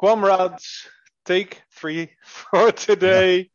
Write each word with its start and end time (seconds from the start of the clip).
Comrades, 0.00 0.86
take 1.24 1.62
three 1.72 2.10
for 2.24 2.72
today. 2.72 3.50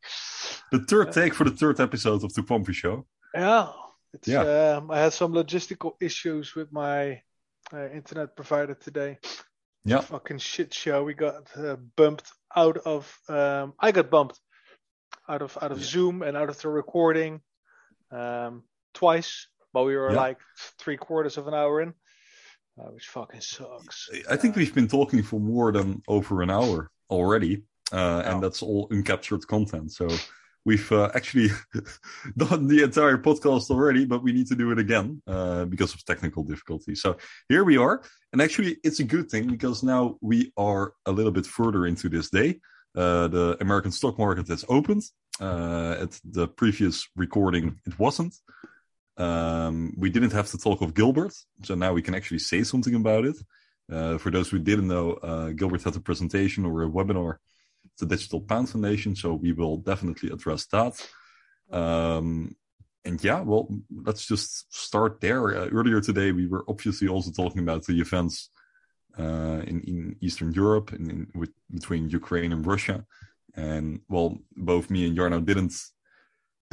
The 0.72 0.80
third 0.80 1.12
take 1.12 1.34
for 1.34 1.44
the 1.44 1.50
third 1.50 1.80
episode 1.80 2.24
of 2.24 2.34
the 2.34 2.42
Quamfy 2.42 2.74
Show. 2.74 3.06
Yeah, 3.34 3.70
it's, 4.12 4.28
Yeah. 4.28 4.76
Um, 4.78 4.90
I 4.90 4.98
had 5.00 5.12
some 5.12 5.32
logistical 5.32 5.92
issues 6.00 6.54
with 6.54 6.70
my 6.72 7.22
uh, 7.72 7.88
internet 7.90 8.36
provider 8.36 8.74
today. 8.74 9.18
Yeah. 9.84 10.00
Fucking 10.00 10.38
shit 10.38 10.72
show. 10.72 11.04
We 11.04 11.14
got 11.14 11.48
uh, 11.56 11.76
bumped 11.96 12.30
out 12.56 12.78
of. 12.78 13.12
Um, 13.28 13.74
I 13.78 13.92
got 13.92 14.10
bumped 14.10 14.38
out 15.28 15.42
of 15.42 15.56
out 15.60 15.72
of 15.72 15.78
Yeah. 15.78 15.84
Zoom 15.84 16.22
and 16.22 16.36
out 16.36 16.48
of 16.48 16.60
the 16.60 16.68
recording 16.68 17.40
um, 18.10 18.62
twice, 18.94 19.46
but 19.72 19.84
we 19.84 19.96
were 19.96 20.10
Yeah. 20.12 20.16
like 20.20 20.38
three 20.78 20.96
quarters 20.96 21.36
of 21.38 21.48
an 21.48 21.54
hour 21.54 21.80
in, 21.82 21.94
uh, 22.78 22.90
which 22.90 23.06
fucking 23.08 23.40
sucks. 23.40 24.08
I 24.30 24.36
think 24.36 24.56
we've 24.56 24.74
been 24.74 24.88
talking 24.88 25.22
for 25.22 25.40
more 25.40 25.72
than 25.72 26.02
over 26.08 26.42
an 26.42 26.50
hour 26.50 26.90
already, 27.10 27.62
uh, 27.92 28.22
Oh. 28.24 28.30
and 28.30 28.42
that's 28.42 28.62
all 28.62 28.88
uncaptured 28.90 29.46
content. 29.46 29.92
So 29.92 30.08
we've 30.64 30.90
uh, 30.92 31.10
actually 31.14 31.50
done 32.36 32.66
the 32.68 32.82
entire 32.82 33.18
podcast 33.18 33.70
already, 33.70 34.04
but 34.06 34.22
we 34.22 34.32
need 34.32 34.46
to 34.48 34.54
do 34.56 34.70
it 34.72 34.78
again 34.78 35.22
uh, 35.26 35.64
because 35.66 35.94
of 35.94 36.04
technical 36.04 36.42
difficulties. 36.42 37.00
So 37.02 37.16
here 37.48 37.64
we 37.64 37.76
are, 37.76 38.02
and 38.32 38.40
actually, 38.42 38.78
it's 38.82 39.00
a 39.00 39.04
good 39.04 39.30
thing 39.30 39.46
because 39.48 39.82
now 39.82 40.16
we 40.20 40.52
are 40.56 40.94
a 41.06 41.12
little 41.12 41.32
bit 41.32 41.46
further 41.46 41.86
into 41.86 42.08
this 42.08 42.30
day. 42.30 42.60
Uh, 42.96 43.28
the 43.28 43.56
American 43.60 43.90
stock 43.92 44.18
market 44.18 44.48
has 44.48 44.64
opened. 44.68 45.02
Uh, 45.40 45.96
at 46.00 46.20
the 46.24 46.46
previous 46.46 47.08
recording, 47.16 47.76
it 47.86 47.98
wasn't. 47.98 48.32
Um, 49.16 49.94
we 49.96 50.10
didn't 50.10 50.32
have 50.32 50.50
to 50.50 50.58
talk 50.58 50.80
of 50.80 50.94
Gilbert, 50.94 51.34
so 51.62 51.74
now 51.74 51.92
we 51.92 52.02
can 52.02 52.14
actually 52.14 52.40
say 52.40 52.62
something 52.64 52.94
about 52.94 53.24
it. 53.24 53.36
Uh, 53.90 54.18
for 54.18 54.30
those 54.30 54.48
who 54.48 54.58
didn't 54.58 54.88
know, 54.88 55.12
uh, 55.12 55.50
Gilbert 55.50 55.82
had 55.82 55.96
a 55.96 56.00
presentation 56.00 56.64
or 56.64 56.82
a 56.82 56.88
webinar 56.88 57.36
the 57.98 58.06
Digital 58.06 58.40
Pound 58.40 58.68
Foundation, 58.70 59.14
so 59.14 59.34
we 59.34 59.52
will 59.52 59.76
definitely 59.76 60.30
address 60.30 60.66
that. 60.66 60.94
Um, 61.70 62.56
and 63.04 63.22
yeah, 63.22 63.40
well, 63.40 63.68
let's 63.90 64.26
just 64.26 64.74
start 64.74 65.20
there. 65.20 65.56
Uh, 65.56 65.68
earlier 65.68 66.00
today, 66.00 66.32
we 66.32 66.46
were 66.46 66.64
obviously 66.68 67.08
also 67.08 67.30
talking 67.30 67.62
about 67.62 67.84
the 67.84 68.00
events 68.00 68.50
uh, 69.18 69.62
in, 69.66 69.80
in 69.82 70.16
Eastern 70.20 70.52
Europe 70.52 70.92
and 70.92 71.10
in, 71.10 71.26
with, 71.34 71.50
between 71.70 72.08
Ukraine 72.08 72.52
and 72.52 72.66
Russia. 72.66 73.04
And 73.54 74.00
well, 74.08 74.38
both 74.56 74.90
me 74.90 75.06
and 75.06 75.16
Jarno 75.16 75.44
didn't 75.44 75.74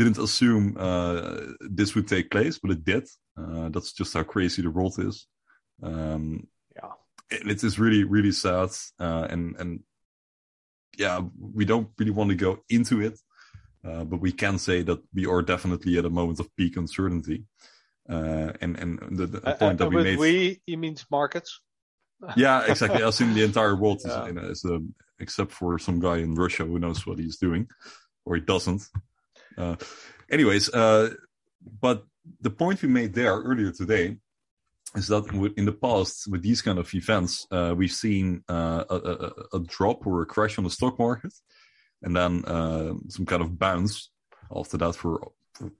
didn't 0.03 0.17
assume 0.27 0.75
uh, 0.79 1.37
this 1.79 1.93
would 1.95 2.07
take 2.07 2.27
place, 2.31 2.59
but 2.61 2.71
it 2.71 2.83
did. 2.83 3.05
Uh, 3.41 3.69
that's 3.73 3.91
just 3.99 4.13
how 4.13 4.23
crazy 4.23 4.61
the 4.61 4.71
world 4.77 4.95
is. 5.09 5.27
Um, 5.83 6.47
Yeah. 6.75 6.93
it 7.51 7.63
is 7.63 7.79
really 7.79 8.03
really 8.15 8.31
sad 8.31 8.69
uh, 9.05 9.25
and 9.33 9.43
and 9.61 9.71
yeah 11.03 11.17
we 11.57 11.63
don't 11.65 11.89
really 11.99 12.11
want 12.19 12.29
to 12.31 12.35
go 12.45 12.51
into 12.69 12.95
it 13.07 13.15
uh, 13.87 14.03
but 14.09 14.19
we 14.25 14.31
can 14.43 14.57
say 14.59 14.83
that 14.83 14.99
we 15.17 15.25
are 15.25 15.41
definitely 15.53 15.97
at 15.99 16.05
a 16.05 16.09
moment 16.19 16.39
of 16.39 16.47
peak 16.57 16.73
uncertainty 16.77 17.39
uh, 18.15 18.49
and 18.63 18.73
and 18.81 18.91
the, 19.19 19.25
the 19.27 19.39
Uh, 19.49 19.55
point 19.61 19.77
that 19.79 19.89
we 19.89 20.03
made 20.03 20.19
we, 20.19 20.61
he 20.69 20.75
means 20.75 21.05
markets. 21.09 21.51
yeah 22.43 22.57
exactly 22.71 23.03
as 23.03 23.21
in 23.21 23.33
the 23.33 23.43
entire 23.49 23.75
world 23.81 23.99
is, 24.07 24.13
Yeah. 24.13 24.29
in 24.29 24.37
a, 24.37 24.45
is 24.53 24.63
a, 24.65 24.77
except 25.23 25.51
for 25.59 25.79
some 25.79 25.99
guy 26.07 26.17
in 26.25 26.31
russia 26.43 26.63
who 26.69 26.77
knows 26.83 26.99
what 27.07 27.17
he's 27.23 27.37
doing 27.45 27.63
or 28.25 28.31
he 28.37 28.41
doesn't 28.53 28.81
uh, 29.57 29.75
anyways 30.31 30.69
uh, 30.73 31.09
but 31.81 32.05
the 32.41 32.49
point 32.49 32.81
we 32.81 32.87
made 32.89 33.13
there 33.13 33.33
earlier 33.35 33.71
today 33.71 34.17
is 34.95 35.07
that 35.07 35.23
in 35.57 35.65
the 35.65 35.71
past 35.71 36.27
with 36.29 36.41
these 36.41 36.61
kind 36.61 36.77
of 36.79 36.93
events 36.93 37.47
uh, 37.51 37.73
we've 37.75 37.91
seen 37.93 38.43
uh, 38.49 38.83
a, 38.89 38.95
a, 38.95 39.31
a- 39.57 39.59
drop 39.65 40.05
or 40.05 40.21
a 40.21 40.25
crash 40.25 40.57
on 40.57 40.63
the 40.63 40.69
stock 40.69 40.97
market 40.99 41.33
and 42.03 42.15
then 42.15 42.43
uh, 42.45 42.93
some 43.09 43.25
kind 43.25 43.41
of 43.41 43.57
bounce 43.57 44.09
after 44.55 44.77
that 44.77 44.95
for, 44.95 45.31
for 45.53 45.71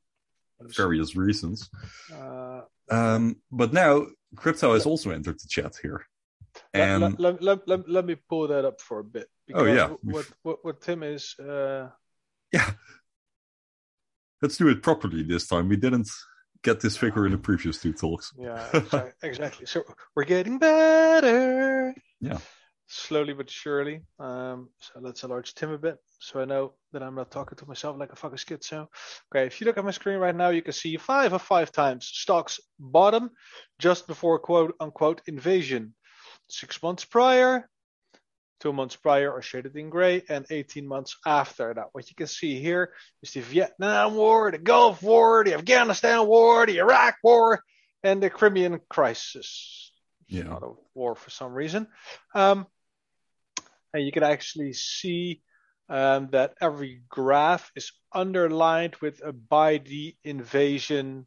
various 0.60 1.16
reasons 1.16 1.70
Uh, 2.14 2.62
um, 2.90 3.36
but 3.52 3.74
now 3.74 4.06
crypto 4.36 4.74
has 4.74 4.86
also 4.86 5.12
entered 5.12 5.40
the 5.40 5.48
chat 5.48 5.76
here 5.82 6.06
let, 6.74 6.90
and 6.90 7.02
let, 7.02 7.20
let, 7.20 7.42
let, 7.44 7.68
let, 7.68 7.90
let 7.90 8.06
me 8.06 8.16
pull 8.30 8.48
that 8.48 8.66
up 8.66 8.82
for 8.82 9.00
a 9.00 9.04
bit. 9.04 9.28
Oh, 9.54 9.64
yeah. 9.64 9.88
What, 10.04 10.28
what, 10.44 10.58
what 10.66 10.82
Tim 10.82 11.02
is. 11.04 11.36
Uh, 11.40 11.90
yeah 12.52 12.72
let's 14.42 14.58
do 14.58 14.68
it 14.70 14.82
properly 14.82 15.24
this 15.24 15.48
time 15.48 15.70
we 15.70 15.78
didn't 15.78 16.10
get 16.64 16.80
this 16.80 16.98
figure 16.98 17.26
in 17.26 17.32
the 17.32 17.38
previous 17.38 17.82
two 17.82 17.94
talks 17.94 18.34
Yeah, 18.40 19.10
exactly. 19.24 19.66
So 19.66 19.84
we're 20.16 20.26
getting 20.26 20.60
better. 20.60 21.94
Yeah. 22.20 22.38
Slowly 22.88 23.34
but 23.34 23.50
surely. 23.50 24.02
Um, 24.20 24.70
so 24.80 25.00
let's 25.00 25.24
enlarge 25.24 25.54
Tim 25.56 25.72
a 25.72 25.78
bit 25.78 25.98
so 26.22 26.40
I 26.40 26.46
know 26.46 26.74
that 26.94 27.02
I'm 27.02 27.16
not 27.16 27.32
talking 27.32 27.58
to 27.58 27.66
myself 27.66 27.98
like 27.98 28.14
a 28.14 28.16
fucking 28.16 28.38
schizo. 28.38 28.88
Okay, 29.34 29.48
if 29.48 29.60
you 29.60 29.66
look 29.66 29.78
at 29.78 29.86
my 29.86 29.92
screen 29.92 30.20
right 30.20 30.36
now, 30.36 30.50
you 30.50 30.62
can 30.62 30.74
see 30.74 30.96
five 30.98 31.34
of 31.34 31.42
five 31.42 31.72
times 31.72 32.06
stocks 32.06 32.60
bottom 32.80 33.32
just 33.80 34.08
before 34.08 34.38
quote 34.38 34.76
unquote 34.80 35.22
invasion. 35.26 35.96
Six 36.48 36.82
months 36.84 37.06
prior, 37.06 37.68
two 38.62 38.72
months 38.72 38.96
prior 38.96 39.34
are 39.34 39.42
shaded 39.42 39.76
in 39.76 39.90
gray, 39.90 40.24
and 40.30 40.46
18 40.50 40.88
months 40.88 41.18
after 41.26 41.74
that. 41.74 41.88
What 41.92 42.10
you 42.10 42.16
can 42.16 42.28
see 42.28 42.62
here 42.62 42.94
is 43.22 43.34
the 43.34 43.42
Vietnam 43.42 44.16
War, 44.16 44.52
the 44.52 44.60
Gulf 44.60 45.02
War, 45.02 45.44
the 45.44 45.56
Afghanistan 45.56 46.26
War, 46.28 46.66
the 46.66 46.78
Iraq 46.78 47.16
War, 47.24 47.64
and 48.04 48.22
the 48.22 48.30
Crimean 48.30 48.80
crisis. 48.88 49.92
Yeah. 50.28 50.44
Not 50.44 50.64
a 50.64 50.72
war 50.94 51.16
for 51.16 51.30
some 51.30 51.54
reason. 51.54 51.88
Um, 52.34 52.68
and 53.94 54.06
you 54.06 54.12
can 54.12 54.24
actually 54.24 54.74
see 54.74 55.42
um, 55.90 56.30
that 56.32 56.54
every 56.62 57.02
graph 57.10 57.70
is 57.76 57.92
underlined 58.14 58.96
with 59.02 59.22
a 59.26 59.34
by 59.34 59.80
the 59.80 60.16
invasion 60.24 61.26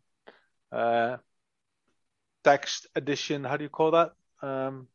uh, 0.72 1.18
text 2.44 2.86
addition. 2.94 3.44
How 3.44 3.56
do 3.56 3.64
you 3.64 3.70
call 3.70 3.90
that? 3.90 4.12
Um, 4.40 4.88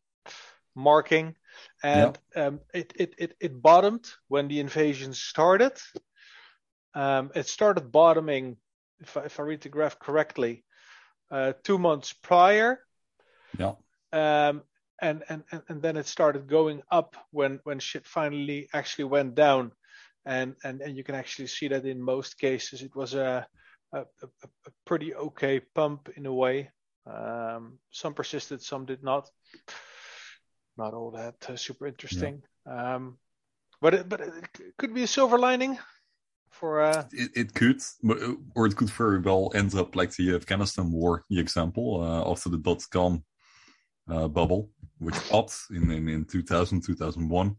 marking. 0.76 1.36
And 1.84 2.18
um, 2.36 2.60
it, 2.74 2.94
it, 2.96 3.16
it, 3.18 3.36
it 3.40 3.62
bottomed 3.62 4.08
when 4.28 4.48
the 4.48 4.60
invasion 4.60 5.14
started. 5.14 5.74
Um, 6.94 7.32
it 7.36 7.48
started 7.48 7.92
bottoming, 7.92 8.58
if 9.00 9.16
I, 9.16 9.26
if 9.26 9.40
I 9.40 9.44
read 9.44 9.62
the 9.62 9.70
graph 9.70 10.00
correctly, 10.00 10.64
uh, 11.32 11.54
two 11.64 11.78
months 11.78 12.14
prior. 12.14 12.80
yeah 13.58 13.74
Um, 14.12 14.64
and, 15.02 15.24
and, 15.30 15.44
and, 15.52 15.62
and 15.70 15.82
then 15.82 15.98
it 15.98 16.08
started 16.08 16.48
going 16.48 16.82
up 16.92 17.16
when, 17.32 17.60
when 17.64 17.80
shit 17.80 18.06
finally 18.06 18.68
actually 18.74 19.06
went 19.06 19.36
down. 19.36 19.72
And, 20.26 20.56
and, 20.64 20.82
and 20.82 20.98
you 20.98 21.04
can 21.04 21.16
actually 21.16 21.48
see 21.48 21.70
that 21.70 21.86
in 21.86 22.02
most 22.02 22.38
cases 22.38 22.82
it 22.82 22.96
was 22.96 23.14
a, 23.14 23.48
a, 23.94 24.00
a, 24.00 24.28
a 24.44 24.72
pretty 24.86 25.16
okay 25.16 25.62
pump 25.74 26.10
in 26.18 26.26
a 26.26 26.34
way. 26.34 26.72
Um, 27.06 27.80
some 27.92 28.14
persisted, 28.14 28.62
some 28.62 28.86
did 28.86 29.04
not. 29.04 29.30
Not 30.80 30.94
all 30.94 31.12
that 31.12 31.36
uh, 31.50 31.58
super 31.58 31.88
interesting. 31.88 32.42
Um, 32.66 33.18
but 33.82 33.94
it, 33.94 34.10
but 34.10 34.22
it 34.22 34.34
could 34.78 34.94
be 34.94 35.04
a 35.04 35.08
silver 35.08 35.38
lining 35.38 35.78
for 36.52 36.82
uh, 36.82 37.04
it, 37.12 37.32
it 37.36 37.54
could, 37.54 37.82
or 38.56 38.66
it 38.66 38.76
could 38.78 38.90
very 38.90 39.20
well 39.20 39.52
end 39.54 39.76
up 39.76 39.96
like 39.96 40.12
the 40.16 40.36
Afghanistan 40.36 40.92
war, 40.92 41.24
the 41.30 41.40
example, 41.40 42.02
uh, 42.02 42.32
after 42.32 42.50
the 42.50 42.58
dot 42.58 42.82
com 42.90 43.24
uh, 44.10 44.30
bubble, 44.30 44.70
which 45.00 45.16
popped 45.30 45.56
in, 45.72 45.92
in, 45.92 46.08
in 46.08 46.26
2000, 46.26 46.82
2001. 46.82 47.56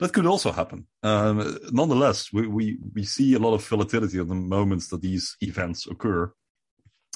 That 0.00 0.12
could 0.14 0.26
also 0.26 0.50
happen. 0.50 0.86
Um, 1.02 1.58
nonetheless, 1.70 2.32
we, 2.32 2.46
we, 2.46 2.78
we 2.94 3.04
see 3.04 3.34
a 3.34 3.38
lot 3.38 3.54
of 3.54 3.66
volatility 3.66 4.18
at 4.18 4.28
the 4.28 4.34
moments 4.34 4.88
that 4.88 5.02
these 5.02 5.36
events 5.42 5.86
occur. 5.86 6.32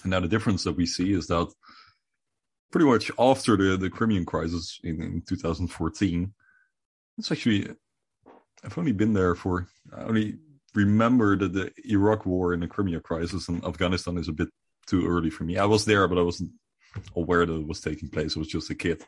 And 0.02 0.10
now 0.10 0.20
the 0.20 0.28
difference 0.28 0.64
that 0.64 0.76
we 0.76 0.86
see 0.86 1.12
is 1.12 1.26
that 1.28 1.52
pretty 2.70 2.86
much 2.86 3.10
after 3.18 3.56
the, 3.56 3.76
the 3.76 3.90
Crimean 3.90 4.24
crisis 4.24 4.80
in, 4.84 5.02
in 5.02 5.22
2014, 5.26 6.32
it's 7.18 7.32
actually, 7.32 7.68
I've 8.64 8.78
only 8.78 8.92
been 8.92 9.12
there 9.12 9.34
for, 9.34 9.68
I 9.96 10.02
only 10.02 10.38
remember 10.74 11.36
that 11.36 11.52
the 11.52 11.72
Iraq 11.84 12.26
war 12.26 12.52
and 12.52 12.62
the 12.62 12.66
Crimea 12.68 13.00
crisis 13.00 13.48
and 13.48 13.64
Afghanistan 13.64 14.18
is 14.18 14.28
a 14.28 14.32
bit 14.32 14.48
too 14.86 15.06
early 15.06 15.30
for 15.30 15.44
me. 15.44 15.58
I 15.58 15.64
was 15.64 15.84
there, 15.84 16.06
but 16.08 16.18
I 16.18 16.22
wasn't 16.22 16.50
aware 17.16 17.46
that 17.46 17.52
it 17.54 17.66
was 17.66 17.80
taking 17.80 18.08
place. 18.08 18.36
I 18.36 18.40
was 18.40 18.48
just 18.48 18.70
a 18.70 18.74
kid. 18.74 19.02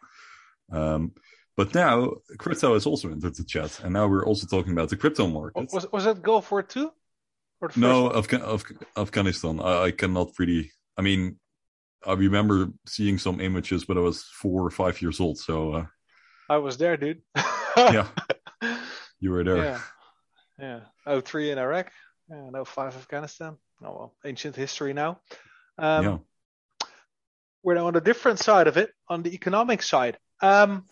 Um, 0.73 1.13
but 1.57 1.75
now 1.75 2.13
crypto 2.39 2.75
has 2.75 2.87
also 2.87 3.11
entered 3.11 3.35
the 3.37 3.45
chat, 3.45 3.81
and 3.83 3.93
now 3.93 4.07
we're 4.07 4.25
also 4.25 4.47
talking 4.47 4.73
about 4.73 4.89
the 4.89 4.97
crypto 4.97 5.27
market. 5.27 5.69
was 5.73 5.87
was 5.93 6.05
that 6.05 6.23
Gulf 6.23 6.51
War 6.51 6.63
two? 6.63 6.91
No, 7.77 8.09
Afga- 8.11 8.43
Af- 8.43 8.87
Afghanistan. 8.97 9.61
I, 9.61 9.83
I 9.87 9.91
cannot 9.91 10.31
really. 10.39 10.71
I 10.97 11.03
mean, 11.03 11.39
I 12.07 12.15
remember 12.15 12.69
seeing 12.87 13.19
some 13.19 13.41
images, 13.41 13.85
but 13.85 13.97
I 13.97 14.01
was 14.01 14.23
four 14.23 14.65
or 14.65 14.71
five 14.71 15.01
years 15.03 15.21
old, 15.21 15.39
so 15.39 15.73
uh, 15.75 15.87
I 16.49 16.57
was 16.57 16.77
there, 16.79 16.97
dude. 16.97 17.21
yeah, 17.77 18.07
you 19.21 19.31
were 19.31 19.45
there. 19.45 19.57
yeah, 19.57 19.81
yeah. 20.59 20.81
Oh 21.07 21.21
three 21.21 21.51
in 21.51 21.59
Iraq, 21.59 21.91
yeah, 22.31 22.49
no 22.51 22.65
five 22.65 22.97
Afghanistan. 22.97 23.57
Oh 23.83 23.93
well, 23.93 24.15
ancient 24.25 24.57
history 24.57 24.93
now. 24.93 25.21
Um, 25.79 26.05
yeah. 26.05 26.19
We're 27.63 27.75
now 27.75 27.87
on 27.89 27.93
the 27.95 28.01
different 28.01 28.39
side 28.39 28.67
of 28.69 28.79
it, 28.79 28.91
on 29.09 29.23
the 29.23 29.35
economic 29.35 29.83
side. 29.83 30.17
Um, 30.41 30.87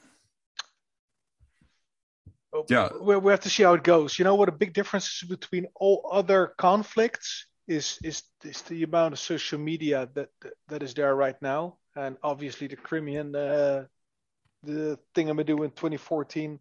Yeah. 2.69 2.89
we, 3.01 3.17
we 3.17 3.31
have 3.33 3.41
to 3.41 3.51
see 3.51 3.63
how 3.63 3.75
it 3.75 3.83
goes. 3.83 4.19
You 4.19 4.25
know 4.25 4.35
what 4.35 4.49
a 4.49 4.53
big 4.53 4.73
difference 4.75 5.23
is 5.23 5.29
between 5.29 5.67
all 5.75 6.09
other 6.13 6.53
conflicts 6.59 7.47
is 7.69 7.99
is 8.03 8.23
is 8.45 8.63
the 8.63 8.83
amount 8.83 9.13
of 9.13 9.21
social 9.21 9.59
media 9.59 10.09
that 10.15 10.31
that 10.69 10.83
is 10.83 10.95
there 10.95 11.15
right 11.15 11.41
now, 11.43 11.79
and 11.95 12.17
obviously 12.23 12.67
the 12.67 12.77
Crimean 12.77 13.37
uh, 13.37 13.85
the 14.63 14.99
thing 15.15 15.29
I'm 15.31 15.37
gonna 15.37 15.45
do 15.45 15.63
in 15.63 15.71
2014 15.71 16.59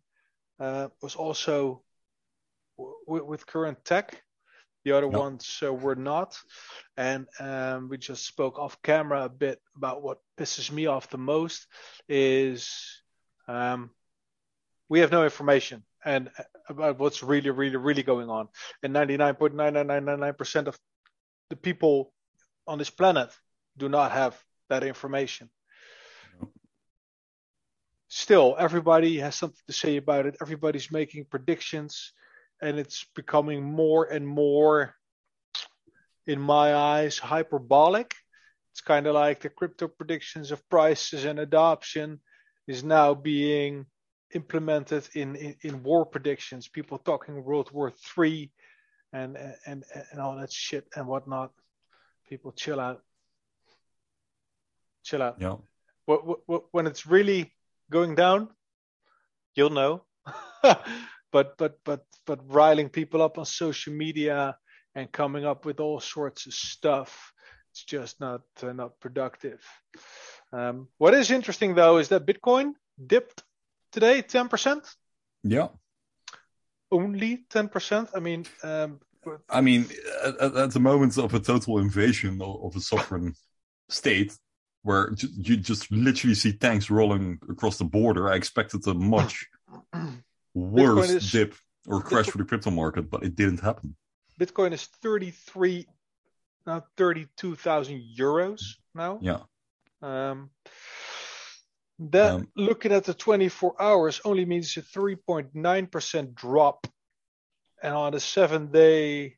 uh, 0.60 0.90
was 1.02 1.16
also 1.16 1.84
w- 2.78 3.26
with 3.26 3.48
current 3.48 3.84
tech. 3.86 4.22
The 4.86 4.94
other 4.94 5.08
Yeah. 5.12 5.18
ones 5.20 5.60
uh, 5.64 5.74
were 5.74 5.96
not, 5.96 6.38
and 6.96 7.28
um, 7.40 7.90
we 7.90 7.98
just 7.98 8.26
spoke 8.26 8.60
off 8.60 8.82
camera 8.82 9.26
a 9.26 9.30
bit 9.30 9.60
about 9.76 10.02
what 10.02 10.20
pisses 10.38 10.72
me 10.72 10.86
off 10.88 11.10
the 11.10 11.18
most 11.18 11.68
is 12.08 12.70
um, 13.48 13.92
we 14.90 15.00
have 15.00 15.12
no 15.12 15.24
information 15.24 15.84
and 16.06 16.30
uh, 16.40 16.44
about 16.70 17.00
what's 17.00 17.24
really, 17.24 17.50
really, 17.50 17.76
really 17.76 18.04
going 18.04 18.30
on. 18.30 18.48
And 18.84 18.94
99.99999% 18.94 20.68
of 20.68 20.80
the 21.50 21.56
people 21.56 22.14
on 22.68 22.78
this 22.78 22.90
planet 22.90 23.30
do 23.78 23.90
not 23.90 24.12
have 24.12 24.38
that 24.70 24.84
information. 24.84 25.50
Still, 28.10 28.56
everybody 28.58 29.18
has 29.20 29.36
something 29.36 29.60
to 29.68 29.74
say 29.74 29.98
about 29.98 30.26
it. 30.26 30.38
Everybody's 30.42 30.92
making 30.92 31.26
predictions, 31.26 32.14
and 32.62 32.80
it's 32.80 33.06
becoming 33.16 33.64
more 33.64 34.06
and 34.06 34.28
more, 34.28 34.96
in 36.26 36.40
my 36.40 36.74
eyes, 36.74 37.18
hyperbolic. 37.18 38.14
It's 38.72 38.82
kind 38.82 39.08
of 39.08 39.16
like 39.16 39.42
the 39.42 39.50
crypto 39.50 39.88
predictions 39.88 40.52
of 40.52 40.68
prices 40.70 41.26
and 41.26 41.40
adoption 41.40 42.20
is 42.68 42.84
now 42.84 43.14
being 43.14 43.86
implemented 44.34 45.08
in, 45.14 45.36
in, 45.36 45.56
in 45.62 45.84
war 45.84 46.06
predictions. 46.06 46.68
People 46.68 46.98
talking 46.98 47.44
World 47.44 47.72
War 47.72 47.92
Three 47.92 48.52
and 49.14 49.38
and 49.66 49.84
and 50.12 50.22
all 50.22 50.38
that 50.38 50.52
shit 50.52 50.88
and 50.96 51.08
whatnot. 51.08 51.52
People 52.30 52.52
chill 52.52 52.80
out. 52.80 53.02
Chill 55.04 55.22
out. 55.22 55.38
Yeah. 55.40 55.56
Wh- 56.10 56.36
wh- 56.50 56.74
When 56.74 56.88
it's 56.88 57.06
really 57.06 57.54
going 57.90 58.16
down, 58.16 58.50
you'll 59.56 59.70
know. 59.70 60.04
but 61.32 61.58
but 61.58 61.80
but 61.86 62.06
but 62.26 62.40
riling 62.54 62.90
people 62.90 63.22
up 63.22 63.38
on 63.38 63.46
social 63.46 63.94
media 63.94 64.58
and 64.96 65.12
coming 65.12 65.46
up 65.46 65.66
with 65.66 65.80
all 65.80 66.00
sorts 66.00 66.48
of 66.48 66.54
stuff, 66.54 67.32
it's 67.72 67.84
just 67.86 68.20
not 68.20 68.42
uh, 68.62 68.74
not 68.74 69.00
productive. 69.00 69.62
Um, 70.52 70.88
what 70.98 71.14
is 71.14 71.32
interesting 71.32 71.76
though 71.76 71.98
is 71.98 72.10
that 72.10 72.26
Bitcoin 72.26 72.74
dipped 73.06 73.44
today 73.92 74.22
10%, 74.22 74.82
Yeah. 75.44 75.70
Only 76.92 77.46
10%. 77.50 78.10
I 78.16 78.20
mean, 78.20 78.46
um, 78.64 79.00
I 79.50 79.62
mean, 79.62 79.88
at, 80.24 80.56
at- 80.56 80.72
the 80.72 80.80
moment 80.80 81.18
of 81.18 81.34
a 81.34 81.40
total 81.40 81.80
invasion 81.80 82.42
of, 82.42 82.64
of 82.64 82.76
a 82.76 82.80
sovereign 82.80 83.34
state, 83.90 84.38
where 84.84 85.10
ju- 85.12 85.28
you 85.36 85.58
just 85.58 85.92
literally 85.92 86.36
see 86.36 86.54
tanks 86.54 86.90
rolling 86.90 87.40
across 87.50 87.78
the 87.78 87.84
border, 87.84 88.32
I 88.32 88.36
expected 88.36 88.88
a 88.88 88.94
much 88.94 89.46
worse 90.54 91.10
is- 91.10 91.32
dip 91.32 91.56
or 91.88 92.02
crash 92.02 92.28
for 92.28 92.38
the 92.38 92.46
crypto 92.46 92.70
market, 92.72 93.10
but 93.10 93.24
it 93.24 93.36
didn't 93.36 93.60
happen. 93.62 93.96
Bitcoin 94.40 94.72
is 94.74 94.86
33, 95.02 95.86
now 96.66 96.84
32,000 96.96 98.02
euros 98.18 98.62
now. 98.94 99.20
Yeah. 99.22 99.40
Um, 100.02 100.52
that 102.00 102.36
Um, 102.36 102.48
looking 102.56 102.92
at 102.92 103.06
the 103.06 103.14
24 103.14 103.82
hours 103.82 104.22
only 104.24 104.46
means 104.46 104.78
a 104.78 104.82
3.9% 104.82 106.36
drop. 106.36 106.88
And 107.82 107.94
on 107.94 108.14
a 108.14 108.20
seven 108.20 108.72
day, 108.72 109.38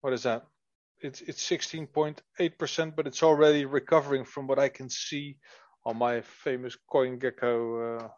what 0.00 0.12
is 0.12 0.22
that? 0.22 0.46
It's 1.02 1.20
it's 1.22 1.46
16.8%, 1.48 2.96
but 2.96 3.06
it's 3.06 3.22
already 3.22 3.64
recovering 3.64 4.24
from 4.24 4.46
what 4.46 4.58
I 4.58 4.68
can 4.68 4.90
see 4.90 5.36
on 5.84 5.96
my 5.96 6.20
famous 6.20 6.76
CoinGecko 6.92 8.02
uh, 8.02 8.08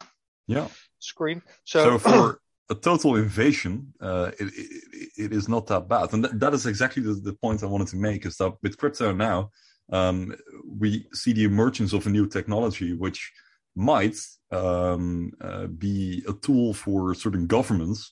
Yeah. 0.47 0.67
screen. 0.99 1.41
So, 1.63 1.97
So, 1.97 1.97
for 1.97 2.39
a 2.69 2.75
total 2.75 3.15
invasion, 3.15 3.93
uh, 4.01 4.31
it, 4.39 4.47
it, 4.53 5.11
it 5.17 5.33
is 5.33 5.47
not 5.47 5.67
that 5.67 5.87
bad. 5.87 6.13
And 6.13 6.23
that, 6.25 6.39
that 6.39 6.53
is 6.53 6.65
exactly 6.65 7.03
the, 7.03 7.13
the 7.13 7.33
point 7.33 7.63
I 7.63 7.67
wanted 7.67 7.87
to 7.89 7.97
make 7.97 8.25
is 8.25 8.37
that 8.37 8.53
with 8.61 8.77
crypto 8.77 9.13
now, 9.13 9.51
um, 9.93 10.35
we 10.67 11.07
see 11.13 11.33
the 11.33 11.43
emergence 11.43 11.93
of 11.93 12.07
a 12.07 12.09
new 12.09 12.27
technology 12.27 12.93
which 12.93 13.31
might 13.75 14.17
um, 14.51 15.31
uh, 15.39 15.67
be 15.67 16.23
a 16.27 16.33
tool 16.33 16.73
for 16.73 17.13
certain 17.13 17.45
governments 17.45 18.11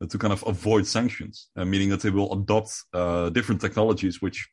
uh, 0.00 0.06
to 0.06 0.18
kind 0.18 0.32
of 0.32 0.44
avoid 0.46 0.86
sanctions, 0.86 1.48
uh, 1.56 1.64
meaning 1.64 1.88
that 1.88 2.02
they 2.02 2.10
will 2.10 2.32
adopt 2.32 2.82
uh, 2.92 3.30
different 3.30 3.60
technologies 3.60 4.20
which 4.20 4.48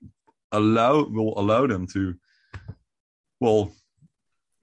allow 0.54 1.04
will 1.04 1.38
allow 1.38 1.68
them 1.68 1.86
to, 1.86 2.16
well, 3.40 3.72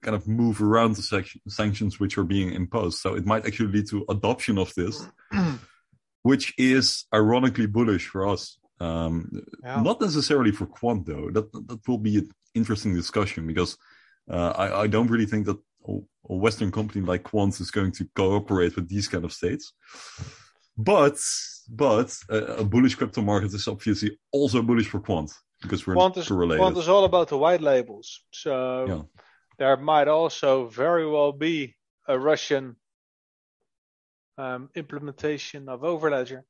kind 0.01 0.15
of 0.15 0.27
move 0.27 0.61
around 0.61 0.95
the 0.95 1.01
sanc- 1.03 1.39
sanctions 1.47 1.99
which 1.99 2.17
are 2.17 2.23
being 2.23 2.51
imposed. 2.51 2.97
So 2.99 3.15
it 3.15 3.25
might 3.25 3.45
actually 3.45 3.71
lead 3.73 3.87
to 3.89 4.05
adoption 4.09 4.57
of 4.57 4.73
this, 4.75 5.05
which 6.23 6.53
is 6.57 7.05
ironically 7.13 7.67
bullish 7.67 8.07
for 8.07 8.27
us. 8.27 8.57
Um, 8.79 9.29
Yeah. 9.63 9.81
Not 9.81 10.01
necessarily 10.01 10.51
for 10.51 10.67
Quant 10.67 11.05
though. 11.05 11.29
That 11.31 11.51
that 11.67 11.87
will 11.87 11.97
be 11.97 12.17
an 12.17 12.29
interesting 12.53 12.93
discussion 12.95 13.47
because 13.47 13.77
uh, 14.29 14.53
I, 14.55 14.81
I 14.83 14.87
don't 14.87 15.09
really 15.09 15.25
think 15.25 15.45
that 15.45 15.57
a, 15.87 15.93
a 16.29 16.35
Western 16.35 16.71
company 16.71 17.03
like 17.05 17.23
Quant 17.23 17.59
is 17.59 17.71
going 17.71 17.91
to 17.93 18.05
cooperate 18.15 18.75
with 18.75 18.87
these 18.87 19.07
kind 19.07 19.25
of 19.25 19.33
states. 19.33 19.73
But 20.77 21.17
but 21.69 22.15
uh, 22.29 22.57
a 22.57 22.63
bullish 22.63 22.95
crypto 22.95 23.21
market 23.21 23.53
is 23.53 23.67
obviously 23.67 24.17
also 24.31 24.61
bullish 24.61 24.87
for 24.87 24.99
Quant 24.99 25.31
because 25.61 25.85
we're 25.87 25.95
Quant 25.95 26.17
is, 26.17 26.27
correlated. 26.27 26.61
Quant 26.61 26.77
is 26.77 26.87
all 26.87 27.05
about 27.05 27.29
the 27.29 27.37
white 27.37 27.61
labels. 27.61 28.21
So 28.31 28.85
Yeah. 28.87 29.01
there 29.57 29.77
might 29.77 30.07
also 30.07 30.67
very 30.67 31.07
well 31.09 31.31
be 31.31 31.75
a 32.07 32.17
Russian 32.17 32.75
um, 34.37 34.69
implementation 34.75 35.67
of 35.67 35.81
Overledger. 35.81 36.43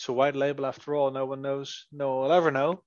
It's 0.00 0.08
a 0.08 0.14
white 0.14 0.34
label 0.34 0.64
after 0.64 0.94
all. 0.94 1.10
No 1.10 1.26
one 1.26 1.42
knows. 1.42 1.84
No 1.92 2.14
one 2.14 2.22
will 2.22 2.32
ever 2.32 2.50
know. 2.50 2.82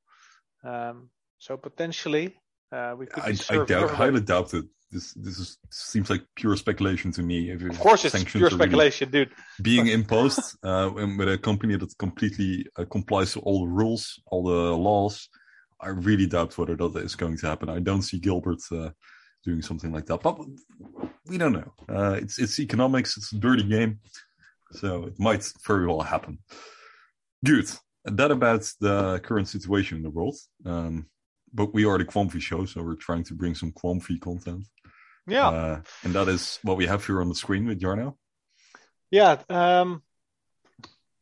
Um, 0.63 1.11
so 1.37 1.57
potentially, 1.57 2.35
uh, 2.71 2.95
we 2.97 3.05
could. 3.05 3.23
I, 3.23 3.35
I 3.51 3.65
doubt, 3.65 3.91
highly 3.91 4.19
doubt 4.19 4.51
it. 4.55 4.65
This 4.89 5.13
this 5.13 5.37
is, 5.37 5.59
seems 5.69 6.09
like 6.09 6.23
pure 6.35 6.55
speculation 6.55 7.11
to 7.11 7.21
me. 7.21 7.51
If 7.51 7.61
Of 7.61 7.79
course, 7.79 8.03
it's 8.03 8.23
pure 8.23 8.49
speculation, 8.49 9.11
dude. 9.11 9.29
being 9.61 9.87
imposed 9.99 10.57
uh, 10.63 10.89
with 10.95 11.29
a 11.29 11.37
company 11.37 11.75
that 11.77 11.95
completely 11.99 12.65
uh, 12.79 12.85
complies 12.85 13.33
to 13.33 13.41
all 13.41 13.59
the 13.65 13.71
rules, 13.71 14.19
all 14.25 14.43
the 14.43 14.75
laws. 14.75 15.29
I 15.79 15.89
really 15.89 16.25
doubt 16.25 16.57
whether 16.57 16.75
that 16.75 17.03
is 17.03 17.15
going 17.15 17.37
to 17.37 17.45
happen. 17.45 17.69
I 17.69 17.79
don't 17.79 18.01
see 18.01 18.17
Gilbert 18.17 18.63
uh, 18.71 18.89
doing 19.45 19.61
something 19.61 19.91
like 19.91 20.07
that, 20.07 20.23
but 20.23 20.39
we 21.27 21.37
don't 21.37 21.53
know. 21.53 21.73
Uh, 21.87 22.13
it's 22.13 22.39
it's 22.39 22.59
economics. 22.59 23.17
It's 23.17 23.33
a 23.33 23.37
dirty 23.37 23.67
game, 23.69 23.99
so 24.71 25.03
it 25.03 25.19
might 25.19 25.47
very 25.67 25.85
well 25.85 26.01
happen. 26.01 26.39
Good. 27.43 27.69
That 28.05 28.31
about 28.31 28.61
the 28.79 29.19
current 29.23 29.47
situation 29.47 29.97
in 29.97 30.03
the 30.03 30.09
world. 30.09 30.35
Um, 30.65 31.07
but 31.53 31.73
we 31.73 31.85
are 31.85 31.97
the 31.97 32.05
Quamfy 32.05 32.41
show, 32.41 32.65
so 32.65 32.81
we're 32.81 32.95
trying 32.95 33.23
to 33.25 33.33
bring 33.33 33.55
some 33.55 33.71
Quamfy 33.71 34.19
content. 34.19 34.65
Yeah, 35.27 35.47
Uh, 35.47 35.81
and 36.03 36.13
that 36.15 36.27
is 36.27 36.59
what 36.63 36.77
we 36.77 36.85
have 36.87 37.05
here 37.05 37.21
on 37.21 37.29
the 37.29 37.35
screen 37.35 37.65
with 37.65 37.79
Jarno. 37.79 38.17
yeah. 39.11 39.41
Um, 39.49 40.03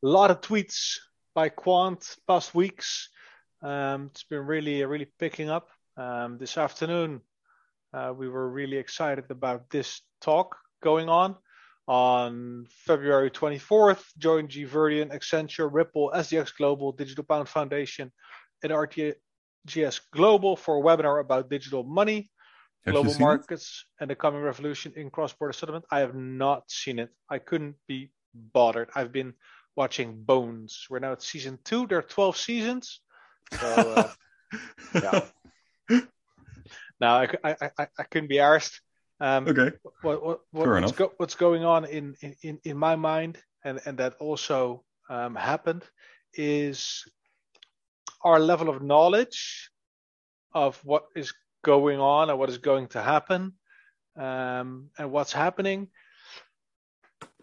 a 0.04 0.08
lot 0.08 0.32
of 0.32 0.42
tweets 0.42 0.98
by 1.36 1.50
Quant 1.50 2.04
past 2.28 2.56
weeks. 2.56 3.10
Um, 3.62 4.10
it's 4.12 4.24
been 4.24 4.46
really, 4.46 4.84
really 4.86 5.12
picking 5.20 5.50
up. 5.50 5.70
Um, 5.98 6.40
this 6.40 6.58
afternoon, 6.58 7.22
uh, 7.94 8.12
we 8.18 8.28
were 8.28 8.50
really 8.50 8.78
excited 8.78 9.26
about 9.30 9.70
this 9.70 10.02
talk 10.22 10.58
going 10.82 11.10
on. 11.10 11.36
On 11.88 12.66
February 12.86 13.32
24th, 13.32 14.04
join 14.18 14.48
G 14.48 14.66
Verdian, 14.66 15.12
Accenture, 15.12 15.70
Ripple, 15.72 16.12
SDX 16.16 16.56
Global, 16.56 16.92
Digital 16.92 17.24
Pound 17.24 17.50
Foundation, 17.50 18.12
and 18.64 18.72
RTGS 18.72 20.02
Global 20.14 20.56
for 20.56 20.78
a 20.78 20.82
webinar 20.82 21.20
about 21.20 21.50
digital 21.50 21.84
money, 21.84 22.30
Have 22.86 22.94
global 22.94 23.12
seen 23.12 23.22
it? 23.22 23.26
markets, 23.26 23.86
and 24.00 24.10
the 24.10 24.16
coming 24.16 24.42
revolution 24.42 24.94
in 24.96 25.10
cross-border 25.10 25.54
settlement. 25.54 25.86
I 25.92 26.00
have 26.00 26.16
not 26.16 26.70
seen 26.70 27.00
it. 27.00 27.10
I 27.30 27.40
couldn't 27.40 27.76
be 27.88 28.12
bothered. 28.34 28.90
I've 28.96 29.12
been 29.12 29.34
watching 29.76 30.22
Bones. 30.24 30.86
We're 30.90 31.00
now 31.00 31.14
at 31.14 31.22
season 31.24 31.60
two. 31.66 31.88
There 31.88 31.98
are 31.98 32.04
12 32.04 32.38
seasons. 32.38 33.02
So, 33.60 33.68
uh, 33.98 34.12
yeah. 35.90 36.02
now 37.00 37.16
I, 37.18 37.28
I, 37.44 37.56
I, 37.78 37.88
I 38.00 38.04
couldn't 38.04 38.30
be 38.30 38.38
arsed. 38.38 38.80
Um, 39.22 39.48
Okay. 39.48 39.72
what, 40.02 40.26
what, 40.26 40.40
what 40.52 40.68
what's, 40.68 40.92
go, 40.94 41.12
what's 41.18 41.36
going 41.36 41.64
on 41.64 41.86
in, 41.86 42.16
in, 42.42 42.60
in 42.64 42.78
my 42.78 42.96
mind, 42.96 43.38
and, 43.64 43.80
and 43.86 43.98
that 44.00 44.16
also 44.20 44.84
um, 45.10 45.36
happened, 45.36 45.84
is 46.34 47.06
our 48.24 48.40
level 48.40 48.70
of 48.70 48.82
knowledge 48.82 49.70
of 50.54 50.78
what 50.84 51.06
is 51.16 51.34
going 51.64 52.00
on 52.00 52.30
and 52.30 52.40
what 52.40 52.50
is 52.50 52.58
going 52.58 52.88
to 52.88 53.02
happen 53.02 53.54
um, 54.18 54.90
and 54.98 55.12
what's 55.12 55.32
happening 55.32 55.88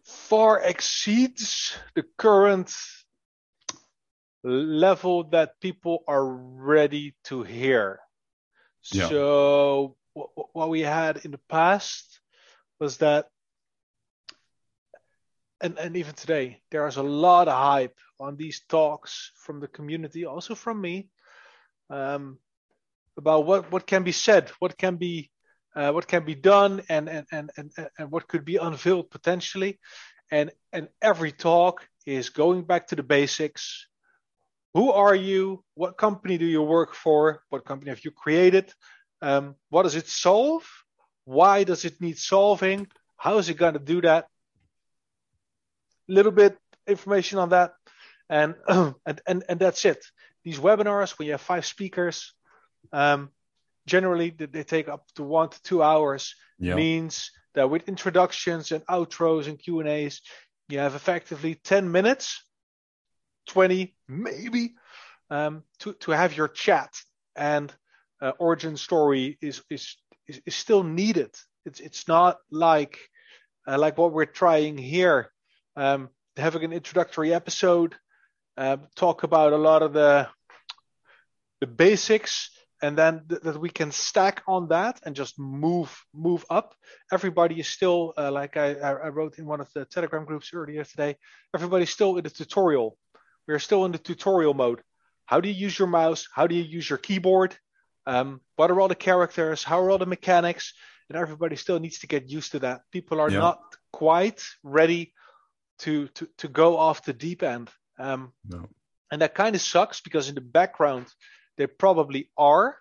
far 0.09 0.61
exceeds 0.61 1.77
the 1.95 2.05
current 2.17 2.75
level 4.43 5.25
that 5.25 5.61
people 5.61 6.03
are 6.09 6.27
ready 6.27 7.15
to 7.25 7.43
hear. 7.43 8.01
Yeah. 8.93 9.09
So 9.09 9.97
what, 10.53 10.69
we 10.69 10.81
had 10.81 11.25
in 11.25 11.31
the 11.31 11.41
past 11.49 12.21
was 12.81 12.99
that, 12.99 13.27
and, 15.61 15.79
and 15.79 15.97
even 15.97 16.15
today, 16.15 16.61
there 16.71 16.87
is 16.87 16.97
a 16.97 17.03
lot 17.03 17.49
of 17.49 17.55
hype 17.55 17.97
on 18.21 18.37
these 18.37 18.63
talks 18.69 19.33
from 19.45 19.61
the 19.61 19.69
community, 19.69 20.25
also 20.25 20.55
from 20.55 20.81
me, 20.81 21.09
um, 21.91 22.39
about 23.17 23.47
what, 23.47 23.73
what 23.73 23.87
can 23.87 24.05
be 24.05 24.13
said, 24.13 24.51
what 24.61 24.79
can 24.79 24.97
be 24.97 25.31
uh, 25.79 25.93
what 25.93 26.09
can 26.09 26.25
be 26.25 26.35
done, 26.35 26.83
and, 26.89 27.09
and 27.09 27.27
and 27.31 27.51
and 27.57 27.71
and 27.99 28.11
what 28.11 28.27
could 28.27 28.45
be 28.45 28.57
unveiled 28.57 29.11
potentially, 29.11 29.79
and 30.33 30.51
and 30.73 30.89
every 31.01 31.31
talk 31.31 31.87
is 32.05 32.31
going 32.31 32.65
back 32.65 32.89
to 32.89 32.97
the 32.97 33.03
basics. 33.03 33.87
Who 34.75 34.91
are 34.91 35.15
you? 35.15 35.63
What 35.75 35.97
company 35.97 36.37
do 36.37 36.47
you 36.47 36.63
work 36.63 36.95
for? 36.95 37.43
What 37.51 37.65
company 37.65 37.91
have 37.91 38.05
you 38.05 38.11
created? 38.11 38.73
Um, 39.21 39.57
what 39.71 39.83
does 39.83 39.97
it 39.97 40.09
solve? 40.09 40.65
Why 41.25 41.65
does 41.65 41.85
it 41.85 42.01
need 42.01 42.19
solving? 42.19 42.87
How 43.17 43.39
is 43.39 43.49
it 43.49 43.55
going 43.55 43.75
to 43.75 43.81
do 43.81 44.01
that? 44.03 44.29
A 46.09 46.13
little 46.13 46.33
bit 46.33 46.57
information 46.87 47.39
on 47.39 47.51
that, 47.51 47.75
and 48.31 48.55
and 48.69 49.21
and, 49.27 49.45
and 49.49 49.61
that's 49.61 49.85
it. 49.85 50.05
These 50.45 50.59
webinars, 50.59 51.19
when 51.19 51.27
you 51.27 51.33
have 51.33 51.41
five 51.41 51.67
speakers, 51.67 52.33
um, 52.93 53.31
generally 53.87 54.31
they 54.31 54.63
take 54.63 54.89
up 54.89 55.07
to 55.17 55.23
one 55.23 55.51
to 55.51 55.63
two 55.63 55.83
hours. 55.83 56.35
Means 56.77 57.31
that 57.55 57.71
with 57.71 57.89
introductions 57.89 58.73
and 58.73 58.85
outros 58.87 59.47
and 59.47 59.59
Q 59.59 59.81
and 59.81 59.89
A's, 59.89 60.23
you 60.69 60.79
have 60.79 60.95
effectively 60.95 61.57
ten 61.57 61.91
minutes, 61.93 62.43
twenty 63.47 63.95
maybe, 64.09 64.75
um, 65.31 65.65
to 65.81 65.93
to 65.95 66.13
have 66.13 66.37
your 66.37 66.49
chat 66.49 66.95
and 67.37 67.73
uh, 68.21 68.33
origin 68.39 68.77
story 68.77 69.39
is, 69.41 69.63
is 69.71 69.97
is 70.27 70.41
is 70.47 70.55
still 70.55 70.83
needed. 70.83 71.31
It's 71.65 71.81
it's 71.81 72.09
not 72.09 72.39
like 72.51 72.99
uh, 73.67 73.79
like 73.79 73.99
what 73.99 74.13
we're 74.13 74.27
trying 74.27 74.79
here. 74.79 75.31
Um, 75.77 76.11
having 76.37 76.65
an 76.65 76.73
introductory 76.73 77.35
episode, 77.35 77.95
uh, 78.57 78.79
talk 78.95 79.23
about 79.23 79.53
a 79.53 79.57
lot 79.57 79.83
of 79.83 79.93
the 79.93 80.29
the 81.61 81.67
basics, 81.67 82.51
and 82.83 82.97
then 82.97 83.23
th- 83.29 83.43
that 83.43 83.61
we 83.61 83.71
can 83.71 83.91
stack 83.91 84.43
on 84.47 84.69
that 84.69 85.01
and 85.05 85.15
just 85.15 85.39
move 85.39 85.97
move 86.15 86.45
up. 86.51 86.75
Everybody 87.13 87.61
is 87.61 87.69
still 87.69 88.15
uh, 88.17 88.31
like 88.33 88.57
I, 88.57 88.75
I 88.75 89.09
wrote 89.09 89.39
in 89.39 89.47
one 89.47 89.61
of 89.61 89.69
the 89.75 89.85
Telegram 89.85 90.25
groups 90.25 90.51
earlier 90.53 90.85
today. 90.85 91.17
Everybody's 91.55 91.91
still 91.91 92.17
in 92.17 92.25
the 92.25 92.31
tutorial. 92.31 92.97
We're 93.47 93.59
still 93.59 93.85
in 93.85 93.93
the 93.93 93.99
tutorial 93.99 94.55
mode. 94.55 94.83
How 95.27 95.41
do 95.41 95.49
you 95.49 95.55
use 95.55 95.79
your 95.79 95.89
mouse? 95.89 96.27
How 96.33 96.47
do 96.47 96.55
you 96.55 96.63
use 96.63 96.89
your 96.89 96.99
keyboard? 96.99 97.57
Um, 98.09 98.41
what 98.57 98.71
are 98.71 98.81
all 98.81 98.89
the 98.89 98.95
characters? 98.95 99.63
How 99.63 99.81
are 99.83 99.91
all 99.91 99.99
the 99.99 100.07
mechanics? 100.07 100.73
And 101.09 101.19
everybody 101.19 101.57
still 101.57 101.79
needs 101.79 101.99
to 102.01 102.07
get 102.07 102.31
used 102.31 102.53
to 102.53 102.59
that. 102.61 102.81
People 102.91 103.21
are 103.21 103.31
Yeah. 103.31 103.41
not 103.41 103.59
quite 103.93 104.43
ready 104.63 105.13
to 105.79 106.09
to 106.17 106.27
to 106.39 106.49
go 106.49 106.79
off 106.79 107.05
the 107.05 107.13
deep 107.13 107.43
end. 107.43 107.71
Um, 107.99 108.33
No. 108.45 108.69
and 109.11 109.21
that 109.21 109.35
kind 109.35 109.55
of 109.55 109.61
sucks 109.61 110.01
because 110.01 110.29
in 110.29 110.35
the 110.35 110.41
background 110.59 111.07
they 111.57 111.67
probably 111.67 112.31
are. 112.37 112.79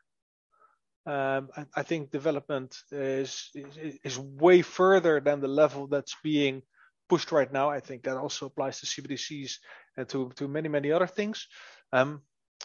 Um, 1.06 1.50
I, 1.58 1.66
I 1.80 1.84
think 1.84 2.12
development 2.12 2.78
is, 2.92 3.50
is 3.54 4.00
is 4.04 4.20
way 4.20 4.62
further 4.62 5.22
than 5.22 5.40
the 5.42 5.48
level 5.48 5.88
that's 5.88 6.16
being 6.24 6.62
pushed 7.10 7.32
right 7.32 7.52
now. 7.52 7.70
I 7.70 7.80
think 7.82 8.04
that 8.04 8.18
also 8.18 8.46
applies 8.46 8.80
to 8.80 8.86
CBDCs 8.86 9.60
and 9.98 10.10
to 10.10 10.30
to 10.36 10.48
many 10.48 10.70
many 10.70 10.92
other 10.92 11.08
things. 11.08 11.48
Um, 11.94 12.22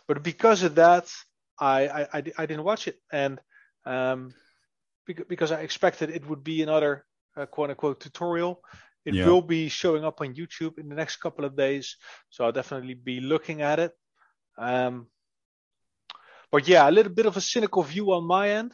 but 0.09 0.23
because 0.23 0.63
of 0.67 0.75
that, 0.75 1.07
I 1.63 1.79
I, 1.87 2.03
I, 2.17 2.21
I 2.43 2.45
didn't 2.47 2.65
watch 2.65 2.89
it, 2.91 2.97
and 3.13 3.41
um, 3.87 4.35
because 5.07 5.53
I 5.53 5.61
expected 5.63 6.11
it 6.11 6.27
would 6.29 6.43
be 6.43 6.63
another 6.63 7.05
uh, 7.37 7.47
quote 7.47 7.71
unquote 7.71 8.01
tutorial. 8.01 8.61
It 9.05 9.15
Yeah. 9.15 9.27
will 9.27 9.43
be 9.43 9.69
showing 9.69 10.05
up 10.05 10.21
on 10.21 10.35
YouTube 10.35 10.79
in 10.79 10.89
the 10.89 10.95
next 10.95 11.17
couple 11.25 11.45
of 11.45 11.57
days, 11.57 11.97
so 12.31 12.45
I'll 12.45 12.53
definitely 12.61 12.95
be 12.95 13.21
looking 13.21 13.63
at 13.63 13.79
it. 13.79 13.93
Um, 14.59 15.07
but 16.53 16.69
yeah, 16.69 16.89
a 16.89 16.93
little 16.93 17.13
bit 17.13 17.27
of 17.27 17.37
a 17.37 17.41
cynical 17.41 17.83
view 17.83 18.13
on 18.13 18.25
my 18.25 18.51
end. 18.51 18.73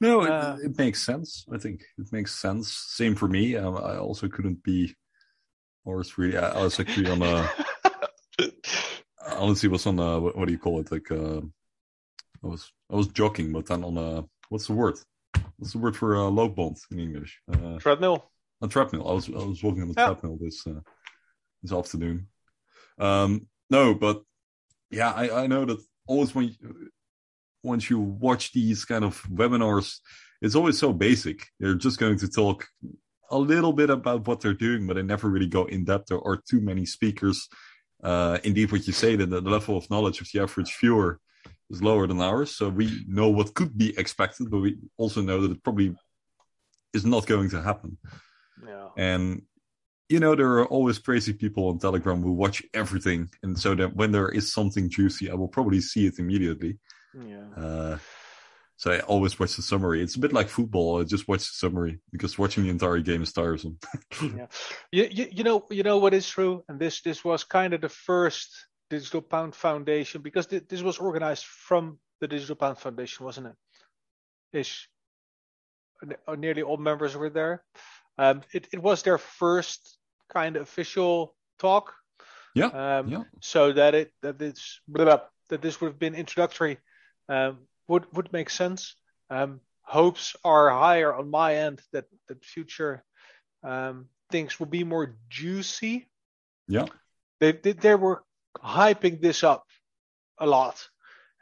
No, 0.00 0.22
it, 0.22 0.30
Uh, 0.30 0.56
it 0.62 0.78
makes 0.78 1.02
sense. 1.04 1.44
I 1.52 1.58
think 1.58 1.82
it 1.98 2.12
makes 2.12 2.32
sense. 2.34 2.72
Same 2.72 3.14
for 3.16 3.28
me. 3.28 3.56
Um, 3.56 3.76
I 3.76 3.96
also 3.98 4.28
couldn't 4.28 4.62
be, 4.62 4.94
or 5.84 6.00
it's 6.00 6.18
really. 6.18 6.38
I 6.38 6.62
was 6.62 6.78
actually 6.80 7.10
on 7.10 7.22
a. 7.22 7.50
Honestly 9.42 9.68
was 9.68 9.86
on 9.86 9.98
a. 9.98 10.20
What, 10.20 10.36
what 10.36 10.46
do 10.46 10.52
you 10.52 10.58
call 10.58 10.80
it? 10.80 10.92
Like, 10.92 11.10
uh, 11.10 11.40
I 12.44 12.46
was 12.46 12.72
I 12.90 12.96
was 12.96 13.08
jogging, 13.08 13.52
but 13.52 13.66
then 13.66 13.84
on 13.84 13.96
a. 13.96 14.24
What's 14.48 14.66
the 14.66 14.72
word? 14.72 14.98
What's 15.58 15.72
the 15.72 15.78
word 15.78 15.96
for 15.96 16.14
a 16.14 16.28
low 16.28 16.48
bond 16.48 16.78
in 16.90 17.00
English? 17.00 17.40
Uh, 17.52 17.78
Treadmill. 17.78 18.30
a 18.62 18.68
treadmill. 18.68 19.08
I 19.08 19.12
was 19.12 19.28
I 19.28 19.44
was 19.44 19.62
walking 19.62 19.82
on 19.82 19.88
the 19.88 19.94
Yeah. 19.96 20.06
treadmill 20.06 20.38
this 20.40 20.66
uh, 20.66 20.80
this 21.62 21.72
afternoon. 21.72 22.28
Um, 22.98 23.46
no, 23.70 23.94
but 23.94 24.22
yeah, 24.90 25.12
I, 25.12 25.44
I 25.44 25.46
know 25.46 25.64
that 25.66 25.78
always 26.06 26.34
when 26.34 26.48
you, 26.48 26.90
once 27.62 27.90
you 27.90 27.98
watch 27.98 28.52
these 28.52 28.84
kind 28.84 29.04
of 29.04 29.22
webinars, 29.24 29.98
it's 30.40 30.54
always 30.54 30.78
so 30.78 30.92
basic. 30.92 31.44
They're 31.60 31.74
just 31.74 31.98
going 31.98 32.18
to 32.18 32.28
talk 32.28 32.66
a 33.30 33.38
little 33.38 33.72
bit 33.74 33.90
about 33.90 34.26
what 34.26 34.40
they're 34.40 34.54
doing, 34.54 34.86
but 34.86 34.94
they 34.94 35.02
never 35.02 35.28
really 35.28 35.46
go 35.48 35.66
in 35.66 35.84
depth. 35.84 36.06
There 36.08 36.24
are 36.26 36.40
too 36.48 36.60
many 36.60 36.86
speakers. 36.86 37.48
Uh, 38.02 38.38
indeed, 38.44 38.72
what 38.72 38.86
you 38.86 38.92
say 38.92 39.16
that 39.16 39.26
the 39.28 39.40
level 39.40 39.76
of 39.76 39.90
knowledge 39.90 40.20
of 40.20 40.28
the 40.32 40.40
average 40.40 40.74
viewer 40.80 41.20
is 41.70 41.82
lower 41.82 42.06
than 42.06 42.20
ours, 42.20 42.50
so 42.54 42.68
we 42.68 43.04
know 43.06 43.28
what 43.28 43.54
could 43.54 43.76
be 43.76 43.96
expected, 43.98 44.50
but 44.50 44.60
we 44.60 44.78
also 44.96 45.22
know 45.22 45.40
that 45.42 45.52
it 45.52 45.62
probably 45.62 45.94
is 46.94 47.04
not 47.04 47.26
going 47.26 47.50
to 47.50 47.62
happen. 47.62 47.98
Yeah. 48.66 48.88
And 48.96 49.42
you 50.08 50.20
know, 50.20 50.34
there 50.34 50.58
are 50.58 50.66
always 50.66 50.98
crazy 50.98 51.34
people 51.34 51.68
on 51.68 51.78
Telegram 51.78 52.22
who 52.22 52.32
watch 52.32 52.62
everything, 52.72 53.28
and 53.42 53.58
so 53.58 53.74
that 53.74 53.94
when 53.94 54.12
there 54.12 54.28
is 54.28 54.52
something 54.52 54.88
juicy, 54.88 55.30
I 55.30 55.34
will 55.34 55.48
probably 55.48 55.80
see 55.80 56.06
it 56.06 56.18
immediately. 56.18 56.78
Yeah. 57.14 57.48
Uh, 57.56 57.98
so 58.76 58.92
I 58.92 59.00
always 59.00 59.38
watch 59.38 59.56
the 59.56 59.62
summary. 59.62 60.02
It's 60.02 60.14
a 60.14 60.20
bit 60.20 60.32
like 60.32 60.48
football. 60.48 61.00
I 61.00 61.04
just 61.04 61.26
watch 61.26 61.40
the 61.40 61.52
summary 61.52 61.98
because 62.12 62.38
watching 62.38 62.62
the 62.62 62.70
entire 62.70 63.00
game 63.00 63.22
is 63.22 63.32
tiresome. 63.32 63.78
yeah. 64.22 64.46
You, 64.92 65.08
you, 65.10 65.28
you 65.32 65.44
know 65.44 65.66
you 65.68 65.82
know 65.82 65.98
what 65.98 66.14
is 66.14 66.28
true, 66.28 66.64
and 66.68 66.78
this 66.78 67.02
this 67.02 67.24
was 67.24 67.44
kind 67.44 67.74
of 67.74 67.80
the 67.80 67.88
first 67.88 68.67
Digital 68.90 69.20
Pound 69.22 69.54
Foundation 69.54 70.22
because 70.22 70.46
thi- 70.46 70.60
this 70.68 70.82
was 70.82 70.98
organized 70.98 71.44
from 71.44 71.98
the 72.20 72.28
Digital 72.28 72.56
Pound 72.56 72.78
Foundation, 72.78 73.24
wasn't 73.26 73.48
it? 73.48 73.56
Ish. 74.52 74.88
Ne- 76.02 76.16
uh, 76.26 76.34
Nearly 76.34 76.62
all 76.62 76.76
members 76.76 77.16
were 77.16 77.30
there. 77.30 77.64
Um, 78.16 78.42
it 78.52 78.68
it 78.72 78.82
was 78.82 79.02
their 79.02 79.18
first 79.18 79.98
kind 80.32 80.56
of 80.56 80.62
official 80.62 81.34
talk. 81.58 81.94
Yeah, 82.54 82.70
Um, 82.98 83.08
yeah. 83.08 83.22
So 83.40 83.72
that 83.72 83.94
it 83.94 84.12
that 84.22 84.40
it's 84.42 84.80
blah, 84.88 85.04
blah, 85.04 85.20
that 85.50 85.62
this 85.62 85.80
would 85.80 85.88
have 85.88 85.98
been 85.98 86.14
introductory 86.14 86.78
um, 87.28 87.66
would 87.88 88.06
would 88.14 88.32
make 88.32 88.50
sense. 88.50 88.96
Um, 89.30 89.60
hopes 89.82 90.34
are 90.44 90.70
higher 90.70 91.14
on 91.14 91.30
my 91.30 91.56
end 91.56 91.80
that 91.92 92.06
that 92.26 92.44
future 92.44 93.04
um, 93.62 94.08
things 94.30 94.58
will 94.58 94.66
be 94.70 94.84
more 94.84 95.16
juicy. 95.28 96.08
Yeah. 96.66 96.86
They, 97.40 97.52
they 97.52 97.72
they 97.72 97.94
were 97.94 98.24
hyping 98.64 99.20
this 99.20 99.42
up 99.44 99.64
a 100.38 100.46
lot, 100.46 100.86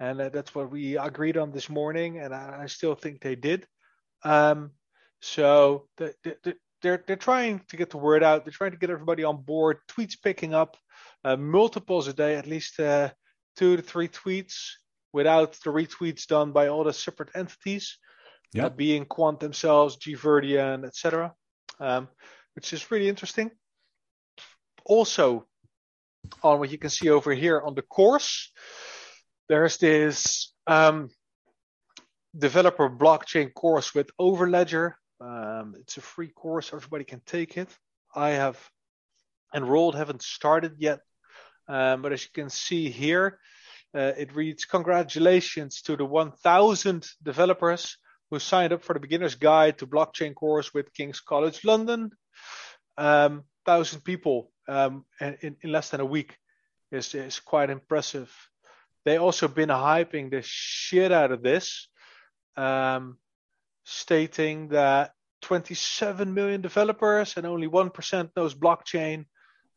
and 0.00 0.20
uh, 0.20 0.28
that's 0.28 0.54
what 0.54 0.70
we 0.70 0.96
agreed 0.96 1.36
on 1.36 1.52
this 1.52 1.68
morning, 1.68 2.18
and 2.18 2.34
I, 2.34 2.60
I 2.62 2.66
still 2.66 2.94
think 2.94 3.20
they 3.20 3.34
did. 3.36 3.66
Um, 4.24 4.72
so 5.20 5.88
the, 5.96 6.14
the, 6.24 6.36
the, 6.42 6.54
they're 6.82 7.02
they're 7.06 7.16
trying 7.16 7.60
to 7.68 7.76
get 7.76 7.90
the 7.90 7.98
word 7.98 8.22
out. 8.22 8.44
They're 8.44 8.52
trying 8.52 8.72
to 8.72 8.76
get 8.78 8.90
everybody 8.90 9.24
on 9.24 9.42
board. 9.42 9.78
Tweets 9.88 10.16
picking 10.22 10.54
up, 10.54 10.76
uh, 11.24 11.36
multiples 11.36 12.08
a 12.08 12.12
day, 12.12 12.36
at 12.36 12.46
least 12.46 12.78
uh, 12.80 13.10
two 13.56 13.76
to 13.76 13.82
three 13.82 14.08
tweets, 14.08 14.54
without 15.12 15.52
the 15.64 15.70
retweets 15.70 16.26
done 16.26 16.52
by 16.52 16.68
all 16.68 16.84
the 16.84 16.92
separate 16.92 17.30
entities, 17.34 17.98
Yeah. 18.52 18.66
uh, 18.66 18.68
being 18.68 19.06
Quant 19.06 19.40
themselves, 19.40 19.96
Gverdian, 19.96 20.84
etc. 20.84 21.34
Um, 21.80 22.08
which 22.54 22.72
is 22.72 22.90
really 22.90 23.08
interesting. 23.08 23.50
Also, 24.84 25.46
on 26.42 26.58
what 26.58 26.70
you 26.70 26.78
can 26.78 26.90
see 26.90 27.10
over 27.10 27.32
here 27.32 27.60
on 27.60 27.74
the 27.74 27.82
course, 27.82 28.52
there's 29.48 29.76
this 29.78 30.52
um, 30.66 31.10
developer 32.36 32.88
blockchain 32.88 33.52
course 33.52 33.94
with 33.94 34.10
Overledger. 34.20 34.94
Um, 35.20 35.74
it's 35.80 35.96
a 35.96 36.00
free 36.00 36.28
course, 36.28 36.72
everybody 36.72 37.04
can 37.04 37.20
take 37.24 37.56
it. 37.56 37.68
I 38.14 38.30
have 38.30 38.58
enrolled, 39.54 39.94
haven't 39.94 40.22
started 40.22 40.74
yet, 40.78 41.00
um, 41.68 42.02
but 42.02 42.12
as 42.12 42.24
you 42.24 42.30
can 42.32 42.50
see 42.50 42.90
here, 42.90 43.38
uh, 43.94 44.12
it 44.18 44.34
reads 44.34 44.64
Congratulations 44.64 45.82
to 45.82 45.96
the 45.96 46.04
1,000 46.04 47.08
developers 47.22 47.96
who 48.30 48.38
signed 48.38 48.72
up 48.72 48.82
for 48.82 48.92
the 48.92 49.00
beginner's 49.00 49.36
guide 49.36 49.78
to 49.78 49.86
blockchain 49.86 50.34
course 50.34 50.74
with 50.74 50.92
King's 50.92 51.20
College 51.20 51.64
London. 51.64 52.10
Um, 52.98 53.44
thousand 53.64 54.02
people 54.02 54.50
um, 54.68 55.04
in, 55.20 55.56
in 55.60 55.72
less 55.72 55.90
than 55.90 56.00
a 56.00 56.04
week 56.04 56.36
is 56.90 57.14
is 57.14 57.40
quite 57.40 57.70
impressive. 57.70 58.32
They 59.04 59.18
also 59.18 59.48
been 59.48 59.68
hyping 59.68 60.30
the 60.30 60.42
shit 60.42 61.12
out 61.12 61.30
of 61.30 61.42
this, 61.42 61.88
um, 62.56 63.18
stating 63.84 64.68
that 64.68 65.12
27 65.42 66.34
million 66.34 66.60
developers 66.60 67.36
and 67.36 67.46
only 67.46 67.68
one 67.68 67.90
percent 67.90 68.30
knows 68.36 68.54
blockchain. 68.54 69.26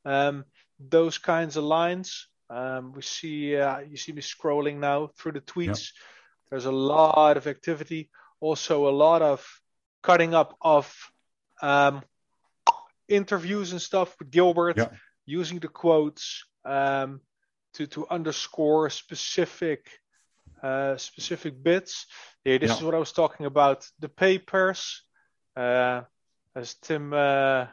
Um, 0.06 0.46
those 0.80 1.18
kinds 1.18 1.58
of 1.58 1.64
lines. 1.64 2.28
Um, 2.50 2.94
we 2.94 3.02
see 3.02 3.56
uh, 3.56 3.80
you 3.80 3.98
see 3.98 4.12
me 4.12 4.22
scrolling 4.22 4.78
now 4.78 5.12
through 5.18 5.34
the 5.34 5.42
tweets. 5.42 5.68
Yep. 5.68 6.50
There's 6.50 6.66
a 6.66 6.72
lot 6.72 7.38
of 7.38 7.46
activity, 7.46 8.10
also 8.40 8.88
a 8.88 8.96
lot 9.06 9.22
of 9.22 9.46
cutting 10.02 10.34
up 10.34 10.58
of 10.62 10.92
um, 11.62 12.02
interviews 13.10 13.72
and 13.72 13.82
stuff 13.82 14.16
with 14.20 14.32
Gilbert, 14.32 14.78
yeah. 14.78 14.90
using 15.26 15.60
the 15.60 15.68
quotes 15.68 16.46
um, 16.66 17.22
to 17.74 17.88
to 17.88 18.08
underscore 18.10 18.90
specific 18.90 19.90
uh, 20.64 20.98
specific 20.98 21.62
bits. 21.62 22.06
Yeah, 22.46 22.58
this 22.58 22.70
yeah. 22.70 22.78
is 22.78 22.84
what 22.84 22.96
I 22.96 23.00
was 23.00 23.12
talking 23.12 23.46
about. 23.46 23.88
The 24.00 24.10
papers, 24.10 25.04
uh, 25.56 26.02
as 26.56 26.76
Tim 26.76 27.14
uh, 27.14 27.68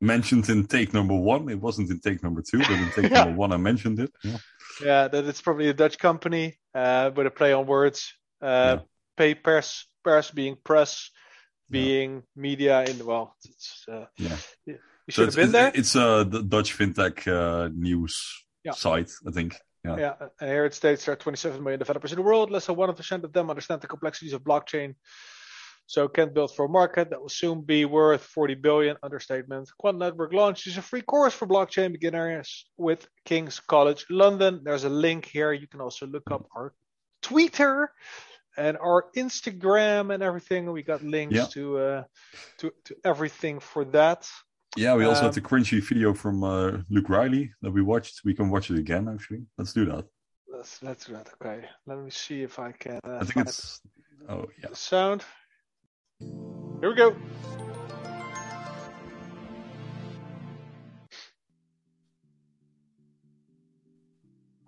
mentioned 0.00 0.48
in 0.48 0.66
take 0.66 0.92
number 0.92 1.14
one. 1.14 1.48
It 1.48 1.60
wasn't 1.60 1.90
in 1.90 2.00
take 2.00 2.22
number 2.22 2.42
two, 2.42 2.58
but 2.58 2.70
in 2.70 2.90
take 2.90 3.10
yeah. 3.10 3.24
number 3.24 3.38
one, 3.38 3.52
I 3.52 3.56
mentioned 3.56 4.00
it. 4.00 4.12
Yeah, 4.22 4.38
yeah 4.84 5.08
that 5.08 5.24
it's 5.24 5.40
probably 5.40 5.68
a 5.68 5.74
Dutch 5.74 5.98
company, 5.98 6.58
uh, 6.74 7.10
but 7.10 7.26
a 7.26 7.30
play 7.30 7.52
on 7.52 7.66
words. 7.66 8.12
Uh, 8.40 8.78
Papers, 9.16 9.86
pers 10.02 10.30
being 10.30 10.56
press, 10.64 11.10
being 11.72 12.10
yeah. 12.14 12.20
media 12.36 12.84
in 12.84 12.98
the 12.98 13.04
well 13.04 13.34
it's 13.44 13.84
uh, 13.88 14.06
yeah. 14.16 14.36
you 14.66 14.78
should 15.08 15.14
so 15.14 15.24
have 15.26 15.34
been 15.34 15.52
there. 15.52 15.72
it's 15.74 15.94
uh 15.96 16.22
the 16.24 16.42
dutch 16.42 16.76
fintech 16.76 17.16
uh, 17.26 17.68
news 17.74 18.14
yeah. 18.64 18.72
site 18.72 19.10
i 19.26 19.30
think. 19.30 19.56
Yeah. 19.84 19.96
yeah. 19.98 20.14
And 20.40 20.50
here 20.50 20.64
it 20.64 20.74
states 20.74 21.04
there 21.04 21.14
are 21.14 21.16
27 21.16 21.62
million 21.62 21.78
developers 21.78 22.12
in 22.12 22.16
the 22.16 22.22
world. 22.22 22.50
Less 22.50 22.66
than 22.66 22.76
1% 22.76 23.24
of 23.24 23.32
them 23.32 23.50
understand 23.50 23.80
the 23.80 23.88
complexities 23.88 24.32
of 24.32 24.42
blockchain. 24.42 24.94
So 25.86 26.08
can't 26.08 26.32
build 26.32 26.54
for 26.54 26.66
a 26.66 26.68
market 26.68 27.10
that 27.10 27.20
will 27.20 27.28
soon 27.28 27.62
be 27.62 27.84
worth 27.84 28.22
40 28.22 28.54
billion. 28.54 28.96
Understatement. 29.02 29.70
Quant 29.78 29.98
network 29.98 30.32
launches 30.32 30.78
a 30.78 30.82
free 30.82 31.02
course 31.02 31.34
for 31.34 31.46
blockchain 31.46 31.92
beginners 31.92 32.64
with 32.76 33.08
king's 33.24 33.60
college 33.60 34.06
london. 34.08 34.60
There's 34.62 34.84
a 34.84 34.88
link 34.88 35.26
here. 35.26 35.52
You 35.52 35.66
can 35.66 35.80
also 35.80 36.06
look 36.06 36.30
up 36.30 36.46
our 36.54 36.72
twitter 37.20 37.90
and 38.56 38.76
our 38.78 39.06
Instagram 39.16 40.12
and 40.12 40.22
everything. 40.22 40.70
We 40.70 40.82
got 40.82 41.02
links 41.02 41.34
yeah. 41.34 41.46
to 41.46 41.78
uh, 41.78 42.04
to 42.58 42.72
to 42.84 42.96
everything 43.04 43.60
for 43.60 43.84
that. 43.86 44.28
Yeah, 44.76 44.94
we 44.94 45.04
also 45.04 45.20
um, 45.20 45.26
had 45.26 45.34
the 45.34 45.40
cringy 45.42 45.82
video 45.82 46.14
from 46.14 46.42
uh, 46.42 46.78
Luke 46.88 47.08
Riley 47.08 47.52
that 47.60 47.70
we 47.70 47.82
watched. 47.82 48.22
We 48.24 48.34
can 48.34 48.48
watch 48.48 48.70
it 48.70 48.78
again. 48.78 49.08
Actually, 49.08 49.42
let's 49.58 49.72
do 49.72 49.84
that. 49.86 50.06
Let's 50.48 50.82
let's 50.82 51.04
do 51.06 51.12
that. 51.12 51.28
Okay, 51.42 51.66
let 51.86 51.98
me 51.98 52.10
see 52.10 52.42
if 52.42 52.58
I 52.58 52.72
can. 52.72 53.00
Uh, 53.04 53.18
I 53.20 53.24
think 53.24 53.46
it's. 53.46 53.80
Oh 54.28 54.46
yeah. 54.62 54.68
The 54.70 54.76
sound. 54.76 55.24
Here 56.20 56.88
we 56.88 56.94
go. 56.94 57.16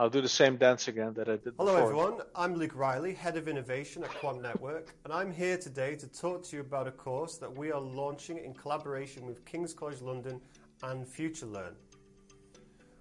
I'll 0.01 0.11
do 0.11 0.21
the 0.21 0.29
same 0.29 0.57
dance 0.57 0.89
again 0.89 1.15
that 1.15 1.29
I 1.29 1.37
did 1.37 1.55
Hello 1.57 1.75
before. 1.75 1.83
everyone, 1.83 2.27
I'm 2.35 2.57
Luke 2.57 2.75
Riley, 2.75 3.15
Head 3.15 3.37
of 3.37 3.47
Innovation 3.47 4.03
at 4.03 4.11
Quant 4.11 4.43
Network, 4.43 4.93
and 5.05 5.13
I'm 5.13 5.31
here 5.31 5.57
today 5.57 5.95
to 5.95 6.09
talk 6.09 6.43
to 6.47 6.57
you 6.57 6.63
about 6.63 6.89
a 6.89 6.91
course 6.91 7.37
that 7.37 7.57
we 7.57 7.71
are 7.71 7.81
launching 7.81 8.39
in 8.39 8.55
collaboration 8.55 9.25
with 9.25 9.45
King's 9.45 9.73
College 9.73 10.01
London 10.01 10.41
and 10.83 11.07
FutureLearn. 11.07 11.75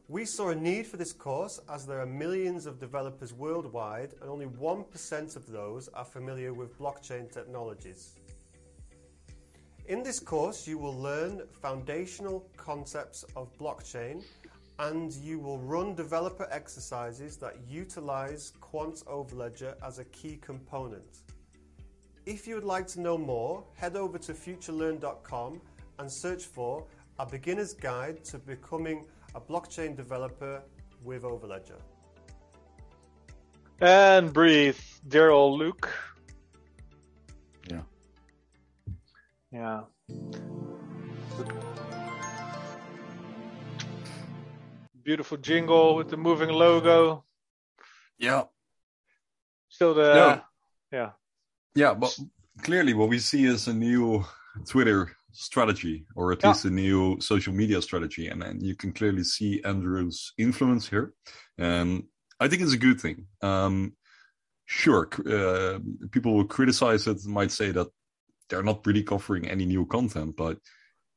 We 0.08 0.24
saw 0.24 0.50
a 0.50 0.56
need 0.56 0.86
for 0.86 0.98
this 0.98 1.14
course 1.14 1.60
as 1.68 1.88
there 1.88 2.00
are 2.00 2.06
millions 2.06 2.68
of 2.68 2.80
developers 2.80 3.34
worldwide 3.34 4.14
and 4.22 4.30
only 4.30 4.46
1% 4.46 5.36
of 5.36 5.48
those 5.48 5.88
are 5.96 6.06
familiar 6.06 6.54
with 6.54 6.78
blockchain 6.78 7.32
technologies. 7.32 8.20
In 9.88 10.04
this 10.04 10.20
course, 10.20 10.68
you 10.68 10.78
will 10.78 10.96
learn 10.96 11.42
foundational 11.60 12.48
concepts 12.56 13.24
of 13.36 13.52
blockchain 13.58 14.24
and 14.80 15.14
you 15.14 15.40
will 15.40 15.60
run 15.60 15.96
developer 15.96 16.48
exercises 16.52 17.38
that 17.38 17.56
utilize 17.68 18.54
Quant 18.60 19.04
Overledger 19.06 19.76
as 19.86 20.00
a 20.00 20.06
key 20.06 20.38
component. 20.42 21.20
If 22.26 22.48
you 22.48 22.56
would 22.56 22.64
like 22.64 22.88
to 22.88 23.02
know 23.02 23.18
more, 23.18 23.64
head 23.76 23.96
over 23.96 24.18
to 24.20 24.34
futurelearn.com 24.34 25.62
and 26.00 26.12
search 26.12 26.46
for 26.46 26.86
a 27.20 27.26
beginner's 27.26 27.74
guide 27.74 28.24
to 28.26 28.40
becoming 28.40 29.06
a 29.36 29.42
blockchain 29.42 29.96
developer 29.96 30.62
with 31.04 31.24
Overledger. 31.24 31.80
And 33.82 34.32
breathe, 34.32 34.80
dear 35.08 35.32
old 35.32 35.60
Luke. 35.60 35.90
Yeah. 37.70 37.82
Yeah. 39.52 39.82
Beautiful 45.04 45.38
jingle 45.38 45.96
with 45.96 46.10
the 46.10 46.18
moving 46.18 46.50
logo. 46.50 47.24
Yeah. 48.18 48.44
Still 49.70 49.94
the 49.94 50.14
no. 50.14 50.42
yeah. 50.92 51.10
Yeah, 51.76 51.94
but 51.96 52.16
clearly 52.62 52.94
what 52.94 53.10
we 53.10 53.20
see 53.20 53.46
is 53.46 53.68
a 53.68 53.74
new 53.74 54.24
Twitter 54.68 55.12
strategy, 55.32 56.06
or 56.16 56.32
at 56.32 56.42
yeah. 56.42 56.50
least 56.50 56.66
a 56.66 56.70
new 56.70 57.20
social 57.20 57.54
media 57.54 57.82
strategy, 57.82 58.28
and, 58.28 58.44
and 58.44 58.62
you 58.62 58.76
can 58.76 58.94
clearly 58.94 59.24
see 59.24 59.62
Andrew's 59.66 60.34
influence 60.38 60.88
here. 60.88 61.14
And 61.58 62.04
I 62.40 62.48
think 62.48 62.62
it's 62.62 62.74
a 62.74 62.78
good 62.78 63.02
thing. 63.02 63.26
Um, 63.42 63.94
sure, 64.66 65.10
uh, 65.28 65.80
people 66.12 66.36
will 66.36 66.46
criticize 66.46 67.08
it, 67.08 67.26
might 67.26 67.52
say 67.52 67.72
that 67.72 67.88
they're 68.50 68.64
not 68.64 68.86
really 68.86 69.04
covering 69.04 69.48
any 69.48 69.66
new 69.66 69.86
content, 69.88 70.36
but 70.38 70.60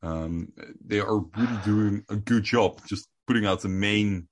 um, 0.03 0.53
they 0.85 1.01
are 1.01 1.19
really 1.19 1.59
doing 1.65 2.05
a 2.09 2.17
good 2.17 2.45
job 2.45 2.81
just 2.87 3.09
putting 3.27 3.47
out 3.47 3.61
the 3.61 3.69
main 3.69 4.29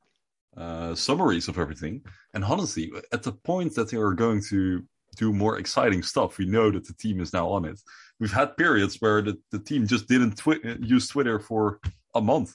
uh, 0.56 0.94
summaries 0.94 1.48
of 1.48 1.58
everything. 1.58 2.02
And 2.32 2.44
honestly, 2.44 2.92
at 3.12 3.22
the 3.22 3.32
point 3.32 3.74
that 3.74 3.90
they 3.90 3.96
are 3.96 4.12
going 4.12 4.42
to 4.50 4.84
do 5.16 5.32
more 5.32 5.58
exciting 5.58 6.02
stuff, 6.02 6.38
we 6.38 6.46
know 6.46 6.70
that 6.70 6.86
the 6.86 6.94
team 6.94 7.20
is 7.20 7.32
now 7.32 7.48
on 7.48 7.64
it. 7.64 7.80
We've 8.20 8.32
had 8.32 8.56
periods 8.56 8.96
where 9.00 9.22
the, 9.22 9.38
the 9.50 9.58
team 9.58 9.86
just 9.86 10.08
didn't 10.08 10.36
twi- 10.36 10.60
use 10.80 11.08
Twitter 11.08 11.40
for 11.40 11.80
a 12.14 12.20
month. 12.20 12.54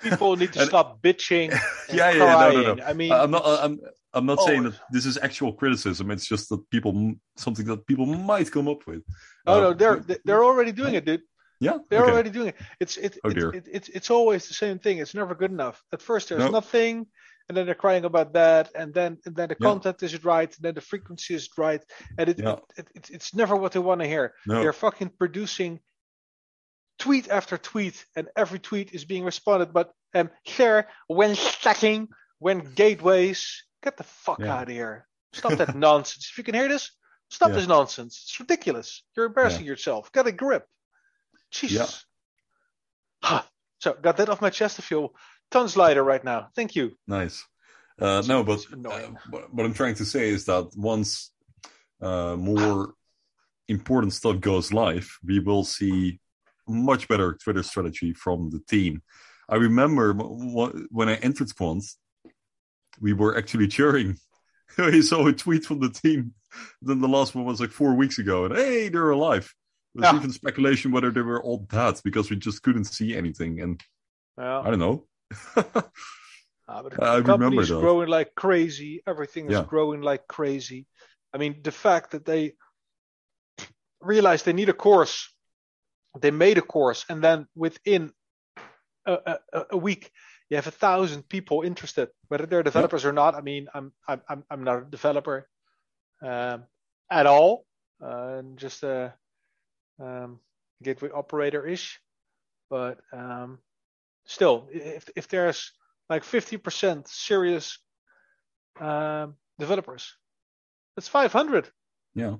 People 0.00 0.36
need 0.36 0.52
to 0.54 0.60
and, 0.60 0.68
stop 0.68 1.02
bitching. 1.02 1.50
yeah, 1.92 2.10
yeah, 2.12 2.18
no, 2.18 2.62
no, 2.62 2.74
no. 2.74 2.84
I 2.84 2.92
mean, 2.92 3.12
I'm 3.12 3.30
not. 3.30 3.44
I'm. 3.44 3.80
I'm 4.14 4.24
not 4.24 4.38
oh. 4.40 4.46
saying 4.46 4.62
that 4.62 4.80
this 4.90 5.04
is 5.04 5.18
actual 5.20 5.52
criticism. 5.52 6.10
It's 6.10 6.26
just 6.26 6.48
that 6.48 6.68
people 6.70 7.14
something 7.36 7.66
that 7.66 7.86
people 7.86 8.06
might 8.06 8.50
come 8.50 8.66
up 8.66 8.86
with. 8.86 9.02
Oh 9.46 9.58
uh, 9.58 9.60
no, 9.60 9.74
they're 9.74 10.04
they're 10.24 10.44
already 10.44 10.72
doing 10.72 10.94
it, 10.94 11.04
dude. 11.04 11.20
Yeah, 11.60 11.78
they're 11.90 12.02
okay. 12.02 12.12
already 12.12 12.30
doing 12.30 12.48
it. 12.48 12.56
It's 12.78 12.96
it, 12.96 13.18
oh, 13.24 13.30
it, 13.30 13.38
it, 13.38 13.68
it's 13.70 13.88
it's 13.88 14.10
always 14.10 14.46
the 14.46 14.54
same 14.54 14.78
thing. 14.78 14.98
It's 14.98 15.14
never 15.14 15.34
good 15.34 15.50
enough. 15.50 15.82
At 15.92 16.02
first, 16.02 16.28
there's 16.28 16.40
nope. 16.40 16.52
nothing, 16.52 17.06
and 17.48 17.56
then 17.56 17.66
they're 17.66 17.74
crying 17.74 18.04
about 18.04 18.32
that, 18.34 18.70
and 18.74 18.94
then 18.94 19.18
and 19.24 19.34
then 19.34 19.48
the 19.48 19.56
yeah. 19.58 19.66
content 19.66 20.02
isn't 20.02 20.24
right, 20.24 20.54
and 20.54 20.62
then 20.62 20.74
the 20.74 20.80
frequency 20.80 21.34
is 21.34 21.48
right, 21.58 21.82
and 22.16 22.28
it, 22.28 22.38
yeah. 22.38 22.56
it, 22.76 22.88
it 22.94 23.10
it's 23.10 23.34
never 23.34 23.56
what 23.56 23.72
they 23.72 23.80
want 23.80 24.00
to 24.00 24.06
hear. 24.06 24.34
No. 24.46 24.60
They're 24.60 24.72
fucking 24.72 25.10
producing 25.18 25.80
tweet 26.98 27.28
after 27.28 27.58
tweet, 27.58 28.04
and 28.14 28.28
every 28.36 28.58
tweet 28.58 28.92
is 28.92 29.04
being 29.04 29.24
responded. 29.24 29.72
But 29.72 29.90
um, 30.14 30.30
sure, 30.46 30.86
when 31.08 31.34
stacking, 31.34 32.08
when 32.38 32.60
gateways, 32.74 33.64
get 33.82 33.96
the 33.96 34.04
fuck 34.04 34.40
yeah. 34.40 34.54
out 34.54 34.68
of 34.68 34.74
here. 34.74 35.06
Stop 35.32 35.52
that 35.58 35.76
nonsense. 35.76 36.28
If 36.30 36.38
you 36.38 36.44
can 36.44 36.54
hear 36.54 36.68
this, 36.68 36.90
stop 37.28 37.52
this 37.52 37.66
nonsense. 37.66 38.22
It's 38.24 38.40
ridiculous. 38.40 39.04
You're 39.14 39.26
embarrassing 39.26 39.66
yourself. 39.66 40.10
Get 40.10 40.26
a 40.26 40.32
grip. 40.32 40.64
Jesus. 41.50 42.04
Yeah. 43.22 43.42
So 43.80 43.94
got 43.94 44.16
that 44.16 44.28
off 44.28 44.40
my 44.40 44.50
chest 44.50 44.76
to 44.76 44.82
feel 44.82 45.14
tons 45.50 45.76
lighter 45.76 46.02
right 46.02 46.22
now. 46.22 46.48
Thank 46.54 46.74
you. 46.74 46.92
Nice. 47.06 47.44
Uh, 48.00 48.22
no, 48.26 48.44
but 48.44 48.64
uh, 48.86 49.00
what 49.50 49.66
I'm 49.66 49.74
trying 49.74 49.94
to 49.96 50.04
say 50.04 50.28
is 50.28 50.44
that 50.44 50.70
once 50.76 51.32
uh, 52.00 52.36
more 52.36 52.94
important 53.68 54.12
stuff 54.12 54.40
goes 54.40 54.72
live, 54.72 55.18
we 55.24 55.40
will 55.40 55.64
see 55.64 56.20
much 56.68 57.08
better 57.08 57.36
Twitter 57.42 57.62
strategy 57.62 58.12
from 58.12 58.50
the 58.50 58.60
team. 58.68 59.02
I 59.48 59.56
remember 59.56 60.12
when 60.12 61.08
I 61.08 61.14
entered 61.16 61.54
Quant, 61.56 61.82
we 63.00 63.12
were 63.12 63.36
actually 63.36 63.68
cheering. 63.68 64.16
I 64.78 65.00
saw 65.00 65.26
a 65.26 65.32
tweet 65.32 65.64
from 65.64 65.80
the 65.80 65.90
team. 65.90 66.34
Then 66.82 67.00
the 67.00 67.08
last 67.08 67.34
one 67.34 67.44
was 67.44 67.60
like 67.60 67.70
four 67.70 67.94
weeks 67.94 68.18
ago, 68.18 68.44
and 68.44 68.56
hey, 68.56 68.88
they're 68.88 69.10
alive. 69.10 69.52
There's 69.94 70.12
yeah. 70.12 70.18
even 70.18 70.32
speculation 70.32 70.92
whether 70.92 71.10
they 71.10 71.22
were 71.22 71.42
all 71.42 71.66
dead 71.70 72.00
because 72.04 72.30
we 72.30 72.36
just 72.36 72.62
couldn't 72.62 72.84
see 72.84 73.16
anything. 73.16 73.60
And 73.60 73.82
yeah. 74.38 74.60
I 74.60 74.70
don't 74.70 74.78
know. 74.78 75.06
Ah, 76.68 76.82
but 76.82 76.92
the 76.92 77.02
I 77.02 77.22
company 77.22 77.56
is 77.56 77.70
growing 77.70 78.08
like 78.08 78.34
crazy. 78.34 79.02
Everything 79.06 79.46
is 79.46 79.52
yeah. 79.52 79.64
growing 79.64 80.02
like 80.02 80.28
crazy. 80.28 80.86
I 81.32 81.38
mean, 81.38 81.60
the 81.62 81.72
fact 81.72 82.10
that 82.10 82.26
they 82.26 82.52
realized 84.02 84.44
they 84.44 84.52
need 84.52 84.68
a 84.68 84.74
course, 84.74 85.32
they 86.20 86.30
made 86.30 86.58
a 86.58 86.62
course, 86.62 87.06
and 87.08 87.24
then 87.24 87.46
within 87.54 88.12
a, 89.06 89.38
a, 89.52 89.64
a 89.70 89.76
week, 89.78 90.10
you 90.50 90.56
have 90.56 90.66
a 90.66 90.70
thousand 90.70 91.28
people 91.28 91.62
interested, 91.62 92.10
whether 92.28 92.44
they're 92.44 92.62
developers 92.62 93.06
or 93.06 93.12
not. 93.12 93.34
I 93.34 93.40
mean, 93.40 93.68
I'm 93.72 93.92
I'm 94.06 94.20
I'm 94.28 94.44
I'm 94.50 94.64
not 94.64 94.82
a 94.82 94.84
developer 94.84 95.48
um, 96.22 96.64
at 97.10 97.26
all, 97.26 97.64
uh, 98.04 98.42
just 98.56 98.82
a 98.82 99.14
um, 100.00 100.40
gateway 100.82 101.10
operator 101.10 101.66
ish, 101.66 102.00
but 102.70 102.98
um, 103.12 103.58
still, 104.26 104.68
if 104.72 105.08
if 105.16 105.28
there's 105.28 105.72
like 106.08 106.22
50% 106.24 107.06
serious 107.08 107.78
um, 108.80 109.34
developers, 109.58 110.16
that's 110.96 111.08
500. 111.08 111.70
Yeah. 112.14 112.36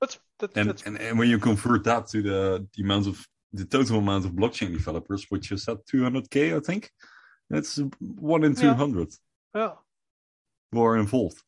That's, 0.00 0.18
that's, 0.38 0.56
And, 0.56 0.68
that's 0.68 0.82
and 0.82 0.98
and 1.00 1.18
when 1.18 1.28
you 1.28 1.38
convert 1.38 1.84
that 1.84 2.08
to 2.08 2.22
the 2.22 2.66
the 2.74 2.82
amount 2.82 3.06
of 3.06 3.26
the 3.52 3.64
total 3.64 3.98
amount 3.98 4.24
of 4.24 4.32
blockchain 4.32 4.72
developers, 4.72 5.26
which 5.28 5.52
is 5.52 5.68
at 5.68 5.86
200k, 5.86 6.56
I 6.56 6.60
think, 6.60 6.90
that's 7.50 7.80
one 8.00 8.42
in 8.44 8.52
Yeah. 8.52 8.74
200 8.74 9.08
yeah. 9.54 9.72
who 10.72 10.82
are 10.82 10.96
involved. 10.96 11.40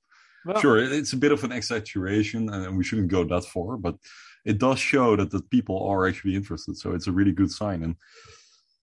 Well, 0.46 0.61
Sure, 0.61 0.78
it's 0.78 1.12
a 1.12 1.16
bit 1.16 1.32
of 1.32 1.42
an 1.44 1.50
exaggeration, 1.52 2.48
and 2.50 2.78
we 2.78 2.85
shouldn't 2.85 3.09
go 3.09 3.24
that 3.24 3.44
far, 3.44 3.76
but 3.76 3.96
it 4.44 4.59
does 4.59 4.78
show 4.78 5.16
that 5.16 5.30
the 5.32 5.42
people 5.42 5.85
are 5.88 6.06
actually 6.06 6.37
interested. 6.37 6.76
So 6.76 6.92
it's 6.94 7.09
a 7.09 7.12
really 7.12 7.32
good 7.32 7.50
sign, 7.50 7.82
and 7.82 7.96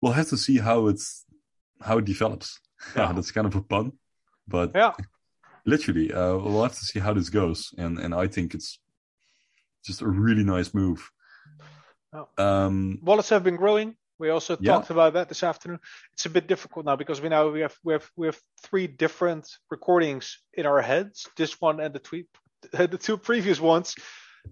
we'll 0.03 0.13
have 0.13 0.29
to 0.29 0.37
see 0.37 0.59
how 0.59 0.89
it's 0.89 1.25
how 1.81 1.99
it 1.99 2.05
develops. 2.05 2.61
Yeah. 2.97 3.13
that's 3.13 3.33
kind 3.33 3.47
of 3.47 3.57
a 3.57 3.63
pun, 3.63 3.93
but 4.47 4.71
Yeah. 4.75 4.93
literally, 5.67 6.13
uh, 6.13 6.37
we'll 6.37 6.63
have 6.63 6.79
to 6.79 6.85
see 6.85 7.01
how 7.01 7.13
this 7.15 7.31
goes, 7.31 7.75
and 7.79 7.99
and 7.99 8.15
I 8.15 8.29
think 8.29 8.55
it's 8.55 8.79
just 9.85 10.03
a 10.03 10.07
really 10.07 10.45
nice 10.45 10.73
move. 10.75 11.11
Yeah. 12.15 12.25
Um, 12.39 13.01
wallets 13.03 13.31
have 13.31 13.43
been 13.43 13.57
growing. 13.57 13.97
We 14.19 14.31
also 14.31 14.57
Yeah. 14.61 14.73
talked 14.73 14.91
about 14.91 15.13
that 15.15 15.29
this 15.29 15.43
afternoon. 15.43 15.79
It's 16.13 16.27
a 16.27 16.31
bit 16.31 16.47
difficult 16.47 16.87
now 16.87 16.97
because 16.97 17.21
we 17.21 17.29
now 17.29 17.49
we 17.49 17.61
have 17.61 17.77
we 17.85 17.93
have 17.93 18.11
we 18.17 18.27
have 18.27 18.39
three 18.63 18.87
different 18.87 19.49
recordings 19.71 20.39
in 20.55 20.67
our 20.67 20.83
heads. 20.83 21.27
This 21.37 21.61
one 21.61 21.81
and 21.81 21.95
the 21.95 22.01
tweet, 22.01 22.27
the 22.73 22.99
two 22.99 23.17
previous 23.17 23.61
ones. 23.61 23.95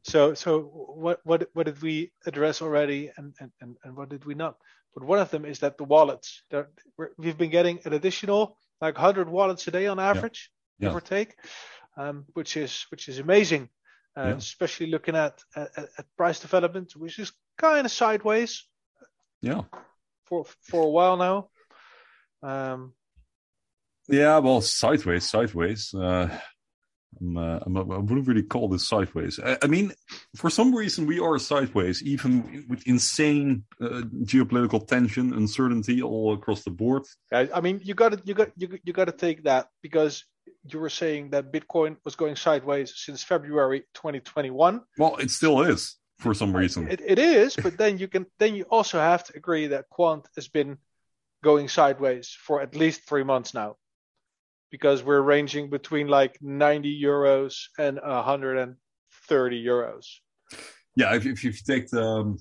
So 0.05 0.35
so 0.35 0.61
what 0.63 1.21
what 1.25 1.49
what 1.55 1.67
did 1.67 1.83
we 1.83 2.13
address 2.27 2.63
already 2.63 3.11
and 3.17 3.35
and 3.41 3.51
and, 3.61 3.77
and 3.85 3.97
what 3.97 4.09
did 4.09 4.25
we 4.25 4.35
not? 4.35 4.57
But 4.95 5.05
one 5.05 5.19
of 5.19 5.31
them 5.31 5.45
is 5.45 5.59
that 5.59 5.77
the 5.77 5.85
wallets. 5.85 6.43
We've 7.19 7.37
been 7.37 7.51
getting 7.51 7.81
an 7.85 7.93
additional 7.93 8.57
like 8.81 8.95
100 8.95 9.29
wallets 9.29 9.67
a 9.69 9.71
day 9.71 9.87
on 9.87 9.99
average, 9.99 10.51
Yeah. 10.79 10.89
give 10.89 10.97
or 10.97 11.01
take, 11.01 11.35
um, 11.97 12.25
which 12.35 12.57
is 12.57 12.87
which 12.91 13.09
is 13.09 13.19
amazing. 13.19 13.69
Uh. 14.19 14.35
Especially 14.37 14.87
looking 14.87 15.17
at, 15.17 15.43
at 15.55 15.89
at 15.99 16.07
price 16.17 16.41
development, 16.41 16.93
which 16.97 17.19
is 17.19 17.33
kind 17.59 17.85
of 17.87 17.93
sideways 17.93 18.65
yeah, 19.43 19.63
for 20.25 20.45
for 20.63 20.83
a 20.83 20.91
while 20.91 21.17
now. 21.17 21.49
Um, 22.43 22.93
yeah. 24.09 24.39
Well, 24.39 24.61
sideways, 24.61 25.29
sideways. 25.29 25.93
Uh, 25.95 26.29
I'm, 27.21 27.37
uh, 27.37 27.59
I'm, 27.65 27.77
I 27.77 27.99
wouldn't 27.99 28.27
really 28.27 28.43
call 28.43 28.69
this 28.69 28.89
sideways. 28.89 29.41
I, 29.43 29.57
I 29.63 29.67
mean, 29.67 29.93
for 30.35 30.51
some 30.51 30.75
reason, 30.75 31.07
we 31.07 31.19
are 31.19 31.39
sideways, 31.39 32.03
even 32.03 32.67
with 32.69 32.87
insane 32.87 33.65
uh, 33.81 34.03
geopolitical 34.25 34.87
tension, 34.87 35.33
uncertainty 35.33 36.03
all 36.03 36.35
across 36.35 36.63
the 36.65 36.71
board. 36.71 37.05
I, 37.33 37.49
I 37.55 37.61
mean, 37.61 37.81
you 37.83 37.95
got 37.95 38.13
to 38.13 38.21
you 38.25 38.35
got 38.35 38.51
you, 38.57 38.79
you 38.85 38.93
got 38.93 39.07
to 39.07 39.13
take 39.13 39.45
that 39.45 39.69
because 39.83 40.25
you 40.69 40.79
were 40.79 40.91
saying 40.91 41.31
that 41.31 41.53
Bitcoin 41.53 41.97
was 42.05 42.17
going 42.17 42.37
sideways 42.37 42.93
since 42.97 43.23
February 43.23 43.81
2021. 43.95 44.83
Well, 44.99 45.17
it 45.17 45.31
still 45.31 45.63
is 45.63 45.97
for 46.19 46.35
some 46.35 46.55
reason. 46.57 46.89
It, 46.91 47.01
it 47.05 47.19
is, 47.19 47.57
but 47.57 47.77
then 47.77 47.99
you 47.99 48.09
can 48.09 48.27
then 48.39 48.55
you 48.55 48.65
also 48.65 48.99
have 48.99 49.25
to 49.25 49.37
agree 49.37 49.69
that 49.69 49.89
Quant 49.91 50.27
has 50.37 50.49
been 50.49 50.79
going 51.43 51.69
sideways 51.69 52.37
for 52.41 52.61
at 52.61 52.75
least 52.75 53.03
three 53.09 53.25
months 53.25 53.55
now, 53.55 53.77
because 54.71 55.03
we're 55.03 55.21
ranging 55.21 55.71
between 55.71 56.09
like 56.09 56.39
90 56.41 57.03
euros 57.03 57.65
and 57.79 58.01
130 58.03 59.65
euros. 59.65 60.07
yeah, 60.97 61.15
if, 61.15 61.27
if 61.27 61.45
you 61.45 61.53
take 61.53 61.89
the 61.91 62.03
um, 62.03 62.39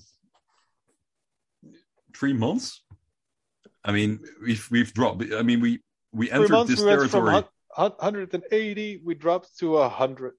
three 2.16 2.32
months, 2.32 2.82
I 3.84 3.92
mean, 3.92 4.20
we've 4.42 4.66
we've 4.70 4.92
dropped. 4.92 5.22
I 5.32 5.42
mean, 5.42 5.60
we 5.60 5.80
we 6.12 6.30
entered 6.30 6.50
months 6.50 6.70
this 6.70 6.80
we 6.80 6.86
territory. 6.86 7.34
hun- 7.34 7.44
hun- 7.72 7.92
180, 7.98 9.02
we 9.04 9.14
dropped 9.14 9.58
to 9.58 9.72
100. 9.72 10.32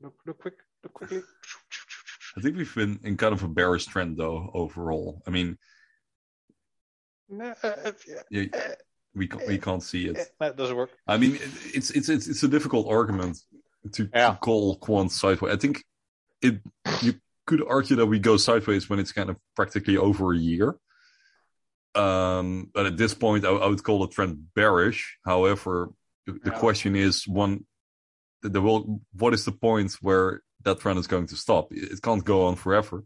Look, 0.00 0.14
look 0.26 0.38
quick, 0.38 0.58
quickly. 0.88 1.22
I 2.36 2.40
think 2.40 2.56
we've 2.56 2.74
been 2.74 3.00
in 3.02 3.16
kind 3.16 3.32
of 3.32 3.42
a 3.42 3.48
bearish 3.48 3.86
trend, 3.86 4.16
though. 4.18 4.50
Overall, 4.54 5.22
I 5.26 5.30
mean, 5.30 5.56
Nah, 7.28 7.54
uh, 7.62 7.66
uh, 7.86 7.92
yeah, 8.06 8.22
you, 8.30 8.50
we 9.14 9.26
ca- 9.26 9.40
we 9.48 9.58
can't 9.58 9.82
see 9.82 10.06
it. 10.06 10.28
that 10.38 10.56
doesn't 10.56 10.76
work. 10.76 10.90
I 11.08 11.16
mean, 11.16 11.38
it's 11.74 11.90
it's 11.90 12.08
it's 12.08 12.28
it's 12.28 12.42
a 12.44 12.48
difficult 12.48 12.86
argument 12.88 13.38
to, 13.94 14.08
Yeah. 14.14 14.30
to 14.32 14.36
call 14.36 14.76
quant 14.76 15.10
sideways. 15.10 15.52
I 15.52 15.56
think 15.56 15.82
it 16.40 16.60
you 17.02 17.14
could 17.46 17.64
argue 17.66 17.96
that 17.96 18.06
we 18.06 18.18
go 18.20 18.36
sideways 18.36 18.88
when 18.88 18.98
it's 19.00 19.12
kind 19.12 19.30
of 19.30 19.36
practically 19.56 19.96
over 19.96 20.32
a 20.32 20.38
year. 20.38 20.76
Um, 21.96 22.70
but 22.74 22.86
at 22.86 22.96
this 22.96 23.14
point, 23.14 23.44
I, 23.46 23.50
I 23.50 23.66
would 23.68 23.82
call 23.82 24.00
the 24.00 24.08
trend 24.08 24.52
bearish. 24.54 25.16
However, 25.24 25.90
the, 26.26 26.32
the 26.32 26.50
Yeah. 26.50 26.58
question 26.58 26.94
is 26.94 27.26
one: 27.26 27.64
the, 28.42 28.50
the 28.50 28.60
will, 28.60 29.00
what 29.14 29.34
is 29.34 29.44
the 29.44 29.52
point 29.52 29.92
where 30.00 30.42
that 30.66 30.80
trend 30.80 30.98
is 30.98 31.06
going 31.06 31.26
to 31.28 31.36
stop? 31.36 31.68
It, 31.70 32.00
can't 32.02 32.24
go 32.24 32.46
on 32.46 32.56
forever. 32.56 33.04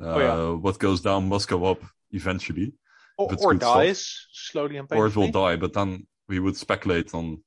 Uh, 0.00 0.04
Oh, 0.04 0.18
yeah. 0.20 0.50
What 0.64 0.78
goes 0.78 1.00
down 1.00 1.28
must 1.28 1.48
go 1.48 1.64
up 1.64 1.80
eventually 2.12 2.74
Or, 3.16 3.26
or 3.26 3.30
good 3.30 3.38
stuff. 3.40 3.60
dies 3.60 4.00
slowly 4.32 4.76
and 4.76 4.88
painfully. 4.88 5.00
or 5.02 5.06
it 5.08 5.16
will 5.16 5.32
die. 5.32 5.56
But 5.56 5.72
then 5.72 6.06
we 6.28 6.38
would 6.38 6.56
speculate 6.56 7.14
on 7.14 7.42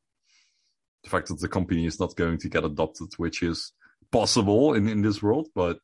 the 1.04 1.10
fact 1.10 1.28
that 1.30 1.40
the 1.40 1.48
company 1.48 1.86
is 1.86 2.00
not 2.00 2.16
going 2.16 2.38
to 2.40 2.50
get 2.50 2.64
adopted, 2.66 3.08
which 3.18 3.42
is 3.44 3.72
possible 4.12 4.74
in, 4.74 4.88
in 4.90 5.02
this 5.02 5.22
world. 5.24 5.48
But 5.56 5.78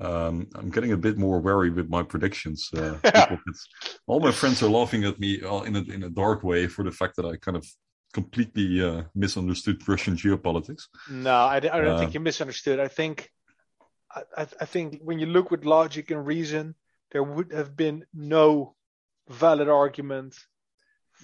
um, 0.00 0.48
I'm 0.54 0.70
getting 0.70 0.92
a 0.92 0.96
bit 0.96 1.16
more 1.18 1.40
wary 1.40 1.70
with 1.70 1.88
my 1.88 2.02
predictions. 2.02 2.68
Uh, 2.76 2.96
all 4.06 4.20
my 4.20 4.32
friends 4.32 4.62
are 4.62 4.68
laughing 4.70 5.04
at 5.04 5.18
me 5.18 5.42
uh, 5.42 5.62
in 5.62 5.76
a 5.76 5.82
in 5.82 6.02
a 6.02 6.10
dark 6.10 6.42
way 6.42 6.66
for 6.68 6.84
the 6.84 6.90
fact 6.92 7.16
that 7.16 7.26
I 7.26 7.36
kind 7.36 7.56
of 7.56 7.64
completely 8.18 8.68
uh, 8.88 9.02
misunderstood 9.14 9.76
Russian 9.86 10.14
geopolitics. 10.16 10.82
No, 11.10 11.36
I 11.54 11.60
don't 11.60 11.86
Uh, 11.86 11.98
think 11.98 12.14
you 12.14 12.20
misunderstood. 12.20 12.78
I 12.88 12.88
think, 12.98 13.14
I, 14.18 14.20
I, 14.42 14.44
I 14.64 14.66
think 14.72 14.86
when 15.08 15.18
you 15.18 15.26
look 15.36 15.50
with 15.50 15.64
logic 15.78 16.10
and 16.12 16.24
reason, 16.34 16.64
there 17.10 17.24
would 17.34 17.50
have 17.52 17.70
been 17.84 17.96
no 18.14 18.74
valid 19.28 19.68
argument 19.68 20.32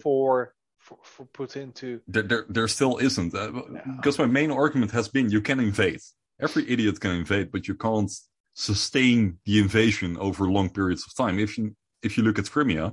for 0.02 0.54
for, 0.84 0.98
for 1.12 1.26
Putin 1.38 1.74
to. 1.80 1.86
There, 2.14 2.26
there, 2.30 2.44
there 2.54 2.68
still 2.68 2.96
isn't. 3.08 3.34
Uh, 3.34 3.50
Because 3.96 4.18
my 4.18 4.26
main 4.40 4.50
argument 4.50 4.90
has 4.92 5.08
been 5.08 5.30
you 5.30 5.42
can 5.48 5.60
invade. 5.60 6.00
Every 6.46 6.64
idiot 6.72 6.96
can 7.00 7.12
invade, 7.22 7.46
but 7.52 7.68
you 7.68 7.74
can't 7.86 8.10
sustain 8.54 9.38
the 9.46 9.56
invasion 9.64 10.16
over 10.26 10.42
long 10.56 10.68
periods 10.70 11.04
of 11.06 11.14
time. 11.22 11.38
If 11.46 11.50
you 11.58 11.64
if 12.02 12.10
you 12.16 12.24
look 12.24 12.38
at 12.38 12.50
Crimea, 12.54 12.86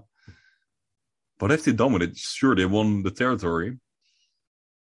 what 1.39 1.51
have 1.51 1.63
they 1.63 1.71
done 1.73 1.93
with 1.93 2.03
it? 2.07 2.17
Sure, 2.17 2.55
they 2.55 2.65
won 2.65 3.03
the 3.07 3.11
territory, 3.23 3.69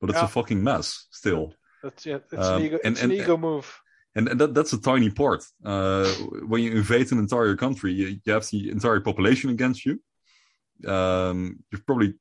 but 0.00 0.10
it's 0.10 0.18
Yeah. 0.18 0.24
a 0.26 0.28
fucking 0.28 0.62
mess 0.62 1.06
still. 1.10 1.54
That's 1.82 2.06
it. 2.06 2.24
It's 2.32 2.46
Um, 2.46 2.60
an 2.60 2.66
ego. 2.66 2.78
and- 2.84 2.92
it's 2.94 3.02
an 3.02 3.10
and- 3.10 3.20
ego 3.20 3.36
move. 3.36 3.80
And, 4.16 4.28
and 4.28 4.40
that, 4.40 4.54
that's 4.54 4.72
a 4.72 4.80
tiny 4.80 5.10
part. 5.10 5.44
Uh, 5.64 6.08
when 6.46 6.62
you 6.62 6.70
invade 6.70 7.10
an 7.10 7.18
entire 7.18 7.56
country, 7.56 7.92
you, 7.92 8.20
you 8.24 8.32
have 8.32 8.46
the 8.48 8.70
entire 8.70 9.00
population 9.00 9.50
against 9.50 9.84
you. 9.84 10.00
Um, 10.88 11.64
you've 11.70 11.84
probably. 11.84 12.14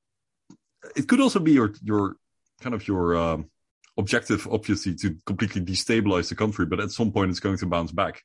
It 0.96 1.08
could 1.08 1.22
also 1.22 1.40
be 1.40 1.52
your 1.54 1.72
your 1.84 2.16
kind 2.62 2.74
of 2.76 2.88
your 2.88 3.16
um, 3.16 3.50
objective, 3.98 4.48
obviously, 4.52 4.96
to 4.96 5.16
completely 5.26 5.62
destabilize 5.62 6.30
the 6.30 6.36
country. 6.36 6.66
But 6.66 6.80
at 6.80 6.90
some 6.92 7.12
point, 7.12 7.30
it's 7.30 7.40
going 7.40 7.58
to 7.60 7.68
bounce 7.68 7.92
back, 7.92 8.24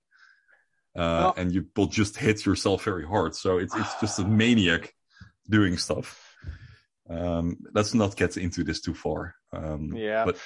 uh, 0.97 1.01
Well- 1.21 1.35
and 1.37 1.53
you 1.53 1.67
will 1.77 1.87
just 1.89 2.17
hit 2.17 2.47
yourself 2.47 2.85
very 2.85 3.07
hard. 3.07 3.35
So 3.35 3.59
it's 3.59 3.75
it's 3.77 4.01
just 4.01 4.19
a 4.19 4.25
maniac 4.25 4.95
doing 5.49 5.77
stuff. 5.77 6.28
Um, 7.11 7.57
let's 7.73 7.95
not 7.95 8.17
get 8.17 8.37
into 8.37 8.65
this 8.65 8.81
too 8.81 8.95
far. 8.95 9.35
Um, 9.53 9.95
Yeah. 9.97 10.27
but 10.27 10.39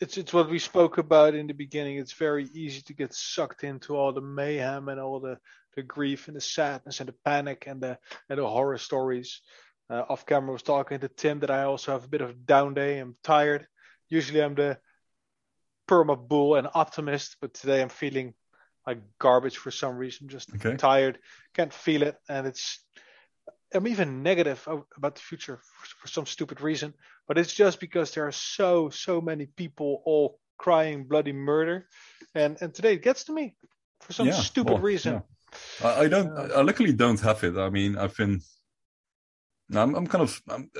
It's 0.00 0.16
it's 0.16 0.32
what 0.32 0.48
we 0.48 0.58
spoke 0.58 0.98
about 0.98 1.34
in 1.34 1.46
the 1.46 1.54
beginning. 1.54 1.98
It's 1.98 2.14
very 2.14 2.44
easy 2.54 2.80
to 2.82 2.94
get 2.94 3.12
sucked 3.12 3.64
into 3.64 3.96
all 3.96 4.12
the 4.12 4.22
mayhem 4.22 4.88
and 4.88 4.98
all 4.98 5.20
the, 5.20 5.38
the 5.74 5.82
grief 5.82 6.28
and 6.28 6.36
the 6.36 6.40
sadness 6.40 7.00
and 7.00 7.08
the 7.08 7.14
panic 7.24 7.66
and 7.66 7.82
the 7.82 7.98
and 8.30 8.38
the 8.38 8.46
horror 8.48 8.78
stories. 8.78 9.42
Uh, 9.90 10.04
off 10.08 10.24
camera, 10.26 10.50
I 10.50 10.52
was 10.52 10.62
talking 10.62 11.00
to 11.00 11.08
Tim 11.08 11.40
that 11.40 11.50
I 11.50 11.64
also 11.64 11.92
have 11.92 12.04
a 12.04 12.08
bit 12.08 12.22
of 12.22 12.30
a 12.30 12.34
down 12.34 12.74
day. 12.74 12.98
I'm 12.98 13.16
tired. 13.22 13.68
Usually, 14.08 14.42
I'm 14.42 14.54
the 14.54 14.78
perma 15.86 16.16
bull 16.16 16.56
and 16.56 16.68
optimist, 16.74 17.36
but 17.40 17.54
today 17.54 17.82
I'm 17.82 17.88
feeling 17.90 18.34
like 18.86 18.98
garbage 19.18 19.58
for 19.58 19.70
some 19.70 19.96
reason. 19.96 20.28
Just 20.28 20.50
Okay. 20.54 20.76
tired, 20.76 21.18
can't 21.54 21.72
feel 21.74 22.02
it, 22.02 22.16
and 22.28 22.46
it's. 22.46 22.82
I'm 23.76 23.86
even 23.86 24.22
negative 24.22 24.66
about 24.96 25.14
the 25.14 25.20
future 25.20 25.60
for, 26.00 26.08
some 26.08 26.26
stupid 26.26 26.60
reason, 26.60 26.94
but 27.28 27.38
it's 27.38 27.52
just 27.52 27.80
because 27.80 28.12
there 28.12 28.26
are 28.26 28.32
so 28.32 28.90
so 28.90 29.20
many 29.20 29.46
people 29.46 30.02
all 30.04 30.38
crying 30.58 31.04
bloody 31.04 31.32
murder, 31.32 31.86
and 32.34 32.56
and 32.60 32.74
today 32.74 32.94
it 32.94 33.02
gets 33.02 33.24
to 33.24 33.32
me 33.32 33.54
for 34.00 34.12
some 34.12 34.26
Yeah, 34.26 34.32
stupid 34.32 34.74
well, 34.74 34.82
reason. 34.82 35.14
yeah. 35.14 35.88
I, 35.88 36.00
I 36.02 36.08
don't. 36.08 36.28
Uh, 36.28 36.48
I 36.56 36.62
luckily 36.62 36.92
don't 36.92 37.20
have 37.20 37.44
it. 37.44 37.56
I 37.56 37.70
mean, 37.70 37.96
I've 37.96 38.16
been. 38.16 38.40
I'm, 39.74 39.94
I'm 39.96 40.06
kind 40.06 40.22
of. 40.22 40.40
I'm, 40.48 40.70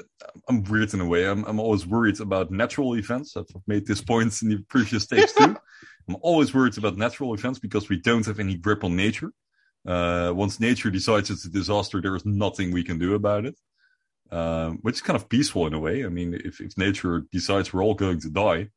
I'm 0.48 0.64
weird 0.64 0.94
in 0.94 1.00
a 1.00 1.06
way. 1.06 1.26
I'm, 1.26 1.44
I'm 1.44 1.60
always 1.60 1.86
worried 1.86 2.20
about 2.20 2.50
natural 2.50 2.94
events. 2.96 3.36
I've 3.36 3.46
made 3.66 3.86
this 3.86 4.00
point 4.00 4.42
in 4.42 4.48
the 4.48 4.58
previous 4.68 5.06
tapes 5.10 5.34
too. 5.34 5.56
I'm 6.08 6.16
always 6.20 6.54
worried 6.54 6.78
about 6.78 6.96
natural 6.96 7.34
events 7.34 7.58
because 7.58 7.88
we 7.88 8.00
don't 8.00 8.26
have 8.26 8.38
any 8.38 8.56
grip 8.56 8.84
on 8.84 8.94
nature. 8.96 9.32
Uh, 9.86 10.32
once 10.34 10.58
nature 10.58 10.90
decides 10.90 11.30
it's 11.30 11.44
a 11.44 11.50
disaster, 11.50 12.00
there 12.00 12.16
is 12.16 12.26
nothing 12.26 12.72
we 12.72 12.82
can 12.82 12.98
do 12.98 13.14
about 13.14 13.46
it. 13.46 13.56
Um, 14.32 14.78
which 14.82 14.96
is 14.96 15.02
kind 15.02 15.16
of 15.16 15.28
peaceful 15.28 15.68
in 15.68 15.74
a 15.74 15.78
way. 15.78 16.04
I 16.04 16.08
mean, 16.08 16.34
if, 16.34 16.60
if 16.60 16.76
nature 16.76 17.26
decides 17.30 17.72
we're 17.72 17.84
all 17.84 17.94
going 17.94 18.20
to 18.22 18.28
die, 18.28 18.70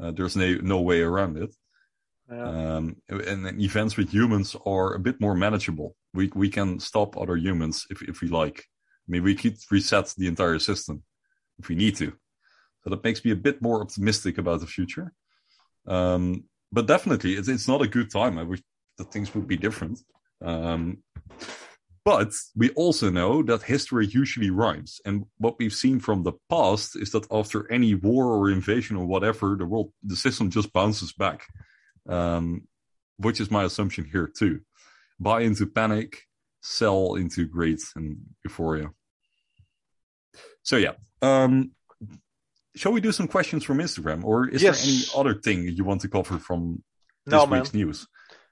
uh, 0.00 0.10
there's 0.10 0.36
no, 0.36 0.54
no 0.62 0.80
way 0.80 1.02
around 1.02 1.36
it. 1.36 1.54
Yeah. 2.30 2.76
Um, 2.76 2.96
and 3.08 3.44
then 3.44 3.60
events 3.60 3.96
with 3.96 4.10
humans 4.10 4.56
are 4.64 4.94
a 4.94 4.98
bit 4.98 5.20
more 5.20 5.34
manageable. 5.34 5.94
We 6.12 6.32
we 6.34 6.48
can 6.48 6.80
stop 6.80 7.16
other 7.16 7.36
humans 7.36 7.86
if 7.90 8.02
if 8.02 8.20
we 8.20 8.28
like. 8.28 8.58
I 9.06 9.08
mean, 9.12 9.22
we 9.22 9.34
could 9.34 9.58
reset 9.70 10.12
the 10.16 10.26
entire 10.26 10.58
system 10.58 11.02
if 11.58 11.68
we 11.68 11.76
need 11.76 11.96
to. 11.96 12.12
So 12.82 12.90
that 12.90 13.04
makes 13.04 13.24
me 13.24 13.30
a 13.30 13.36
bit 13.36 13.62
more 13.62 13.80
optimistic 13.82 14.38
about 14.38 14.60
the 14.60 14.66
future. 14.66 15.12
Um, 15.86 16.44
but 16.72 16.86
definitely, 16.86 17.34
it's 17.34 17.48
it's 17.48 17.68
not 17.68 17.82
a 17.82 17.88
good 17.88 18.10
time. 18.10 18.38
I 18.38 18.42
wish 18.42 18.62
that 18.98 19.12
things 19.12 19.34
would 19.34 19.46
be 19.46 19.56
different. 19.56 20.00
Um, 20.42 20.98
but 22.04 22.32
we 22.54 22.70
also 22.70 23.10
know 23.10 23.42
that 23.42 23.62
history 23.62 24.06
usually 24.06 24.50
rhymes. 24.50 25.00
And 25.04 25.24
what 25.38 25.56
we've 25.58 25.72
seen 25.74 25.98
from 25.98 26.22
the 26.22 26.34
past 26.48 26.94
is 26.94 27.10
that 27.10 27.26
after 27.32 27.70
any 27.72 27.94
war 27.94 28.26
or 28.26 28.50
invasion 28.50 28.96
or 28.96 29.06
whatever, 29.06 29.56
the 29.56 29.66
world, 29.66 29.92
the 30.04 30.14
system 30.16 30.50
just 30.50 30.72
bounces 30.72 31.12
back. 31.12 31.46
Um, 32.08 32.68
which 33.18 33.40
is 33.40 33.50
my 33.50 33.64
assumption 33.64 34.04
here 34.04 34.28
too. 34.28 34.60
Buy 35.18 35.40
into 35.40 35.66
panic, 35.66 36.18
sell 36.60 37.14
into 37.14 37.46
great 37.46 37.80
and 37.96 38.18
euphoria. 38.44 38.90
So 40.62 40.76
yeah. 40.76 40.92
Um, 41.22 41.72
shall 42.76 42.92
we 42.92 43.00
do 43.00 43.10
some 43.12 43.26
questions 43.26 43.64
from 43.64 43.78
Instagram 43.78 44.22
or 44.22 44.48
is 44.48 44.62
Yes. 44.62 44.84
there 44.84 44.92
any 44.92 45.04
other 45.30 45.40
thing 45.40 45.66
you 45.68 45.82
want 45.82 46.02
to 46.02 46.08
cover 46.08 46.38
from 46.38 46.82
this 47.24 47.32
No, 47.32 47.46
man. 47.46 47.60
week's 47.62 47.72
news? 47.74 48.06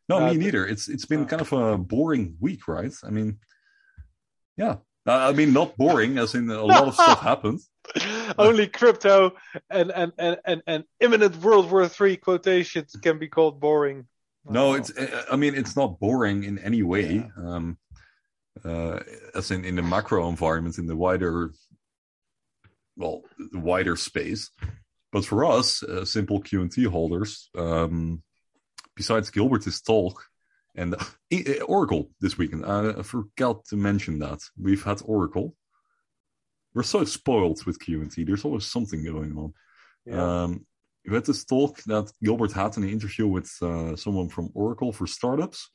No, 0.08 0.18
Uh, 0.18 0.30
me 0.32 0.36
neither. 0.38 0.66
It's 0.66 0.88
it's 0.88 1.06
been 1.06 1.22
uh. 1.22 1.26
kind 1.26 1.42
of 1.42 1.52
a 1.52 1.78
boring 1.78 2.36
week, 2.40 2.68
right? 2.68 2.92
I 3.04 3.10
mean, 3.10 3.38
yeah. 4.56 4.76
Uh, 5.06 5.28
I 5.28 5.32
mean, 5.32 5.52
not 5.52 5.76
boring, 5.76 6.16
as 6.18 6.34
in 6.34 6.48
a 6.50 6.62
lot 6.64 6.88
of 6.88 6.94
stuff 6.94 7.20
happened. 7.32 7.60
Only 8.38 8.66
crypto 8.66 9.32
and, 9.68 9.90
and, 9.90 10.12
and, 10.18 10.38
and, 10.46 10.62
and 10.66 10.84
imminent 11.00 11.36
World 11.42 11.70
War 11.70 11.86
Three 11.88 12.16
quotations 12.16 12.96
can 13.02 13.18
be 13.18 13.28
called 13.28 13.60
boring. 13.60 14.06
No, 14.46 14.68
Oh. 14.70 14.74
it's. 14.74 14.92
I 15.30 15.36
mean, 15.36 15.54
it's 15.54 15.76
not 15.76 16.00
boring 16.00 16.44
in 16.44 16.58
any 16.58 16.82
way. 16.82 17.28
Um, 17.36 17.76
uh, 18.64 19.00
as 19.34 19.50
in 19.50 19.64
in 19.64 19.76
the 19.76 19.82
macro 19.82 20.28
environment, 20.28 20.78
in 20.78 20.86
the 20.86 20.96
wider, 20.96 21.50
well, 22.96 23.22
the 23.52 23.58
wider 23.58 23.96
space. 23.96 24.50
But 25.12 25.24
for 25.24 25.44
us, 25.44 25.82
uh, 25.82 26.04
simple 26.04 26.40
Q 26.40 26.62
and 26.62 26.72
T 26.72 26.84
holders, 26.84 27.48
um, 27.56 28.22
besides 28.96 29.30
Gilbert's 29.30 29.80
talk 29.80 30.24
and 30.74 30.94
uh, 30.94 31.64
Oracle 31.66 32.10
this 32.20 32.38
weekend, 32.38 32.64
uh, 32.64 32.94
I 32.98 33.02
forgot 33.02 33.64
to 33.66 33.76
mention 33.76 34.18
that 34.20 34.40
we've 34.60 34.82
had 34.82 35.02
Oracle. 35.04 35.54
We're 36.74 36.82
so 36.82 37.04
spoiled 37.04 37.64
with 37.64 37.78
Q 37.78 38.00
and 38.02 38.10
T. 38.10 38.24
There's 38.24 38.44
always 38.44 38.66
something 38.66 39.04
going 39.04 39.36
on. 39.38 39.54
Yeah. 40.06 40.42
Um, 40.42 40.66
we 41.06 41.14
had 41.14 41.26
this 41.26 41.44
talk 41.44 41.82
that 41.84 42.10
Gilbert 42.22 42.52
had 42.52 42.76
in 42.76 42.84
an 42.84 42.88
interview 42.88 43.28
with 43.28 43.50
uh, 43.62 43.94
someone 43.94 44.28
from 44.28 44.50
Oracle 44.54 44.92
for 44.92 45.06
startups. 45.06 45.70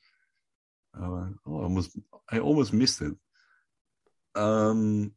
Uh, 0.97 1.27
oh, 1.45 1.59
I 1.59 1.63
almost, 1.63 1.97
I 2.31 2.39
almost 2.39 2.73
missed 2.73 3.01
it. 3.01 3.13
Um, 4.35 5.13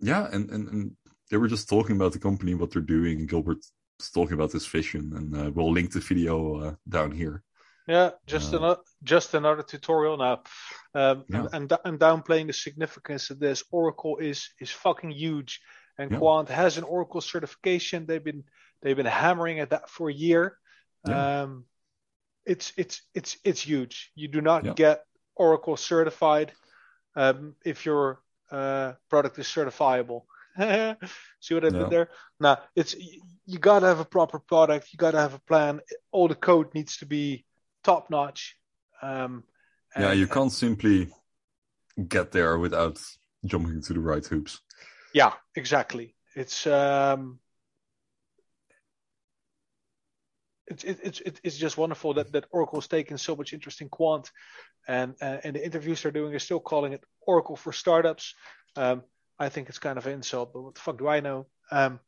yeah, 0.00 0.26
and, 0.32 0.50
and, 0.50 0.68
and 0.68 0.96
they 1.30 1.36
were 1.36 1.48
just 1.48 1.68
talking 1.68 1.96
about 1.96 2.12
the 2.12 2.18
company, 2.18 2.54
what 2.54 2.70
they're 2.70 2.82
doing. 2.82 3.20
And 3.20 3.28
Gilbert 3.28 3.64
talking 3.98 4.34
about 4.34 4.52
this 4.52 4.66
vision, 4.66 5.12
and 5.16 5.36
uh, 5.36 5.50
we'll 5.54 5.72
link 5.72 5.92
the 5.92 6.00
video 6.00 6.56
uh, 6.60 6.74
down 6.88 7.10
here. 7.10 7.42
Yeah, 7.88 8.10
just 8.26 8.52
Uh, 8.52 8.58
another 8.58 8.80
just 9.02 9.34
another 9.34 9.62
tutorial 9.62 10.16
now. 10.16 10.42
Um, 10.94 11.24
Yeah. 11.28 11.46
and, 11.52 11.72
and, 11.84 12.00
downplaying 12.00 12.48
the 12.48 12.52
significance 12.52 13.30
of 13.30 13.38
this, 13.38 13.62
Oracle 13.70 14.18
is 14.18 14.50
is 14.60 14.70
fucking 14.70 15.12
huge, 15.12 15.60
and 15.98 16.10
Yeah. 16.10 16.18
Quant 16.18 16.48
has 16.48 16.78
an 16.78 16.84
Oracle 16.84 17.20
certification. 17.20 18.06
They've 18.06 18.24
been 18.24 18.44
they've 18.82 18.96
been 18.96 19.06
hammering 19.06 19.60
at 19.60 19.70
that 19.70 19.88
for 19.88 20.10
a 20.10 20.14
year. 20.14 20.58
Yeah. 21.06 21.42
Um, 21.42 21.66
it's 22.44 22.72
it's 22.76 23.02
it's 23.14 23.38
it's 23.44 23.60
huge. 23.60 24.10
You 24.14 24.28
do 24.28 24.40
not 24.40 24.76
get 24.76 25.04
Oracle 25.36 25.76
certified 25.76 26.52
um, 27.14 27.54
if 27.64 27.86
your 27.86 28.20
uh, 28.50 28.94
product 29.08 29.38
is 29.38 29.46
certifiable. 29.46 30.22
See 31.40 31.54
what 31.54 31.64
I 31.64 31.68
Yeah. 31.68 31.78
did 31.78 31.90
there? 31.90 32.08
Now 32.40 32.58
it's 32.74 32.94
you, 32.94 33.22
you 33.46 33.58
got 33.58 33.80
to 33.80 33.86
have 33.86 34.00
a 34.00 34.04
proper 34.04 34.38
product. 34.38 34.92
You 34.92 34.96
got 34.96 35.12
to 35.12 35.20
have 35.20 35.34
a 35.34 35.40
plan. 35.40 35.80
All 36.12 36.28
the 36.28 36.34
code 36.34 36.74
needs 36.74 36.96
to 36.98 37.06
be 37.06 37.44
top 37.84 38.10
notch. 38.10 38.56
Um, 39.02 39.44
yeah, 39.98 40.12
you 40.12 40.26
can't 40.26 40.52
simply 40.52 41.08
get 42.08 42.32
there 42.32 42.58
without 42.58 43.00
jumping 43.44 43.80
to 43.82 43.92
the 43.92 44.00
right 44.00 44.26
hoops. 44.26 44.60
Yeah, 45.14 45.32
exactly. 45.54 46.14
It's 46.34 46.66
um, 46.66 47.38
it's 50.66 50.84
it, 50.84 50.98
it's 51.02 51.20
it- 51.20 51.40
it's 51.42 51.56
just 51.56 51.78
wonderful 51.78 52.14
that 52.14 52.32
that 52.32 52.46
Oracle's 52.50 52.88
taken 52.88 53.18
so 53.18 53.36
much 53.36 53.52
interest 53.52 53.80
in 53.80 53.88
quant, 53.88 54.30
and 54.88 55.14
uh, 55.22 55.38
and 55.44 55.56
the 55.56 55.64
interviews 55.64 56.02
they're 56.02 56.12
doing 56.12 56.34
are 56.34 56.38
still 56.40 56.60
calling 56.60 56.92
it 56.92 57.04
Oracle 57.26 57.56
for 57.56 57.72
startups. 57.72 58.34
Um, 58.76 59.02
I 59.38 59.48
think 59.48 59.68
it's 59.68 59.78
kind 59.78 59.98
of 59.98 60.06
an 60.06 60.14
insult, 60.14 60.52
but 60.52 60.62
what 60.62 60.74
the 60.74 60.80
fuck 60.80 60.98
do 60.98 61.08
I 61.08 61.20
know? 61.20 61.46
Um, 61.70 62.00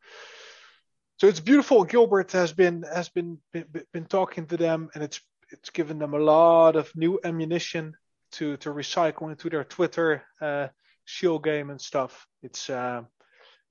so 1.19 1.27
it's 1.27 1.41
beautiful. 1.41 1.85
Gilbert 1.85 2.33
has 2.33 2.53
been 2.53 2.83
has 2.83 3.09
been 3.09 3.39
been, 3.53 3.67
been 3.93 4.07
talking 4.07 4.47
to 4.47 4.57
them, 4.57 4.89
and 4.95 5.03
it's 5.03 5.21
it's 5.51 5.71
given 5.71 5.99
them 5.99 6.15
a 6.15 6.19
lot 6.19 6.77
of 6.77 6.95
new 6.95 7.19
ammunition 7.25 7.97
to 8.33 8.57
to 8.59 8.71
recycle 8.71 9.31
into 9.31 9.51
their 9.51 9.65
Twitter 9.65 10.23
uh, 10.41 10.69
shield 11.05 11.45
game 11.45 11.71
and 11.71 11.81
stuff. 11.81 12.27
It's 12.43 12.71
uh, 12.71 13.03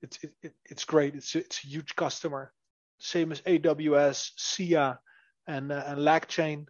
it's 0.02 0.22
it, 0.22 0.32
it, 0.42 0.54
it's 0.66 0.84
great. 0.84 1.14
It's 1.14 1.34
it's 1.34 1.64
a 1.64 1.68
huge 1.68 1.96
customer, 1.96 2.52
same 2.98 3.32
as 3.32 3.40
AWS, 3.42 4.32
SIA, 4.36 4.98
and 5.46 5.72
uh, 5.72 5.84
and 5.86 6.00
LACChain. 6.00 6.66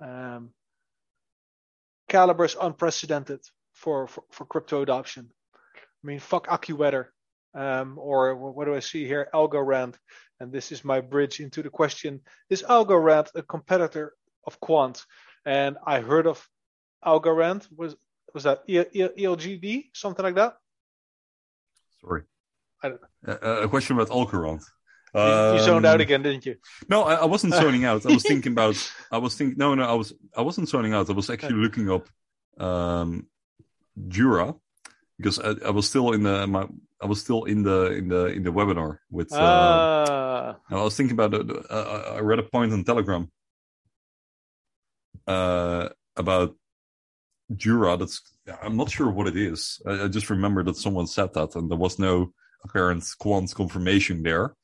Um, 0.00 0.50
Caliber 2.08 2.44
is 2.44 2.56
unprecedented 2.60 3.40
for, 3.72 4.06
for 4.06 4.24
for 4.30 4.44
crypto 4.44 4.82
adoption. 4.82 5.30
I 6.02 6.06
mean, 6.06 6.18
fuck 6.18 6.46
AccuWeather, 6.46 7.06
um, 7.54 7.98
or 7.98 8.34
what 8.36 8.64
do 8.64 8.74
I 8.74 8.80
see 8.80 9.06
here? 9.06 9.28
Algorand, 9.34 9.94
and 10.40 10.50
this 10.52 10.72
is 10.72 10.84
my 10.84 11.00
bridge 11.00 11.40
into 11.40 11.62
the 11.62 11.70
question: 11.70 12.20
Is 12.48 12.62
Algorand 12.62 13.28
a 13.34 13.42
competitor 13.42 14.14
of 14.46 14.58
Quant? 14.60 15.04
And 15.44 15.76
I 15.86 16.00
heard 16.00 16.26
of 16.26 16.46
Algorand. 17.04 17.66
Was 17.76 17.96
was 18.34 18.44
that 18.44 18.62
E- 18.66 18.78
E- 18.92 19.24
ELGD 19.24 19.90
something 19.94 20.24
like 20.24 20.36
that? 20.36 20.54
Sorry. 22.00 22.22
I 22.82 22.88
don't- 22.88 23.00
Uh, 23.26 23.62
a 23.62 23.68
question 23.68 23.96
about 23.96 24.08
Algorand. 24.08 24.62
You, 25.14 25.58
you 25.58 25.64
zoned 25.64 25.84
out 25.84 25.96
Um, 25.96 26.00
again, 26.02 26.22
didn't 26.22 26.46
you? 26.46 26.54
No, 26.88 27.02
I, 27.02 27.14
I 27.16 27.24
wasn't 27.24 27.52
zoning 27.54 27.84
out. 27.84 28.06
I 28.06 28.10
was 28.14 28.22
thinking 28.30 28.52
about. 28.52 28.76
I 29.10 29.18
was 29.18 29.34
thinking. 29.34 29.58
No, 29.58 29.74
no, 29.74 29.82
I 29.82 29.92
was. 29.94 30.14
I 30.36 30.40
wasn't 30.42 30.68
zoning 30.68 30.94
out. 30.94 31.10
I 31.10 31.12
was 31.12 31.28
actually 31.28 31.54
looking 31.60 31.90
up 31.90 32.08
um, 32.58 33.26
Jura 34.08 34.54
because 35.20 35.38
I, 35.38 35.54
I 35.66 35.70
was 35.70 35.88
still 35.88 36.12
in 36.12 36.22
the. 36.22 36.46
My, 36.46 36.66
I 37.02 37.06
was 37.06 37.20
still 37.20 37.44
in 37.44 37.62
the 37.62 37.92
in 37.92 38.08
the 38.08 38.26
in 38.26 38.42
the 38.42 38.50
webinar 38.50 38.98
with. 39.10 39.32
Uh, 39.32 39.36
Ah, 39.38 40.56
I 40.70 40.82
was 40.82 40.96
thinking 40.96 41.14
about. 41.18 41.34
Uh, 41.34 41.54
uh, 41.70 42.14
I 42.16 42.20
read 42.20 42.38
a 42.38 42.42
point 42.42 42.72
on 42.72 42.84
Telegram 42.84 43.30
uh, 45.26 45.88
about 46.16 46.56
Jura. 47.54 47.96
That's. 47.96 48.20
I'm 48.62 48.76
not 48.76 48.90
sure 48.90 49.10
what 49.10 49.28
it 49.28 49.36
is. 49.36 49.80
I, 49.86 50.04
I 50.04 50.08
just 50.08 50.30
remember 50.30 50.62
that 50.64 50.76
someone 50.76 51.06
said 51.06 51.34
that, 51.34 51.54
and 51.54 51.70
there 51.70 51.78
was 51.78 51.98
no 51.98 52.32
apparent 52.64 53.04
quant 53.18 53.54
confirmation 53.54 54.22
there 54.22 54.54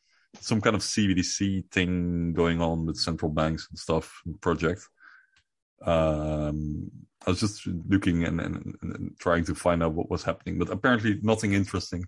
some 0.41 0.61
kind 0.61 0.77
of 0.77 0.83
CBDC 0.83 1.71
thing 1.71 2.33
going 2.33 2.61
on 2.61 2.87
with 2.87 2.97
central 2.97 3.31
banks 3.31 3.67
and 3.71 3.79
stuff 3.79 4.23
project. 4.41 4.83
Um, 5.83 6.91
I 7.27 7.31
was 7.31 7.41
just 7.41 7.67
looking 7.67 8.25
and, 8.25 8.41
and, 8.41 8.75
and 8.83 9.17
trying 9.19 9.45
to 9.47 9.55
find 9.55 9.83
out 9.83 9.95
what 9.95 10.11
was 10.11 10.23
happening, 10.23 10.59
but 10.59 10.71
apparently 10.71 11.19
nothing 11.23 11.53
interesting. 11.55 12.05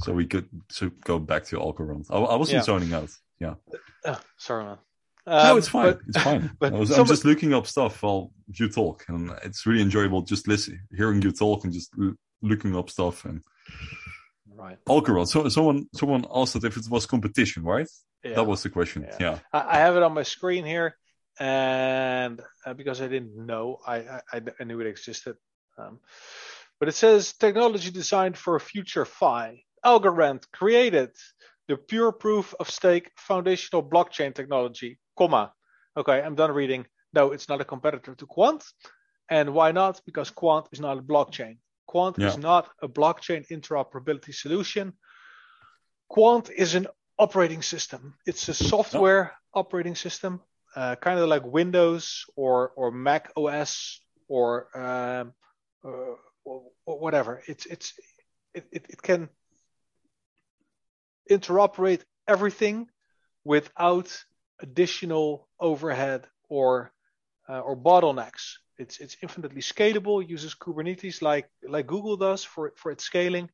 So 0.00 0.12
we 0.12 0.26
could 0.26 0.48
so 0.70 0.90
go 1.04 1.18
back 1.18 1.44
to 1.46 1.56
Algorand. 1.56 2.06
I, 2.10 2.16
I 2.18 2.36
wasn't 2.36 2.56
Yeah. 2.58 2.62
zoning 2.62 2.92
out. 2.94 3.10
Yeah, 3.38 3.54
ah, 4.06 4.20
sorry, 4.36 4.64
man. 4.64 4.78
no, 5.26 5.32
Um, 5.52 5.58
it's 5.58 5.68
fine. 5.68 5.92
but- 5.92 6.00
it's 6.08 6.22
fine. 6.22 6.50
I 6.62 6.70
was, 6.70 6.90
I'm 6.90 6.96
some- 6.96 7.06
just 7.06 7.24
looking 7.24 7.54
up 7.54 7.66
stuff 7.66 8.02
while 8.02 8.30
you 8.54 8.68
talk, 8.68 9.04
and 9.08 9.30
it's 9.44 9.64
really 9.66 9.82
enjoyable 9.82 10.22
just 10.22 10.46
listening, 10.48 10.80
hearing 10.94 11.22
you 11.22 11.32
talk, 11.32 11.64
and 11.64 11.72
just 11.72 11.90
l- 12.00 12.14
looking 12.42 12.76
up 12.76 12.88
stuff. 12.90 13.24
And 13.24 13.42
right. 14.54 14.78
Algorand. 14.88 15.28
So 15.28 15.48
someone 15.48 15.86
someone 15.94 16.24
asked 16.34 16.54
that 16.54 16.64
if 16.64 16.76
it 16.76 16.88
was 16.90 17.06
competition, 17.06 17.62
right? 17.64 17.88
Yeah. 18.24 18.34
That 18.34 18.44
was 18.44 18.62
the 18.62 18.68
question. 18.70 19.06
Yeah. 19.08 19.16
yeah. 19.20 19.38
I, 19.52 19.76
I 19.76 19.78
have 19.78 19.96
it 19.96 20.02
on 20.02 20.12
my 20.12 20.22
screen 20.22 20.64
here, 20.66 20.96
and 21.40 22.42
uh, 22.66 22.74
because 22.74 23.00
I 23.00 23.08
didn't 23.08 23.34
know, 23.34 23.78
I, 23.86 24.20
I, 24.32 24.42
I 24.60 24.64
knew 24.64 24.78
it 24.80 24.86
existed. 24.86 25.36
Um, 25.78 25.98
but 26.78 26.88
it 26.88 26.94
says 26.94 27.32
technology 27.32 27.90
designed 27.90 28.36
for 28.36 28.56
a 28.56 28.60
future 28.60 29.06
Fi. 29.06 29.62
Algorand 29.84 30.44
created 30.52 31.10
the 31.66 31.76
pure 31.76 32.12
proof 32.12 32.54
of 32.60 32.68
stake 32.68 33.10
foundational 33.16 33.82
blockchain 33.82 34.34
technology, 34.34 34.98
comma. 35.16 35.52
Okay, 35.96 36.20
I'm 36.20 36.34
done 36.34 36.52
reading. 36.52 36.84
No, 37.14 37.32
it's 37.32 37.48
not 37.48 37.60
a 37.60 37.64
competitor 37.64 38.14
to 38.14 38.26
Quant. 38.26 38.62
And 39.30 39.54
why 39.54 39.72
not? 39.72 40.00
Because 40.04 40.30
Quant 40.30 40.66
is 40.72 40.80
not 40.80 40.98
a 40.98 41.02
blockchain. 41.02 41.56
Quant 41.86 42.18
yeah. 42.18 42.28
is 42.28 42.38
not 42.38 42.68
a 42.82 42.88
blockchain 42.88 43.46
interoperability 43.48 44.34
solution. 44.34 44.92
Quant 46.08 46.50
is 46.50 46.74
an 46.74 46.86
operating 47.18 47.62
system. 47.62 48.14
It's 48.26 48.48
a 48.48 48.54
software 48.54 49.32
operating 49.54 49.94
system, 49.94 50.40
uh, 50.76 50.96
kind 50.96 51.18
of 51.18 51.28
like 51.28 51.44
Windows 51.44 52.24
or 52.36 52.72
or 52.76 52.90
Mac 52.90 53.32
OS 53.36 54.00
or 54.28 54.68
um, 54.76 55.32
uh, 55.84 56.14
whatever. 56.84 57.42
It's 57.46 57.66
it's 57.66 57.94
it, 58.54 58.66
it, 58.72 58.86
it 58.88 59.02
can 59.02 59.28
interoperate 61.30 62.02
everything 62.26 62.88
without 63.44 64.24
additional 64.60 65.48
overhead 65.58 66.26
or 66.48 66.92
uh, 67.48 67.60
or 67.60 67.76
bottlenecks. 67.76 68.56
It's 68.78 68.98
it's 68.98 69.16
infinitely 69.22 69.60
scalable. 69.62 70.26
Uses 70.26 70.54
Kubernetes 70.54 71.22
like 71.22 71.48
like 71.68 71.86
Google 71.86 72.16
does 72.16 72.44
for 72.44 72.72
for 72.76 72.92
its 72.92 73.04
scaling, 73.04 73.50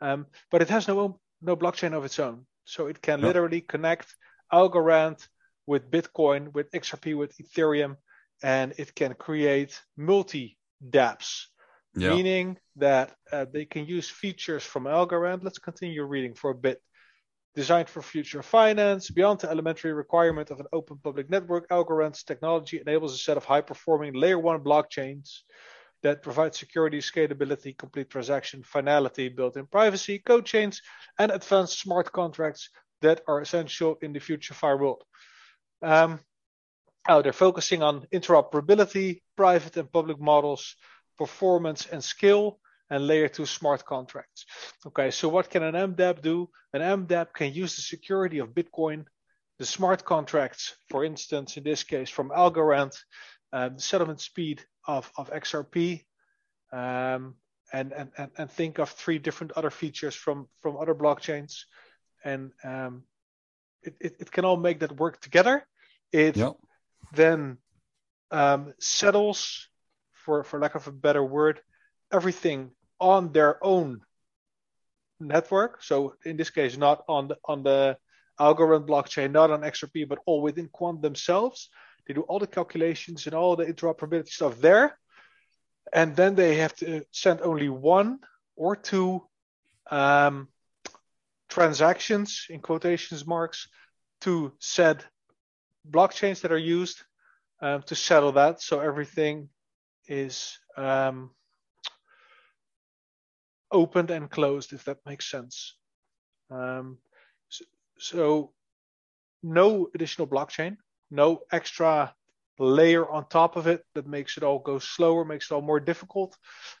um, 0.00 0.26
but 0.50 0.62
it 0.62 0.68
has 0.68 0.86
no 0.88 1.18
no 1.42 1.56
blockchain 1.56 1.94
of 1.94 2.04
its 2.04 2.18
own. 2.18 2.46
So 2.64 2.86
it 2.86 3.02
can 3.02 3.20
literally 3.20 3.62
connect 3.62 4.14
Algorand 4.52 5.26
with 5.70 5.88
Bitcoin, 5.88 6.52
with 6.52 6.68
XRP, 6.72 7.16
with 7.16 7.32
Ethereum, 7.38 7.96
and 8.42 8.74
it 8.76 8.92
can 9.00 9.14
create 9.14 9.72
multi 9.96 10.58
dApps, 10.96 11.30
meaning 11.94 12.58
that 12.74 13.08
uh, 13.30 13.46
they 13.54 13.66
can 13.66 13.86
use 13.86 14.08
features 14.22 14.64
from 14.64 14.84
Algorand. 14.84 15.44
Let's 15.44 15.60
continue 15.60 16.02
reading 16.02 16.34
for 16.34 16.50
a 16.50 16.60
bit. 16.66 16.78
Designed 17.54 17.88
for 17.88 18.02
future 18.02 18.42
finance, 18.42 19.10
beyond 19.10 19.40
the 19.40 19.50
elementary 19.50 19.92
requirement 19.92 20.50
of 20.50 20.58
an 20.60 20.66
open 20.72 20.96
public 21.06 21.30
network, 21.30 21.68
Algorand's 21.68 22.22
technology 22.24 22.80
enables 22.80 23.12
a 23.14 23.18
set 23.18 23.36
of 23.36 23.44
high 23.44 23.66
performing 23.72 24.12
layer 24.14 24.38
one 24.38 24.60
blockchains 24.68 25.26
that 26.02 26.22
provide 26.22 26.54
security, 26.54 26.98
scalability, 26.98 27.76
complete 27.76 28.08
transaction 28.10 28.62
finality, 28.64 29.28
built 29.28 29.56
in 29.56 29.66
privacy, 29.66 30.16
co-chains, 30.30 30.80
and 31.20 31.30
advanced 31.30 31.78
smart 31.78 32.10
contracts 32.10 32.70
that 33.02 33.20
are 33.28 33.40
essential 33.40 33.98
in 34.02 34.12
the 34.12 34.20
future 34.28 34.54
Fi 34.54 34.74
world. 34.74 35.02
Um, 35.82 36.20
oh, 37.08 37.22
they're 37.22 37.32
focusing 37.32 37.82
on 37.82 38.06
interoperability, 38.12 39.22
private 39.36 39.76
and 39.76 39.90
public 39.92 40.20
models, 40.20 40.76
performance 41.18 41.86
and 41.86 42.02
skill, 42.02 42.58
and 42.90 43.06
layer 43.06 43.28
two 43.28 43.46
smart 43.46 43.84
contracts. 43.84 44.46
Okay, 44.86 45.10
so 45.10 45.28
what 45.28 45.48
can 45.48 45.62
an 45.62 45.74
MDAP 45.74 46.22
do? 46.22 46.48
An 46.72 46.80
MDAP 46.80 47.32
can 47.34 47.52
use 47.52 47.76
the 47.76 47.82
security 47.82 48.38
of 48.38 48.48
Bitcoin, 48.48 49.04
the 49.58 49.66
smart 49.66 50.04
contracts, 50.04 50.74
for 50.88 51.04
instance, 51.04 51.56
in 51.56 51.62
this 51.64 51.84
case 51.84 52.10
from 52.10 52.30
Algorand, 52.30 52.96
the 53.52 53.74
settlement 53.76 54.20
speed 54.20 54.64
of, 54.86 55.10
of 55.16 55.30
XRP, 55.30 56.04
um, 56.72 57.34
and, 57.72 57.92
and, 57.92 58.30
and 58.36 58.50
think 58.50 58.78
of 58.78 58.90
three 58.90 59.18
different 59.18 59.52
other 59.52 59.70
features 59.70 60.14
from, 60.14 60.48
from 60.60 60.76
other 60.76 60.94
blockchains. 60.94 61.64
And 62.24 62.52
um, 62.64 63.04
it, 63.82 63.94
it, 64.00 64.16
it, 64.20 64.30
can 64.32 64.44
all 64.44 64.56
make 64.56 64.80
that 64.80 64.96
work 64.96 65.20
together. 65.20 65.66
It 66.12 66.36
yep. 66.36 66.56
then 67.12 67.58
um, 68.30 68.74
settles, 68.78 69.68
for, 70.12 70.44
for 70.44 70.58
lack 70.58 70.74
of 70.74 70.86
a 70.86 70.92
better 70.92 71.24
word, 71.24 71.60
everything 72.12 72.70
on 73.00 73.32
their 73.32 73.64
own 73.64 74.00
network. 75.18 75.82
So 75.82 76.14
in 76.24 76.36
this 76.36 76.50
case, 76.50 76.76
not 76.76 77.04
on 77.08 77.28
the 77.28 77.36
on 77.44 77.62
the 77.62 77.96
Algorand 78.38 78.86
blockchain, 78.86 79.32
not 79.32 79.50
on 79.50 79.60
XRP, 79.60 80.08
but 80.08 80.18
all 80.26 80.40
within 80.40 80.68
Quant 80.68 81.02
themselves. 81.02 81.68
They 82.06 82.14
do 82.14 82.22
all 82.22 82.38
the 82.38 82.46
calculations 82.46 83.26
and 83.26 83.34
all 83.34 83.54
the 83.54 83.66
interoperability 83.66 84.28
stuff 84.28 84.60
there, 84.60 84.98
and 85.92 86.16
then 86.16 86.34
they 86.34 86.56
have 86.56 86.74
to 86.76 87.04
send 87.12 87.40
only 87.42 87.68
one 87.68 88.20
or 88.56 88.76
two 88.76 89.26
um, 89.90 90.48
transactions 91.50 92.46
in 92.48 92.60
quotations 92.60 93.26
marks 93.26 93.68
to 94.22 94.52
said 94.60 95.04
blockchains 95.88 96.40
that 96.40 96.52
are 96.52 96.58
used 96.58 97.02
um, 97.60 97.82
to 97.82 97.94
settle 97.94 98.32
that. 98.32 98.62
So 98.62 98.80
everything 98.80 99.48
is 100.06 100.58
um, 100.76 101.30
opened 103.70 104.10
and 104.10 104.30
closed, 104.30 104.72
if 104.72 104.84
that 104.84 104.98
makes 105.06 105.30
sense. 105.30 105.76
Um, 106.50 106.98
so, 107.48 107.64
so, 107.98 108.52
no 109.42 109.88
additional 109.94 110.26
blockchain, 110.26 110.76
no 111.10 111.40
extra 111.52 112.14
layer 112.58 113.08
on 113.08 113.26
top 113.28 113.56
of 113.56 113.66
it 113.66 113.84
that 113.94 114.06
makes 114.06 114.36
it 114.36 114.42
all 114.42 114.58
go 114.58 114.78
slower, 114.78 115.24
makes 115.24 115.50
it 115.50 115.54
all 115.54 115.62
more 115.62 115.80
difficult. 115.80 116.36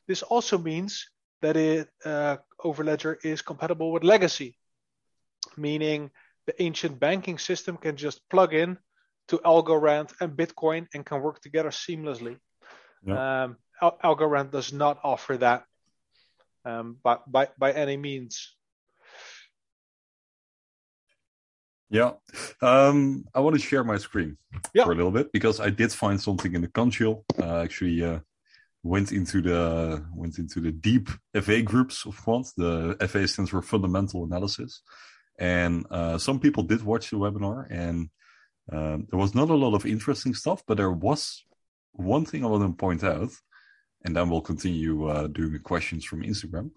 This 0.06 0.22
also 0.22 0.58
means 0.58 1.08
that 1.40 1.56
it 1.56 1.88
uh, 2.04 2.36
Overledger 2.62 3.16
is 3.24 3.40
compatible 3.40 3.92
with 3.92 4.04
legacy, 4.04 4.56
meaning 5.56 6.10
the 6.46 6.60
ancient 6.62 6.98
banking 6.98 7.38
system 7.38 7.76
can 7.76 7.96
just 7.96 8.28
plug 8.28 8.54
in 8.54 8.78
to 9.28 9.38
Algorand 9.38 10.12
and 10.20 10.36
Bitcoin 10.36 10.86
and 10.94 11.06
can 11.06 11.20
work 11.20 11.40
together 11.40 11.70
seamlessly. 11.70 12.38
Yeah. 13.04 13.44
Um, 13.44 13.56
Al- 13.80 13.98
Algorand 14.02 14.50
does 14.50 14.72
not 14.72 14.98
offer 15.04 15.36
that 15.38 15.64
um, 16.64 16.96
by, 17.02 17.18
by, 17.26 17.48
by 17.58 17.72
any 17.72 17.96
means. 17.96 18.54
Yeah, 21.90 22.12
um, 22.62 23.24
I 23.34 23.40
want 23.40 23.56
to 23.56 23.62
share 23.62 23.82
my 23.82 23.98
screen 23.98 24.38
yeah. 24.72 24.84
for 24.84 24.92
a 24.92 24.94
little 24.94 25.10
bit 25.10 25.32
because 25.32 25.58
I 25.58 25.70
did 25.70 25.92
find 25.92 26.20
something 26.20 26.54
in 26.54 26.60
the 26.60 26.68
console. 26.68 27.24
Uh, 27.36 27.62
actually, 27.62 28.04
uh, 28.04 28.20
went 28.84 29.10
into 29.10 29.42
the 29.42 30.04
went 30.14 30.38
into 30.38 30.60
the 30.60 30.70
deep 30.70 31.08
FA 31.34 31.62
groups 31.62 32.06
of 32.06 32.16
Quant. 32.22 32.46
The 32.56 32.96
FA 33.08 33.26
stands 33.26 33.50
for 33.50 33.60
Fundamental 33.60 34.24
Analysis, 34.24 34.82
and 35.40 35.86
uh, 35.90 36.18
some 36.18 36.38
people 36.38 36.62
did 36.62 36.84
watch 36.84 37.10
the 37.10 37.16
webinar, 37.16 37.66
and 37.70 38.10
um, 38.70 39.08
there 39.10 39.18
was 39.18 39.34
not 39.34 39.50
a 39.50 39.54
lot 39.54 39.74
of 39.74 39.84
interesting 39.86 40.34
stuff, 40.34 40.62
but 40.66 40.76
there 40.76 40.92
was 40.92 41.44
one 41.92 42.24
thing 42.24 42.44
I 42.44 42.48
want 42.48 42.62
to 42.62 42.76
point 42.76 43.02
out 43.02 43.30
and 44.04 44.16
then 44.16 44.30
we'll 44.30 44.40
continue 44.40 45.06
uh, 45.06 45.26
doing 45.26 45.58
questions 45.60 46.04
from 46.04 46.22
Instagram. 46.22 46.70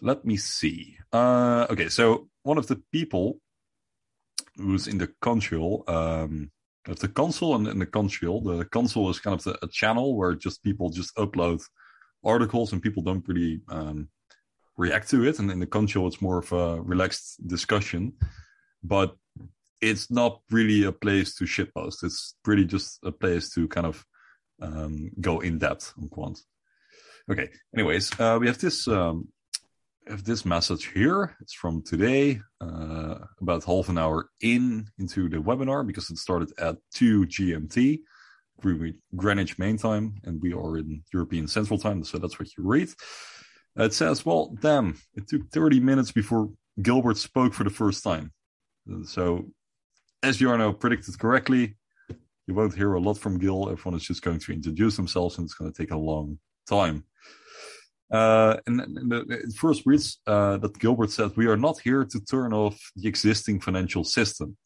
Let 0.00 0.24
me 0.24 0.36
see. 0.36 0.96
Uh, 1.12 1.66
okay, 1.70 1.88
so 1.88 2.28
one 2.42 2.58
of 2.58 2.66
the 2.66 2.82
people 2.92 3.38
who's 4.56 4.88
in 4.88 4.98
the 4.98 5.08
console, 5.20 5.84
um, 5.86 6.50
the 6.84 7.08
console 7.08 7.54
and, 7.54 7.68
and 7.68 7.80
the 7.80 7.86
console. 7.86 8.40
The 8.40 8.64
console 8.64 9.08
is 9.10 9.20
kind 9.20 9.34
of 9.34 9.44
the, 9.44 9.56
a 9.64 9.68
channel 9.68 10.16
where 10.16 10.34
just 10.34 10.64
people 10.64 10.90
just 10.90 11.14
upload 11.14 11.62
articles 12.24 12.72
and 12.72 12.82
people 12.82 13.04
don't 13.04 13.26
really 13.28 13.60
um, 13.68 14.08
react 14.76 15.10
to 15.10 15.24
it. 15.24 15.38
And 15.38 15.50
in 15.50 15.60
the 15.60 15.66
console, 15.66 16.06
it's 16.06 16.22
more 16.22 16.38
of 16.38 16.52
a 16.52 16.80
relaxed 16.80 17.46
discussion, 17.46 18.14
but 18.82 19.14
it's 19.80 20.10
not 20.10 20.40
really 20.50 20.84
a 20.84 20.92
place 20.92 21.34
to 21.36 21.44
shitpost. 21.44 22.04
It's 22.04 22.36
really 22.46 22.64
just 22.64 22.98
a 23.04 23.12
place 23.12 23.52
to 23.54 23.68
kind 23.68 23.86
of 23.86 24.04
um, 24.60 25.10
go 25.20 25.40
in 25.40 25.58
depth 25.58 25.92
on 26.00 26.08
quant. 26.08 26.38
Okay. 27.30 27.50
Anyways, 27.74 28.18
uh, 28.18 28.38
we 28.40 28.46
have 28.46 28.58
this 28.58 28.88
um, 28.88 29.28
have 30.08 30.24
this 30.24 30.44
message 30.44 30.86
here. 30.86 31.36
It's 31.40 31.54
from 31.54 31.82
today, 31.82 32.40
uh, 32.60 33.18
about 33.40 33.64
half 33.64 33.88
an 33.88 33.98
hour 33.98 34.28
in 34.40 34.86
into 34.98 35.28
the 35.28 35.38
webinar 35.38 35.86
because 35.86 36.10
it 36.10 36.18
started 36.18 36.52
at 36.58 36.76
two 36.92 37.26
GMT, 37.26 38.00
Greenwich 38.60 39.58
Main 39.58 39.76
Time, 39.76 40.14
and 40.24 40.40
we 40.42 40.52
are 40.52 40.78
in 40.78 41.02
European 41.12 41.46
Central 41.46 41.78
Time, 41.78 42.04
so 42.04 42.18
that's 42.18 42.38
what 42.38 42.48
you 42.56 42.64
read. 42.64 42.88
It 43.76 43.94
says, 43.94 44.26
"Well, 44.26 44.56
damn, 44.60 44.98
it 45.14 45.28
took 45.28 45.48
30 45.50 45.80
minutes 45.80 46.12
before 46.12 46.50
Gilbert 46.80 47.16
spoke 47.16 47.54
for 47.54 47.64
the 47.64 47.70
first 47.70 48.04
time." 48.04 48.32
So, 49.04 49.50
as 50.22 50.40
you 50.40 50.50
are 50.50 50.58
now 50.58 50.72
predicted 50.72 51.18
correctly, 51.18 51.76
you 52.46 52.54
won't 52.54 52.74
hear 52.74 52.92
a 52.94 53.00
lot 53.00 53.18
from 53.18 53.38
Gil. 53.38 53.70
Everyone 53.70 53.98
is 53.98 54.06
just 54.06 54.22
going 54.22 54.40
to 54.40 54.52
introduce 54.52 54.96
themselves, 54.96 55.38
and 55.38 55.44
it's 55.44 55.54
going 55.54 55.72
to 55.72 55.82
take 55.82 55.92
a 55.92 55.96
long 55.96 56.38
time. 56.68 57.04
Uh, 58.10 58.58
and, 58.66 58.80
and 58.80 59.10
the, 59.10 59.20
it 59.30 59.54
first 59.56 59.84
reads 59.86 60.18
uh, 60.26 60.58
that 60.58 60.78
Gilbert 60.78 61.10
said, 61.10 61.32
"We 61.36 61.46
are 61.46 61.56
not 61.56 61.80
here 61.80 62.04
to 62.04 62.20
turn 62.20 62.52
off 62.52 62.78
the 62.94 63.08
existing 63.08 63.60
financial 63.60 64.04
system." 64.04 64.56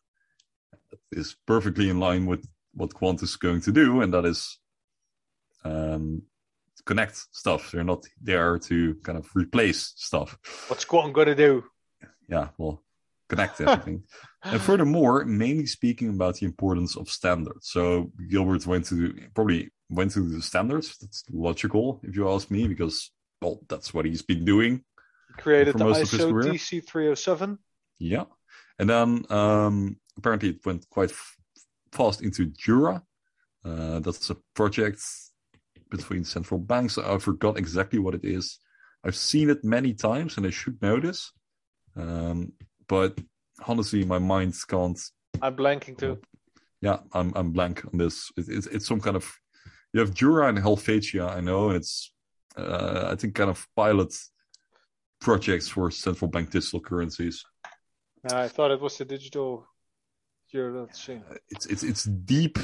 That 0.90 0.98
is 1.12 1.36
perfectly 1.46 1.88
in 1.88 2.00
line 2.00 2.26
with 2.26 2.44
what 2.74 2.94
Quant 2.94 3.22
is 3.22 3.36
going 3.36 3.60
to 3.62 3.72
do, 3.72 4.00
and 4.00 4.12
that 4.14 4.24
is 4.24 4.58
um, 5.64 6.22
connect 6.86 7.26
stuff. 7.32 7.72
They're 7.72 7.84
not 7.84 8.04
there 8.20 8.58
to 8.58 8.94
kind 9.02 9.18
of 9.18 9.28
replace 9.34 9.92
stuff. 9.96 10.38
What's 10.68 10.84
Quant 10.84 11.12
going 11.12 11.26
to 11.26 11.34
do? 11.34 11.64
Yeah, 12.28 12.48
well, 12.56 12.82
connect 13.28 13.60
everything. 13.60 14.04
and 14.42 14.60
furthermore, 14.60 15.24
mainly 15.24 15.66
speaking 15.66 16.08
about 16.08 16.36
the 16.36 16.46
importance 16.46 16.96
of 16.96 17.10
standards. 17.10 17.68
So 17.70 18.10
Gilbert 18.30 18.66
went 18.66 18.86
to 18.86 19.14
probably 19.34 19.70
went 19.90 20.12
to 20.12 20.20
the 20.20 20.40
standards. 20.40 20.96
That's 20.98 21.24
logical, 21.30 22.00
if 22.02 22.16
you 22.16 22.30
ask 22.30 22.50
me, 22.50 22.66
because 22.68 23.10
well, 23.42 23.60
that's 23.68 23.92
what 23.92 24.06
he's 24.06 24.22
been 24.22 24.44
doing. 24.44 24.82
He 25.28 25.42
created 25.42 25.76
the 25.76 25.84
ISO 25.84 26.32
TC 26.32 26.86
307. 26.86 27.58
Yeah, 27.98 28.24
and 28.78 28.88
then 28.88 29.24
um, 29.30 29.96
apparently 30.16 30.50
it 30.50 30.64
went 30.64 30.88
quite 30.88 31.10
f- 31.10 31.36
fast 31.92 32.22
into 32.22 32.46
Jura. 32.46 33.02
Uh, 33.64 33.98
that's 33.98 34.30
a 34.30 34.36
project 34.54 35.00
between 35.90 36.24
central 36.24 36.58
banks. 36.58 36.98
I 36.98 37.18
forgot 37.18 37.58
exactly 37.58 37.98
what 37.98 38.14
it 38.14 38.24
is. 38.24 38.58
I've 39.04 39.16
seen 39.16 39.50
it 39.50 39.64
many 39.64 39.94
times, 39.94 40.36
and 40.36 40.46
I 40.46 40.50
should 40.50 40.80
know 40.82 40.98
this. 41.00 41.32
Um, 41.96 42.52
but 42.88 43.18
honestly, 43.66 44.04
my 44.04 44.18
mind 44.18 44.54
can't. 44.68 45.00
I'm 45.40 45.56
blanking 45.56 45.98
too. 45.98 46.18
Yeah, 46.80 46.98
I'm 47.12 47.32
I'm 47.36 47.52
blank 47.52 47.84
on 47.84 47.98
this. 47.98 48.30
It, 48.36 48.46
it's 48.48 48.66
it's 48.66 48.86
some 48.86 49.00
kind 49.00 49.16
of 49.16 49.32
you 49.92 50.00
have 50.00 50.14
Jura 50.14 50.48
and 50.48 50.58
Helvetia, 50.58 51.26
I 51.26 51.40
know, 51.40 51.68
and 51.68 51.76
it's 51.76 52.12
uh, 52.56 53.08
I 53.12 53.16
think 53.16 53.34
kind 53.34 53.50
of 53.50 53.66
pilot 53.76 54.14
projects 55.20 55.68
for 55.68 55.90
central 55.90 56.30
bank 56.30 56.50
digital 56.50 56.80
currencies. 56.80 57.44
I 58.32 58.48
thought 58.48 58.70
it 58.70 58.80
was 58.80 58.98
the 58.98 59.04
digital 59.04 59.66
euro. 60.50 60.88
It's 61.48 61.66
it's 61.66 61.82
it's 61.82 62.04
deep 62.04 62.58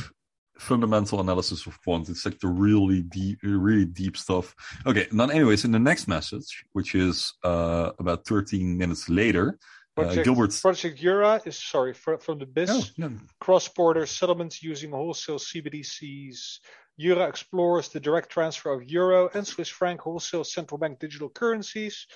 fundamental 0.62 1.20
analysis 1.20 1.66
of 1.66 1.80
quant. 1.82 2.08
It's 2.08 2.24
like 2.24 2.38
the 2.38 2.48
really 2.48 3.02
deep, 3.02 3.40
really 3.42 3.84
deep 3.84 4.16
stuff. 4.16 4.54
Okay, 4.86 5.06
then 5.10 5.30
anyways, 5.30 5.64
in 5.64 5.72
the 5.72 5.78
next 5.78 6.08
message, 6.08 6.64
which 6.72 6.94
is 6.94 7.34
uh, 7.44 7.90
about 7.98 8.24
13 8.24 8.78
minutes 8.78 9.08
later, 9.08 9.58
uh, 9.96 10.02
Project, 10.02 10.18
uh, 10.18 10.22
Gilbert's 10.24 10.60
Project 10.60 10.98
Jura 10.98 11.40
is 11.44 11.58
sorry 11.58 11.92
for, 11.92 12.16
from 12.18 12.38
the 12.38 12.46
BIS 12.46 12.70
oh, 12.70 12.84
no. 12.96 13.10
cross-border 13.40 14.06
settlements 14.06 14.62
using 14.62 14.90
wholesale 14.90 15.38
CBDCs. 15.38 16.60
Jura 16.98 17.26
explores 17.26 17.88
the 17.88 18.00
direct 18.00 18.30
transfer 18.30 18.72
of 18.72 18.88
euro 18.88 19.28
and 19.34 19.46
Swiss 19.46 19.68
franc 19.68 20.00
wholesale 20.00 20.44
central 20.44 20.78
bank 20.78 20.98
digital 20.98 21.28
currencies 21.28 22.06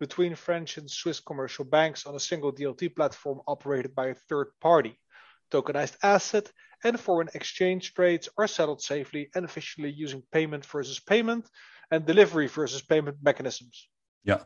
between 0.00 0.34
French 0.34 0.78
and 0.78 0.90
Swiss 0.90 1.20
commercial 1.20 1.64
banks 1.64 2.06
on 2.06 2.14
a 2.16 2.20
single 2.20 2.52
DLT 2.52 2.96
platform 2.96 3.40
operated 3.46 3.94
by 3.94 4.08
a 4.08 4.14
third 4.14 4.48
party. 4.60 4.98
Tokenized 5.50 5.96
asset 6.02 6.50
and 6.84 6.98
foreign 6.98 7.28
exchange 7.34 7.94
trades 7.94 8.28
are 8.36 8.46
settled 8.46 8.82
safely 8.82 9.30
and 9.34 9.44
efficiently 9.44 9.90
using 9.90 10.22
payment 10.32 10.64
versus 10.66 11.00
payment 11.00 11.48
and 11.90 12.06
delivery 12.06 12.48
versus 12.48 12.82
payment 12.82 13.18
mechanisms. 13.22 13.88
Yeah, 14.24 14.42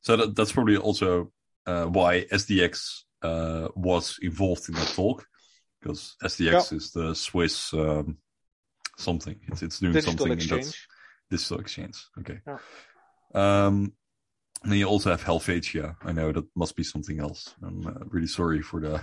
so 0.00 0.16
that, 0.16 0.36
that's 0.36 0.52
probably 0.52 0.76
also 0.76 1.32
uh, 1.66 1.84
why 1.84 2.22
SDX 2.24 3.02
uh, 3.22 3.68
was 3.74 4.18
involved 4.22 4.68
in 4.68 4.74
that 4.74 4.88
talk 4.88 5.26
because 5.80 6.16
SDX 6.22 6.72
is 6.72 6.90
the 6.92 7.14
Swiss 7.14 7.72
um, 7.72 8.18
something. 8.98 9.38
It's, 9.48 9.62
it's 9.62 9.78
doing 9.78 9.92
digital 9.92 10.16
something 10.16 10.32
exchange. 10.32 10.64
in 10.64 10.66
that 10.68 11.36
digital 11.36 11.60
exchange. 11.60 12.06
Okay. 12.18 12.40
Um, 13.34 13.92
and 14.62 14.72
then 14.72 14.78
you 14.78 14.86
also 14.86 15.10
have 15.10 15.22
Helvetia. 15.22 15.96
I 16.02 16.12
know 16.12 16.32
that 16.32 16.44
must 16.54 16.76
be 16.76 16.84
something 16.84 17.18
else. 17.18 17.54
I'm 17.62 17.86
uh, 17.86 18.04
really 18.06 18.26
sorry 18.26 18.62
for 18.62 18.80
the. 18.80 19.00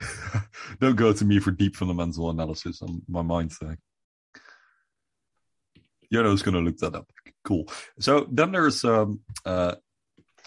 Don't 0.80 0.96
go 0.96 1.12
to 1.12 1.24
me 1.24 1.38
for 1.40 1.50
deep 1.50 1.76
fundamental 1.76 2.30
analysis 2.30 2.82
on 2.82 3.02
my 3.08 3.22
mind. 3.22 3.52
Uh, 3.62 3.74
Jarno's 6.12 6.42
going 6.42 6.54
to 6.54 6.60
look 6.60 6.78
that 6.78 6.94
up. 6.94 7.10
Cool. 7.44 7.68
So 8.00 8.26
then 8.30 8.52
there's 8.52 8.84
um, 8.84 9.20
uh, 9.44 9.76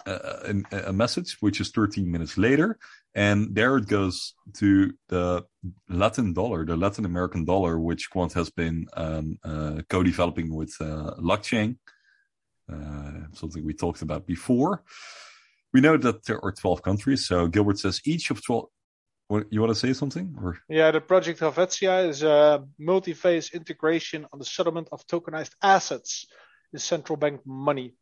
a, 0.05 0.63
a, 0.87 0.93
message 0.93 1.37
which 1.39 1.61
is 1.61 1.69
13 1.71 2.09
minutes 2.09 2.37
later, 2.37 2.77
and 3.15 3.53
there 3.55 3.77
it 3.77 3.87
goes 3.87 4.33
to 4.57 4.93
the 5.09 5.45
Latin 5.87 6.33
dollar, 6.33 6.65
the 6.65 6.77
Latin 6.77 7.05
American 7.05 7.45
dollar, 7.45 7.79
which 7.79 8.09
Quant 8.09 8.33
has 8.33 8.49
been 8.49 8.87
um, 8.95 9.37
uh, 9.43 9.81
co-developing 9.89 10.53
with 10.53 10.75
uh, 10.79 11.15
Blockchain, 11.19 11.77
uh, 12.71 13.27
something 13.33 13.65
we 13.65 13.73
talked 13.73 14.01
about 14.01 14.25
before. 14.25 14.83
We 15.73 15.81
know 15.81 15.97
that 15.97 16.25
there 16.25 16.43
are 16.43 16.51
12 16.51 16.81
countries, 16.81 17.27
so 17.27 17.47
Gilbert 17.47 17.79
says 17.79 18.01
each 18.05 18.31
of 18.31 18.43
12. 18.43 18.65
What, 19.29 19.45
you 19.53 19.61
want 19.61 19.69
to 19.69 19.79
say 19.79 19.93
something? 19.93 20.35
Or? 20.43 20.57
Yeah, 20.67 20.89
the 20.89 21.01
project 21.01 21.39
Helvetia 21.39 22.09
is 22.09 22.23
a 22.23 22.65
multi-phase 22.79 23.51
integration 23.51 24.25
on 24.33 24.39
the 24.39 24.45
settlement 24.45 24.89
of 24.91 25.05
tokenized 25.05 25.51
assets 25.61 26.25
in 26.73 26.79
central 26.79 27.15
bank 27.15 27.41
money. 27.45 27.93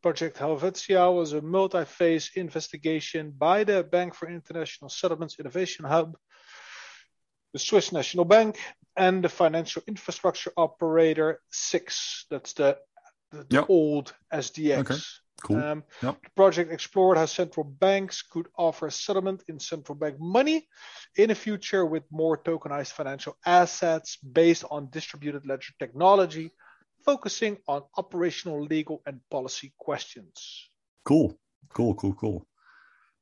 Project 0.00 0.38
Helvetia 0.38 1.12
was 1.12 1.32
a 1.32 1.42
multi-phase 1.42 2.30
investigation 2.36 3.32
by 3.36 3.64
the 3.64 3.82
Bank 3.82 4.14
for 4.14 4.28
International 4.28 4.88
Settlements 4.88 5.40
Innovation 5.40 5.84
Hub, 5.84 6.16
the 7.52 7.58
Swiss 7.58 7.90
National 7.90 8.24
Bank, 8.24 8.56
and 8.96 9.24
the 9.24 9.28
financial 9.28 9.82
infrastructure 9.88 10.52
operator 10.56 11.40
SIX. 11.50 12.26
That's 12.30 12.52
the, 12.52 12.78
the 13.32 13.44
yep. 13.50 13.66
old 13.68 14.14
SDX. 14.32 14.78
Okay. 14.78 14.98
Cool. 15.42 15.56
Um, 15.56 15.84
yep. 16.02 16.16
The 16.22 16.30
project 16.34 16.72
explored 16.72 17.18
how 17.18 17.26
central 17.26 17.64
banks 17.64 18.22
could 18.22 18.48
offer 18.56 18.90
settlement 18.90 19.42
in 19.48 19.60
central 19.60 19.96
bank 19.96 20.16
money 20.18 20.66
in 21.16 21.28
the 21.28 21.34
future 21.34 21.84
with 21.84 22.04
more 22.10 22.38
tokenized 22.38 22.92
financial 22.92 23.36
assets 23.44 24.16
based 24.16 24.64
on 24.70 24.88
distributed 24.90 25.46
ledger 25.46 25.72
technology 25.78 26.52
focusing 27.06 27.56
on 27.68 27.82
operational, 27.96 28.60
legal, 28.62 29.00
and 29.06 29.20
policy 29.30 29.72
questions. 29.78 30.68
Cool, 31.04 31.38
cool, 31.72 31.94
cool, 31.94 32.14
cool. 32.14 32.46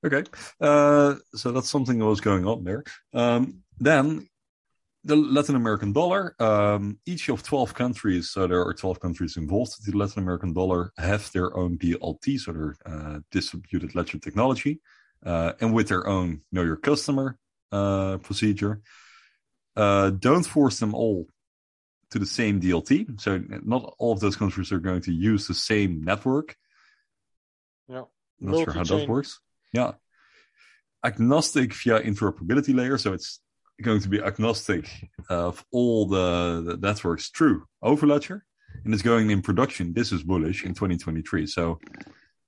Okay, 0.04 0.24
uh, 0.60 1.14
so 1.34 1.52
that's 1.52 1.70
something 1.70 1.98
that 1.98 2.06
was 2.06 2.20
going 2.20 2.46
on 2.46 2.64
there. 2.64 2.82
Um, 3.12 3.62
then 3.78 4.26
the 5.04 5.16
Latin 5.16 5.54
American 5.54 5.92
dollar. 5.92 6.34
Um, 6.40 6.98
each 7.06 7.28
of 7.28 7.42
12 7.42 7.74
countries, 7.74 8.30
so 8.30 8.46
there 8.46 8.64
are 8.64 8.72
12 8.72 9.00
countries 9.00 9.36
involved 9.36 9.84
the 9.84 9.96
Latin 9.96 10.22
American 10.22 10.52
dollar, 10.52 10.92
have 10.96 11.30
their 11.32 11.54
own 11.56 11.76
DLT, 11.78 12.40
so 12.40 12.52
their 12.52 12.76
uh, 12.86 13.20
distributed 13.30 13.94
ledger 13.94 14.18
technology, 14.18 14.80
uh, 15.24 15.52
and 15.60 15.74
with 15.74 15.88
their 15.88 16.06
own 16.06 16.40
know 16.50 16.62
your 16.62 16.76
customer 16.76 17.38
uh, 17.70 18.16
procedure. 18.18 18.80
Uh, 19.76 20.10
don't 20.10 20.44
force 20.44 20.78
them 20.78 20.94
all 20.94 21.26
to 22.10 22.18
the 22.18 22.26
same 22.26 22.60
DLT. 22.60 23.20
So 23.20 23.42
not 23.64 23.94
all 23.98 24.12
of 24.12 24.20
those 24.20 24.36
countries 24.36 24.72
are 24.72 24.78
going 24.78 25.02
to 25.02 25.12
use 25.12 25.46
the 25.48 25.54
same 25.54 26.02
network. 26.02 26.56
Yeah. 27.88 28.04
Not 28.40 28.64
sure 28.64 28.72
how 28.72 28.84
that 28.84 29.08
works. 29.08 29.40
Yeah. 29.72 29.92
Agnostic 31.04 31.74
via 31.74 32.00
interoperability 32.00 32.74
layer. 32.74 32.98
So 32.98 33.12
it's 33.12 33.40
going 33.82 34.00
to 34.00 34.08
be 34.08 34.22
agnostic 34.22 34.88
of 35.28 35.64
all 35.72 36.06
the, 36.06 36.62
the 36.66 36.76
networks. 36.76 37.30
True. 37.30 37.64
Overledger. 37.82 38.40
And 38.84 38.92
it's 38.92 39.02
going 39.02 39.30
in 39.30 39.42
production. 39.42 39.92
This 39.92 40.12
is 40.12 40.22
bullish 40.22 40.64
in 40.64 40.74
2023. 40.74 41.46
So 41.46 41.78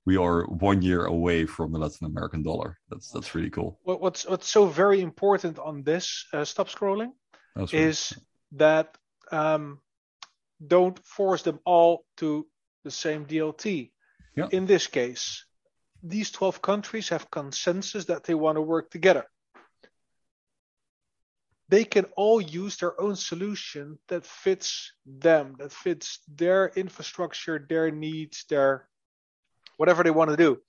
we 0.05 0.17
are 0.17 0.45
one 0.45 0.81
year 0.81 1.05
away 1.05 1.45
from 1.45 1.71
the 1.71 1.79
Latin 1.79 2.07
American 2.07 2.43
dollar. 2.43 2.77
That's 2.89 3.11
that's 3.11 3.33
really 3.35 3.49
cool. 3.49 3.79
What's 3.83 4.25
what's 4.25 4.47
so 4.47 4.65
very 4.65 5.01
important 5.01 5.59
on 5.59 5.83
this? 5.83 6.25
Uh, 6.33 6.45
stop 6.45 6.69
scrolling. 6.69 7.11
Is 7.71 8.13
that 8.53 8.97
um, 9.31 9.79
don't 10.65 10.97
force 11.05 11.41
them 11.41 11.59
all 11.65 12.05
to 12.17 12.47
the 12.83 12.91
same 12.91 13.25
DLT. 13.25 13.91
Yeah. 14.35 14.47
In 14.51 14.65
this 14.65 14.87
case, 14.87 15.45
these 16.03 16.31
12 16.31 16.61
countries 16.61 17.09
have 17.09 17.29
consensus 17.29 18.05
that 18.05 18.23
they 18.23 18.33
want 18.35 18.55
to 18.55 18.61
work 18.61 18.89
together. 18.89 19.25
They 21.69 21.83
can 21.83 22.05
all 22.15 22.39
use 22.39 22.77
their 22.77 22.99
own 22.99 23.15
solution 23.15 23.99
that 24.07 24.25
fits 24.25 24.93
them, 25.05 25.55
that 25.59 25.73
fits 25.73 26.19
their 26.27 26.71
infrastructure, 26.75 27.65
their 27.67 27.91
needs, 27.91 28.45
their 28.49 28.87
whatever 29.75 30.03
they 30.03 30.11
want 30.11 30.31
to 30.31 30.37
do. 30.37 30.61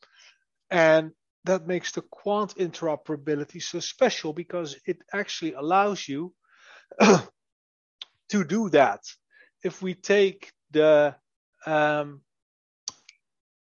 And 0.71 1.13
that 1.45 1.67
makes 1.67 1.93
the 1.93 2.03
quant 2.03 2.57
interoperability 2.57 3.63
so 3.63 3.81
special 3.81 4.33
because 4.33 4.77
it 4.87 4.99
actually 5.13 5.55
allows 5.55 6.07
you 6.09 6.35
to 7.01 8.45
do 8.45 8.69
that. 8.71 9.01
If 9.63 9.81
we 9.83 9.95
take 9.95 10.53
the 10.73 11.15
um, 11.67 12.23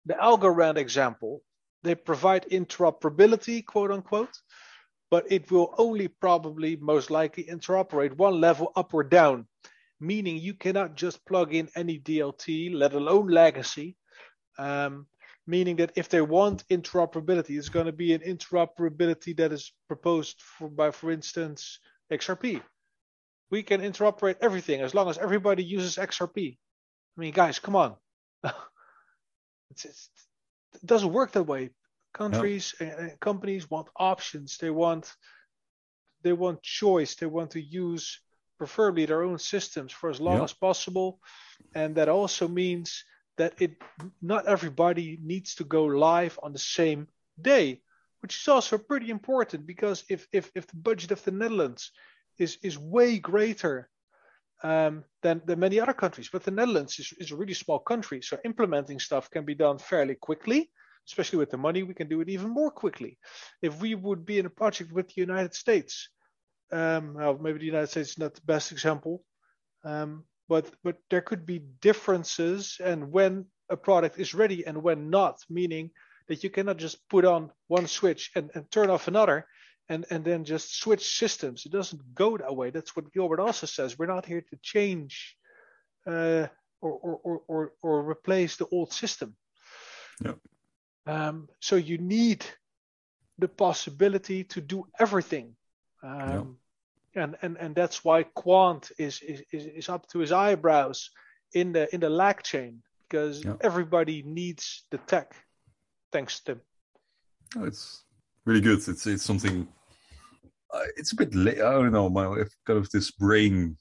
the 0.06 0.14
Algorand 0.14 0.78
example, 0.78 1.42
they 1.84 1.96
provide 1.96 2.50
interoperability, 2.50 3.66
quote 3.66 3.92
unquote, 3.92 4.38
but 5.10 5.32
it 5.32 5.52
will 5.52 5.74
only 5.78 6.08
probably 6.08 6.76
most 6.76 7.10
likely 7.12 7.44
interoperate 7.46 8.18
one 8.18 8.42
level 8.42 8.72
up 8.76 8.94
or 8.94 9.04
down, 9.04 9.48
meaning 10.00 10.38
you 10.38 10.54
cannot 10.54 10.96
just 10.96 11.26
plug 11.26 11.54
in 11.54 11.70
any 11.76 12.00
DLT, 12.00 12.74
let 12.74 12.94
alone 12.94 13.28
legacy. 13.28 13.96
Um, 14.58 15.08
meaning 15.46 15.78
that 15.78 15.94
if 15.96 16.10
they 16.10 16.22
want 16.22 16.68
interoperability, 16.68 17.58
it's 17.58 17.70
going 17.70 17.86
to 17.86 17.92
be 17.94 18.14
an 18.14 18.22
interoperability 18.22 19.38
that 19.38 19.54
is 19.54 19.72
proposed 19.88 20.42
for, 20.42 20.70
by, 20.70 20.92
for 20.92 21.10
instance, 21.10 21.80
XRP 22.12 22.62
we 23.50 23.64
can 23.64 23.82
interoperate 23.82 24.36
everything 24.42 24.82
as 24.82 24.94
long 24.94 25.10
as 25.10 25.18
everybody 25.18 25.64
uses 25.64 25.96
XRP. 25.96 26.58
I 27.18 27.20
mean, 27.20 27.34
guys, 27.34 27.60
come 27.60 27.76
on. 27.76 27.96
it's, 28.44 29.86
it's, 29.86 30.10
it 30.76 30.86
doesn't 30.86 31.14
work 31.14 31.32
that 31.32 31.44
way. 31.44 31.70
Countries 32.18 32.76
and 32.80 32.92
and 32.92 33.20
companies 33.20 33.70
want 33.70 33.88
options. 33.96 34.58
They 34.58 34.72
want 34.72 35.16
they 36.24 36.34
want 36.34 36.64
choice. 36.64 37.16
They 37.16 37.28
want 37.28 37.52
to 37.52 37.62
use 37.62 38.20
preferably 38.58 39.06
their 39.06 39.24
own 39.24 39.40
systems 39.40 39.92
for 39.94 40.10
as 40.10 40.20
long 40.20 40.38
Yeah. 40.38 40.44
as 40.44 40.54
possible, 40.54 41.20
and 41.76 41.96
that 41.96 42.10
also 42.10 42.48
means 42.48 43.04
that 43.38 43.54
it 43.62 43.72
not 44.22 44.48
everybody 44.48 45.18
needs 45.22 45.56
to 45.56 45.64
go 45.64 45.86
live 45.86 46.40
on 46.42 46.54
the 46.54 46.60
same 46.60 47.08
day, 47.40 47.82
which 48.22 48.36
is 48.42 48.48
also 48.48 48.78
pretty 48.78 49.10
important 49.10 49.66
because 49.68 50.04
if 50.10 50.28
if, 50.32 50.52
if 50.56 50.66
the 50.68 50.78
budget 50.78 51.12
of 51.12 51.24
the 51.24 51.32
Netherlands 51.32 51.92
is 52.38 52.58
is 52.62 52.78
way 52.78 53.20
greater 53.20 53.90
um, 54.64 55.04
than 55.22 55.42
than 55.46 55.60
many 55.60 55.80
other 55.80 55.94
countries, 55.94 56.30
but 56.32 56.44
the 56.44 56.52
Netherlands 56.52 57.00
is, 57.00 57.14
is 57.20 57.32
a 57.32 57.36
really 57.36 57.54
small 57.54 57.80
country, 57.80 58.22
so 58.22 58.38
implementing 58.44 59.00
stuff 59.00 59.30
can 59.30 59.46
be 59.46 59.56
done 59.56 59.78
fairly 59.78 60.16
quickly. 60.16 60.72
Especially 61.08 61.40
with 61.40 61.50
the 61.50 61.58
money, 61.58 61.84
we 61.84 61.94
can 61.94 62.10
do 62.10 62.22
it 62.22 62.30
even 62.30 62.50
more 62.50 62.72
quickly. 62.72 63.18
If 63.62 63.80
we 63.80 63.96
would 63.96 64.26
be 64.26 64.40
in 64.40 64.46
a 64.46 64.50
project 64.50 64.92
with 64.92 65.08
the 65.08 65.22
United 65.22 65.54
States, 65.54 66.10
um, 66.72 67.14
well, 67.14 67.38
maybe 67.38 67.60
the 67.60 67.66
United 67.66 67.88
States 67.88 68.12
is 68.12 68.18
not 68.18 68.36
the 68.36 68.42
best 68.42 68.72
example, 68.72 69.24
um, 69.84 70.26
but 70.50 70.70
but 70.84 70.98
there 71.10 71.22
could 71.22 71.46
be 71.46 71.60
differences 71.82 72.78
and 72.84 73.12
when 73.12 73.46
a 73.70 73.78
product 73.78 74.20
is 74.20 74.34
ready 74.34 74.66
and 74.66 74.82
when 74.82 75.10
not, 75.10 75.38
meaning 75.50 75.92
that 76.28 76.44
you 76.44 76.50
cannot 76.50 76.78
just 76.78 77.08
put 77.10 77.26
on 77.26 77.52
one 77.68 77.88
switch 77.88 78.32
and, 78.36 78.52
and 78.54 78.70
turn 78.70 78.90
off 78.90 79.08
another 79.08 79.46
and, 79.90 80.06
and 80.10 80.24
then 80.24 80.44
just 80.44 80.80
switch 80.80 81.18
systems. 81.18 81.66
It 81.66 81.72
doesn't 81.72 82.14
go 82.14 82.38
that 82.38 82.56
way. 82.56 82.70
That's 82.70 82.96
what 82.96 83.14
Gilbert 83.14 83.40
also 83.40 83.66
says. 83.66 83.98
We're 83.98 84.08
not 84.08 84.26
here 84.26 84.42
to 84.42 84.58
change 84.62 85.36
uh, 86.06 86.48
or, 86.82 86.92
or, 86.92 87.42
or, 87.48 87.72
or, 87.82 88.10
replace 88.10 88.56
the 88.56 88.68
old 88.68 88.94
system. 88.94 89.36
Yeah. 90.24 90.34
Um, 91.08 91.48
so 91.60 91.78
you 91.78 91.98
need 91.98 92.46
the 93.40 93.48
possibility 93.48 94.44
to 94.44 94.62
do 94.62 94.86
everything. 95.00 95.56
Um, 96.04 96.58
and, 97.16 97.36
and, 97.42 97.58
and 97.58 97.76
that's 97.76 98.04
why 98.04 98.24
Quant 98.24 98.92
is, 99.00 99.22
is, 99.22 99.42
is, 99.52 99.90
up 99.90 100.08
to 100.10 100.20
his 100.20 100.32
eyebrows 100.32 101.10
in 101.54 101.72
the 101.72 101.94
in 101.94 102.02
the 102.02 102.10
LACChain 102.10 102.78
because 103.08 103.44
Yeah. 103.44 103.56
everybody 103.62 104.22
needs 104.24 104.86
the 104.92 104.98
tech. 105.00 105.34
Thanks 106.12 106.40
Tim. 106.42 106.62
Oh, 107.56 107.64
it's 107.64 108.04
really 108.46 108.62
good. 108.62 108.80
It's 108.88 109.08
it's 109.08 109.24
something. 109.24 109.68
Uh, 110.74 110.84
it's 110.98 111.14
a 111.14 111.16
bit 111.16 111.34
late. 111.34 111.60
I 111.60 111.72
don't 111.72 111.92
know. 111.94 112.10
My 112.10 112.28
I've 112.28 112.56
kind 112.66 112.80
of 112.80 112.90
this 112.92 113.12
brain. 113.12 113.78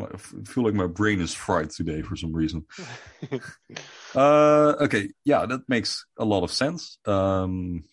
I 0.00 0.16
feel 0.16 0.64
like 0.64 0.74
my 0.74 0.86
brain 0.86 1.20
is 1.20 1.34
fried 1.34 1.70
today 1.70 2.02
for 2.02 2.16
some 2.16 2.32
reason. 2.32 2.64
uh, 4.14 4.74
okay, 4.80 5.10
yeah, 5.24 5.46
that 5.46 5.68
makes 5.68 6.04
a 6.18 6.24
lot 6.24 6.44
of 6.44 6.50
sense. 6.52 6.98
Um, 7.06 7.84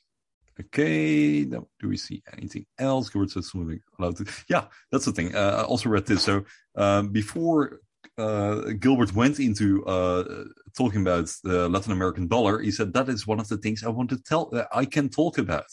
okay, 0.59 1.45
now, 1.45 1.67
do 1.79 1.89
we 1.89 1.97
see 1.97 2.23
anything 2.35 2.65
else? 2.77 3.09
Gilbert 3.09 3.31
said 3.31 3.43
something 3.43 3.79
about 3.97 4.19
it. 4.21 4.27
Yeah, 4.49 4.65
that's 4.91 5.05
the 5.05 5.11
thing. 5.11 5.35
Uh, 5.35 5.59
I 5.59 5.63
also 5.63 5.89
read 5.89 6.05
this. 6.05 6.23
So 6.23 6.45
um, 6.75 7.09
before 7.09 7.79
uh, 8.17 8.61
Gilbert 8.79 9.13
went 9.13 9.39
into 9.39 9.83
uh, 9.85 10.45
talking 10.77 11.01
about 11.01 11.31
the 11.43 11.67
Latin 11.69 11.91
American 11.91 12.27
dollar, 12.27 12.59
he 12.61 12.71
said 12.71 12.93
that 12.93 13.09
is 13.09 13.27
one 13.27 13.39
of 13.39 13.47
the 13.49 13.57
things 13.57 13.83
I 13.83 13.89
want 13.89 14.09
to 14.11 14.17
tell. 14.21 14.49
Uh, 14.53 14.63
I 14.71 14.85
can 14.85 15.09
talk 15.09 15.37
about, 15.37 15.65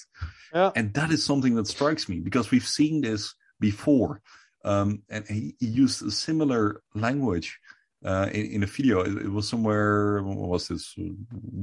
Yeah. 0.54 0.70
and 0.74 0.92
that 0.94 1.10
is 1.10 1.24
something 1.24 1.54
that 1.56 1.66
strikes 1.68 2.08
me 2.08 2.20
because 2.20 2.50
we've 2.50 2.66
seen 2.66 3.02
this 3.02 3.34
before, 3.60 4.22
um, 4.64 5.02
and 5.08 5.26
he, 5.26 5.54
he 5.58 5.66
used 5.66 6.04
a 6.04 6.10
similar 6.10 6.82
language 6.94 7.58
uh, 8.04 8.28
in, 8.32 8.46
in 8.46 8.62
a 8.62 8.66
video. 8.66 9.00
It, 9.00 9.26
it 9.26 9.32
was 9.32 9.48
somewhere. 9.48 10.22
What 10.22 10.48
was 10.48 10.68
this? 10.68 10.94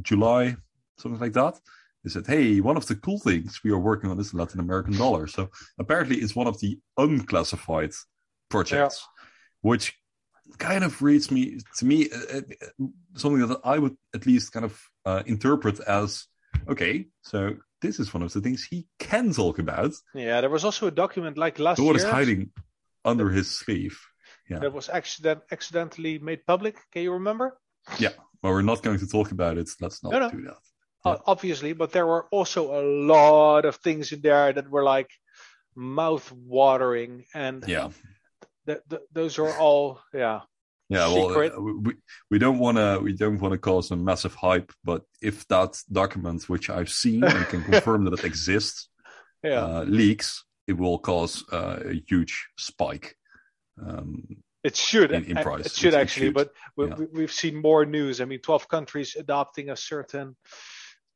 July, 0.02 0.56
something 0.98 1.20
like 1.20 1.34
that. 1.34 1.60
He 2.04 2.10
said, 2.10 2.28
"Hey, 2.28 2.60
one 2.62 2.78
of 2.78 2.86
the 2.88 2.96
cool 2.96 3.20
things 3.20 3.62
we 3.64 3.72
are 3.72 3.80
working 3.80 4.10
on 4.10 4.20
is 4.20 4.32
the 4.32 4.38
Latin 4.38 4.60
American 4.60 4.98
dollar." 4.98 5.28
So 5.28 5.50
apparently, 5.78 6.18
it's 6.18 6.36
one 6.36 6.48
of 6.48 6.60
the 6.60 6.80
unclassified 6.98 7.92
projects, 8.50 9.06
which 9.62 9.96
kind 10.58 10.84
of 10.84 11.02
reads 11.02 11.30
me 11.30 11.60
to 11.78 11.86
me 11.86 12.10
uh, 12.10 12.38
uh, 12.38 12.88
something 13.16 13.46
that 13.48 13.60
I 13.64 13.78
would 13.78 13.96
at 14.16 14.26
least 14.26 14.52
kind 14.52 14.66
of 14.66 14.82
uh, 15.06 15.24
interpret 15.26 15.80
as 15.82 16.26
okay. 16.68 17.08
So 17.22 17.56
this 17.82 18.00
is 18.00 18.14
one 18.14 18.24
of 18.24 18.32
the 18.34 18.42
things 18.42 18.64
he 18.64 18.88
can 18.98 19.34
talk 19.34 19.60
about. 19.60 19.94
Yeah, 20.14 20.42
there 20.42 20.50
was 20.50 20.66
also 20.66 20.88
a 20.88 20.92
document 20.92 21.38
like 21.38 21.60
last 21.60 21.78
But 21.78 21.86
what 21.86 21.96
year 21.98 22.06
is 22.06 22.12
hiding 22.12 22.52
under 23.06 23.30
his 23.30 23.50
sleeve? 23.50 24.00
Yeah. 24.50 24.60
that 24.60 24.74
was 24.74 24.90
accident 24.90 25.42
accidentally 25.52 26.18
made 26.20 26.46
public. 26.46 26.76
Can 26.92 27.04
you 27.04 27.14
remember? 27.14 27.60
Yeah. 28.00 28.10
Well, 28.42 28.54
we're 28.54 28.64
not 28.64 28.82
going 28.82 28.98
to 29.00 29.08
talk 29.08 29.32
about 29.32 29.58
it. 29.58 29.70
Let's 29.80 30.02
not 30.04 30.12
No, 30.12 30.20
no. 30.20 30.32
do 30.32 30.42
that. 30.44 30.58
Uh, 31.06 31.18
obviously, 31.28 31.74
but 31.74 31.92
there 31.92 32.06
were 32.08 32.26
also 32.32 32.74
a 32.80 32.84
lot 32.84 33.66
of 33.66 33.76
things 33.78 34.12
in 34.12 34.22
there 34.22 34.52
that 34.52 34.70
were 34.70 34.84
like 34.84 35.10
mouth 35.76 36.32
watering, 36.32 37.26
and 37.34 37.64
Yeah. 37.68 37.90
th- 38.68 38.80
th- 38.90 39.02
those 39.14 39.40
are 39.40 39.54
all 39.58 40.02
yeah. 40.14 40.42
Yeah, 40.90 41.08
well, 41.14 41.30
Secret. 41.30 41.54
uh, 41.56 41.62
we 41.62 41.94
we 42.32 42.40
don't 42.40 42.58
want 42.60 42.78
to 42.78 43.00
we 43.04 43.14
don't 43.14 43.40
want 43.40 43.52
to 43.54 43.60
cause 43.60 43.92
a 43.92 43.96
massive 43.96 44.34
hype, 44.34 44.72
but 44.84 45.04
if 45.22 45.48
that 45.48 45.80
document, 45.92 46.50
which 46.50 46.70
I've 46.72 46.90
seen 46.90 47.24
and 47.24 47.46
can 47.48 47.64
confirm 47.72 48.06
that 48.06 48.14
it 48.20 48.26
exists, 48.26 48.90
Yeah, 49.44 49.64
uh, 49.64 49.84
leaks, 49.84 50.44
it 50.70 50.78
will 50.82 51.00
cause 51.12 51.34
uh, 51.52 51.78
a 51.94 51.96
huge 52.10 52.36
spike. 52.58 53.08
Um, 53.86 54.08
it 54.70 54.76
should. 54.76 55.12
in- 55.12 55.26
in 55.32 55.38
price. 55.48 55.66
It 55.68 55.76
should 55.82 55.94
It- 55.94 55.98
it 55.98 56.02
actually, 56.04 56.28
should. 56.28 56.40
but 56.40 56.50
we, 56.78 56.84
yeah. 56.88 56.96
we've 57.18 57.38
seen 57.44 57.56
more 57.70 57.84
news. 57.98 58.16
I 58.22 58.26
mean, 58.26 58.40
12 58.40 58.68
countries 58.76 59.10
adopting 59.24 59.70
a 59.70 59.76
certain 59.92 60.28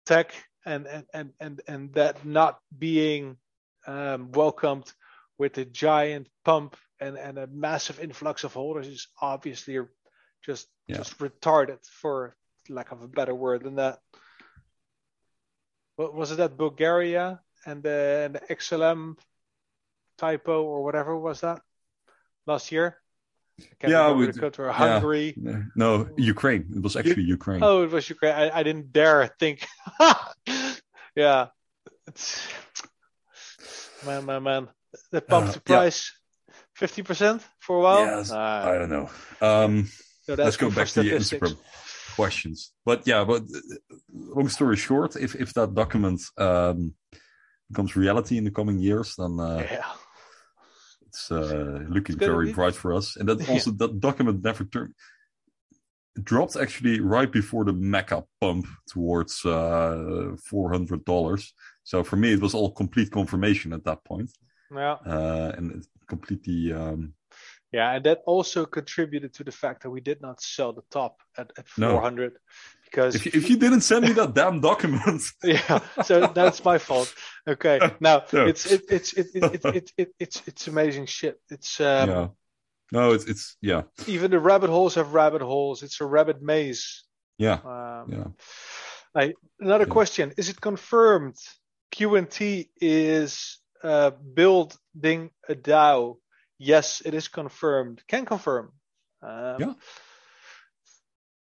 tech, 0.10 0.28
and 0.66 0.84
and 0.93 1.06
and 1.18 1.30
and, 1.45 1.56
and 1.72 1.82
that 1.99 2.16
not 2.26 2.54
being 2.88 3.24
um, 3.93 4.22
welcomed 4.41 4.88
with 5.41 5.58
a 5.58 5.66
giant 5.66 6.26
pump 6.45 6.72
and, 7.04 7.18
and 7.18 7.36
a 7.38 7.47
massive 7.47 7.97
influx 8.08 8.43
of 8.45 8.54
holders 8.54 8.88
is 8.88 9.08
obviously 9.32 9.76
just 10.47 10.66
Yeah. 10.88 10.97
just 10.99 11.14
retarded, 11.26 11.80
for 12.01 12.36
lack 12.78 12.89
of 12.93 12.99
a 13.04 13.08
better 13.18 13.36
word 13.45 13.62
than 13.66 13.76
that. 13.84 13.95
What 15.97 16.14
was 16.20 16.32
it 16.32 16.38
that 16.38 16.58
Bulgaria 16.58 17.26
and 17.66 17.84
the, 17.84 17.99
and 18.26 18.36
the 18.36 18.43
XLM 18.56 19.18
typo 20.18 20.64
or 20.64 20.84
whatever 20.84 21.18
was 21.18 21.41
that 21.41 21.61
last 22.45 22.72
year? 22.72 22.97
Yeah, 23.86 24.11
we- 24.14 24.32
country. 24.34 24.66
yeah. 24.66 24.72
Hungary. 24.74 25.36
no, 25.76 26.07
Ukraine. 26.18 26.66
It 26.76 26.82
was 26.82 26.95
actually 26.95 27.24
Ukraine. 27.24 27.61
Oh, 27.64 27.84
it 27.84 27.91
was 27.91 28.09
Ukraine. 28.09 28.34
I, 28.34 28.59
I 28.59 28.64
didn't 28.64 28.91
dare 28.91 29.28
think. 29.39 29.66
yeah, 31.16 31.47
it's 32.07 32.47
man, 34.05 34.26
man, 34.26 34.41
man. 34.43 34.68
They 35.11 35.22
pumped 35.22 35.49
Uh, 35.49 35.51
the 35.53 35.61
yeah. 35.68 35.76
price 35.78 36.11
fifty 36.74 37.03
percent 37.03 37.41
for 37.59 37.78
a 37.78 37.82
while. 37.82 38.05
Yes, 38.05 38.32
Ah, 38.34 38.70
I 38.72 38.78
don't 38.80 38.89
know. 38.89 39.09
Um, 39.41 39.88
so 40.26 40.34
let's 40.34 40.57
go 40.57 40.70
back 40.72 40.88
to 40.89 41.03
the. 41.03 41.11
Instagram 41.11 41.57
questions. 42.16 42.74
But 42.86 43.07
yeah, 43.07 43.24
but 43.24 43.41
uh, 43.43 43.95
long 44.11 44.49
story 44.49 44.78
short, 44.78 45.16
if 45.16 45.36
if 45.36 45.53
that 45.53 45.74
document 45.74 46.22
um, 46.38 46.93
becomes 47.70 47.95
reality 47.95 48.38
in 48.38 48.43
the 48.45 48.51
coming 48.51 48.78
years, 48.80 49.16
then 49.18 49.39
uh, 49.39 49.66
Yeah, 49.72 49.86
it's 51.14 51.32
uh, 51.32 51.86
looking 51.88 52.16
it's 52.16 52.26
very 52.26 52.47
be... 52.47 52.53
bright 52.53 52.74
for 52.76 52.93
us. 52.93 53.16
And 53.16 53.30
that 53.30 53.47
also 53.49 53.72
yeah. 53.72 53.78
that 53.80 53.99
document 53.99 54.43
never 54.43 54.64
turned 54.64 54.93
dropped 56.22 56.55
actually 56.55 56.99
right 56.99 57.32
before 57.32 57.66
the 57.66 57.74
Mecca 57.74 58.24
pump 58.39 58.68
towards 58.88 59.45
uh, 59.45 60.36
four 60.43 60.72
hundred 60.72 61.05
dollars. 61.05 61.53
So 61.84 62.03
for 62.03 62.16
me, 62.16 62.34
it 62.34 62.41
was 62.41 62.53
all 62.53 62.72
complete 62.72 63.11
confirmation 63.11 63.74
at 63.74 63.84
that 63.86 64.03
point. 64.03 64.32
Yeah, 64.74 64.97
uh, 65.05 65.53
and 65.57 65.86
completely. 66.07 66.74
Um, 66.74 67.14
yeah, 67.72 67.91
and 67.93 68.05
that 68.05 68.22
also 68.26 68.66
contributed 68.66 69.34
to 69.34 69.43
the 69.43 69.51
fact 69.51 69.82
that 69.84 69.89
we 69.89 70.01
did 70.01 70.22
not 70.22 70.41
sell 70.41 70.74
the 70.74 70.84
top 70.91 71.22
at, 71.38 71.51
at 71.57 71.68
400 71.68 72.34
because 72.93 73.15
if 73.15 73.25
you, 73.25 73.31
if 73.33 73.49
you 73.49 73.57
didn't 73.57 73.81
send 73.81 74.05
me 74.05 74.11
that 74.13 74.33
damn 74.39 74.61
document, 74.61 75.21
yeah 75.43 75.79
so 76.03 76.27
that's 76.27 76.63
my 76.63 76.77
fault. 76.77 77.11
Okay 77.47 77.79
now 77.99 78.23
No. 78.31 78.45
it's 78.45 78.65
it, 78.71 78.81
it's 78.89 79.13
it, 79.13 79.27
it, 79.33 79.43
it, 79.43 79.65
it, 79.75 79.91
it, 79.97 80.09
it's 80.19 80.41
it's 80.45 80.67
amazing 80.67 81.07
shit. 81.07 81.39
It's 81.49 81.79
um 81.81 82.09
yeah, 82.09 82.27
no, 82.91 83.13
it's 83.13 83.25
it's 83.25 83.57
yeah, 83.61 83.83
even 84.07 84.29
the 84.31 84.39
rabbit 84.39 84.69
holes 84.69 84.95
have 84.95 85.13
rabbit 85.13 85.41
holes. 85.41 85.81
It's 85.81 85.99
a 86.01 86.05
rabbit 86.05 86.41
maze. 86.41 87.03
Yeah, 87.39 87.59
um, 87.65 88.05
yeah. 88.13 88.27
I, 89.15 89.33
another 89.59 89.85
Yeah. 89.87 89.93
question. 89.97 90.33
Is 90.37 90.49
it 90.49 90.61
confirmed 90.61 91.35
qnt 91.95 92.69
is 92.79 93.59
uh, 93.83 94.11
building 94.11 95.31
a 95.49 95.55
dao? 95.55 96.17
Yes 96.59 97.01
it 97.05 97.13
is 97.13 97.27
confirmed. 97.27 98.03
Can 98.07 98.25
confirm. 98.25 98.71
Um, 99.21 99.57
Yeah. 99.59 99.73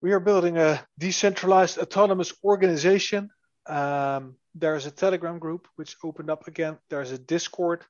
We 0.03 0.11
are 0.11 0.19
building 0.19 0.57
a 0.57 0.85
decentralized 0.99 1.77
autonomous 1.77 2.33
organization. 2.43 3.29
Um, 3.65 4.35
there's 4.53 4.85
a 4.85 4.91
telegram 4.91 5.39
group 5.39 5.65
which 5.77 5.95
opened 6.03 6.29
up 6.29 6.45
again. 6.49 6.77
There's 6.89 7.11
a 7.11 7.17
discord. 7.17 7.85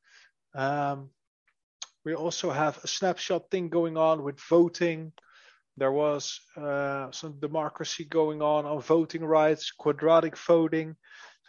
Um, 0.54 1.10
we 2.06 2.14
also 2.14 2.52
have 2.52 2.78
a 2.84 2.88
snapshot 2.88 3.50
thing 3.50 3.70
going 3.70 3.98
on 3.98 4.22
with 4.22 4.40
voting. 4.42 5.12
There 5.78 5.92
was 5.92 6.40
uh, 6.56 7.10
some 7.10 7.40
democracy 7.40 8.06
going 8.06 8.44
on 8.44 8.68
on 8.68 8.80
voting 8.80 9.26
rights 9.26 9.72
quadratic 9.72 10.38
voting 10.38 10.96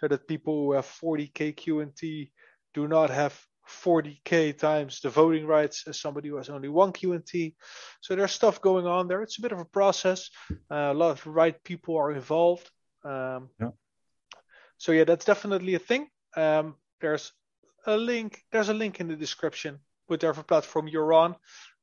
so 0.00 0.08
that 0.08 0.26
people 0.26 0.54
who 0.64 0.72
have 0.72 0.86
40k 0.86 1.56
QNT 1.56 2.30
do 2.72 2.88
not 2.88 3.10
have 3.10 3.38
40k 3.68 4.56
times 4.58 5.00
the 5.00 5.10
voting 5.10 5.46
rights 5.46 5.84
as 5.88 6.00
somebody 6.00 6.28
who 6.28 6.36
has 6.36 6.50
only 6.50 6.68
one 6.68 6.92
QNT. 6.92 7.54
So 8.00 8.14
there's 8.14 8.32
stuff 8.32 8.60
going 8.60 8.86
on 8.86 9.08
there. 9.08 9.22
It's 9.22 9.38
a 9.38 9.42
bit 9.42 9.52
of 9.52 9.60
a 9.60 9.64
process. 9.64 10.30
Uh, 10.70 10.90
a 10.92 10.94
lot 10.94 11.10
of 11.12 11.26
right 11.26 11.62
people 11.64 11.96
are 11.96 12.12
involved. 12.12 12.70
Um, 13.04 13.50
Yeah. 13.60 13.70
So 14.78 14.92
yeah, 14.92 15.04
that's 15.04 15.24
definitely 15.24 15.74
a 15.74 15.78
thing. 15.78 16.08
Um, 16.36 16.74
there's 17.00 17.32
a 17.86 17.96
link. 17.96 18.42
There's 18.50 18.68
a 18.68 18.74
link 18.74 19.00
in 19.00 19.08
the 19.08 19.16
description, 19.16 19.78
whatever 20.08 20.42
platform 20.42 20.88
you're 20.88 21.12
on. 21.12 21.30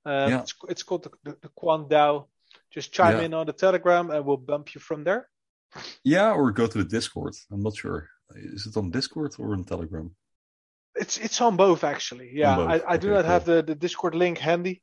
Um, 0.06 0.30
Yeah. 0.30 0.42
it's, 0.42 0.54
it's 0.70 0.84
called 0.84 1.04
the, 1.04 1.12
the, 1.24 1.38
the 1.42 1.50
Quan 1.56 1.86
DAO. 1.90 2.28
Just 2.70 2.92
chime 2.94 3.18
Yeah. 3.18 3.26
in 3.26 3.34
on 3.34 3.46
the 3.46 3.54
Telegram, 3.54 4.12
and 4.12 4.26
we'll 4.26 4.38
bump 4.38 4.76
you 4.76 4.82
from 4.82 5.04
there. 5.04 5.28
Yeah, 6.04 6.32
or 6.34 6.52
go 6.52 6.68
to 6.68 6.78
the 6.78 6.90
Discord. 6.98 7.34
I'm 7.52 7.64
not 7.64 7.76
sure. 7.76 8.10
Is 8.36 8.66
it 8.66 8.76
on 8.78 8.92
Discord 8.92 9.36
or 9.40 9.54
on 9.54 9.64
Telegram? 9.64 10.14
It's 10.96 11.18
it's 11.18 11.40
on 11.42 11.56
both 11.56 11.84
actually. 11.84 12.32
Yeah, 12.34 12.56
both. 12.56 12.70
I, 12.70 12.94
I 12.94 12.98
do 12.98 13.08
Okay, 13.10 13.16
not 13.16 13.26
have 13.26 13.46
the, 13.46 13.62
the 13.64 13.76
Discord 13.76 14.14
link 14.16 14.38
handy, 14.38 14.82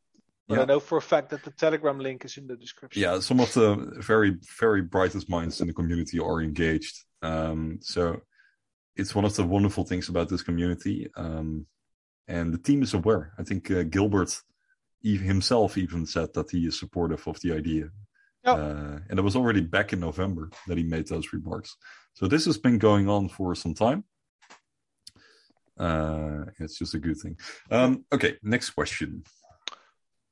but 0.49 0.57
Yeah. 0.57 0.63
I 0.63 0.65
know 0.67 0.81
for 0.81 0.99
a 0.99 1.03
fact 1.03 1.31
that 1.31 1.45
the 1.45 1.51
Telegram 1.51 1.99
link 1.99 2.25
is 2.25 2.37
in 2.39 2.47
the 2.47 2.57
description. 2.57 3.03
Yeah, 3.03 3.21
some 3.21 3.41
of 3.41 3.53
the 3.53 3.93
very, 3.99 4.37
very 4.59 4.83
brightest 4.83 5.29
minds 5.29 5.61
in 5.61 5.67
the 5.67 5.75
community 5.75 6.19
are 6.19 6.41
engaged. 6.41 7.05
Um, 7.23 7.79
so 7.83 8.23
it's 8.97 9.15
one 9.15 9.25
of 9.27 9.35
the 9.37 9.45
wonderful 9.45 9.85
things 9.85 10.09
about 10.09 10.29
this 10.29 10.43
community. 10.43 11.09
Um, 11.17 11.67
and 12.27 12.53
the 12.53 12.59
team 12.59 12.83
is 12.83 12.95
aware. 12.95 13.33
I 13.39 13.43
think 13.43 13.71
uh, 13.71 13.83
Gilbert 13.85 14.35
e- 15.03 15.17
himself 15.19 15.77
even 15.79 16.07
said 16.07 16.33
that 16.35 16.51
he 16.51 16.67
is 16.67 16.79
supportive 16.79 17.27
of 17.29 17.39
the 17.41 17.53
idea. 17.53 17.91
Yeah. 18.45 18.53
Uh, 18.55 18.99
and 19.09 19.19
it 19.19 19.23
was 19.23 19.37
already 19.37 19.61
back 19.61 19.93
in 19.93 20.01
November 20.01 20.51
that 20.69 20.79
he 20.79 20.85
made 20.85 21.07
those 21.09 21.33
remarks. 21.33 21.77
So 22.15 22.27
this 22.27 22.47
has 22.47 22.57
been 22.59 22.79
going 22.79 23.09
on 23.09 23.29
for 23.29 23.55
some 23.55 23.75
time. 23.75 24.05
Uh, 25.79 26.45
it's 26.59 26.79
just 26.79 26.95
a 26.95 26.99
good 26.99 27.17
thing. 27.17 27.37
Um, 27.71 28.05
okay, 28.13 28.37
next 28.43 28.71
question. 28.71 29.23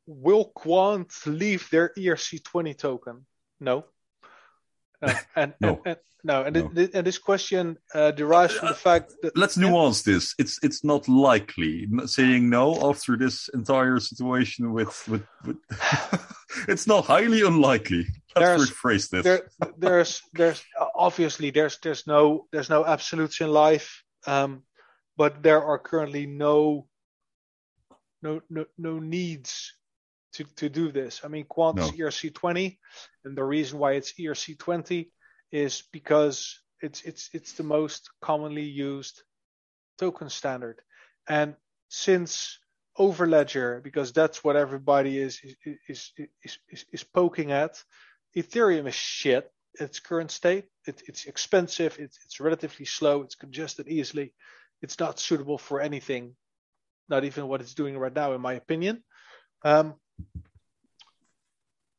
Will 0.06 0.46
Quant 0.54 1.10
leave 1.26 1.68
their 1.70 1.92
ERC20 1.98 2.76
token? 2.78 3.26
No. 3.60 3.84
No, 5.02 5.12
and, 5.36 5.54
No. 5.60 5.68
and, 5.68 5.86
and 5.86 5.96
no, 6.24 6.42
and, 6.42 6.54
No. 6.74 6.88
and 6.94 7.06
this 7.06 7.18
question 7.18 7.76
uh, 7.94 8.10
derives 8.10 8.54
from 8.54 8.68
the 8.68 8.74
fact 8.74 9.12
that 9.22 9.36
let's 9.36 9.56
nuance 9.56 10.02
this. 10.02 10.34
It's 10.38 10.58
it's 10.62 10.82
not 10.82 11.06
likely 11.08 11.86
saying 12.06 12.48
no 12.50 12.88
after 12.90 13.16
this 13.16 13.48
entire 13.54 14.00
situation 14.00 14.72
with 14.72 15.06
with. 15.08 15.22
with 15.44 15.56
it's 16.68 16.86
not 16.86 17.04
highly 17.04 17.42
unlikely. 17.42 18.06
Let's 18.34 18.34
There's- 18.34 18.70
rephrase 18.70 19.10
this. 19.10 19.22
there, 19.24 19.48
there's 19.78 20.22
there's 20.32 20.64
obviously 20.96 21.50
there's 21.50 21.78
there's 21.82 22.06
no 22.06 22.46
there's 22.50 22.70
no 22.70 22.84
absolutes 22.84 23.40
in 23.40 23.48
life, 23.48 24.02
um, 24.26 24.62
but 25.16 25.42
there 25.42 25.62
are 25.62 25.78
currently 25.78 26.26
no 26.26 26.86
no 28.22 28.40
no 28.50 28.66
no 28.76 28.98
needs 28.98 29.74
to 30.34 30.44
to 30.56 30.68
do 30.68 30.92
this. 30.92 31.20
I 31.24 31.28
mean, 31.28 31.46
Quant 31.46 31.78
is 31.78 31.90
ERC20, 31.92 32.78
and 33.24 33.36
the 33.36 33.44
reason 33.44 33.78
why 33.78 33.92
it's 33.92 34.12
ERC20 34.12 35.10
is 35.52 35.82
because 35.92 36.60
it's 36.80 37.02
it's 37.02 37.30
it's 37.32 37.52
the 37.52 37.62
most 37.62 38.10
commonly 38.20 38.64
used 38.64 39.22
token 39.98 40.28
standard, 40.28 40.80
and 41.28 41.54
since 41.88 42.58
Overledger, 42.98 43.82
because 43.82 44.12
that's 44.12 44.42
what 44.42 44.56
everybody 44.56 45.18
is 45.18 45.40
is 45.42 45.56
is 45.88 46.12
is, 46.42 46.58
is, 46.70 46.84
is 46.92 47.04
poking 47.04 47.52
at. 47.52 47.82
Ethereum 48.34 48.88
is 48.88 48.94
shit. 48.94 49.50
Its 49.78 50.00
current 50.00 50.30
state. 50.30 50.64
It, 50.86 51.02
it's 51.06 51.26
expensive. 51.26 51.98
It's 51.98 52.18
it's 52.24 52.40
relatively 52.40 52.86
slow. 52.86 53.22
It's 53.22 53.34
congested 53.34 53.88
easily. 53.88 54.32
It's 54.82 54.98
not 54.98 55.18
suitable 55.18 55.58
for 55.58 55.80
anything. 55.80 56.36
Not 57.08 57.24
even 57.24 57.48
what 57.48 57.60
it's 57.60 57.74
doing 57.74 57.96
right 57.98 58.14
now, 58.14 58.32
in 58.32 58.40
my 58.40 58.54
opinion. 58.54 59.02
Um, 59.64 59.94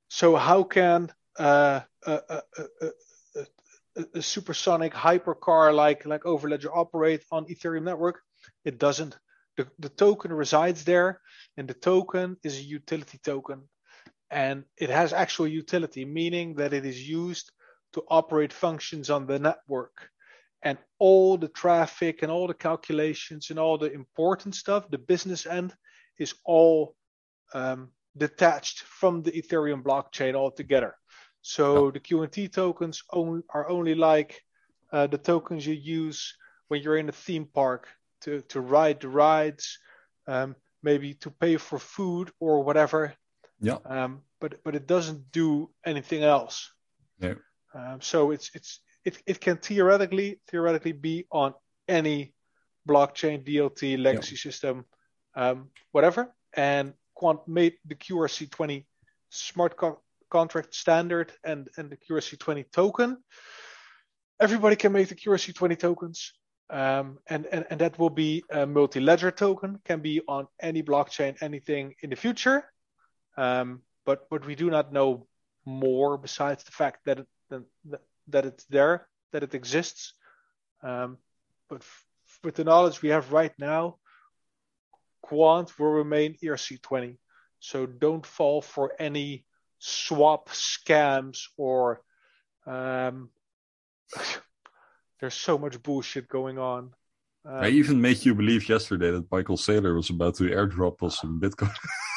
so 0.10 0.36
how 0.36 0.64
can 0.64 1.12
uh, 1.40 1.82
a, 2.06 2.20
a, 2.30 2.42
a, 2.82 4.06
a, 4.16 4.22
supersonic 4.22 4.94
hypercar 4.94 5.74
like 5.74 6.06
like 6.06 6.24
Overledger 6.24 6.70
operate 6.74 7.24
on 7.32 7.46
Ethereum 7.46 7.84
network? 7.84 8.22
It 8.66 8.80
doesn't. 8.80 9.18
The, 9.58 9.68
the 9.80 9.90
token 9.90 10.32
resides 10.34 10.84
there, 10.84 11.22
and 11.58 11.68
the 11.68 11.74
token 11.74 12.38
is 12.44 12.60
a 12.60 12.64
utility 12.64 13.20
token 13.24 13.64
and 14.30 14.64
it 14.78 14.90
has 14.90 15.14
actual 15.14 15.48
utility, 15.48 16.06
meaning 16.06 16.56
that 16.56 16.74
it 16.74 16.86
is 16.86 17.08
used 17.08 17.52
to 17.94 18.04
operate 18.10 18.52
functions 18.52 19.10
on 19.10 19.26
the 19.26 19.40
network. 19.40 20.10
And 20.64 20.78
all 20.99 21.38
the 21.38 21.47
traffic 21.49 22.24
and 22.24 22.32
all 22.32 22.47
the 22.47 22.53
calculations 22.53 23.49
and 23.49 23.60
all 23.60 23.78
the 23.78 23.91
important 23.91 24.55
stuff, 24.55 24.89
the 24.89 24.97
business 24.97 25.45
end, 25.45 25.74
is 26.18 26.34
all 26.45 26.95
um, 27.53 27.89
detached 28.18 28.82
from 28.82 29.22
the 29.22 29.32
Ethereum 29.32 29.84
blockchain 29.84 30.34
altogether. 30.36 30.95
So 31.41 31.91
the 31.91 31.99
QNT 31.99 32.51
tokens 32.51 33.03
on, 33.14 33.43
are 33.49 33.70
only 33.70 33.95
like 33.95 34.41
uh, 34.91 35.08
the 35.08 35.18
tokens 35.18 35.66
you 35.66 35.76
use 35.76 36.36
when 36.68 36.82
you're 36.82 36.97
in 36.97 37.10
a 37.10 37.14
theme 37.14 37.45
park 37.45 37.88
to, 38.22 38.41
to 38.49 38.60
ride 38.60 38.99
the 39.01 39.10
rides, 39.10 39.78
um, 40.28 40.55
maybe 40.82 41.14
to 41.14 41.30
pay 41.30 41.58
for 41.58 41.80
food 41.80 42.32
or 42.39 42.64
whatever 42.64 43.14
yeah, 43.60 43.78
um, 43.86 44.22
but 44.39 44.64
but 44.64 44.76
it 44.76 44.88
doesn't 44.88 45.32
do 45.32 45.70
anything 45.86 46.24
else. 46.24 46.72
No. 47.20 47.36
Um, 47.74 48.01
so 48.01 48.32
it's 48.32 48.51
it's 48.53 48.80
it, 49.08 49.24
it 49.26 49.39
can 49.39 49.58
theoretically 49.58 50.39
theoretically 50.49 50.91
be 50.91 51.26
on 51.32 51.53
any 51.88 52.34
blockchain, 52.86 53.38
DLT, 53.47 53.97
legacy 53.97 54.36
system, 54.36 54.84
um, 55.34 55.70
whatever. 55.93 56.36
And 56.53 56.93
Quant 57.16 57.39
made 57.47 57.76
the 57.86 57.95
QRC20 57.95 58.84
smart 59.30 59.78
co- 59.78 60.01
contract 60.30 60.76
standard 60.76 61.32
and 61.43 61.70
and 61.78 61.89
the 61.89 61.97
QRC20 61.97 62.66
token. 62.72 63.18
Everybody 64.41 64.76
can 64.76 64.91
make 64.91 65.08
the 65.08 65.16
QRC20 65.16 65.80
tokens. 65.80 66.34
Um, 66.70 67.18
and, 67.28 67.45
and, 67.45 67.66
and 67.70 67.80
that 67.80 67.97
will 67.97 68.10
be 68.10 68.43
a 68.51 68.66
multi-ledger 68.66 69.32
token, 69.32 69.80
can 69.86 70.01
be 70.01 70.22
on 70.28 70.47
any 70.62 70.84
blockchain, 70.84 71.41
anything 71.41 71.95
in 72.03 72.10
the 72.10 72.18
future. 72.18 72.66
Um, 73.38 73.84
but 74.05 74.30
but 74.30 74.45
we 74.45 74.55
do 74.55 74.70
not 74.70 74.91
know 74.91 75.28
more 75.66 76.18
besides 76.18 76.66
the 76.66 76.72
fact 76.72 77.05
that 77.05 77.20
it, 77.20 77.28
that, 77.86 78.01
that 78.30 78.46
it's 78.46 78.66
there, 78.66 79.08
that 79.32 79.44
it 79.44 79.54
exists. 79.54 80.14
Um, 80.84 81.18
but 81.70 81.82
f- 81.82 82.06
with 82.44 82.56
the 82.56 82.64
knowledge 82.64 83.02
we 83.02 83.10
have 83.10 83.32
right 83.32 83.54
now, 83.58 83.98
Quant 85.22 85.78
will 85.80 85.88
remain 85.92 86.38
ERC20. 86.44 87.18
So 87.60 87.86
don't 87.86 88.26
fall 88.26 88.62
for 88.62 88.94
any 89.00 89.46
swap 89.80 90.50
scams 90.50 91.40
or 91.58 92.02
um, 92.66 93.30
there's 95.20 95.34
so 95.34 95.58
much 95.58 95.82
bullshit 95.82 96.28
going 96.28 96.58
on. 96.58 96.94
Um, 97.46 97.64
I 97.64 97.70
even 97.70 98.02
made 98.02 98.26
you 98.26 98.36
believe 98.36 98.68
yesterday 98.68 99.12
that 99.12 99.32
Michael 99.32 99.58
Saylor 99.58 99.96
was 99.96 100.10
about 100.10 100.36
to 100.36 100.44
airdrop 100.44 101.02
us 101.04 101.20
some 101.20 101.40
Bitcoin. 101.40 101.74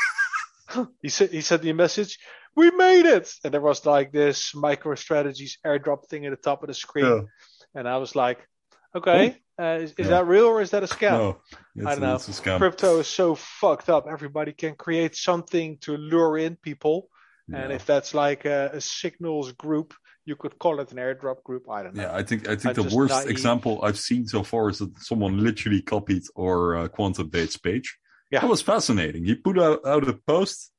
he 1.02 1.08
said 1.08 1.30
he 1.30 1.40
sent 1.40 1.62
me 1.64 1.70
a 1.70 1.74
message. 1.74 2.18
We 2.56 2.70
made 2.70 3.06
it, 3.06 3.32
and 3.44 3.54
there 3.54 3.60
was 3.60 3.86
like 3.86 4.10
this 4.12 4.54
micro 4.54 4.94
strategies 4.96 5.58
airdrop 5.64 6.08
thing 6.08 6.26
at 6.26 6.30
the 6.30 6.36
top 6.36 6.62
of 6.62 6.68
the 6.68 6.74
screen, 6.74 7.06
Yeah. 7.06 7.20
and 7.80 7.88
I 7.88 7.96
was 7.98 8.16
like, 8.16 8.38
okay, 8.94 9.36
uh, 9.60 9.78
is, 9.82 9.90
is 9.92 9.94
Yeah. 9.98 10.06
that 10.08 10.26
real 10.26 10.46
or 10.46 10.60
is 10.60 10.70
that 10.70 10.82
a 10.82 10.86
scam? 10.86 11.12
No, 11.76 11.88
I 11.88 11.94
don't 11.94 12.00
know. 12.02 12.16
Scam. 12.16 12.58
Crypto 12.58 12.98
is 12.98 13.06
so 13.06 13.34
fucked 13.36 13.88
up. 13.88 14.06
Everybody 14.10 14.52
can 14.52 14.74
create 14.74 15.14
something 15.14 15.78
to 15.82 15.96
lure 15.96 16.38
in 16.38 16.56
people, 16.56 17.08
and 17.52 17.70
Yeah. 17.70 17.76
if 17.76 17.86
that's 17.86 18.14
like 18.14 18.44
a, 18.46 18.70
a 18.74 18.80
signals 18.80 19.52
group, 19.52 19.94
you 20.24 20.34
could 20.36 20.58
call 20.58 20.80
it 20.80 20.90
an 20.92 20.98
airdrop 20.98 21.42
group. 21.44 21.70
I 21.70 21.82
don't 21.84 21.94
know. 21.94 22.02
Yeah, 22.02 22.14
I 22.20 22.22
think 22.24 22.48
I 22.48 22.52
I'm 22.52 22.58
think 22.58 22.74
the 22.74 22.94
worst 22.96 23.14
naive. 23.14 23.30
example 23.30 23.80
I've 23.84 23.98
seen 23.98 24.26
so 24.26 24.42
far 24.42 24.70
is 24.70 24.78
that 24.78 24.98
someone 24.98 25.38
literally 25.48 25.82
copied 25.82 26.24
our 26.38 26.76
uh, 26.76 26.88
Quant 26.88 27.16
Updates 27.16 27.60
page. 27.62 27.96
Yeah. 28.30 28.40
That 28.40 28.48
was 28.50 28.62
fascinating. 28.62 29.24
He 29.24 29.34
put 29.34 29.58
out, 29.58 29.84
out 29.86 30.08
a 30.08 30.12
post 30.12 30.72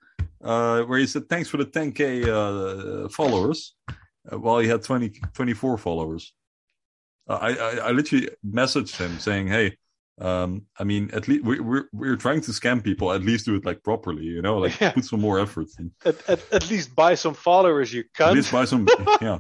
uh, 0.43 0.82
where 0.84 0.99
he 0.99 1.08
said, 1.08 1.28
"Thanks 1.30 1.49
for 1.49 1.58
the 1.58 1.66
10k 1.66 2.28
uh, 2.28 3.10
followers," 3.10 3.76
uh, 4.32 4.39
while 4.39 4.60
he 4.60 4.68
had 4.68 4.84
20, 4.84 5.10
24 5.34 5.78
followers. 5.78 6.34
Uh, 7.30 7.34
I, 7.41 7.49
I 7.54 7.72
I 7.88 7.91
literally 7.91 8.30
messaged 8.45 8.95
him 8.97 9.20
saying, 9.20 9.47
"Hey." 9.47 9.78
Um, 10.20 10.68
I 10.78 10.84
mean, 10.84 11.10
at 11.14 11.28
least 11.28 11.43
we, 11.43 11.60
we're 11.60 11.86
we're 11.93 12.16
trying 12.16 12.41
to 12.41 12.52
scam 12.52 12.84
people. 12.84 13.12
At 13.12 13.24
least 13.24 13.45
do 13.45 13.56
it 13.56 13.66
like 13.66 13.82
properly, 13.82 14.24
you 14.24 14.41
know, 14.43 14.58
like 14.60 14.80
Yeah. 14.82 14.91
put 14.91 15.06
some 15.06 15.22
more 15.22 15.39
effort 15.39 15.68
in. 15.80 15.91
At, 16.06 16.30
at, 16.30 16.39
at 16.54 16.70
least 16.70 16.95
buy 16.95 17.16
some 17.16 17.34
followers, 17.34 17.91
you 17.91 18.04
At 18.20 18.34
least 18.36 18.52
buy 18.52 18.66
some, 18.66 18.88
yeah. 19.22 19.39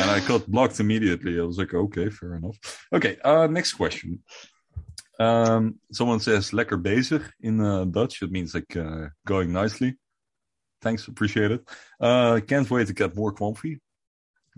and 0.00 0.10
I 0.10 0.20
got 0.28 0.46
blocked 0.46 0.78
immediately. 0.78 1.40
I 1.40 1.42
was 1.42 1.58
like, 1.58 1.74
okay, 1.74 2.10
fair 2.10 2.36
enough. 2.36 2.56
Okay, 2.92 3.16
uh, 3.24 3.48
next 3.48 3.72
question. 3.72 4.22
Um, 5.18 5.76
someone 5.92 6.20
says 6.20 6.50
lekker 6.50 6.82
bezig 6.82 7.22
in 7.40 7.60
uh, 7.60 7.84
Dutch. 7.84 8.22
It 8.22 8.30
means 8.30 8.54
like 8.54 8.76
uh, 8.76 9.08
going 9.26 9.52
nicely. 9.52 9.96
Thanks, 10.82 11.08
appreciate 11.08 11.50
it. 11.50 11.68
Uh, 12.00 12.40
can't 12.46 12.70
wait 12.70 12.86
to 12.88 12.92
get 12.92 13.16
more 13.16 13.32
Quamfy. 13.32 13.80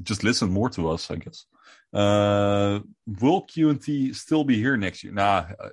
Just 0.03 0.25
listen 0.25 0.51
more 0.51 0.69
to 0.71 0.91
us, 0.91 1.11
I 1.11 1.17
guess. 1.17 1.47
Uh, 1.93 2.81
will 3.07 3.47
QNT 3.47 4.15
still 4.15 4.45
be 4.45 4.57
here 4.57 4.77
next 4.77 5.05
year? 5.05 5.13
Nah. 5.13 5.47
Uh, 5.59 5.69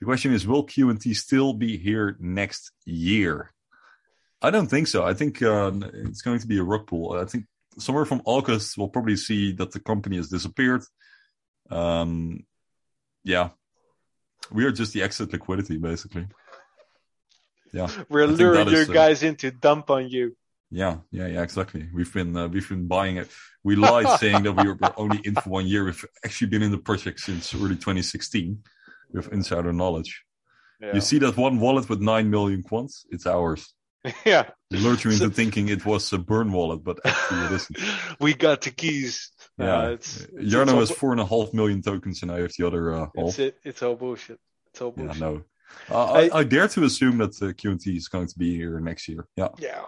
the 0.00 0.04
question 0.04 0.32
is, 0.32 0.46
will 0.46 0.64
QNT 0.66 1.16
still 1.16 1.52
be 1.52 1.76
here 1.76 2.16
next 2.20 2.70
year? 2.84 3.50
I 4.40 4.50
don't 4.50 4.68
think 4.68 4.86
so. 4.86 5.04
I 5.04 5.14
think 5.14 5.42
uh, 5.42 5.72
it's 5.92 6.22
going 6.22 6.38
to 6.38 6.46
be 6.46 6.58
a 6.58 6.62
rug 6.62 6.86
pull. 6.86 7.18
I 7.18 7.24
think 7.24 7.46
somewhere 7.78 8.04
from 8.04 8.22
August 8.24 8.78
we'll 8.78 8.88
probably 8.88 9.16
see 9.16 9.52
that 9.52 9.72
the 9.72 9.80
company 9.80 10.16
has 10.16 10.28
disappeared. 10.28 10.82
Um, 11.70 12.44
yeah, 13.24 13.50
we 14.52 14.64
are 14.64 14.72
just 14.72 14.92
the 14.92 15.02
exit 15.02 15.32
liquidity, 15.32 15.76
basically. 15.76 16.26
Yeah, 17.72 17.88
we're 18.08 18.26
luring 18.26 18.68
your 18.68 18.82
uh, 18.82 18.92
guys 18.92 19.22
into 19.22 19.50
dump 19.50 19.90
on 19.90 20.08
you. 20.08 20.36
Yeah, 20.70 20.98
yeah, 21.10 21.26
yeah, 21.26 21.42
exactly. 21.42 21.88
We've 21.92 22.12
been 22.12 22.36
uh, 22.36 22.48
we've 22.48 22.68
been 22.68 22.86
buying 22.86 23.16
it. 23.16 23.28
We 23.64 23.76
lied 23.76 24.18
saying 24.20 24.42
that 24.44 24.52
we 24.52 24.68
were 24.68 24.78
only 24.96 25.20
in 25.24 25.34
for 25.34 25.50
one 25.50 25.66
year. 25.66 25.84
We've 25.84 26.04
actually 26.24 26.48
been 26.48 26.62
in 26.62 26.70
the 26.70 26.78
project 26.78 27.20
since 27.20 27.54
early 27.54 27.76
2016 27.76 28.62
with 29.12 29.32
insider 29.32 29.72
knowledge. 29.72 30.24
Yeah. 30.80 30.94
You 30.94 31.00
see 31.00 31.18
that 31.18 31.36
one 31.36 31.58
wallet 31.58 31.88
with 31.88 32.00
nine 32.00 32.30
million 32.30 32.62
quants? 32.62 33.04
It's 33.10 33.26
ours. 33.26 33.74
Yeah. 34.24 34.50
You 34.70 34.90
into 34.90 35.12
so, 35.12 35.30
thinking 35.30 35.68
it 35.68 35.84
was 35.84 36.12
a 36.12 36.18
burn 36.18 36.52
wallet, 36.52 36.84
but 36.84 36.98
actually 37.04 37.46
it 37.46 37.52
isn't. 37.52 37.78
we 38.20 38.34
got 38.34 38.60
the 38.62 38.70
keys. 38.70 39.30
Yeah. 39.58 39.78
Uh, 39.78 39.88
it's, 39.90 40.26
Jarno 40.26 40.78
has 40.78 40.90
four 40.90 41.12
and 41.12 41.20
a 41.20 41.26
half 41.26 41.52
million 41.52 41.82
tokens 41.82 42.22
and 42.22 42.30
I 42.30 42.40
have 42.40 42.52
the 42.56 42.66
other 42.66 42.94
uh, 42.94 43.06
it's, 43.14 43.38
it, 43.38 43.58
it's 43.64 43.82
all 43.82 43.96
bullshit. 43.96 44.38
It's 44.68 44.80
all 44.80 44.92
bullshit. 44.92 45.16
Yeah, 45.16 45.20
no. 45.20 45.42
Uh, 45.90 46.12
I, 46.12 46.20
I, 46.20 46.38
I, 46.38 46.44
dare 46.44 46.68
to 46.68 46.84
assume 46.84 47.18
that 47.18 47.42
uh, 47.42 47.52
QNT 47.52 47.96
is 47.96 48.08
going 48.08 48.26
to 48.26 48.38
be 48.38 48.54
here 48.54 48.78
next 48.80 49.08
year. 49.08 49.26
Yeah. 49.36 49.48
Yeah. 49.58 49.84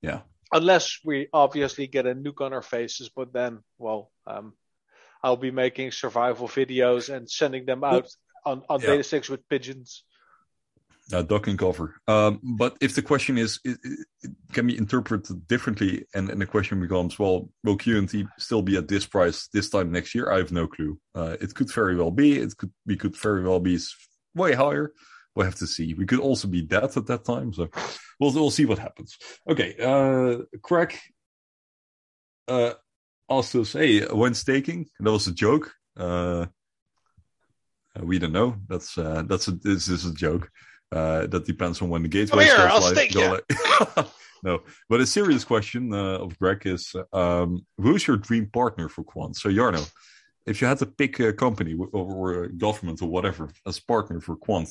Yeah. 0.00 0.20
Unless 0.52 0.98
we 1.04 1.28
obviously 1.32 1.86
get 1.86 2.06
a 2.06 2.14
nuke 2.14 2.40
on 2.40 2.52
our 2.52 2.62
faces, 2.62 3.08
but 3.08 3.32
then, 3.32 3.60
well, 3.78 4.10
um, 4.26 4.52
I'll 5.22 5.36
be 5.36 5.50
making 5.50 5.92
survival 5.92 6.48
videos 6.48 7.12
and 7.14 7.30
sending 7.30 7.64
them 7.64 7.84
out 7.84 8.08
on, 8.44 8.62
on 8.68 8.80
yeah. 8.80 8.88
data 8.88 9.02
sticks 9.02 9.30
with 9.30 9.48
pigeons. 9.48 10.04
Uh, 11.12 11.20
duck 11.20 11.46
and 11.46 11.58
cover. 11.58 11.94
Um, 12.08 12.40
but 12.42 12.76
if 12.80 12.94
the 12.94 13.02
question 13.02 13.36
is, 13.36 13.60
it, 13.64 13.76
it 14.22 14.30
can 14.52 14.66
be 14.66 14.78
interpreted 14.78 15.46
differently, 15.46 16.06
and, 16.14 16.30
and 16.30 16.40
the 16.40 16.46
question 16.46 16.80
becomes, 16.80 17.18
well, 17.18 17.50
will 17.64 17.76
QNT 17.76 18.26
still 18.38 18.62
be 18.62 18.76
at 18.78 18.88
this 18.88 19.04
price 19.04 19.48
this 19.52 19.68
time 19.68 19.92
next 19.92 20.14
year? 20.14 20.32
I 20.32 20.38
have 20.38 20.52
no 20.52 20.66
clue. 20.66 20.98
Uh, 21.14 21.36
it 21.38 21.54
could 21.54 21.70
very 21.70 21.96
well 21.96 22.10
be. 22.10 22.38
It 22.38 22.56
could 22.56 22.72
we 22.86 22.96
could 22.96 23.14
very 23.14 23.42
well 23.42 23.60
be 23.60 23.78
way 24.34 24.54
higher. 24.54 24.92
We'll 25.34 25.46
have 25.46 25.56
to 25.56 25.66
see. 25.66 25.94
We 25.94 26.06
could 26.06 26.20
also 26.20 26.48
be 26.48 26.62
dead 26.62 26.96
at 26.96 27.06
that 27.06 27.24
time, 27.24 27.52
so 27.52 27.68
we'll 28.18 28.32
we'll 28.32 28.50
see 28.50 28.64
what 28.64 28.78
happens. 28.78 29.18
Okay, 29.48 29.76
uh, 29.78 30.44
Craig 30.62 30.98
uh, 32.48 32.72
also 33.28 33.64
say 33.64 34.00
when 34.06 34.34
staking 34.34 34.86
that 35.00 35.12
was 35.12 35.26
a 35.26 35.32
joke. 35.32 35.72
Uh, 35.96 36.46
uh, 37.94 38.04
we 38.04 38.18
don't 38.18 38.32
know. 38.32 38.56
That's 38.68 38.96
uh, 38.96 39.24
that's 39.26 39.48
a, 39.48 39.52
this 39.52 39.88
is 39.88 40.06
a 40.06 40.14
joke. 40.14 40.50
Uh, 40.92 41.26
that 41.26 41.46
depends 41.46 41.80
on 41.80 41.88
when 41.88 42.02
the 42.02 42.08
gateway 42.08 42.46
Come 42.46 42.56
here, 42.56 42.68
I'll 42.68 42.82
stake 42.82 43.14
you. 43.14 43.38
no, 44.42 44.60
but 44.90 45.00
a 45.00 45.06
serious 45.06 45.42
question 45.42 45.92
uh, 45.94 46.18
of 46.18 46.38
Greg 46.38 46.66
is: 46.66 46.94
um, 47.14 47.64
Who's 47.78 48.06
your 48.06 48.18
dream 48.18 48.46
partner 48.52 48.90
for 48.90 49.02
Quant? 49.02 49.34
So 49.34 49.48
Jarno, 49.48 49.90
if 50.44 50.60
you 50.60 50.66
had 50.66 50.78
to 50.78 50.86
pick 50.86 51.18
a 51.20 51.32
company 51.32 51.74
or, 51.74 51.88
or, 51.92 52.44
a 52.44 52.48
government 52.52 53.00
or 53.00 53.08
whatever 53.08 53.48
as 53.66 53.80
partner 53.80 54.20
for 54.20 54.36
Quant, 54.36 54.68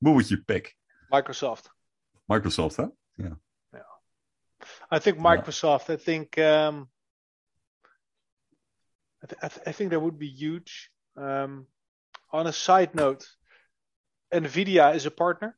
who 0.00 0.12
would 0.12 0.30
you 0.30 0.38
pick? 0.38 0.74
Microsoft. 1.12 1.64
Microsoft, 2.30 2.76
huh? 2.76 2.88
Yeah. 3.18 3.34
Yeah. 3.74 3.80
I 4.90 4.98
think 5.00 5.18
Microsoft. 5.18 5.90
I 5.90 5.96
think. 5.96 6.38
Um, 6.38 6.88
I, 9.22 9.26
th- 9.26 9.40
I, 9.42 9.48
th- 9.48 9.66
I, 9.66 9.72
think 9.72 9.90
that 9.90 10.00
would 10.00 10.18
be 10.18 10.28
huge. 10.28 10.90
Um, 11.16 11.66
on 12.32 12.46
a 12.46 12.52
side 12.52 12.94
note, 12.94 13.26
NVIDIA 14.32 14.94
is 14.94 15.06
a 15.06 15.10
partner. 15.10 15.56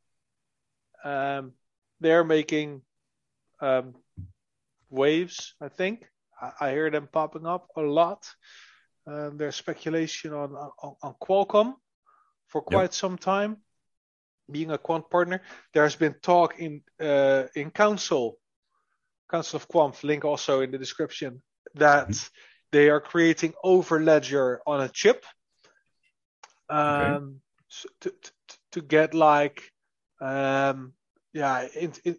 Um, 1.04 1.52
they're 2.00 2.24
making 2.24 2.82
um, 3.60 3.94
waves, 4.88 5.54
I 5.60 5.68
think. 5.68 6.04
I, 6.40 6.52
I, 6.60 6.70
hear 6.70 6.90
them 6.90 7.08
popping 7.10 7.46
up 7.46 7.68
a 7.76 7.80
lot. 7.80 8.26
Um, 9.06 9.36
there's 9.36 9.56
speculation 9.56 10.32
on, 10.32 10.54
on, 10.54 10.94
on 11.02 11.14
Qualcomm 11.22 11.74
for 12.48 12.62
quite 12.62 12.82
yep. 12.82 12.94
some 12.94 13.18
time 13.18 13.58
being 14.50 14.70
a 14.70 14.78
quant 14.78 15.08
partner. 15.10 15.42
There 15.72 15.82
has 15.82 15.96
been 15.96 16.14
talk 16.22 16.58
in 16.58 16.82
uh, 17.00 17.44
in 17.54 17.70
council, 17.70 18.38
Council 19.30 19.56
of 19.56 19.68
Quamf, 19.68 20.02
link 20.04 20.24
also 20.24 20.60
in 20.60 20.70
the 20.70 20.78
description, 20.78 21.42
that 21.74 22.08
mm-hmm. 22.08 22.26
they 22.72 22.90
are 22.90 23.00
creating 23.00 23.54
Overledger 23.64 24.58
on 24.66 24.80
a 24.80 24.88
chip 24.88 25.24
um, 26.68 27.40
okay. 27.86 27.94
to, 28.00 28.14
to, 28.72 28.80
get 28.80 29.14
like 29.14 29.62
um, 30.20 30.92
yeah 31.32 31.66
in, 31.78 31.92
in, 32.04 32.16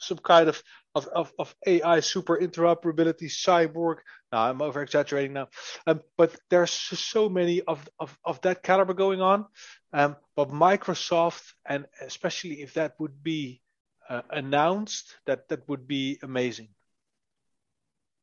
some 0.00 0.18
kind 0.18 0.48
of, 0.48 0.62
of, 0.94 1.08
of, 1.08 1.32
of, 1.38 1.54
AI 1.66 2.00
super 2.00 2.38
interoperability 2.38 3.30
cyborg. 3.30 3.96
Now 4.32 4.48
I'm 4.48 4.62
over 4.62 4.82
exaggerating 4.82 5.34
now, 5.34 5.48
um, 5.86 6.00
but 6.16 6.34
there's 6.50 6.70
so 6.70 7.28
many 7.28 7.62
of, 7.62 7.88
of, 7.98 8.16
of 8.24 8.40
that 8.42 8.62
caliber 8.62 8.94
going 8.94 9.20
on. 9.20 9.46
Um, 9.92 10.16
but 10.36 10.50
Microsoft, 10.50 11.52
and 11.64 11.86
especially 12.00 12.62
if 12.62 12.74
that 12.74 12.94
would 12.98 13.22
be 13.22 13.62
uh, 14.08 14.22
announced, 14.30 15.16
that 15.26 15.48
that 15.48 15.68
would 15.68 15.86
be 15.86 16.18
amazing. 16.22 16.68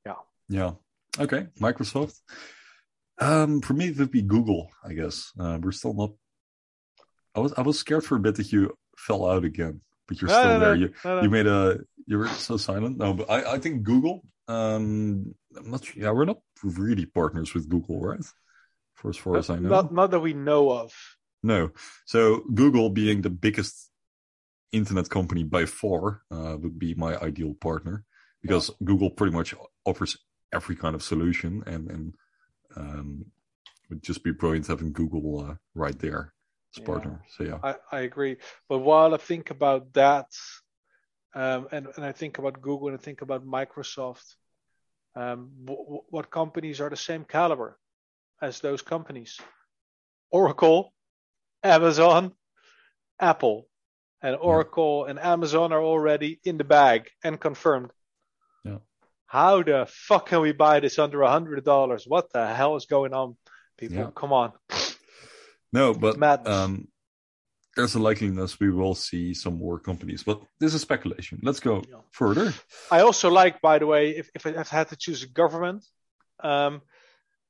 Yeah. 0.05 0.15
Yeah. 0.49 0.71
Okay. 1.19 1.47
Microsoft. 1.59 2.19
Um, 3.19 3.61
for 3.61 3.73
me, 3.73 3.87
it 3.89 3.97
would 3.97 4.11
be 4.11 4.21
Google. 4.21 4.69
I 4.83 4.93
guess 4.93 5.31
uh, 5.39 5.59
we're 5.61 5.71
still 5.71 5.93
not. 5.93 6.11
I 7.35 7.39
was 7.39 7.53
I 7.57 7.61
was 7.61 7.79
scared 7.79 8.03
for 8.03 8.15
a 8.15 8.19
bit 8.19 8.35
that 8.35 8.51
you 8.51 8.77
fell 8.97 9.29
out 9.29 9.45
again, 9.45 9.81
but 10.07 10.21
you're 10.21 10.29
still 10.29 10.43
no, 10.43 10.59
there. 10.59 10.75
No, 10.75 10.81
you 10.81 10.93
no, 11.05 11.21
you 11.21 11.29
made 11.29 11.47
a 11.47 11.79
you 12.07 12.17
were 12.17 12.27
so 12.27 12.57
silent. 12.57 12.97
No, 12.97 13.13
but 13.13 13.29
I 13.29 13.53
I 13.53 13.59
think 13.59 13.83
Google. 13.83 14.23
Um, 14.47 15.33
I'm 15.55 15.71
not. 15.71 15.95
Yeah, 15.95 16.11
we're 16.11 16.25
not 16.25 16.39
really 16.63 17.05
partners 17.05 17.53
with 17.53 17.69
Google, 17.69 18.01
right? 18.01 18.19
For 18.95 19.09
as 19.09 19.17
far 19.17 19.37
as 19.37 19.49
I 19.49 19.59
know, 19.59 19.69
not 19.69 19.93
not 19.93 20.11
that 20.11 20.19
we 20.19 20.33
know 20.33 20.71
of. 20.71 20.93
No. 21.43 21.71
So 22.05 22.43
Google, 22.53 22.89
being 22.89 23.21
the 23.21 23.29
biggest 23.29 23.89
internet 24.71 25.09
company 25.09 25.43
by 25.43 25.65
far, 25.65 26.21
uh, 26.29 26.57
would 26.59 26.77
be 26.77 26.93
my 26.95 27.17
ideal 27.17 27.53
partner 27.55 28.03
because 28.41 28.69
yeah. 28.69 28.85
Google 28.85 29.09
pretty 29.09 29.33
much 29.33 29.55
offers 29.85 30.17
every 30.53 30.75
kind 30.75 30.95
of 30.95 31.03
solution 31.03 31.63
and 31.65 31.89
and 31.89 32.15
um, 32.75 33.25
would 33.89 34.03
just 34.03 34.23
be 34.23 34.31
brilliant 34.31 34.67
having 34.67 34.91
Google 34.91 35.39
uh, 35.39 35.55
right 35.73 35.97
there 35.97 36.33
partner. 36.79 37.19
So 37.35 37.43
yeah, 37.43 37.59
I, 37.63 37.75
I 37.91 37.99
agree. 38.01 38.37
But 38.69 38.79
while 38.79 39.13
I 39.13 39.17
think 39.17 39.51
about 39.51 39.93
that, 39.93 40.27
um, 41.35 41.67
and 41.71 41.87
and 41.95 42.05
I 42.05 42.11
think 42.11 42.37
about 42.37 42.61
Google 42.61 42.89
and 42.89 42.97
I 42.97 43.01
think 43.01 43.21
about 43.21 43.45
Microsoft, 43.45 44.35
um, 45.15 45.51
w- 45.65 46.01
what 46.09 46.31
companies 46.31 46.81
are 46.81 46.89
the 46.89 46.97
same 46.97 47.25
caliber 47.25 47.77
as 48.41 48.59
those 48.59 48.81
companies? 48.81 49.39
Oracle, 50.31 50.93
Amazon, 51.63 52.33
Apple, 53.19 53.67
and 54.21 54.37
Oracle 54.39 55.03
yeah. 55.05 55.11
and 55.11 55.19
Amazon 55.19 55.73
are 55.73 55.83
already 55.83 56.39
in 56.43 56.57
the 56.57 56.63
bag 56.63 57.09
and 57.23 57.39
confirmed 57.39 57.91
how 59.31 59.63
the 59.63 59.87
fuck 59.87 60.27
can 60.27 60.41
we 60.41 60.51
buy 60.51 60.81
this 60.81 60.99
under 60.99 61.21
a 61.21 61.31
hundred 61.31 61.63
dollars? 61.63 62.03
What 62.05 62.33
the 62.33 62.45
hell 62.53 62.75
is 62.75 62.85
going 62.85 63.13
on, 63.13 63.37
people? 63.77 63.95
Yeah. 63.95 64.09
Come 64.13 64.33
on. 64.33 64.51
No, 65.73 65.93
but 65.93 66.47
um, 66.47 66.87
there's 67.75 67.95
a 67.95 67.99
likeliness 67.99 68.59
we 68.59 68.69
will 68.69 68.95
see 68.95 69.33
some 69.33 69.57
more 69.57 69.79
companies, 69.79 70.23
but 70.23 70.41
this 70.59 70.73
is 70.73 70.81
speculation. 70.81 71.39
Let's 71.43 71.59
go 71.59 71.83
yeah. 71.89 71.97
further. 72.11 72.53
I 72.91 73.01
also 73.01 73.29
like, 73.29 73.61
by 73.61 73.79
the 73.79 73.87
way, 73.87 74.09
if, 74.09 74.29
if 74.35 74.45
I 74.45 74.63
had 74.63 74.89
to 74.89 74.95
choose 74.97 75.23
a 75.23 75.27
government, 75.27 75.85
um, 76.43 76.81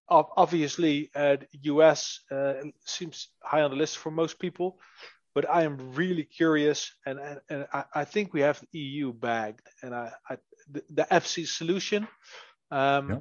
obviously 0.09 1.09
uh, 1.15 1.37
the 1.37 1.59
US 1.63 2.19
uh, 2.31 2.53
seems 2.85 3.29
high 3.41 3.61
on 3.61 3.71
the 3.71 3.77
list 3.77 3.97
for 3.97 4.11
most 4.11 4.39
people, 4.39 4.77
but 5.33 5.49
I 5.49 5.63
am 5.63 5.93
really 5.93 6.23
curious, 6.23 6.91
and 7.05 7.19
and, 7.19 7.39
and 7.49 7.67
I, 7.73 7.83
I, 7.95 8.05
think 8.05 8.33
we 8.33 8.41
have 8.41 8.59
the 8.59 8.79
EU 8.79 9.13
bagged, 9.13 9.61
and 9.81 9.95
I, 9.95 10.11
I 10.29 10.37
the, 10.69 10.83
the 10.89 11.07
EBSI 11.09 11.47
solution. 11.47 12.07
Um, 12.69 13.09
yeah. 13.09 13.17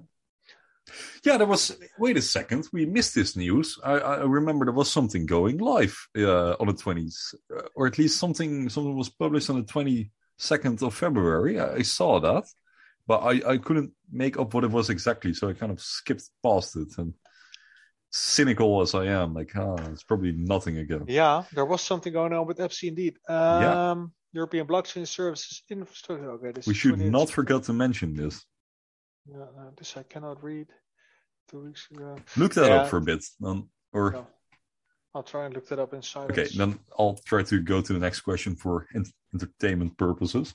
Yeah, 1.24 1.36
there 1.36 1.46
was. 1.46 1.76
Wait 1.98 2.16
a 2.16 2.22
second, 2.22 2.68
we 2.72 2.86
missed 2.86 3.14
this 3.14 3.36
news. 3.36 3.78
I, 3.84 3.92
I 3.92 4.16
remember 4.24 4.64
there 4.64 4.74
was 4.74 4.90
something 4.90 5.26
going 5.26 5.58
live 5.58 5.96
uh, 6.16 6.52
on 6.60 6.66
the 6.66 6.72
twentieth, 6.72 7.34
uh, 7.54 7.62
or 7.74 7.86
at 7.86 7.98
least 7.98 8.18
something. 8.18 8.68
Something 8.68 8.96
was 8.96 9.08
published 9.08 9.50
on 9.50 9.56
the 9.56 9.66
twenty 9.66 10.10
second 10.38 10.82
of 10.82 10.94
February. 10.94 11.60
I, 11.60 11.74
I, 11.74 11.82
saw 11.82 12.18
that, 12.20 12.44
but 13.06 13.18
I, 13.18 13.52
I 13.52 13.56
couldn't 13.58 13.92
make 14.10 14.38
up 14.38 14.54
what 14.54 14.64
it 14.64 14.70
was 14.70 14.90
exactly, 14.90 15.34
so 15.34 15.48
I 15.48 15.52
kind 15.52 15.70
of 15.70 15.80
skipped 15.80 16.28
past 16.42 16.76
it. 16.76 16.96
And 16.98 17.14
cynical 18.10 18.80
as 18.80 18.94
I 18.94 19.06
am, 19.06 19.34
like, 19.34 19.52
ah, 19.56 19.76
oh, 19.78 19.92
it's 19.92 20.02
probably 20.02 20.32
nothing 20.32 20.78
again. 20.78 21.04
Yeah, 21.08 21.44
there 21.52 21.66
was 21.66 21.82
something 21.82 22.12
going 22.12 22.32
on 22.32 22.46
with 22.46 22.58
EBSI 22.58 22.88
indeed. 22.88 23.16
Um, 23.28 23.62
yeah. 23.62 23.94
European 24.32 24.66
Blockchain 24.66 25.06
Services 25.06 25.62
Infrastructure. 25.68 26.30
Okay, 26.32 26.60
we 26.66 26.74
should 26.74 26.98
not 26.98 27.30
forget 27.30 27.64
to 27.64 27.72
mention 27.72 28.14
this. 28.14 28.44
Yeah, 29.32 29.46
this 29.76 29.96
I 29.96 30.02
cannot 30.04 30.42
read. 30.42 30.68
two 31.50 31.60
weeks 31.64 31.88
ago. 31.90 32.16
Look 32.36 32.54
that 32.54 32.68
Yeah. 32.68 32.76
up 32.82 32.88
for 32.90 32.98
a 32.98 33.00
bit. 33.00 33.24
Then, 33.40 33.68
or 33.92 34.12
No. 34.12 34.26
I'll 35.14 35.24
try 35.24 35.46
and 35.46 35.54
look 35.54 35.66
that 35.68 35.80
up 35.80 35.92
in 35.94 36.02
silence. 36.02 36.30
okay, 36.38 36.48
then 36.56 36.78
I'll 36.96 37.16
try 37.24 37.42
to 37.42 37.60
go 37.60 37.82
to 37.82 37.92
the 37.92 37.98
next 37.98 38.20
question 38.20 38.54
for 38.54 38.86
en- 38.94 39.12
entertainment 39.34 39.96
purposes. 39.98 40.54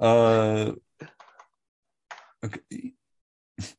Uh, 0.00 0.72
okay. 2.44 2.94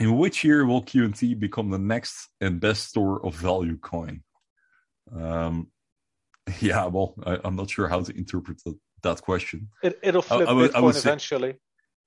In 0.00 0.16
which 0.16 0.44
year 0.44 0.64
will 0.64 0.82
QNT 0.82 1.38
become 1.38 1.70
the 1.70 1.78
next 1.78 2.28
and 2.40 2.60
best 2.60 2.88
store 2.88 3.24
of 3.26 3.34
value 3.34 3.76
coin? 3.78 4.22
Um, 5.14 5.70
yeah, 6.60 6.86
well, 6.86 7.14
I, 7.26 7.40
I'm 7.44 7.56
not 7.56 7.68
sure 7.68 7.88
how 7.88 8.00
to 8.02 8.16
interpret 8.16 8.62
that, 8.64 8.78
that 9.02 9.20
question. 9.22 9.68
It, 9.82 9.98
it'll 10.02 10.22
flip 10.22 10.48
I 10.48 10.52
would- 10.52 10.70
I 10.74 10.78
Bitcoin 10.78 10.82
would 10.84 10.94
say- 10.94 11.08
eventually. 11.10 11.58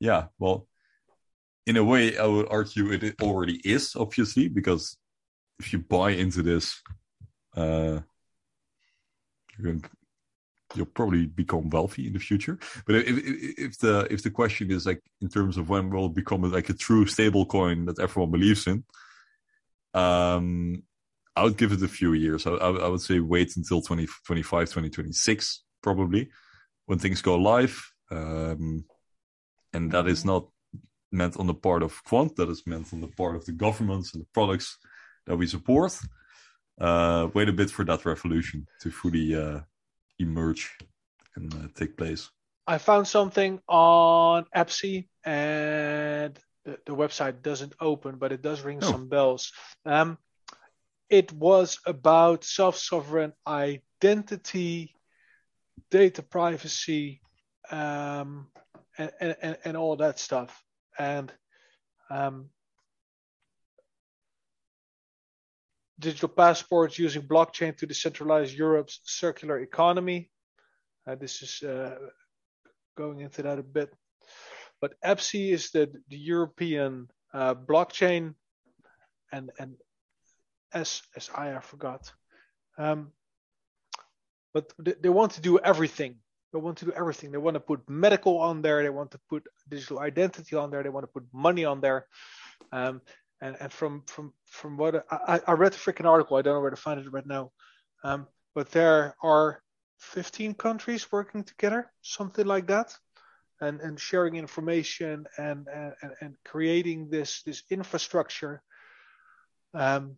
Yeah, 0.02 0.26
well, 0.40 0.68
in 1.68 1.78
a 1.78 1.84
way, 1.84 2.18
I 2.18 2.26
would 2.26 2.48
argue 2.50 2.92
it 2.92 3.22
already 3.22 3.62
is, 3.64 3.96
obviously, 3.96 4.48
because 4.48 4.98
if 5.60 5.72
you 5.72 5.80
buy 5.80 6.10
into 6.12 6.42
this, 6.42 6.82
uh, 7.56 8.00
you're 9.58 9.74
going 9.74 9.86
you'll 10.74 10.86
probably 10.86 11.26
become 11.28 11.70
wealthy 11.70 12.08
in 12.08 12.14
the 12.14 12.20
future. 12.20 12.58
But 12.88 12.96
if, 12.96 13.08
if, 13.08 13.60
if 13.60 13.78
the 13.78 14.08
if 14.10 14.24
the 14.24 14.32
question 14.32 14.72
is 14.72 14.88
like 14.88 15.04
in 15.22 15.30
terms 15.30 15.58
of 15.58 15.70
when 15.70 15.92
will 15.92 16.08
it 16.08 16.16
become 16.16 16.42
like 16.50 16.70
a 16.70 16.74
true 16.74 17.06
stable 17.06 17.46
coin 17.46 17.86
that 17.86 18.00
everyone 18.00 18.32
believes 18.32 18.66
in, 18.66 18.84
um, 19.94 20.82
I 21.36 21.44
would 21.44 21.58
give 21.58 21.74
it 21.74 21.84
a 21.84 21.88
few 21.88 22.14
years. 22.14 22.48
I, 22.48 22.52
I, 22.54 22.70
I 22.72 22.88
would 22.88 23.02
say 23.02 23.20
wait 23.20 23.56
until 23.56 23.82
2025, 23.82 24.62
2026, 24.70 25.64
probably, 25.84 26.32
when 26.88 26.98
things 26.98 27.22
go 27.22 27.36
live. 27.36 27.92
Um, 28.10 28.86
and 29.74 29.92
that 29.92 30.08
is 30.08 30.26
not 30.26 30.48
meant 31.12 31.38
on 31.38 31.48
the 31.48 31.54
part 31.54 31.84
of 31.84 32.04
Quant, 32.04 32.36
that 32.36 32.50
is 32.50 32.66
meant 32.66 32.94
on 32.94 33.02
the 33.02 33.08
part 33.08 33.36
of 33.36 33.46
the 33.46 33.52
governments 33.52 34.14
and 34.14 34.22
the 34.24 34.28
products 34.34 34.78
that 35.26 35.36
we 35.38 35.48
support. 35.48 35.98
Uh, 36.80 37.28
wait 37.34 37.50
a 37.50 37.54
bit 37.54 37.70
for 37.70 37.86
that 37.86 38.06
revolution 38.06 38.66
to 38.82 38.90
fully 38.90 39.36
uh, 39.36 39.60
emerge 40.20 40.78
and 41.36 41.54
uh, 41.54 41.68
take 41.76 41.98
place. 41.98 42.30
I 42.68 42.78
found 42.78 43.08
something 43.08 43.60
on 43.68 44.46
EBSI 44.56 45.08
and 45.26 46.40
the, 46.64 46.78
the 46.86 46.96
website 46.96 47.42
doesn't 47.42 47.74
open, 47.80 48.16
but 48.18 48.32
it 48.32 48.42
does 48.42 48.62
ring 48.62 48.80
Oh. 48.82 48.92
some 48.92 49.10
bells. 49.10 49.52
Um, 49.86 50.18
it 51.10 51.32
was 51.34 51.80
about 51.86 52.44
self 52.46 52.78
sovereign 52.78 53.34
identity, 53.46 54.96
data 55.90 56.24
privacy, 56.24 57.22
um, 57.70 58.48
and, 58.98 59.12
and, 59.20 59.58
and, 59.64 59.78
all 59.78 59.96
that 59.96 60.20
stuff. 60.20 60.64
And 61.00 61.32
um, 62.10 62.50
digital 66.00 66.30
passports 66.30 67.00
using 67.00 67.22
blockchain 67.22 67.78
to 67.78 67.88
decentralize 67.88 68.56
Europe's 68.56 69.00
circular 69.04 69.60
economy. 69.60 70.30
Uh, 71.08 71.16
this 71.16 71.42
is 71.42 71.64
uh, 71.64 71.96
going 72.98 73.22
into 73.22 73.42
that 73.44 73.60
a 73.60 73.64
bit. 73.64 73.94
But 74.82 75.00
EBSI 75.06 75.52
is 75.52 75.72
the, 75.72 75.92
the 76.10 76.18
European 76.18 77.08
uh, 77.34 77.54
blockchain, 77.54 78.34
and 79.32 79.52
and 79.60 79.76
S 80.74 81.02
S 81.16 81.30
I 81.36 81.60
forgot. 81.60 82.12
Um, 82.78 83.12
but 84.54 84.74
they 84.80 85.10
want 85.10 85.34
to 85.34 85.42
do 85.42 85.60
everything. 85.60 86.16
They 86.54 86.60
want 86.60 86.78
to 86.80 86.86
do 86.86 86.92
everything. 86.92 87.32
They 87.32 87.38
want 87.38 87.56
to 87.56 87.60
put 87.62 87.90
medical 87.90 88.40
on 88.40 88.62
there. 88.62 88.84
They 88.84 88.90
want 88.90 89.12
to 89.12 89.20
put 89.30 89.44
digital 89.70 90.00
identity 90.00 90.56
on 90.56 90.70
there. 90.70 90.84
They 90.84 90.90
want 90.90 91.04
to 91.06 91.12
put 91.12 91.26
money 91.34 91.66
on 91.66 91.82
there. 91.82 92.08
Um, 92.72 93.02
and 93.42 93.56
and 93.60 93.72
from 93.72 94.04
from 94.08 94.34
from 94.46 94.78
what 94.78 95.06
I, 95.10 95.40
I 95.48 95.54
read 95.54 95.74
the 95.74 95.78
freaking 95.78 96.06
article. 96.06 96.38
I 96.38 96.42
don't 96.42 96.56
know 96.56 96.62
where 96.62 96.70
to 96.70 96.76
find 96.76 97.00
it 97.00 97.12
right 97.12 97.26
now. 97.26 97.52
Um, 98.04 98.28
but 98.54 98.70
there 98.72 99.16
are 99.24 99.62
15 100.00 100.56
countries 100.56 101.12
working 101.12 101.44
together, 101.44 101.92
something 102.02 102.46
like 102.46 102.68
that, 102.68 102.96
and 103.62 103.80
and 103.82 104.00
sharing 104.00 104.36
information 104.36 105.26
and, 105.38 105.68
and- 105.74 105.94
and 106.22 106.36
creating 106.46 107.10
this 107.10 107.44
this 107.44 107.64
infrastructure, 107.70 108.62
um, 109.74 110.18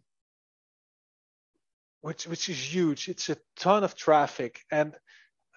which 2.01 2.27
which 2.27 2.49
is 2.49 2.73
huge. 2.73 3.07
It's 3.09 3.29
a 3.29 3.37
ton 3.55 3.83
of 3.83 3.95
traffic, 3.95 4.61
and 4.71 4.95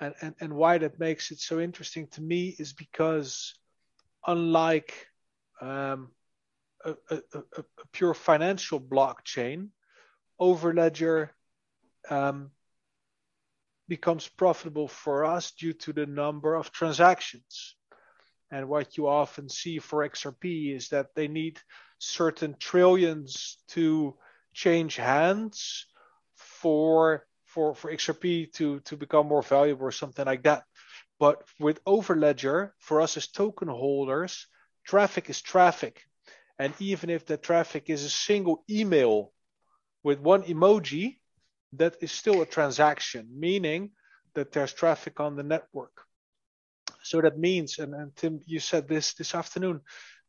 and 0.01 0.15
and, 0.21 0.35
and 0.41 0.53
why 0.53 0.79
that 0.79 0.99
makes 0.99 1.31
it 1.31 1.41
so 1.41 1.61
interesting 1.61 2.07
to 2.09 2.23
me 2.23 2.55
is 2.59 2.73
because 2.73 3.55
unlike 4.27 5.07
um, 5.61 6.11
a, 6.85 6.95
a, 7.11 7.21
a, 7.35 7.65
pure 7.93 8.15
financial 8.15 8.81
blockchain, 8.81 9.69
Overledger 10.41 11.31
um, 12.11 12.51
becomes 13.89 14.29
profitable 14.29 14.89
for 14.89 15.25
us 15.25 15.53
due 15.53 15.73
to 15.73 15.93
the 15.93 16.07
number 16.07 16.55
of 16.55 16.73
transactions. 16.73 17.77
And 18.51 18.69
what 18.69 18.97
you 18.97 19.09
often 19.09 19.49
see 19.49 19.79
for 19.79 20.09
XRP 20.09 20.75
is 20.75 20.89
that 20.91 21.15
they 21.15 21.29
need 21.29 21.59
certain 21.99 22.55
trillions 22.59 23.59
to 23.69 24.17
change 24.55 24.97
hands 24.97 25.87
for 26.37 27.27
for 27.57 27.75
for 27.75 27.91
XRP 27.91 28.53
to 28.53 28.81
to 28.81 28.97
become 28.97 29.27
more 29.27 29.43
valuable 29.43 29.87
or 29.87 29.93
something 30.03 30.27
like 30.27 30.43
that. 30.43 30.65
But 31.19 31.37
with 31.59 31.83
Overledger, 31.85 32.73
for 32.79 33.01
us 33.01 33.17
as 33.17 33.29
token 33.29 33.69
holders, 33.69 34.47
traffic 34.85 35.31
is 35.31 35.41
traffic. 35.41 36.05
And 36.59 36.75
even 36.79 37.09
if 37.09 37.25
the 37.25 37.39
traffic 37.39 37.85
is 37.89 38.05
a 38.05 38.11
single 38.11 38.63
email 38.69 39.33
with 40.03 40.19
one 40.21 40.43
emoji, 40.43 41.19
that 41.73 41.95
is 42.01 42.13
still 42.13 42.43
a 42.43 42.47
transaction, 42.47 43.23
meaning 43.47 43.91
that 44.35 44.53
there's 44.53 44.75
traffic 44.75 45.19
on 45.21 45.37
the 45.37 45.43
network. 45.43 45.97
So 47.03 47.21
that 47.23 47.39
means, 47.39 47.79
and, 47.79 47.95
and 47.95 48.15
Tim, 48.17 48.41
you 48.47 48.61
said 48.61 48.87
this 48.89 49.15
this 49.15 49.35
afternoon, 49.35 49.81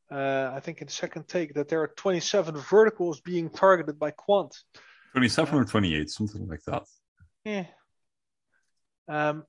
uh, 0.09 0.51
I 0.57 0.59
think 0.61 0.81
in 0.81 0.87
the 0.87 0.93
second 0.93 1.27
take, 1.27 1.53
that 1.55 1.67
there 1.67 1.81
are 1.81 1.91
27 1.97 2.55
verticals 2.55 3.19
being 3.21 3.49
targeted 3.49 3.99
by 3.99 4.11
Quant. 4.11 4.53
27 5.11 5.59
or 5.59 5.65
28, 5.65 6.09
something 6.09 6.47
like 6.47 6.63
that. 6.65 6.83
Yeah. 7.47 7.65
Um, 9.07 9.45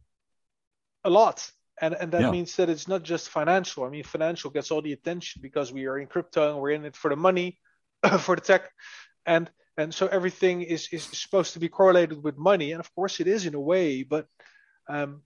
a 1.05 1.11
lot. 1.11 1.51
And, 1.81 1.95
and 1.95 2.13
that 2.13 2.23
Yeah. 2.23 2.31
means 2.31 2.55
that 2.57 2.69
it's 2.69 2.87
not 2.87 3.03
just 3.03 3.29
financial. 3.29 3.85
I 3.85 3.89
mean, 3.91 4.05
financial 4.05 4.51
gets 4.51 4.71
all 4.71 4.83
the 4.83 4.93
attention 4.93 5.43
because 5.43 5.73
we 5.73 5.87
are 5.87 5.99
in 5.99 6.07
crypto 6.07 6.53
and 6.53 6.61
we're 6.61 6.71
in 6.71 6.85
it 6.85 6.97
for 6.97 7.09
the 7.11 7.17
money, 7.17 7.59
for 8.21 8.37
the 8.37 8.43
tech. 8.43 8.71
And 9.27 9.51
and 9.77 9.95
so 9.95 10.09
everything 10.09 10.63
is, 10.63 10.89
is 10.93 11.09
supposed 11.13 11.53
to 11.53 11.61
be 11.61 11.69
correlated 11.69 12.23
with 12.23 12.37
money. 12.37 12.73
And 12.73 12.81
of 12.81 12.93
course 12.95 13.21
it 13.21 13.29
is 13.29 13.47
in 13.47 13.55
a 13.55 13.61
way, 13.61 14.03
but 14.03 14.27
um, 14.89 15.23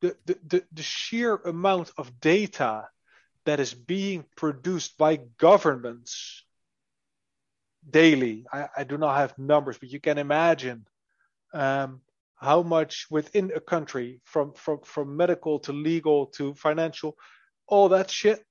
the, 0.00 0.16
the, 0.24 0.38
the, 0.46 0.64
the 0.72 0.82
sheer 0.82 1.36
amount 1.36 1.92
of 1.98 2.20
data 2.20 2.88
that 3.44 3.60
is 3.60 3.74
being 3.74 4.24
produced 4.34 4.96
by 4.96 5.16
governments 5.38 6.42
daily, 7.90 8.46
I, 8.50 8.68
I 8.78 8.84
do 8.84 8.96
not 8.96 9.16
have 9.16 9.38
numbers, 9.38 9.76
but 9.76 9.90
you 9.90 10.00
can 10.00 10.16
imagine 10.16 10.86
um, 11.54 12.00
how 12.36 12.62
much 12.62 13.06
within 13.10 13.50
a 13.54 13.60
country, 13.60 14.20
from, 14.24 14.52
from, 14.52 14.80
from 14.84 15.16
medical 15.16 15.58
to 15.60 15.72
legal 15.72 16.26
to 16.26 16.54
financial, 16.54 17.16
all 17.66 17.88
that 17.90 18.10
shit, 18.10 18.44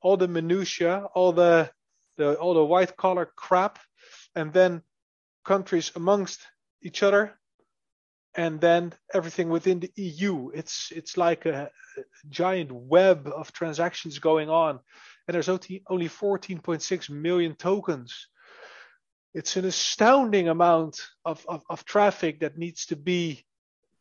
all 0.00 0.16
the 0.16 0.28
minutia, 0.28 1.04
all 1.14 1.32
the, 1.32 1.70
the 2.16 2.34
all 2.34 2.54
the 2.54 2.64
white 2.64 2.96
collar 2.96 3.30
crap, 3.36 3.78
and 4.34 4.52
then 4.52 4.82
countries 5.44 5.92
amongst 5.96 6.40
each 6.82 7.02
other, 7.02 7.38
and 8.34 8.60
then 8.60 8.92
everything 9.12 9.48
within 9.48 9.80
the 9.80 9.90
EU. 9.96 10.50
It's 10.54 10.92
it's 10.92 11.16
like 11.16 11.46
a, 11.46 11.70
a 11.96 12.02
giant 12.28 12.72
web 12.72 13.28
of 13.28 13.52
transactions 13.52 14.18
going 14.18 14.48
on, 14.48 14.80
and 15.26 15.34
there's 15.34 15.48
only 15.48 15.82
only 15.88 16.08
14.6 16.08 17.10
million 17.10 17.54
tokens 17.54 18.28
it's 19.34 19.56
an 19.56 19.64
astounding 19.64 20.48
amount 20.48 21.00
of, 21.24 21.44
of, 21.48 21.62
of 21.68 21.84
traffic 21.84 22.40
that 22.40 22.58
needs 22.58 22.86
to 22.86 22.96
be 22.96 23.44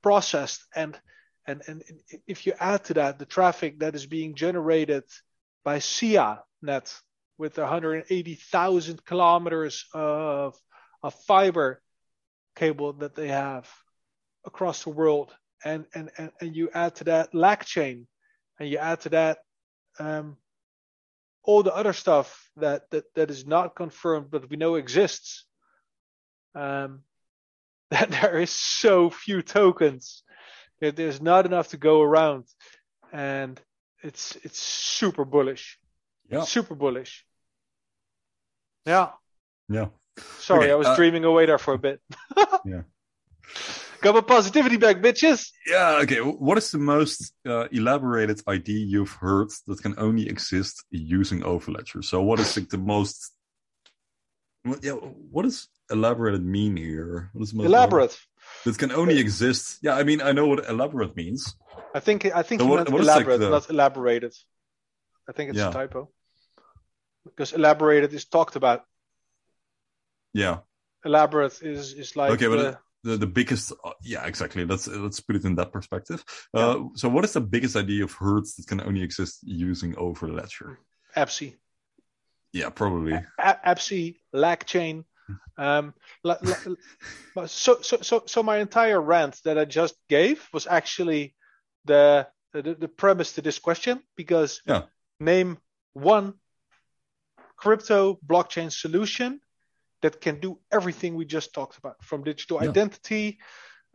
processed. 0.01 0.65
And, 0.75 0.99
and 1.47 1.61
and 1.67 1.83
if 2.27 2.45
you 2.45 2.53
add 2.59 2.83
to 2.85 2.93
that 2.95 3.17
the 3.17 3.25
traffic 3.25 3.79
that 3.79 3.95
is 3.95 4.05
being 4.05 4.35
generated 4.35 5.03
by 5.63 5.79
SIA-Net 5.79 6.93
with 7.37 7.57
180,000 7.57 9.05
kilometers 9.05 9.85
of 9.93 10.55
of 11.03 11.15
fiber 11.25 11.81
cable 12.55 12.93
that 12.93 13.15
they 13.15 13.29
have 13.29 13.67
across 14.45 14.83
the 14.83 14.89
world. 14.89 15.33
And 15.63 15.85
and 15.95 16.11
and, 16.17 16.31
and 16.41 16.55
you 16.55 16.69
add 16.73 16.95
to 16.95 17.05
that 17.05 17.33
LACChain 17.33 18.05
and 18.59 18.69
you 18.69 18.77
add 18.77 19.01
to 19.01 19.09
that 19.09 19.39
um, 19.99 20.37
all 21.43 21.63
the 21.63 21.73
other 21.73 21.93
stuff 21.93 22.49
that, 22.57 22.89
that 22.91 23.05
that 23.15 23.29
is 23.31 23.45
not 23.45 23.75
confirmed 23.75 24.29
but 24.29 24.49
we 24.49 24.57
know 24.57 24.75
exists 24.75 25.45
um, 26.55 27.01
that 27.91 28.09
there 28.11 28.39
is 28.39 28.51
so 28.51 29.09
few 29.09 29.41
tokens 29.41 30.23
that 30.79 30.95
there's 30.95 31.21
not 31.21 31.45
enough 31.45 31.69
to 31.69 31.77
go 31.77 32.01
around 32.01 32.45
and 33.11 33.59
it's 34.03 34.37
it's 34.43 34.59
super 34.59 35.25
bullish 35.25 35.79
Yeah. 36.29 36.43
super 36.43 36.75
bullish 36.75 37.25
Yeah. 38.85 39.09
Yeah. 39.69 39.87
Sorry, 40.39 40.65
Okay, 40.65 40.71
I 40.71 40.75
was 40.75 40.87
uh, 40.87 40.95
dreaming 40.95 41.23
away 41.23 41.45
there 41.45 41.59
for 41.59 41.73
a 41.73 41.77
bit. 41.77 42.01
Yeah. 42.65 42.81
Got 44.01 44.15
my 44.15 44.21
positivity 44.21 44.77
back, 44.77 44.97
bitches. 44.97 45.49
Yeah. 45.67 45.99
Okay. 46.03 46.17
What 46.21 46.57
is 46.57 46.71
the 46.71 46.79
most 46.79 47.33
uh, 47.45 47.67
elaborated 47.71 48.41
idea 48.47 48.79
you've 48.93 49.11
heard 49.11 49.49
that 49.67 49.81
can 49.81 49.93
only 49.97 50.27
exist 50.27 50.83
using 50.89 51.41
Overledger? 51.41 52.03
So, 52.03 52.21
what 52.23 52.39
is 52.39 52.57
like 52.57 52.69
the 52.69 52.79
most? 52.79 53.31
What, 54.63 54.83
yeah. 54.83 54.93
What 54.93 55.43
does 55.43 55.67
elaborated 55.91 56.43
mean 56.43 56.77
here? 56.77 57.29
What 57.33 57.43
is 57.43 57.51
the 57.51 57.57
most 57.57 57.65
Elaborate. 57.67 58.17
That 58.65 58.77
can 58.77 58.91
only 58.91 59.19
exist. 59.19 59.77
Yeah. 59.83 59.95
I 59.95 60.03
mean, 60.03 60.19
I 60.21 60.31
know 60.31 60.47
what 60.47 60.67
elaborate 60.67 61.15
means. 61.15 61.55
I 61.93 61.99
think 61.99 62.25
I 62.25 62.41
think 62.41 62.61
So 62.61 62.65
you 62.65 62.71
what- 62.71 62.77
meant 62.77 62.89
what 62.91 63.01
is, 63.01 63.07
like, 63.07 63.17
elaborate, 63.17 63.39
the- 63.39 63.49
not 63.51 63.69
elaborated. 63.69 64.33
I 65.29 65.31
think 65.33 65.49
it's 65.51 65.59
Yeah. 65.59 65.69
a 65.69 65.73
typo. 65.73 66.09
Because 67.23 67.53
elaborated 67.53 68.11
is 68.13 68.25
talked 68.25 68.55
about. 68.55 68.81
Yeah. 70.33 70.59
Elaborate 71.05 71.61
is 71.61 71.93
is 71.93 72.15
like 72.15 72.31
Okay, 72.31 72.47
but 72.47 72.57
the- 72.57 72.79
the 73.03 73.17
the 73.17 73.27
biggest 73.27 73.71
uh, 73.83 73.91
yeah 74.03 74.23
exactly 74.25 74.63
let's 74.65 74.87
let's 74.87 75.19
put 75.19 75.35
it 75.35 75.45
in 75.45 75.55
that 75.55 75.71
perspective 75.71 76.23
uh 76.53 76.77
so 76.95 77.09
what 77.09 77.23
is 77.23 77.33
the 77.33 77.41
biggest 77.41 77.75
idea 77.75 77.97
you've 77.97 78.13
heard 78.13 78.43
that 78.45 78.65
can 78.67 78.79
only 78.81 79.01
exist 79.01 79.39
using 79.43 79.93
overledger 79.95 80.77
EBSI. 81.15 81.55
yeah 82.53 82.69
probably 82.69 83.13
A- 83.39 83.59
EBSI, 83.65 84.17
LACChain. 84.35 85.03
Um, 85.57 85.93
la- 86.23 86.37
la- 87.35 87.45
so, 87.45 87.81
so, 87.81 87.97
so, 88.01 88.23
so 88.25 88.43
my 88.43 88.57
entire 88.57 88.99
rant 88.99 89.39
that 89.45 89.57
I 89.57 89.65
just 89.65 89.95
gave 90.09 90.45
was 90.51 90.67
actually 90.67 91.35
the 91.85 92.27
the, 92.53 92.75
the 92.75 92.87
premise 92.87 93.33
to 93.33 93.41
this 93.41 93.59
question 93.59 94.01
because 94.17 94.61
Yeah. 94.65 94.83
name 95.19 95.57
one 95.93 96.33
crypto 97.55 98.19
blockchain 98.25 98.71
solution 98.71 99.39
that 100.01 100.19
can 100.21 100.39
do 100.39 100.59
everything 100.71 101.15
we 101.15 101.25
just 101.25 101.53
talked 101.53 101.77
about, 101.77 102.03
from 102.03 102.23
digital 102.23 102.57
Yeah. 102.61 102.69
identity 102.69 103.39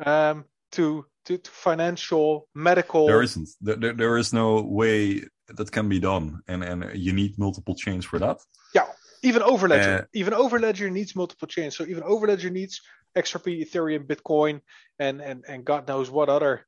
um, 0.05 0.45
to, 0.73 1.05
to 1.27 1.39
to 1.39 1.51
financial, 1.51 2.49
medical. 2.55 3.07
there 3.07 3.23
isn't 3.23 3.49
there, 3.61 3.93
there, 3.95 4.17
is 4.19 4.33
no 4.33 4.63
way 4.63 5.23
that 5.49 5.71
can 5.71 5.89
be 5.89 5.99
done 6.01 6.41
and 6.49 6.63
and 6.65 6.85
you 6.95 7.13
need 7.13 7.39
multiple 7.39 7.75
chains 7.75 8.05
for 8.05 8.19
that 8.19 8.39
Yeah, 8.75 8.87
even 9.23 9.43
Overledger. 9.43 10.03
Uh, 10.03 10.05
even 10.13 10.33
Overledger 10.35 10.91
needs 10.91 11.15
multiple 11.17 11.49
chains. 11.49 11.77
So 11.77 11.85
even 11.85 12.03
Overledger 12.03 12.51
needs 12.51 12.81
XRP, 13.17 13.65
Ethereum, 13.65 14.07
Bitcoin, 14.07 14.61
and 14.99 15.21
and 15.21 15.45
and 15.49 15.65
God 15.65 15.89
knows 15.89 16.11
what 16.11 16.29
other 16.29 16.67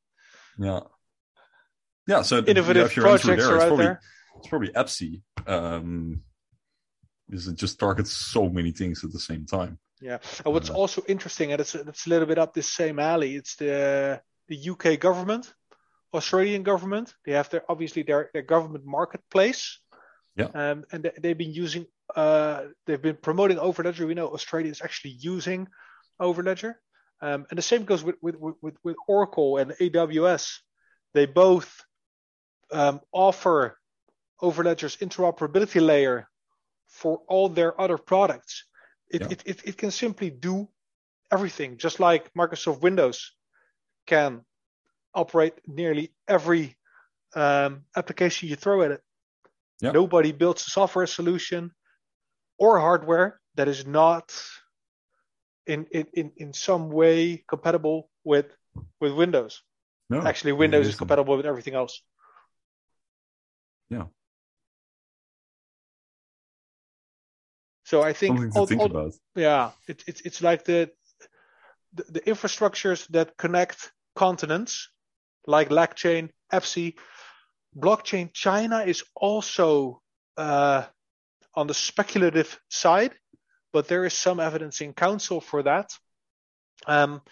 yeah 0.59 0.81
yeah 2.07 2.23
so 2.23 2.39
innovative 2.39 2.89
have 2.89 2.97
your 2.97 3.07
answer 3.09 3.27
projects 3.27 3.45
there. 3.45 3.53
are 3.53 3.57
it's 3.57 3.65
out 3.65 3.69
probably 3.69 3.87
there. 3.87 4.01
it's 4.39 4.49
probably 4.49 4.69
EBSI 4.73 5.23
um 5.47 6.23
because 7.29 7.47
it 7.49 7.57
just 7.57 7.79
targets 7.79 8.13
so 8.13 8.49
many 8.49 8.73
things 8.73 9.05
at 9.05 9.13
the 9.13 9.21
same 9.21 9.45
time 9.47 9.79
Yeah. 10.01 10.19
And 10.45 10.55
what's 10.55 10.71
Uh, 10.71 10.75
also 10.75 11.03
interesting, 11.09 11.53
and 11.53 11.61
it's 11.61 11.75
it's 11.75 12.07
a 12.07 12.11
little 12.11 12.27
bit 12.27 12.39
up 12.39 12.55
this 12.55 12.73
same 12.73 12.99
alley. 12.99 13.35
It's 13.35 13.57
the 13.57 14.21
the 14.47 14.71
UK 14.71 14.99
government, 15.01 15.53
Australian 16.15 16.63
government. 16.63 17.15
They 17.25 17.33
have 17.33 17.49
their 17.51 17.65
obviously 17.69 18.03
their 18.05 18.31
their 18.33 18.47
government 18.47 18.85
marketplace. 18.85 19.81
Yeah. 20.37 20.51
Um, 20.55 20.85
and 20.93 21.03
they, 21.03 21.13
they've 21.21 21.39
been 21.39 21.53
using 21.53 21.87
uh 22.15 22.71
they've 22.87 23.03
been 23.03 23.17
promoting 23.17 23.59
Overledger. 23.59 24.07
We 24.07 24.15
know 24.15 24.29
Australia 24.33 24.71
is 24.71 24.83
actually 24.83 25.17
using 25.19 25.69
Overledger. 26.21 26.75
Um, 27.21 27.47
and 27.51 27.59
the 27.59 27.63
same 27.63 27.85
goes 27.85 28.05
with 28.05 28.17
with 28.23 28.37
with, 28.63 28.77
with 28.85 28.97
Oracle 29.09 29.59
and 29.61 29.73
AWS. 29.73 30.63
They 31.15 31.27
both 31.27 31.69
um, 32.71 33.01
offer 33.11 33.79
Overledger's 34.41 34.97
interoperability 34.99 35.81
layer 35.85 36.29
for 36.89 37.21
all 37.29 37.49
their 37.49 37.79
other 37.81 37.99
products. 37.99 38.65
It, 39.11 39.21
Yeah. 39.23 39.29
it, 39.31 39.43
it, 39.47 39.65
it 39.65 39.77
can 39.79 39.91
simply 39.91 40.31
do 40.31 40.69
everything, 41.31 41.77
just 41.79 42.01
like 42.01 42.33
Microsoft 42.35 42.81
Windows 42.83 43.33
can 44.07 44.45
operate 45.15 45.55
nearly 45.67 46.13
every 46.27 46.77
um, 47.35 47.85
application 47.97 48.49
you 48.49 48.57
throw 48.57 48.83
at 48.83 48.91
it. 48.91 49.03
Yeah. 49.81 49.93
Nobody 49.93 50.33
builds 50.33 50.67
a 50.67 50.71
software 50.71 51.07
solution 51.07 51.73
or 52.59 52.79
hardware 52.81 53.41
that 53.55 53.69
is 53.69 53.87
not 53.87 54.35
in, 55.67 55.87
in, 55.93 56.07
in, 56.15 56.33
in 56.37 56.53
some 56.53 56.91
way 56.91 57.45
compatible 57.49 58.11
with 58.25 58.47
with 59.01 59.13
Windows. 59.13 59.63
no 60.11 60.23
Actually, 60.23 60.53
Windows 60.53 60.87
isn't. 60.87 60.99
compatible 60.99 61.37
with 61.37 61.47
everything 61.47 61.75
else. 61.75 62.03
Yeah. 63.91 64.05
So 67.89 68.03
I 68.03 68.13
think 68.13 68.39
all- 68.55 68.67
think 68.67 68.83
all- 68.83 68.89
yeah, 69.35 69.71
it, 69.87 70.05
it's 70.07 70.21
it's 70.21 70.43
like 70.43 70.65
the, 70.65 70.91
the 71.95 72.05
the 72.13 72.21
infrastructures 72.21 73.07
that 73.09 73.39
connect 73.39 73.93
continents, 74.15 74.91
like 75.47 75.71
LACChain, 75.71 76.29
EBSI, 76.53 76.97
blockchain. 77.75 78.31
China 78.35 78.81
is 78.85 79.03
also 79.15 80.03
uh, 80.37 80.85
on 81.55 81.67
the 81.67 81.73
speculative 81.73 82.61
side, 82.69 83.13
but 83.73 83.89
there 83.89 84.05
is 84.05 84.13
some 84.13 84.39
evidence 84.39 84.83
in 84.83 84.93
council 84.93 85.41
for 85.41 85.63
that. 85.63 85.89
Um, 86.87 87.23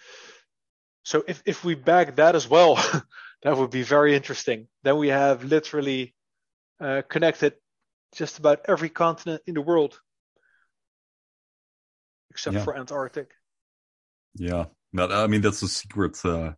so 1.03 1.23
if 1.27 1.43
if 1.45 1.63
we 1.63 1.75
back 1.75 2.15
that 2.15 2.35
as 2.35 2.49
well, 2.49 2.75
that 3.43 3.55
would 3.57 3.69
be 3.69 3.83
very 3.83 4.15
interesting. 4.15 4.67
Then 4.81 4.97
we 4.97 5.09
have 5.09 5.43
literally 5.43 6.15
uh, 6.79 7.03
connected 7.07 7.53
just 8.15 8.39
about 8.39 8.61
every 8.67 8.89
continent 8.89 9.43
in 9.45 9.53
the 9.53 9.61
world 9.61 10.01
except 12.31 12.55
Yeah. 12.55 12.63
for 12.63 12.77
Antarctic. 12.77 13.29
yeah 14.35 14.65
but 14.93 15.11
i 15.11 15.27
mean 15.27 15.41
that's 15.41 15.61
a 15.63 15.67
secret 15.67 16.15
uh 16.25 16.51
The, 16.51 16.55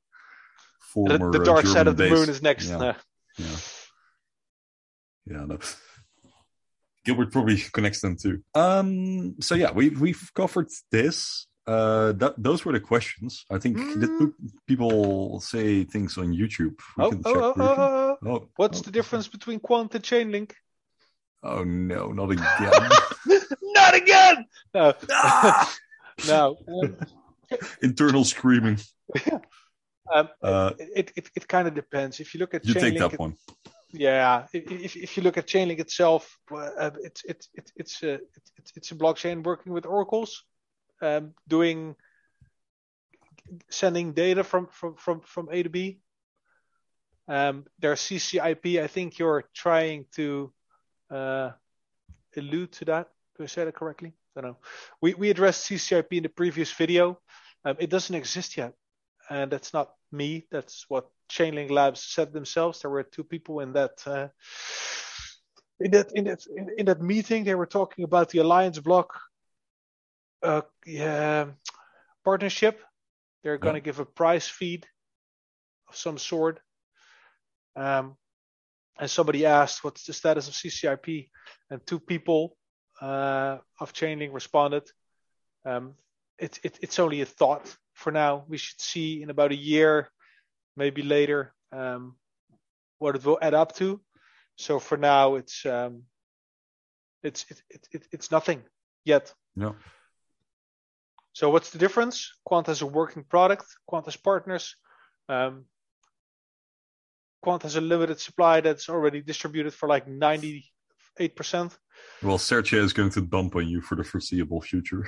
former 0.94 1.32
the 1.32 1.42
uh, 1.42 1.44
dark 1.54 1.66
side 1.66 1.88
of 1.88 1.96
the 1.98 2.04
base. 2.06 2.14
moon 2.20 2.30
is 2.30 2.42
next. 2.42 2.66
Yeah. 2.70 2.78
No. 2.78 2.94
Yeah. 3.38 3.58
Yeah. 5.32 5.46
No. 5.46 5.58
Gilbert 7.06 7.32
probably 7.32 7.58
connects 7.76 8.02
them 8.02 8.16
too. 8.24 8.36
Um. 8.56 9.36
So 9.40 9.54
yeah, 9.56 9.72
we've 9.72 10.00
we've 10.02 10.24
covered 10.34 10.68
this. 10.92 11.48
Uh, 11.68 12.14
that 12.14 12.34
those 12.38 12.66
were 12.66 12.74
the 12.74 12.80
questions. 12.94 13.46
I 13.56 13.60
think 13.60 13.78
Mm. 13.78 14.02
pe- 14.20 14.50
people 14.68 15.40
say 15.40 15.84
things 15.86 16.18
on 16.18 16.34
YouTube? 16.34 16.76
We 16.98 17.04
Oh, 17.06 17.12
oh, 17.26 17.36
oh, 17.36 17.54
oh, 17.58 18.18
oh. 18.24 18.30
Oh, 18.32 18.50
What's 18.56 18.80
oh, 18.80 18.86
the 18.88 18.92
difference 18.92 19.28
between 19.30 19.60
Quant 19.60 19.94
and 19.94 20.04
Chainlink? 20.04 20.52
Oh 21.42 21.64
no, 21.64 22.12
not 22.12 22.32
again! 22.32 22.90
Not 23.62 23.96
again! 23.96 24.46
No. 24.74 24.94
Ah! 25.10 25.76
no. 26.28 26.58
Um, 26.68 26.98
Internal 27.82 28.24
screaming. 28.26 28.78
um, 30.14 30.30
Uh, 30.44 30.72
it, 30.80 31.12
it, 31.16 31.30
it 31.36 31.48
kind 31.48 31.68
of 31.68 31.74
depends. 31.74 32.20
If 32.20 32.34
you 32.34 32.40
look 32.40 32.54
at 32.54 32.66
you 32.66 32.74
Chainlink, 32.74 32.82
take 32.82 33.00
that 33.00 33.14
it- 33.14 33.20
one. 33.20 33.36
yeah. 33.92 34.46
If, 34.54 34.96
if 34.98 35.16
you 35.18 35.24
look 35.24 35.38
at 35.38 35.48
Chainlink 35.48 35.80
itself, 35.80 36.38
uh, 36.52 36.92
it's 37.04 37.24
it's 37.24 37.48
it's 37.54 37.72
it's 37.76 38.04
a 38.04 38.14
it's, 38.58 38.72
it's 38.76 38.92
a 38.92 38.96
blockchain 38.96 39.44
working 39.44 39.72
with 39.72 39.86
oracles, 39.86 40.44
um, 41.02 41.34
doing 41.48 41.96
sending 43.70 44.14
data 44.14 44.44
from 44.44 44.68
from 44.72 44.96
from 44.96 45.22
from 45.22 45.48
A 45.52 45.64
to 45.64 45.70
B. 45.70 46.00
Um, 47.28 47.66
there's 47.80 48.02
CCIP. 48.02 48.82
I 48.84 48.88
think 48.88 49.20
you're 49.20 49.44
trying 49.54 50.06
to 50.16 50.52
uh, 51.10 51.52
allude 52.36 52.72
to 52.74 52.86
that. 52.86 53.10
Do 53.38 53.44
I 53.44 53.48
say 53.48 53.66
that 53.66 53.76
correctly? 53.76 54.14
I 54.36 54.42
don't 54.42 54.52
know. 54.52 54.58
We 55.02 55.14
we 55.14 55.30
addressed 55.30 55.70
CCIP 55.70 56.12
in 56.12 56.24
the 56.24 56.30
previous 56.30 56.72
video. 56.72 57.20
Um, 57.66 57.76
it 57.80 57.90
doesn't 57.90 58.16
exist 58.16 58.58
yet, 58.58 58.74
and 59.30 59.52
that's 59.52 59.74
not 59.74 59.94
me. 60.12 60.48
That's 60.52 60.86
what 60.90 61.10
Chainlink 61.30 61.72
Labs 61.72 62.02
said 62.04 62.34
themselves. 62.34 62.82
There 62.82 62.92
were 62.92 63.04
two 63.04 63.24
people 63.24 63.60
in 63.60 63.74
that 63.74 64.02
uh, 64.06 64.28
in 65.80 65.92
that 65.92 66.12
in 66.14 66.26
that 66.26 66.46
in, 66.48 66.70
in 66.78 66.86
that 66.86 67.02
meeting. 67.02 67.44
They 67.44 67.56
were 67.56 67.66
talking 67.66 68.04
about 68.04 68.30
the 68.30 68.40
Alliance 68.40 68.80
Block 68.80 69.20
uh, 70.44 70.62
yeah, 70.86 71.48
partnership. 72.24 72.82
They're 73.44 73.58
going 73.58 73.76
to 73.76 73.82
give 73.82 74.00
a 74.00 74.06
prize 74.06 74.48
feed 74.48 74.86
of 75.88 75.96
some 75.96 76.18
sort. 76.18 76.60
Um, 77.76 78.18
and 79.00 79.10
somebody 79.10 79.46
asked, 79.46 79.84
"What's 79.84 80.06
the 80.06 80.14
status 80.14 80.48
of 80.48 80.54
CCIP?" 80.54 81.30
And 81.70 81.86
two 81.86 82.00
people 82.00 82.58
uh, 83.02 83.58
of 83.80 83.94
Chainlink 83.94 84.34
responded, 84.34 84.84
um, 85.66 85.96
it, 86.38 86.60
it, 86.64 86.80
"It's 86.82 87.00
only 87.00 87.22
a 87.22 87.26
thought 87.26 87.76
for 87.94 88.12
now. 88.12 88.46
We 88.48 88.58
should 88.58 88.82
see 88.82 89.22
in 89.22 89.30
about 89.30 89.52
a 89.52 89.56
year, 89.56 90.10
maybe 90.76 91.02
later, 91.02 91.54
um, 91.72 92.16
what 93.00 93.16
it 93.16 93.26
will 93.26 93.40
add 93.42 93.54
up 93.54 93.76
to. 93.76 94.02
So 94.58 94.80
for 94.80 94.98
now, 94.98 95.36
it's 95.36 95.66
um, 95.66 96.04
it's 97.24 97.46
it, 97.50 97.62
it, 97.70 97.88
it, 97.92 98.08
it's 98.12 98.32
nothing 98.32 98.64
yet." 99.06 99.34
No. 99.56 99.76
So 101.34 101.50
what's 101.50 101.70
the 101.70 101.78
difference? 101.78 102.34
Quant 102.44 102.68
has 102.68 102.82
a 102.82 102.86
working 102.86 103.24
product. 103.24 103.66
Quant 103.86 104.06
has 104.06 104.18
partners. 104.18 104.76
Um, 105.30 105.66
Quant 107.42 107.64
has 107.64 107.76
a 107.76 107.82
limited 107.82 108.20
supply 108.20 108.62
that's 108.62 108.90
already 108.90 109.22
distributed 109.22 109.74
for 109.74 109.88
like 109.88 110.08
98%. 110.08 110.64
Well, 112.22 112.38
Sergey 112.38 112.78
is 112.78 112.94
going 112.94 113.12
to 113.12 113.22
dump 113.22 113.56
on 113.56 113.68
you 113.68 113.82
for 113.82 113.96
the 113.96 114.04
foreseeable 114.04 114.62
future. 114.62 115.06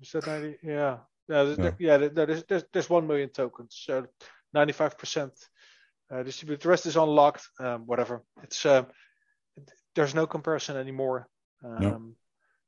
Is 0.00 0.12
that 0.12 0.26
90? 0.26 0.58
Yeah. 0.62 0.98
Yeah, 1.28 1.44
there's, 1.44 1.58
yeah. 1.58 1.98
yeah 1.98 2.08
there's, 2.08 2.44
there's, 2.44 2.64
there's 2.72 2.90
1 2.90 3.06
million 3.06 3.28
tokens. 3.28 3.82
So 3.84 4.06
95% 4.56 5.30
uh, 6.10 6.22
distributed. 6.22 6.62
The 6.62 6.68
rest 6.68 6.86
is 6.86 6.96
unlocked. 6.96 7.46
Um, 7.60 7.86
whatever. 7.86 8.22
It's 8.42 8.64
uh, 8.64 8.84
There's 9.94 10.14
no 10.14 10.26
comparison 10.26 10.76
anymore. 10.76 11.28
Um, 11.64 11.80
no. 11.80 12.12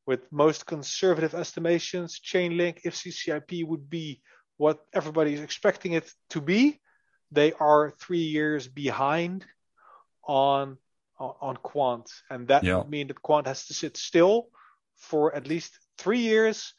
With 0.07 0.31
most 0.33 0.67
conservative 0.67 1.35
estimations, 1.35 2.21
Chainlink, 2.21 2.81
if 2.85 2.95
CCIP 2.95 3.67
would 3.67 3.89
be 3.89 4.21
what 4.57 4.81
everybody 4.93 5.35
is 5.35 5.41
expecting 5.41 5.93
it 5.93 6.11
to 6.31 6.41
be, 6.41 6.81
they 7.31 7.53
are 7.53 7.93
three 7.99 8.25
years 8.25 8.69
behind 8.69 9.45
on 10.25 10.79
on, 11.19 11.35
on 11.41 11.57
Quant, 11.57 12.11
and 12.31 12.49
that 12.49 12.65
yeah. 12.65 12.79
would 12.79 12.91
mean 12.91 13.09
that 13.09 13.23
Quant 13.23 13.47
has 13.47 13.67
to 13.67 13.75
sit 13.75 13.97
still 13.97 14.49
for 14.97 15.35
at 15.35 15.47
least 15.47 15.79
three 15.99 16.21
years 16.21 16.75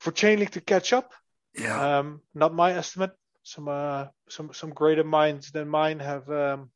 for 0.00 0.12
Chainlink 0.12 0.50
to 0.50 0.60
catch 0.60 0.92
up. 0.92 1.12
Yeah. 1.58 1.98
Um, 1.98 2.20
not 2.34 2.54
my 2.54 2.72
estimate. 2.72 3.12
Some 3.42 3.68
uh, 3.68 4.06
some 4.28 4.52
some 4.52 4.70
greater 4.70 5.04
minds 5.04 5.50
than 5.50 5.68
mine 5.68 6.00
have. 6.00 6.28
Um, 6.30 6.70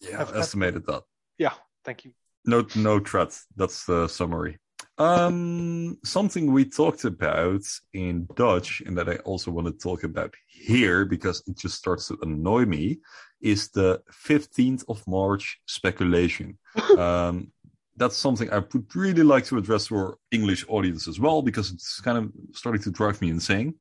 yeah, 0.00 0.18
have 0.18 0.34
estimated 0.34 0.74
have, 0.74 0.86
that. 0.86 1.02
Yeah. 1.38 1.54
Thank 1.84 2.04
you. 2.04 2.12
No, 2.44 2.66
no 2.74 3.00
threat. 3.00 3.38
That's 3.56 3.84
the 3.86 4.08
summary. 4.08 4.58
Um, 4.98 5.98
something 6.04 6.52
we 6.52 6.64
talked 6.64 7.04
about 7.04 7.62
in 7.92 8.26
Dutch, 8.34 8.82
and 8.86 8.96
that 8.96 9.08
I 9.08 9.16
also 9.16 9.50
want 9.50 9.66
to 9.66 9.72
talk 9.72 10.04
about 10.04 10.34
here 10.46 11.04
because 11.04 11.42
it 11.46 11.58
just 11.58 11.76
starts 11.76 12.08
to 12.08 12.18
annoy 12.22 12.64
me, 12.64 13.00
is 13.40 13.68
the 13.70 14.02
15th 14.26 14.84
of 14.88 15.06
March 15.06 15.60
speculation. 15.66 16.58
um, 16.98 17.52
that's 17.96 18.16
something 18.16 18.50
I 18.50 18.58
would 18.58 18.94
really 18.94 19.22
like 19.22 19.44
to 19.46 19.58
address 19.58 19.86
to 19.86 19.96
our 19.96 20.18
English 20.30 20.64
audience 20.68 21.08
as 21.08 21.18
well 21.18 21.42
because 21.42 21.72
it's 21.72 22.00
kind 22.00 22.18
of 22.18 22.32
starting 22.52 22.82
to 22.82 22.90
drive 22.90 23.20
me 23.20 23.30
insane. 23.30 23.74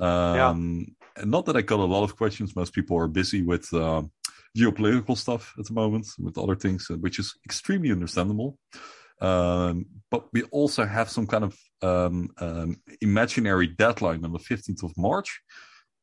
Um, 0.00 0.94
yeah. 1.16 1.24
Not 1.24 1.46
that 1.46 1.56
I 1.56 1.62
got 1.62 1.80
a 1.80 1.84
lot 1.84 2.04
of 2.04 2.16
questions. 2.16 2.56
Most 2.56 2.72
people 2.72 2.96
are 2.96 3.08
busy 3.08 3.42
with 3.42 3.72
uh, 3.74 4.02
geopolitical 4.56 5.16
stuff 5.16 5.54
at 5.58 5.66
the 5.66 5.72
moment, 5.72 6.06
with 6.18 6.38
other 6.38 6.54
things, 6.54 6.88
uh, 6.90 6.94
which 6.96 7.18
is 7.18 7.34
extremely 7.44 7.90
understandable. 7.90 8.58
Um, 9.20 9.86
but 10.10 10.32
we 10.32 10.42
also 10.44 10.86
have 10.86 11.10
some 11.10 11.26
kind 11.26 11.44
of 11.44 11.56
um, 11.82 12.30
um, 12.38 12.80
imaginary 13.00 13.66
deadline 13.66 14.24
on 14.24 14.32
the 14.32 14.38
15th 14.38 14.82
of 14.82 14.92
March, 14.96 15.40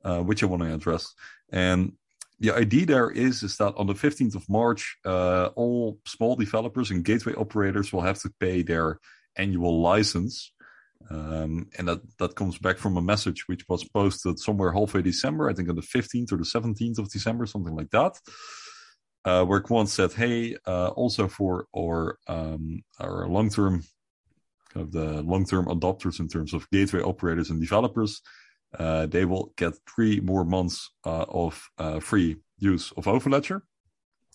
uh, 0.04 0.20
which 0.20 0.44
I 0.44 0.46
want 0.46 0.64
to 0.64 0.74
address. 0.74 1.14
And 1.52 1.94
the 2.40 2.52
idea 2.52 2.86
there 2.86 3.10
is 3.10 3.44
is 3.44 3.58
that 3.58 3.74
on 3.78 3.88
the 3.88 3.94
15th 3.94 4.36
of 4.36 4.48
March, 4.50 4.98
uh, 5.06 5.50
all 5.56 6.00
small 6.06 6.36
developers 6.36 6.92
and 6.92 7.04
gateway 7.04 7.34
operators 7.34 7.92
will 7.92 8.02
have 8.02 8.20
to 8.20 8.32
pay 8.40 8.62
their 8.62 9.00
annual 9.38 9.82
license. 9.82 10.52
Um, 11.10 11.70
and 11.78 11.88
that, 11.88 12.02
that 12.18 12.36
comes 12.36 12.58
back 12.58 12.78
from 12.78 12.98
a 12.98 13.02
message 13.02 13.48
which 13.48 13.66
was 13.70 13.84
posted 13.84 14.40
somewhere 14.40 14.74
halfway 14.74 15.02
December, 15.02 15.50
I 15.50 15.54
think 15.54 15.70
on 15.70 15.76
the 15.76 15.82
15th 15.82 16.32
or 16.32 16.38
the 16.38 16.44
17th 16.44 17.00
of 17.00 17.12
December, 17.12 17.46
something 17.46 17.76
like 17.76 17.92
that. 17.92 18.20
Uh, 19.26 19.44
where 19.44 19.60
Quant 19.60 19.90
said, 19.90 20.14
"Hey, 20.14 20.56
uh, 20.68 20.90
also 20.90 21.28
for 21.28 21.66
our 21.76 22.20
um, 22.28 22.84
our 23.00 23.28
long 23.28 23.50
term, 23.50 23.84
kind 24.72 24.86
of 24.86 24.92
the 24.92 25.24
long 25.24 25.46
term 25.46 25.66
adopters 25.66 26.20
in 26.20 26.28
terms 26.28 26.54
of 26.54 26.70
gateway 26.70 27.02
operators 27.02 27.50
and 27.50 27.60
developers, 27.60 28.22
uh, 28.78 29.06
they 29.08 29.26
will 29.26 29.52
get 29.58 29.74
three 29.94 30.20
more 30.20 30.46
months 30.46 30.92
uh, 31.06 31.26
of 31.28 31.68
uh, 31.78 32.00
free 32.00 32.38
use 32.60 32.92
of 32.98 33.06
Overledger 33.06 33.62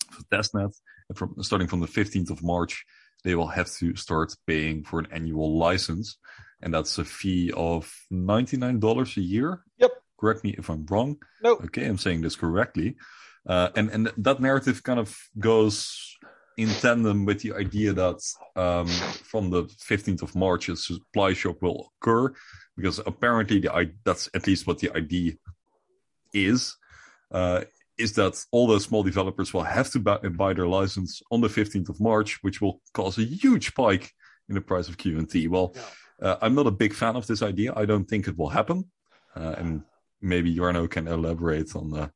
for 0.09 0.23
testnet. 0.31 0.73
And 1.09 1.17
from 1.17 1.35
starting 1.41 1.67
from 1.67 1.79
the 1.81 1.87
15th 1.87 2.29
of 2.29 2.43
March, 2.43 2.85
they 3.23 3.35
will 3.35 3.47
have 3.47 3.71
to 3.75 3.95
start 3.95 4.35
paying 4.47 4.83
for 4.83 4.99
an 4.99 5.07
annual 5.11 5.57
license, 5.57 6.17
and 6.61 6.73
that's 6.73 6.97
a 6.97 7.05
fee 7.05 7.51
of 7.55 7.93
$99 8.11 9.17
a 9.17 9.21
year. 9.21 9.63
Yep. 9.77 9.91
Correct 10.19 10.43
me 10.43 10.55
if 10.57 10.69
I'm 10.69 10.85
wrong. 10.85 11.17
No. 11.41 11.53
Okay, 11.53 11.85
I'm 11.85 11.97
saying 11.97 12.21
this 12.21 12.35
correctly. 12.35 12.95
Uh, 13.47 13.69
and 13.75 13.89
and 13.89 14.11
that 14.17 14.39
narrative 14.39 14.83
kind 14.83 14.99
of 14.99 15.17
goes 15.39 16.17
in 16.57 16.69
tandem 16.69 17.25
with 17.25 17.41
the 17.41 17.53
idea 17.53 17.93
that 17.93 18.21
um, 18.55 18.87
from 18.87 19.49
the 19.49 19.63
15th 19.63 20.21
of 20.21 20.35
March, 20.35 20.69
a 20.69 20.75
supply 20.75 21.33
shock 21.33 21.61
will 21.61 21.91
occur 22.01 22.31
because 22.75 22.99
apparently 22.99 23.59
the 23.59 23.91
that's 24.03 24.29
at 24.33 24.47
least 24.47 24.67
what 24.67 24.79
the 24.79 24.95
idea 24.95 25.33
is. 26.33 26.77
Uh, 27.31 27.61
is 27.97 28.13
that 28.13 28.43
all 28.51 28.67
the 28.67 28.79
small 28.79 29.03
developers 29.03 29.53
will 29.53 29.63
have 29.63 29.89
to 29.91 29.99
buy, 29.99 30.17
buy, 30.17 30.53
their 30.53 30.67
license 30.67 31.21
on 31.29 31.39
the 31.39 31.47
15th 31.47 31.89
of 31.89 32.01
March, 32.01 32.39
which 32.41 32.59
will 32.59 32.81
cause 32.93 33.17
a 33.17 33.23
huge 33.23 33.67
spike 33.67 34.11
in 34.49 34.55
the 34.55 34.61
price 34.61 34.89
of 34.89 34.97
QNT. 34.97 35.47
Well, 35.49 35.75
yeah. 35.75 36.29
uh, 36.29 36.37
I'm 36.41 36.55
not 36.55 36.67
a 36.67 36.71
big 36.71 36.93
fan 36.93 37.15
of 37.15 37.27
this 37.27 37.43
idea. 37.43 37.73
I 37.75 37.85
don't 37.85 38.05
think 38.05 38.27
it 38.27 38.37
will 38.37 38.49
happen. 38.49 38.89
Uh, 39.35 39.55
and 39.57 39.83
maybe 40.19 40.55
Jarno 40.55 40.89
can 40.89 41.07
elaborate 41.07 41.75
on 41.75 41.93
uh, 41.93 42.09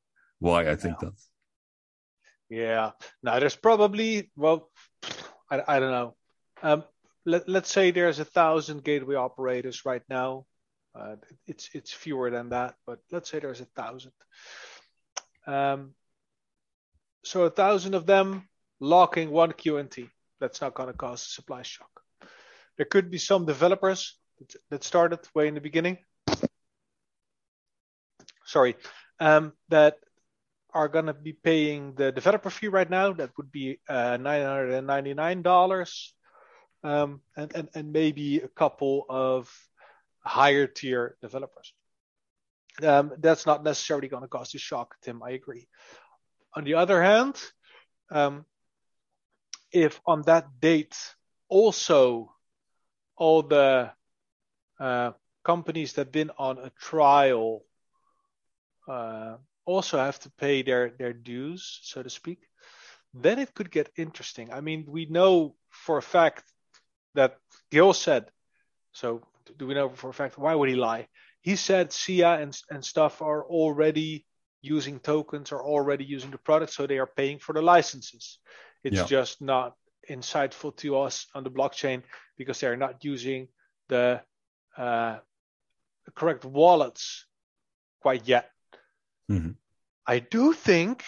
why 0.46 0.70
I 0.70 0.76
think 0.76 0.98
yeah. 1.02 1.10
that. 1.10 1.14
Yeah. 2.50 2.92
Now, 3.24 3.40
there's 3.40 3.56
probably, 3.56 4.32
well, 4.36 4.70
I, 5.50 5.62
I 5.68 5.80
don't 5.80 5.92
know. 5.92 6.16
Um, 6.62 6.84
let, 7.26 7.50
let's 7.50 7.72
say 7.72 7.92
there's 7.92 8.20
a 8.20 8.26
thousand 8.26 8.84
gateway 8.84 9.16
operators 9.16 9.86
right 9.86 10.04
now. 10.08 10.46
Uh, 10.94 11.16
it's 11.46 11.70
it's 11.74 11.92
fewer 11.92 12.30
than 12.32 12.50
that, 12.50 12.76
but 12.88 13.00
let's 13.12 13.30
say 13.30 13.40
there's 13.40 13.60
a 13.60 13.68
thousand. 13.76 14.14
Um, 15.46 15.94
so 17.26 17.44
a 17.44 17.50
thousand 17.50 17.96
of 17.96 18.06
them 18.06 18.48
locking 18.80 19.30
one 19.30 19.52
QNT. 19.52 20.10
That's 20.40 20.62
not 20.62 20.74
going 20.74 20.88
to 20.88 20.94
cause 20.94 21.22
a 21.24 21.30
supply 21.30 21.64
shock. 21.64 21.90
There 22.78 22.86
could 22.86 23.12
be 23.12 23.18
some 23.18 23.46
developers 23.46 24.18
that 24.70 24.84
started 24.86 25.20
way 25.34 25.48
in 25.50 25.56
the 25.56 25.62
beginning. 25.62 25.98
Sorry, 28.46 28.76
um, 29.20 29.52
that 29.70 29.98
are 30.76 30.90
going 30.90 31.06
to 31.06 31.14
be 31.14 31.32
paying 31.32 31.96
the 31.96 32.12
developer 32.12 32.50
fee 32.50 32.68
right 32.68 32.90
now. 32.90 33.14
That 33.14 33.32
would 33.38 33.50
be 33.52 33.80
uh, 33.88 34.18
$999 34.18 36.12
um, 36.84 37.22
and, 37.38 37.56
and, 37.56 37.70
and 37.74 37.94
maybe 37.94 38.42
a 38.42 38.50
couple 38.50 39.06
of 39.10 39.50
higher 40.20 40.68
tier 40.68 41.16
developers. 41.22 41.74
Um, 42.84 43.14
that's 43.20 43.46
not 43.46 43.64
necessarily 43.64 44.10
going 44.10 44.24
to 44.24 44.28
cause 44.28 44.54
a 44.54 44.58
shock, 44.58 44.96
Tim. 45.02 45.24
I 45.24 45.32
agree. 45.32 45.70
On 46.54 46.66
the 46.66 46.74
other 46.74 47.02
hand, 47.02 47.42
um, 48.12 48.46
if 49.72 50.02
on 50.06 50.24
that 50.24 50.60
date 50.60 50.96
also 51.48 52.34
all 53.16 53.44
the 53.44 53.92
uh, 54.78 55.12
companies 55.46 55.94
that 55.94 56.08
have 56.08 56.12
been 56.12 56.32
on 56.38 56.58
a 56.58 56.70
trial 56.72 57.64
uh, 58.90 59.38
also 59.66 59.98
have 59.98 60.20
to 60.20 60.32
pay 60.32 60.62
their 60.62 60.92
their 60.98 61.14
dues, 61.14 61.80
so 61.84 62.04
to 62.04 62.10
speak, 62.10 62.40
then 63.14 63.40
it 63.40 63.54
could 63.54 63.72
get 63.72 63.92
interesting. 63.98 64.52
I 64.52 64.62
mean, 64.62 64.86
we 64.88 65.06
know 65.06 65.56
for 65.70 65.98
a 65.98 66.02
fact 66.02 66.44
that 67.14 67.38
Gil 67.72 67.94
said. 67.94 68.30
So 68.94 69.22
do 69.58 69.68
we 69.68 69.74
know 69.74 69.90
for 69.90 70.10
a 70.10 70.14
fact 70.14 70.38
why 70.38 70.56
would 70.56 70.70
he 70.70 70.76
lie? 70.76 71.08
He 71.42 71.56
said 71.56 71.94
SIA 71.94 72.40
and 72.40 72.58
and 72.70 72.84
stuff 72.84 73.22
are 73.22 73.44
already 73.44 74.26
using 74.62 75.00
tokens, 75.00 75.52
are 75.52 75.64
already 75.64 76.06
using 76.06 76.32
the 76.32 76.38
product, 76.38 76.74
so 76.74 76.88
they 76.88 76.98
are 76.98 77.12
paying 77.16 77.40
for 77.40 77.54
the 77.54 77.62
licenses. 77.62 78.40
It's 78.84 78.98
yeah. 78.98 79.06
just 79.06 79.42
not 79.42 79.76
insightful 80.10 80.76
to 80.78 81.00
us 81.00 81.28
on 81.34 81.44
the 81.44 81.52
blockchain 81.52 82.04
because 82.38 82.60
they 82.60 82.68
are 82.68 82.78
not 82.78 83.04
using 83.04 83.48
the 83.90 84.22
uh, 84.78 85.18
correct 86.16 86.46
wallets 86.46 87.26
quite 88.02 88.28
yet. 88.28 88.50
Mm-hmm. 89.32 89.52
I 90.08 90.20
do 90.20 90.54
think 90.54 91.04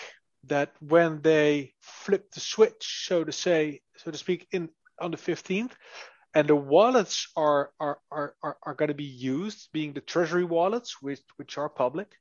that 0.45 0.73
when 0.79 1.21
they 1.21 1.73
flip 1.81 2.31
the 2.31 2.39
switch, 2.39 3.05
so 3.07 3.23
to 3.23 3.31
say, 3.31 3.81
so 3.97 4.11
to 4.11 4.17
speak, 4.17 4.47
in 4.51 4.69
on 4.99 5.11
the 5.11 5.17
15th, 5.17 5.71
and 6.33 6.47
the 6.47 6.55
wallets 6.55 7.27
are 7.35 7.71
are 7.79 7.99
are 8.11 8.35
are, 8.41 8.57
are 8.63 8.73
going 8.73 8.89
to 8.89 8.95
be 8.95 9.03
used, 9.03 9.69
being 9.71 9.93
the 9.93 10.01
treasury 10.01 10.43
wallets, 10.43 11.01
which 11.01 11.21
which 11.37 11.57
are 11.57 11.69
public. 11.69 12.15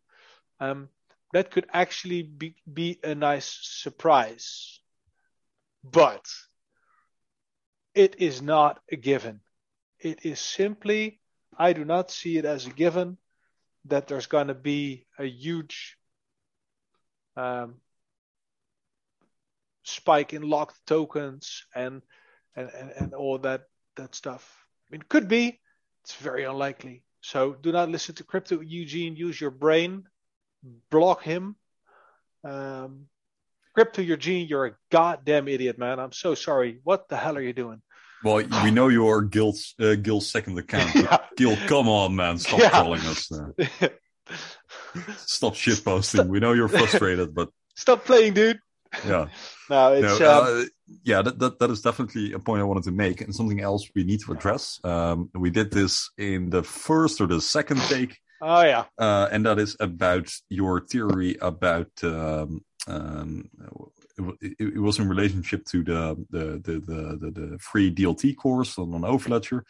Um, 0.60 0.89
that 1.32 1.51
could 1.51 1.66
actually 1.73 2.23
be, 2.23 2.55
be 2.73 2.98
a 3.02 3.14
nice 3.14 3.59
surprise, 3.62 4.81
but 5.82 6.24
it 7.94 8.16
is 8.18 8.40
not 8.40 8.81
a 8.90 8.97
given. 8.97 9.40
It 9.98 10.24
is 10.24 10.40
simply, 10.40 11.20
I 11.56 11.73
do 11.73 11.85
not 11.85 12.10
see 12.10 12.39
it 12.39 12.44
as 12.44 12.66
a 12.66 12.70
given 12.70 13.18
that 13.89 14.07
there's 14.07 14.27
going 14.27 14.49
to 14.49 14.55
be 14.55 15.07
a 15.19 15.25
huge 15.25 15.97
um, 17.37 17.77
spike 19.83 20.33
in 20.33 20.43
locked 20.43 20.79
tokens 20.87 21.65
and 21.75 22.03
and, 22.55 22.71
and, 22.71 22.91
and 22.97 23.15
all 23.15 23.39
that 23.39 23.65
that 23.97 24.15
stuff. 24.15 24.67
I 24.89 24.93
mean, 24.93 25.03
could 25.09 25.29
be. 25.29 25.61
It's 26.05 26.15
very 26.15 26.45
unlikely. 26.45 27.03
So 27.21 27.55
do 27.55 27.73
not 27.73 27.91
listen 27.91 28.15
to 28.17 28.25
crypto 28.25 28.61
Eugene. 28.61 29.17
Use 29.17 29.41
your 29.41 29.51
brain. 29.51 30.05
Block 30.91 31.23
him. 31.23 31.57
Um, 32.45 33.09
Crypto 33.75 34.01
Eugene, 34.01 34.49
you're 34.49 34.67
a 34.67 34.77
goddamn 34.91 35.49
idiot, 35.49 35.77
man. 35.77 36.01
I'm 36.01 36.13
so 36.13 36.35
sorry. 36.35 36.81
What 36.83 37.11
the 37.11 37.17
hell 37.19 37.37
are 37.37 37.43
you 37.43 37.53
doing? 37.53 37.83
Well, 38.25 38.43
we 38.65 38.71
know 38.71 38.89
you're 38.89 39.23
Gil's 39.23 39.75
uh, 39.81 39.95
Gil's 39.95 40.31
second 40.31 40.59
account. 40.59 40.95
Yeah. 40.95 41.19
Gil, 41.37 41.57
come 41.69 41.89
on, 41.89 42.17
man, 42.17 42.39
stop 42.39 42.61
Yeah. 42.61 42.71
trolling 42.71 43.01
us. 43.03 43.31
uh, 43.33 43.89
stop 45.19 45.55
shit 45.55 45.85
posting. 45.85 46.29
We 46.29 46.41
know 46.41 46.53
you're 46.53 46.69
frustrated, 46.69 47.35
but 47.35 47.51
Stop 47.77 48.07
playing, 48.07 48.33
dude. 48.35 48.59
yeah. 49.05 49.11
No, 49.11 49.29
No, 49.71 49.93
it's 49.93 50.21
um, 50.21 50.45
uh, 50.47 50.65
yeah, 51.05 51.21
that, 51.21 51.39
that 51.41 51.59
that 51.59 51.71
is 51.71 51.83
definitely 51.83 52.33
a 52.33 52.39
point 52.39 52.61
I 52.61 52.65
wanted 52.65 52.85
to 52.85 52.93
make, 52.93 53.21
and 53.21 53.35
something 53.35 53.61
else 53.61 53.91
we 53.95 54.05
need 54.05 54.21
to 54.21 54.33
address. 54.33 54.81
Um, 54.85 55.29
we 55.35 55.51
did 55.51 55.71
this 55.73 56.09
in 56.17 56.49
the 56.51 56.63
first 56.63 57.21
or 57.21 57.27
the 57.27 57.41
second 57.41 57.81
take, 57.83 58.17
oh 58.41 58.63
yeah, 58.63 58.85
uh, 58.99 59.29
and 59.33 59.45
that 59.45 59.59
is 59.59 59.77
about 59.81 60.33
your 60.49 60.81
theory 60.81 61.37
about 61.43 61.91
um, 62.05 62.65
um, 62.87 63.51
it, 64.41 64.81
was 64.81 64.99
in 64.99 65.09
relationship 65.09 65.65
to 65.67 65.83
the 65.83 66.27
the 66.31 66.61
the 66.65 66.81
the, 66.81 67.31
the, 67.31 67.59
free 67.59 67.95
DLT 67.95 68.37
course 68.37 68.79
on, 68.79 68.95
on 68.95 69.03
Overledger 69.03 69.63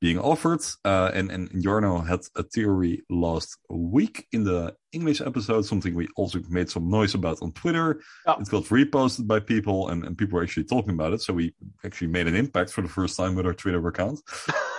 being 0.00 0.18
offered, 0.18 0.60
uh, 0.84 1.10
and 1.12 1.30
and 1.30 1.50
Jarno 1.50 2.06
had 2.06 2.20
a 2.34 2.42
theory 2.42 3.02
last 3.10 3.58
week 3.68 4.26
in 4.32 4.44
the 4.44 4.74
English 4.92 5.20
episode, 5.20 5.62
something 5.66 5.94
we 5.94 6.08
also 6.16 6.40
made 6.48 6.70
some 6.70 6.90
noise 6.90 7.14
about 7.14 7.42
on 7.42 7.52
Twitter. 7.52 8.00
Yeah. 8.26 8.36
It 8.40 8.48
got 8.48 8.64
reposted 8.64 9.26
by 9.26 9.40
people, 9.40 9.88
and, 9.90 10.04
and 10.04 10.16
people 10.16 10.36
were 10.36 10.42
actually 10.42 10.64
talking 10.64 10.94
about 10.94 11.12
it. 11.12 11.20
So 11.20 11.34
we 11.34 11.54
actually 11.84 12.08
made 12.08 12.26
an 12.26 12.34
impact 12.34 12.70
for 12.70 12.80
the 12.80 12.88
first 12.88 13.16
time 13.16 13.34
with 13.34 13.46
our 13.46 13.54
Twitter 13.54 13.86
account. 13.86 14.20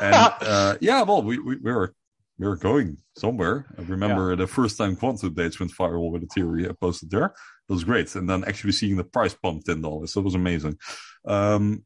And 0.02 0.16
uh, 0.16 0.78
yeah, 0.82 1.04
well, 1.04 1.22
we 1.22 1.38
we, 1.38 1.58
we 1.58 1.72
were 1.72 1.94
we 2.42 2.48
were 2.48 2.56
going 2.56 2.98
somewhere. 3.16 3.68
I 3.78 3.84
remember 3.84 4.36
the 4.36 4.48
first 4.48 4.76
time 4.76 4.96
Quant 4.96 5.22
Updates 5.22 5.60
went 5.60 5.72
viral 5.72 6.12
with 6.12 6.24
a 6.24 6.26
theory 6.26 6.68
I 6.68 6.72
posted 6.74 7.12
there. 7.12 7.36
It 7.72 7.76
was 7.76 7.86
great. 7.86 8.14
And 8.16 8.30
then 8.30 8.44
actually 8.44 8.74
seeing 8.74 8.98
the 8.98 9.06
price 9.06 9.34
pump 9.34 9.64
ten 9.64 9.82
dollars—it 9.82 10.20
was 10.20 10.36
amazing. 10.36 10.78
Um, 11.26 11.86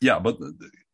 yeah, 0.00 0.18
but 0.18 0.38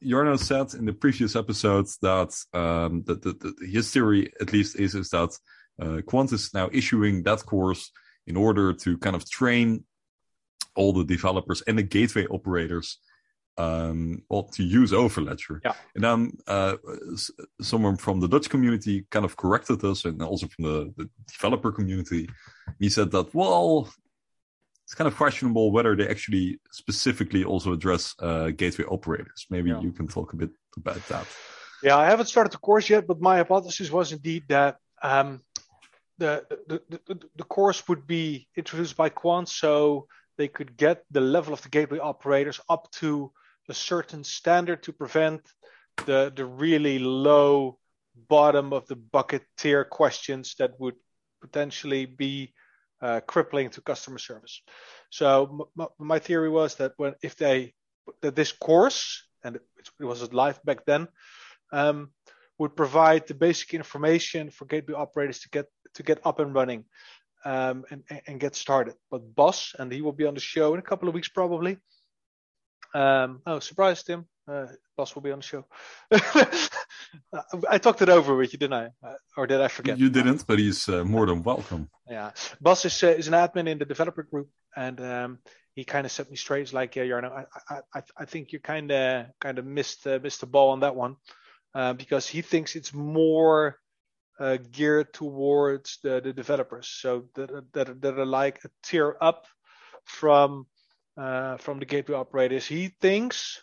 Jarno 0.02 0.36
said 0.36 0.74
in 0.74 0.86
the 0.86 0.92
previous 0.92 1.36
episodes 1.36 1.98
that 2.02 2.34
um, 2.52 3.04
that, 3.06 3.22
that 3.22 3.54
his 3.60 3.92
theory, 3.92 4.32
at 4.40 4.52
least, 4.52 4.74
is 4.74 4.96
is 4.96 5.10
that 5.10 5.30
uh, 5.80 6.02
Quant 6.04 6.32
is 6.32 6.52
now 6.52 6.68
issuing 6.72 7.22
that 7.22 7.46
course 7.46 7.92
in 8.26 8.36
order 8.36 8.72
to 8.72 8.98
kind 8.98 9.14
of 9.14 9.28
train 9.30 9.84
all 10.74 10.92
the 10.92 11.04
developers 11.04 11.62
and 11.68 11.78
the 11.78 11.84
gateway 11.84 12.26
operators 12.26 12.98
um, 13.58 14.22
well 14.28 14.44
to 14.44 14.62
use 14.62 14.92
Overledger. 14.92 15.60
Yeah. 15.64 15.74
And 15.94 16.04
then 16.04 16.32
uh, 16.46 16.76
s- 17.12 17.30
someone 17.60 17.96
from 17.96 18.20
the 18.20 18.28
Dutch 18.28 18.48
community 18.48 19.06
kind 19.10 19.24
of 19.24 19.36
corrected 19.36 19.84
us, 19.84 20.04
and 20.04 20.22
also 20.22 20.46
from 20.48 20.64
the, 20.64 20.92
the 20.96 21.08
developer 21.32 21.70
community. 21.72 22.28
He 22.78 22.88
said 22.88 23.10
that 23.10 23.34
well, 23.34 23.88
it's 24.84 24.94
kind 24.94 25.08
of 25.08 25.16
questionable 25.16 25.70
whether 25.72 25.94
they 25.96 26.08
actually 26.08 26.60
specifically 26.70 27.44
also 27.44 27.72
address 27.72 28.14
uh, 28.20 28.50
gateway 28.50 28.84
operators. 28.86 29.46
Maybe 29.50 29.70
Yeah. 29.70 29.80
you 29.80 29.92
can 29.92 30.08
talk 30.08 30.32
a 30.32 30.36
bit 30.36 30.50
about 30.76 31.06
that. 31.08 31.26
yeah. 31.82 31.96
I 31.96 32.06
haven't 32.06 32.26
started 32.26 32.52
the 32.52 32.58
course 32.58 32.88
yet, 32.88 33.06
but 33.06 33.20
my 33.20 33.36
hypothesis 33.36 33.90
was 33.90 34.12
indeed 34.12 34.44
that 34.48 34.76
um, 35.02 35.40
the, 36.18 36.44
the, 36.68 36.80
the 37.08 37.18
the 37.36 37.44
course 37.44 37.86
would 37.88 38.06
be 38.06 38.46
introduced 38.56 38.96
by 38.96 39.08
Quant, 39.08 39.48
so 39.48 40.06
they 40.38 40.48
could 40.48 40.76
get 40.76 41.04
the 41.10 41.20
level 41.20 41.52
of 41.52 41.60
the 41.62 41.68
gateway 41.68 41.98
operators 41.98 42.60
up 42.68 42.90
to 42.92 43.32
a 43.68 43.74
certain 43.74 44.24
standard 44.24 44.82
to 44.82 44.92
prevent 44.92 45.40
the 46.06 46.32
the 46.34 46.44
really 46.44 46.98
low 46.98 47.78
bottom 48.28 48.72
of 48.72 48.86
the 48.86 48.96
bucket 48.96 49.42
tier 49.56 49.84
questions 49.84 50.54
that 50.58 50.72
would 50.78 50.96
potentially 51.40 52.06
be 52.06 52.52
uh, 53.00 53.20
crippling 53.26 53.70
to 53.70 53.80
customer 53.80 54.18
service. 54.18 54.62
So 55.10 55.68
my 55.98 56.18
theory 56.18 56.48
was 56.48 56.76
that 56.76 56.92
when 56.96 57.14
if 57.22 57.36
they 57.36 57.74
that 58.20 58.36
this 58.36 58.52
course 58.52 59.26
and 59.44 59.56
it, 59.56 59.62
was 60.00 60.32
live 60.32 60.62
back 60.64 60.84
then 60.84 61.08
um, 61.72 62.10
would 62.58 62.76
provide 62.76 63.26
the 63.26 63.34
basic 63.34 63.74
information 63.74 64.50
for 64.50 64.66
gateway 64.66 64.94
operators 64.94 65.40
to 65.40 65.48
get 65.50 65.66
to 65.94 66.02
get 66.02 66.20
up 66.24 66.38
and 66.38 66.54
running 66.54 66.84
um, 67.44 67.84
and 67.90 68.02
and 68.26 68.40
get 68.40 68.54
started. 68.54 68.94
But 69.10 69.34
Boss 69.34 69.74
and 69.78 69.92
he 69.92 70.00
will 70.00 70.12
be 70.12 70.26
on 70.26 70.34
the 70.34 70.40
show 70.40 70.72
in 70.74 70.78
a 70.78 70.88
couple 70.90 71.08
of 71.08 71.14
weeks 71.14 71.28
probably. 71.28 71.78
Um, 72.94 73.40
oh, 73.46 73.58
surprise, 73.58 74.02
Tim! 74.02 74.26
Uh, 74.46 74.66
Boss 74.96 75.14
will 75.14 75.22
be 75.22 75.30
on 75.30 75.38
the 75.38 75.44
show. 75.44 75.64
I 77.70 77.78
talked 77.78 78.02
it 78.02 78.08
over 78.08 78.34
with 78.34 78.52
you, 78.52 78.58
didn't 78.58 78.74
I? 78.74 78.86
Uh, 79.06 79.14
or 79.36 79.46
did 79.46 79.60
I 79.60 79.68
forget? 79.68 79.98
You 79.98 80.10
didn't, 80.10 80.46
but 80.46 80.58
he's 80.58 80.88
uh, 80.88 81.04
more 81.04 81.26
than 81.26 81.42
welcome. 81.42 81.88
Yeah, 82.08 82.32
Boss 82.60 82.84
is 82.84 83.02
uh, 83.02 83.08
is 83.08 83.28
an 83.28 83.34
admin 83.34 83.68
in 83.68 83.78
the 83.78 83.84
developer 83.84 84.22
group, 84.22 84.48
and 84.76 85.00
um, 85.00 85.38
he 85.74 85.84
kind 85.84 86.04
of 86.04 86.12
set 86.12 86.30
me 86.30 86.36
straight. 86.36 86.60
He's 86.60 86.72
like, 86.72 86.96
yeah, 86.96 87.04
Jarno, 87.04 87.32
I 87.32 87.46
I 87.68 87.80
I, 87.94 88.02
I 88.18 88.24
think 88.24 88.52
you 88.52 88.60
kind 88.60 88.90
of 88.90 89.26
kind 89.40 89.58
of 89.58 89.64
missed 89.64 90.06
uh, 90.06 90.18
missed 90.22 90.40
the 90.40 90.46
ball 90.46 90.70
on 90.70 90.80
that 90.80 90.96
one, 90.96 91.16
uh, 91.74 91.92
because 91.94 92.28
he 92.28 92.42
thinks 92.42 92.74
it's 92.74 92.92
more 92.92 93.78
uh, 94.40 94.58
geared 94.70 95.12
towards 95.14 95.98
the 96.02 96.20
the 96.20 96.32
developers, 96.32 96.88
so 96.88 97.28
that 97.36 97.72
that 97.72 98.00
that 98.02 98.18
are 98.18 98.26
like 98.26 98.64
a 98.64 98.70
tier 98.82 99.16
up 99.20 99.46
from 100.04 100.66
uh, 101.16 101.56
from 101.58 101.78
the 101.78 101.86
gateway 101.86 102.16
operators. 102.16 102.66
He 102.66 102.88
thinks. 103.00 103.62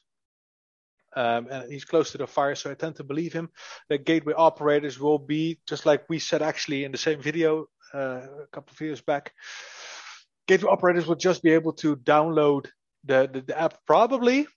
Um, 1.16 1.48
and 1.50 1.72
he's 1.72 1.86
close 1.86 2.12
to 2.12 2.20
the 2.20 2.28
fire, 2.28 2.54
so 2.54 2.70
I 2.70 2.76
tend 2.76 2.98
to 2.98 3.04
believe 3.04 3.34
him. 3.34 3.50
That 3.90 4.06
gateway 4.06 4.34
operators 4.38 5.00
will 5.00 5.18
be 5.18 5.60
just 5.68 5.88
like 5.88 6.08
we 6.08 6.20
said 6.20 6.44
actually 6.44 6.84
in 6.84 6.92
the 6.92 7.00
same 7.00 7.20
video 7.20 7.66
uh, 7.96 8.22
a 8.44 8.48
couple 8.52 8.74
of 8.74 8.82
years 8.82 9.02
back. 9.02 9.34
Gateway 10.48 10.70
operators 10.70 11.08
will 11.08 11.16
just 11.16 11.42
be 11.42 11.52
able 11.52 11.74
to 11.74 11.96
download 11.96 12.68
the, 13.06 13.28
the, 13.32 13.42
the 13.42 13.60
app 13.60 13.80
probably, 13.88 14.48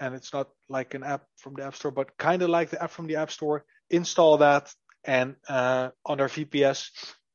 and 0.00 0.14
it's 0.14 0.32
not 0.32 0.48
like 0.68 0.94
an 0.94 1.04
app 1.04 1.24
from 1.36 1.54
the 1.54 1.64
App 1.64 1.74
Store, 1.74 1.90
but 1.90 2.16
kind 2.16 2.42
of 2.42 2.48
like 2.48 2.70
the 2.70 2.82
app 2.82 2.90
from 2.90 3.06
the 3.06 3.16
App 3.16 3.30
Store. 3.30 3.64
Install 3.90 4.38
that 4.38 4.72
and 5.04 5.36
uh, 5.48 5.90
on 6.04 6.18
their 6.18 6.28
VPS, 6.28 6.90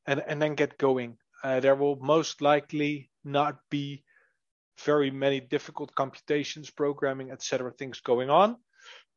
and 0.06 0.23
and 0.27 0.41
then 0.41 0.56
get 0.56 0.77
going. 0.77 1.18
Uh, 1.44 1.60
there 1.60 1.76
will 1.76 1.98
most 1.98 2.41
likely 2.41 3.10
not 3.23 3.57
be 3.69 4.03
very 4.86 5.12
many 5.12 5.40
difficult 5.40 5.94
computations, 5.95 6.70
programming, 6.70 7.32
etc. 7.32 7.72
things 7.72 8.02
going 8.02 8.30
on. 8.30 8.58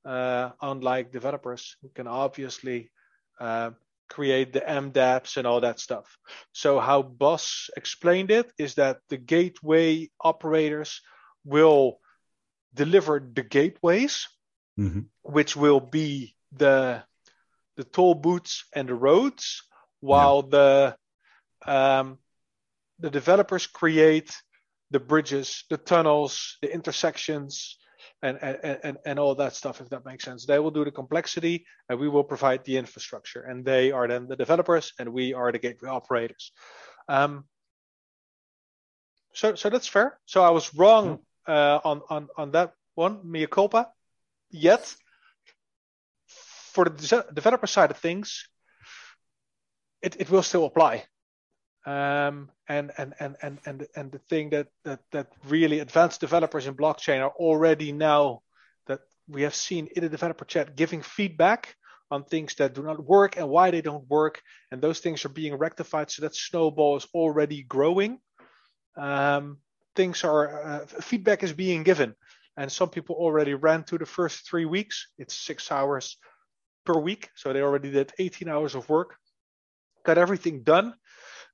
Uh, 0.04 0.50
unlike 0.62 1.10
developers 1.10 1.76
who 1.82 1.88
can 1.88 2.06
obviously 2.06 2.92
uh, 3.40 3.70
create 4.08 4.52
the 4.52 4.60
MDApps 4.60 5.36
and 5.36 5.46
all 5.46 5.60
that 5.60 5.80
stuff. 5.80 6.16
So 6.52 6.78
how 6.78 7.02
Boss 7.02 7.70
explained 7.76 8.30
it 8.30 8.50
is 8.56 8.74
that 8.74 8.98
the 9.08 9.16
gateway 9.16 10.08
operators 10.20 11.00
will 11.44 11.98
deliver 12.74 13.18
the 13.20 13.42
gateways, 13.42 14.28
hmm 14.76 15.00
which 15.22 15.56
will 15.56 15.80
be 15.80 16.36
the 16.52 17.02
the 17.76 17.84
toll 17.84 18.14
booths 18.14 18.64
and 18.72 18.88
the 18.88 18.94
roads, 18.94 19.62
while 20.00 20.42
the 20.42 20.96
um, 21.66 22.18
the 23.00 23.10
developers 23.10 23.66
create 23.66 24.30
the 24.96 25.00
bridges, 25.00 25.64
the 25.68 25.76
tunnels, 25.76 26.56
the 26.62 26.72
intersections, 26.72 27.76
and, 28.22 28.38
and, 28.40 28.78
and, 28.82 28.96
and 29.04 29.18
all 29.18 29.34
that 29.34 29.54
stuff, 29.54 29.82
if 29.82 29.90
that 29.90 30.06
makes 30.06 30.24
sense. 30.24 30.46
They 30.46 30.58
will 30.58 30.70
do 30.70 30.86
the 30.86 30.90
complexity 30.90 31.66
and 31.88 32.00
we 32.00 32.08
will 32.08 32.24
provide 32.24 32.64
the 32.64 32.78
infrastructure. 32.78 33.42
And 33.42 33.62
they 33.62 33.92
are 33.92 34.08
then 34.08 34.26
the 34.26 34.36
developers 34.36 34.94
and 34.98 35.12
we 35.12 35.34
are 35.34 35.52
the 35.52 35.58
gateway 35.58 35.90
operators. 35.90 36.50
Um, 37.10 37.44
so, 39.34 39.54
so 39.54 39.68
that's 39.68 39.86
fair. 39.86 40.18
So 40.24 40.42
I 40.42 40.48
was 40.48 40.74
wrong 40.74 41.18
uh, 41.46 41.78
on, 41.84 42.00
on, 42.08 42.28
on 42.38 42.52
that 42.52 42.72
one, 42.94 43.20
mea 43.22 43.46
culpa. 43.46 43.90
Yet, 44.50 44.94
for 46.72 46.86
the 46.86 47.06
de- 47.06 47.34
developer 47.34 47.66
side 47.66 47.90
of 47.90 47.98
things, 47.98 48.48
it, 50.00 50.16
it 50.20 50.30
will 50.30 50.42
still 50.42 50.64
apply. 50.64 51.04
Um, 51.86 52.50
and, 52.68 52.90
and, 52.98 53.14
and, 53.20 53.36
and, 53.40 53.58
and, 53.64 53.86
and 53.94 54.10
the 54.10 54.18
thing 54.18 54.50
that, 54.50 54.66
that, 54.84 55.00
that 55.12 55.28
really 55.46 55.78
advanced 55.78 56.20
developers 56.20 56.66
in 56.66 56.74
blockchain 56.74 57.22
are 57.22 57.32
already 57.36 57.92
now 57.92 58.42
that 58.88 59.00
we 59.28 59.42
have 59.42 59.54
seen 59.54 59.88
in 59.94 60.02
the 60.02 60.08
developer 60.08 60.44
chat 60.44 60.74
giving 60.74 61.00
feedback 61.00 61.76
on 62.10 62.24
things 62.24 62.56
that 62.56 62.74
do 62.74 62.82
not 62.82 63.04
work 63.04 63.36
and 63.36 63.48
why 63.48 63.70
they 63.70 63.82
don't 63.82 64.08
work. 64.08 64.42
And 64.72 64.82
those 64.82 64.98
things 64.98 65.24
are 65.24 65.28
being 65.30 65.54
rectified. 65.54 66.10
So 66.10 66.22
that 66.22 66.34
snowball 66.34 66.96
is 66.96 67.06
already 67.14 67.62
growing. 67.62 68.18
Um, 68.96 69.58
things 69.94 70.24
are, 70.24 70.62
uh, 70.64 70.86
feedback 70.86 71.44
is 71.44 71.52
being 71.52 71.84
given. 71.84 72.16
And 72.56 72.70
some 72.72 72.88
people 72.88 73.16
already 73.16 73.54
ran 73.54 73.84
through 73.84 73.98
the 73.98 74.06
first 74.06 74.48
three 74.48 74.64
weeks. 74.64 75.08
It's 75.18 75.36
six 75.36 75.70
hours 75.70 76.16
per 76.84 76.98
week. 76.98 77.30
So 77.36 77.52
they 77.52 77.60
already 77.60 77.90
did 77.90 78.12
18 78.18 78.48
hours 78.48 78.74
of 78.74 78.88
work, 78.88 79.16
got 80.04 80.18
everything 80.18 80.62
done. 80.62 80.94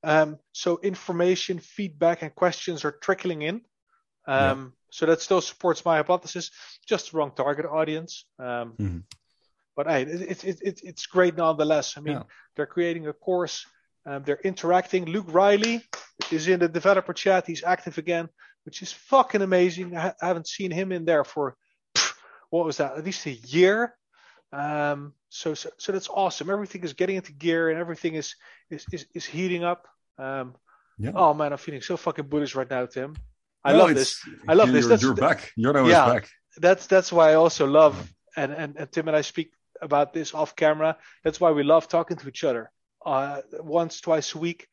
Um, 0.03 0.39
so 0.53 0.79
information, 0.83 1.59
feedback, 1.59 2.23
and 2.23 2.35
questions 2.35 2.85
are 2.85 2.93
trickling 2.93 3.43
in. 3.43 3.63
Um, 4.27 4.75
So 4.91 5.07
that 5.07 5.23
still 5.23 5.41
supports 5.41 5.85
my 5.85 5.97
hypothesis. 5.97 6.51
Just 6.87 7.11
the 7.13 7.17
wrong 7.19 7.33
target 7.35 7.65
audience. 7.67 8.27
Um, 8.39 8.75
Mhm. 8.79 9.05
But 9.75 9.87
hey, 9.87 10.03
it, 10.03 10.21
it, 10.21 10.45
it, 10.45 10.61
it, 10.63 10.81
it's 10.85 11.07
great 11.07 11.35
nonetheless. 11.37 11.97
I 11.97 12.01
mean, 12.03 12.17
Yeah. 12.17 12.23
they're 12.55 12.67
creating 12.67 13.07
a 13.09 13.13
course 13.13 13.65
Um, 14.05 14.25
they're 14.25 14.41
interacting. 14.43 15.05
Luke 15.07 15.29
Riley 15.29 15.81
is 16.33 16.49
in 16.49 16.59
the 16.59 16.69
developer 16.69 17.13
chat. 17.15 17.47
He's 17.47 17.63
active 17.63 17.99
again, 17.99 18.29
which 18.65 18.83
is 18.83 18.93
fucking 18.93 19.43
amazing. 19.43 19.97
I, 19.97 20.13
I 20.21 20.27
haven't 20.27 20.49
seen 20.49 20.73
him 20.73 20.91
in 20.93 21.05
there 21.05 21.25
for 21.25 21.57
pff, 21.95 22.13
what 22.51 22.67
was 22.67 22.77
that? 22.79 22.99
At 22.99 23.05
least 23.05 23.27
a 23.27 23.31
year. 23.31 23.97
Um, 24.53 25.15
so, 25.29 25.55
so 25.55 25.71
so 25.79 25.93
that's 25.93 26.09
awesome. 26.11 26.51
Everything 26.51 26.83
is 26.85 26.95
getting 26.95 27.17
into 27.17 27.33
gear 27.33 27.71
and 27.71 27.79
everything 27.79 28.15
is 28.17 28.35
is 28.71 28.85
is, 28.93 29.07
is 29.15 29.25
heating 29.25 29.63
up. 29.65 29.87
Um, 30.19 30.55
Yeah. 30.99 31.13
Oh 31.15 31.35
man, 31.35 31.53
I'm 31.53 31.59
feeling 31.59 31.81
so 31.83 31.97
fucking 31.97 32.27
bullish 32.29 32.55
right 32.55 32.69
now, 32.71 32.87
Tim. 32.87 33.17
I 33.65 33.73
No, 33.73 33.79
love 33.79 33.95
this. 33.95 34.21
I 34.49 34.55
love 34.55 34.69
you're, 34.69 34.75
this. 34.81 34.87
That's 34.89 35.03
You're 35.03 35.15
back. 35.15 35.53
You're 35.57 35.73
now 35.73 35.87
Yeah. 35.87 36.07
back. 36.07 36.29
That's 36.59 36.87
that's 36.87 37.11
why 37.13 37.31
I 37.31 37.35
also 37.35 37.67
love 37.67 37.95
and, 38.37 38.53
and 38.53 38.77
and 38.77 38.93
Tim 38.93 39.09
and 39.09 39.17
I 39.17 39.23
speak 39.23 39.53
about 39.81 40.13
this 40.13 40.35
off 40.35 40.55
camera. 40.55 40.97
That's 41.25 41.41
why 41.41 41.51
we 41.53 41.63
love 41.63 41.89
talking 41.89 42.17
to 42.19 42.29
each 42.29 42.45
other 42.45 42.71
uh, 43.07 43.41
once 43.61 44.01
twice 44.01 44.35
a 44.35 44.39
week, 44.39 44.69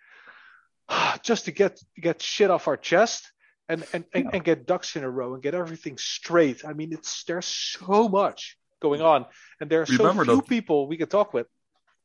just 1.24 1.46
to 1.46 1.52
get 1.52 1.80
get 1.96 2.22
shit 2.22 2.50
off 2.52 2.68
our 2.68 2.78
chest 2.78 3.32
and 3.68 3.86
and, 3.94 4.04
and, 4.14 4.26
Yeah. 4.26 4.30
and 4.34 4.44
get 4.44 4.66
ducks 4.66 4.96
in 4.96 5.04
a 5.04 5.10
row 5.10 5.34
and 5.34 5.44
get 5.44 5.54
everything 5.56 5.98
straight. 5.98 6.66
I 6.66 6.74
mean, 6.74 6.92
it's 6.94 7.24
there's 7.24 7.46
so 7.46 8.10
much 8.10 8.58
going 8.82 9.02
on, 9.02 9.26
and 9.60 9.70
there 9.70 9.82
are 9.82 9.86
so 9.86 9.98
Remember 10.04 10.26
few 10.26 10.36
that- 10.38 10.48
people 10.48 10.88
we 10.88 10.98
can 10.98 11.08
talk 11.08 11.34
with. 11.34 11.48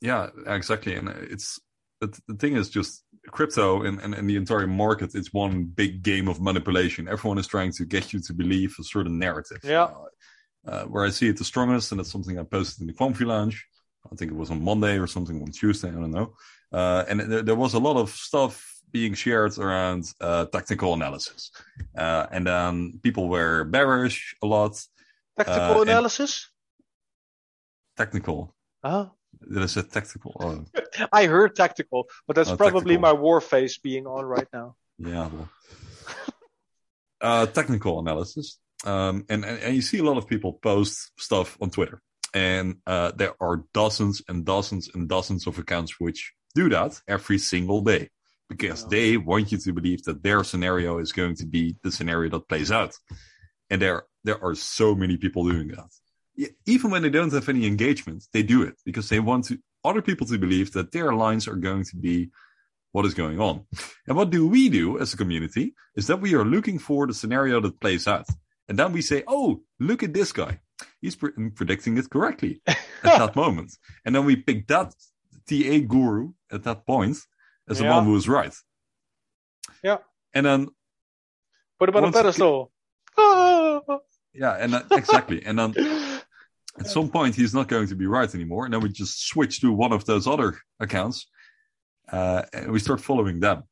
Yeah, 0.00 0.28
exactly. 0.46 0.94
And 0.96 1.08
it's 1.08 1.58
the, 2.00 2.20
the 2.28 2.34
thing 2.34 2.56
is 2.56 2.68
just 2.70 3.04
crypto 3.28 3.82
and, 3.82 4.00
and, 4.00 4.14
and 4.14 4.28
the 4.28 4.36
entire 4.36 4.66
market 4.66 5.14
is 5.14 5.32
one 5.32 5.64
big 5.64 6.02
game 6.02 6.28
of 6.28 6.40
manipulation. 6.40 7.08
Everyone 7.08 7.38
is 7.38 7.46
trying 7.46 7.72
to 7.72 7.84
get 7.84 8.12
you 8.12 8.20
to 8.20 8.32
believe 8.34 8.74
a 8.78 8.84
certain 8.84 9.18
narrative. 9.18 9.60
Yeah. 9.62 9.84
Uh, 9.84 10.04
uh, 10.66 10.84
where 10.84 11.04
I 11.04 11.10
see 11.10 11.28
it 11.28 11.36
the 11.36 11.44
strongest, 11.44 11.92
and 11.92 11.98
that's 11.98 12.10
something 12.10 12.38
I 12.38 12.42
posted 12.42 12.80
in 12.80 12.86
the 12.86 12.94
Quamfy 12.94 13.26
Lounge. 13.26 13.66
I 14.10 14.16
think 14.16 14.30
it 14.30 14.36
was 14.36 14.50
on 14.50 14.62
Monday 14.62 14.98
or 14.98 15.06
something 15.06 15.40
on 15.42 15.50
Tuesday. 15.50 15.88
I 15.88 15.92
don't 15.92 16.10
know. 16.10 16.34
Uh, 16.72 17.04
and 17.08 17.20
there, 17.20 17.42
there 17.42 17.54
was 17.54 17.74
a 17.74 17.78
lot 17.78 17.96
of 17.96 18.10
stuff 18.10 18.54
being 18.90 19.14
shared 19.14 19.58
around 19.58 20.04
uh, 20.20 20.46
technical 20.46 20.94
analysis. 20.94 21.50
Uh, 21.96 22.26
and 22.30 22.46
then 22.46 23.00
people 23.02 23.28
were 23.28 23.64
bearish 23.64 24.36
a 24.42 24.46
lot. 24.46 24.72
Technical 25.36 25.78
Uh, 25.78 25.82
analysis. 25.82 26.48
Technical. 27.96 28.54
Uh-huh. 28.82 29.08
Did 29.52 29.62
a 29.76 29.82
tactical? 29.82 30.32
Oh, 30.40 30.64
I 31.12 31.26
heard 31.26 31.54
tactical, 31.56 32.06
but 32.26 32.36
that's 32.36 32.50
Oh, 32.50 32.56
probably 32.56 32.94
tactical. 32.96 33.00
my 33.02 33.12
war 33.12 33.40
face 33.40 33.78
being 33.78 34.06
on 34.06 34.24
right 34.24 34.48
now. 34.52 34.76
Yeah, 34.98 35.28
well, 35.28 35.48
uh, 37.20 37.46
technical 37.46 37.98
analysis. 38.00 38.58
Um, 38.84 39.24
and, 39.28 39.44
and, 39.44 39.58
and 39.60 39.74
you 39.74 39.82
see 39.82 39.98
a 39.98 40.02
lot 40.04 40.18
of 40.18 40.26
people 40.28 40.54
post 40.54 41.10
stuff 41.18 41.56
on 41.60 41.70
Twitter. 41.70 42.02
And 42.34 42.76
uh, 42.86 43.12
there 43.16 43.34
are 43.40 43.64
dozens 43.72 44.22
and 44.28 44.44
dozens 44.44 44.90
and 44.94 45.08
dozens 45.08 45.46
of 45.46 45.58
accounts 45.58 45.98
which 46.00 46.32
do 46.54 46.68
that 46.70 47.00
every 47.08 47.38
single 47.38 47.80
day 47.80 48.10
because 48.48 48.82
Yeah. 48.82 48.88
they 48.90 49.16
want 49.16 49.52
you 49.52 49.58
to 49.58 49.72
believe 49.72 50.02
that 50.04 50.22
their 50.22 50.44
scenario 50.44 50.98
is 50.98 51.12
going 51.12 51.36
to 51.36 51.46
be 51.46 51.76
the 51.82 51.90
scenario 51.92 52.30
that 52.30 52.48
plays 52.48 52.70
out. 52.72 52.94
And 53.70 53.80
there, 53.80 54.04
there 54.24 54.42
are 54.44 54.54
so 54.54 54.94
many 54.94 55.16
people 55.16 55.48
doing 55.48 55.68
that. 55.68 55.88
Even 56.66 56.90
when 56.90 57.02
they 57.02 57.10
don't 57.10 57.32
have 57.32 57.48
any 57.48 57.66
engagement, 57.66 58.24
they 58.32 58.42
do 58.42 58.62
it 58.62 58.74
because 58.84 59.08
they 59.08 59.20
want 59.20 59.44
to, 59.46 59.58
other 59.84 60.02
people 60.02 60.26
to 60.26 60.38
believe 60.38 60.72
that 60.72 60.92
their 60.92 61.12
lines 61.14 61.46
are 61.46 61.54
going 61.56 61.84
to 61.84 61.96
be 61.96 62.30
what 62.92 63.04
is 63.06 63.14
going 63.14 63.40
on. 63.40 63.66
And 64.06 64.16
what 64.16 64.30
do 64.30 64.46
we 64.46 64.68
do 64.68 64.98
as 65.00 65.12
a 65.14 65.16
community 65.16 65.74
is 65.96 66.06
that 66.06 66.20
we 66.20 66.34
are 66.34 66.44
looking 66.44 66.78
for 66.78 67.06
the 67.06 67.14
scenario 67.14 67.60
that 67.60 67.80
plays 67.80 68.06
out. 68.08 68.26
And 68.68 68.78
then 68.78 68.92
we 68.92 69.02
say, 69.02 69.22
oh, 69.28 69.62
look 69.78 70.02
at 70.02 70.14
this 70.14 70.32
guy. 70.32 70.60
He's 71.00 71.16
pre- 71.16 71.50
predicting 71.54 71.98
it 71.98 72.08
correctly 72.10 72.60
at 72.66 72.78
that 73.02 73.36
moment. 73.36 73.76
And 74.04 74.14
then 74.14 74.24
we 74.24 74.36
pick 74.36 74.66
that 74.68 74.94
TA 75.48 75.78
guru 75.86 76.32
at 76.50 76.62
that 76.64 76.86
point 76.86 77.16
as 77.68 77.78
the 77.78 77.84
Yeah. 77.84 77.96
one 77.96 78.04
who 78.06 78.16
is 78.16 78.28
right. 78.28 78.54
Yeah. 79.82 79.98
And 80.32 80.46
then, 80.46 80.68
Put 81.78 81.88
him 81.88 81.96
on 81.96 82.04
a 82.04 82.12
pedestal. 82.12 82.70
Ah. 83.18 83.80
yeah, 84.32 84.52
and 84.58 84.82
exactly. 84.92 85.44
And 85.44 85.58
then 85.58 85.74
at 86.78 86.86
some 86.86 87.08
point, 87.08 87.36
he's 87.36 87.54
not 87.54 87.68
going 87.68 87.88
to 87.88 87.94
be 87.94 88.06
right 88.06 88.34
anymore. 88.34 88.64
And 88.64 88.74
then 88.74 88.80
we 88.80 88.88
just 88.88 89.28
switch 89.28 89.60
to 89.60 89.72
one 89.72 89.92
of 89.92 90.04
those 90.04 90.26
other 90.26 90.56
accounts 90.80 91.26
uh, 92.10 92.42
and 92.52 92.70
we 92.70 92.78
start 92.78 93.00
following 93.00 93.40
them. 93.40 93.64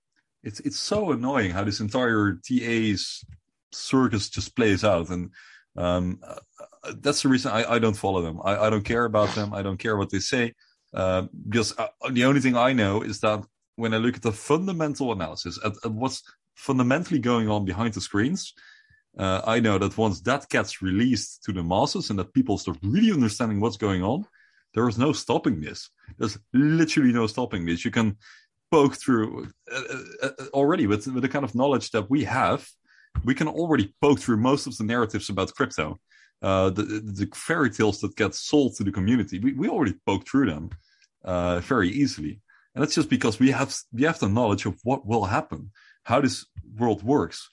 It's 0.43 0.61
it's 0.61 0.79
so 0.79 1.13
annoying 1.13 1.53
how 1.53 1.65
this 1.65 1.81
entire 1.81 2.39
TA's 2.45 3.25
circus 3.73 4.29
just 4.29 4.57
plays 4.57 4.85
out, 4.85 5.11
and 5.11 5.31
um, 5.77 6.19
uh, 6.27 6.93
that's 6.97 7.23
the 7.23 7.29
reason 7.29 7.53
I, 7.53 7.75
I 7.75 7.79
don't 7.79 7.97
follow 7.97 8.23
them. 8.23 8.41
I, 8.43 8.57
I 8.57 8.71
don't 8.71 8.85
care 8.85 9.05
about 9.05 9.35
them. 9.35 9.55
I 9.55 9.63
don't 9.63 9.79
care 9.79 9.97
what 9.97 10.11
they 10.11 10.19
say 10.19 10.55
uh, 10.95 11.27
because 11.49 11.79
uh, 11.79 11.89
the 12.11 12.25
only 12.25 12.41
thing 12.41 12.57
I 12.57 12.73
know 12.73 13.03
is 13.03 13.21
that 13.21 13.45
when 13.77 13.95
I 13.95 13.99
look 13.99 14.17
at 14.17 14.23
the 14.23 14.33
fundamental 14.33 15.13
analysis 15.13 15.59
at, 15.65 15.73
at 15.85 15.93
what's 15.93 16.23
fundamentally 16.55 17.21
going 17.21 17.49
on 17.49 17.65
behind 17.65 17.95
the 17.95 18.01
screens, 18.01 18.53
uh, 19.19 19.43
I 19.45 19.61
know 19.61 19.79
that 19.79 19.99
once 19.99 20.21
that 20.23 20.49
gets 20.49 20.81
released 20.81 21.43
to 21.45 21.53
the 21.53 21.63
masses 21.63 22.11
and 22.11 22.19
that 22.19 22.33
people 22.33 22.59
start 22.59 22.79
really 22.83 23.13
understanding 23.13 23.61
what's 23.61 23.77
going 23.77 24.03
on, 24.03 24.27
there 24.75 24.89
is 24.89 24.99
no 24.99 25.13
stopping 25.13 25.61
this. 25.61 25.91
There's 26.19 26.39
literally 26.53 27.13
no 27.13 27.27
stopping 27.27 27.67
this. 27.67 27.85
You 27.85 27.91
can 27.91 28.17
poke 28.71 28.97
through 28.97 29.49
uh, 29.71 29.83
uh, 30.23 30.29
uh, 30.39 30.45
already 30.55 30.87
with, 30.87 31.07
with 31.07 31.23
the 31.23 31.29
kind 31.29 31.45
of 31.45 31.55
knowledge 31.55 31.91
that 31.91 32.09
we 32.09 32.25
have. 32.25 32.67
We 33.25 33.35
can 33.35 33.49
already 33.49 33.95
poke 34.01 34.19
through 34.19 34.39
most 34.39 34.67
of 34.67 34.77
the 34.79 34.85
narratives 34.85 35.29
about 35.29 35.55
crypto, 35.55 36.01
uh, 36.41 36.71
the, 36.71 36.83
the 36.83 37.29
fairy 37.35 37.69
tales 37.69 38.01
that 38.01 38.17
get 38.17 38.35
sold 38.35 38.77
to 38.77 38.85
the 38.85 38.91
community. 38.91 39.39
We 39.39 39.53
we 39.53 39.69
already 39.69 39.95
poke 40.07 40.27
through 40.27 40.47
them 40.47 40.71
uh, 41.23 41.61
very 41.61 41.91
easily, 41.91 42.41
and 42.75 42.83
that's 42.83 42.95
just 42.95 43.11
because 43.11 43.39
we 43.39 43.51
have 43.51 43.77
we 43.93 44.05
have 44.05 44.19
the 44.19 44.31
knowledge 44.31 44.65
of 44.65 44.81
what 44.83 45.07
will 45.07 45.27
happen, 45.27 45.71
how 46.05 46.23
this 46.23 46.47
world 46.79 47.03
works, 47.03 47.51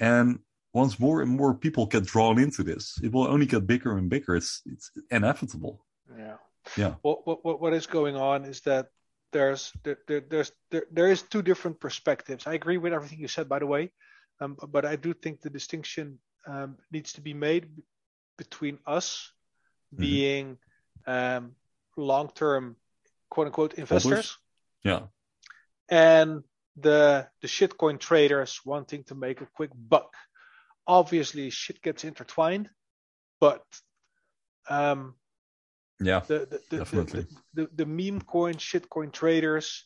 and 0.00 0.40
once 0.72 0.98
more 1.00 1.22
and 1.22 1.30
more 1.30 1.54
people 1.54 1.86
get 1.86 2.04
drawn 2.04 2.38
into 2.38 2.62
this, 2.62 2.98
it 3.02 3.12
will 3.12 3.26
only 3.26 3.46
get 3.46 3.66
bigger 3.66 3.96
and 3.96 4.08
bigger. 4.08 4.36
It's 4.36 4.62
it's 4.66 4.90
inevitable. 5.10 5.84
Yeah. 6.16 6.36
Yeah. 6.76 6.94
What 7.02 7.26
what 7.44 7.60
what 7.60 7.72
is 7.72 7.86
going 7.86 8.16
on 8.16 8.44
is 8.44 8.60
that 8.62 8.86
there's 9.32 9.72
there, 9.82 9.98
there 10.06 10.20
there's 10.20 10.52
there, 10.70 10.84
there 10.92 11.10
is 11.10 11.22
two 11.22 11.42
different 11.42 11.80
perspectives. 11.80 12.46
I 12.46 12.54
agree 12.54 12.78
with 12.78 12.92
everything 12.92 13.18
you 13.20 13.28
said, 13.28 13.48
by 13.48 13.58
the 13.58 13.66
way, 13.66 13.92
um, 14.40 14.56
but 14.68 14.84
I 14.84 14.96
do 14.96 15.12
think 15.14 15.40
the 15.40 15.50
distinction 15.50 16.18
um, 16.46 16.78
needs 16.90 17.12
to 17.14 17.20
be 17.20 17.34
made 17.34 17.68
between 18.36 18.78
us 18.86 19.32
Mhm. 19.92 19.98
being 19.98 20.58
um, 21.06 21.56
long-term 21.96 22.76
quote 23.28 23.46
unquote 23.48 23.74
investors 23.74 24.38
Yeah. 24.84 25.08
and 25.88 26.44
the 26.76 27.28
the 27.42 27.48
shitcoin 27.48 27.98
traders 27.98 28.60
wanting 28.64 29.02
to 29.04 29.14
make 29.14 29.40
a 29.40 29.46
quick 29.46 29.70
buck. 29.74 30.14
Obviously, 30.90 31.50
shit 31.50 31.80
gets 31.82 32.02
intertwined, 32.02 32.68
but 33.40 33.62
um, 34.68 35.14
Yeah. 36.00 36.20
the 36.26 36.38
the, 36.50 36.60
the, 36.70 36.76
Definitely. 36.78 37.26
the, 37.54 37.62
the, 37.62 37.84
the 37.84 37.86
meme 37.86 38.20
coin 38.22 38.54
shitcoin 38.54 39.12
traders 39.12 39.84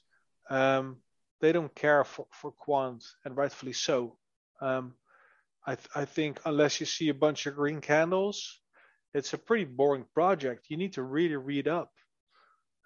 um, 0.49 0.97
they 1.41 1.53
don't 1.53 1.75
care 1.75 2.05
for, 2.05 2.27
for 2.31 2.53
quant 2.53 3.05
and 3.25 3.37
rightfully 3.37 3.75
so 3.75 4.17
um, 4.63 4.95
I, 5.67 5.75
th- 5.75 5.89
I 5.95 6.05
think 6.07 6.41
unless 6.47 6.81
you 6.81 6.87
see 6.87 7.11
a 7.11 7.15
bunch 7.15 7.47
of 7.47 7.55
green 7.55 7.81
candles 7.81 8.61
it's 9.13 9.35
a 9.35 9.39
pretty 9.39 9.65
boring 9.65 10.07
project 10.15 10.67
you 10.71 10.77
need 10.79 10.95
to 10.95 11.03
really 11.03 11.37
read 11.37 11.69
up 11.69 11.91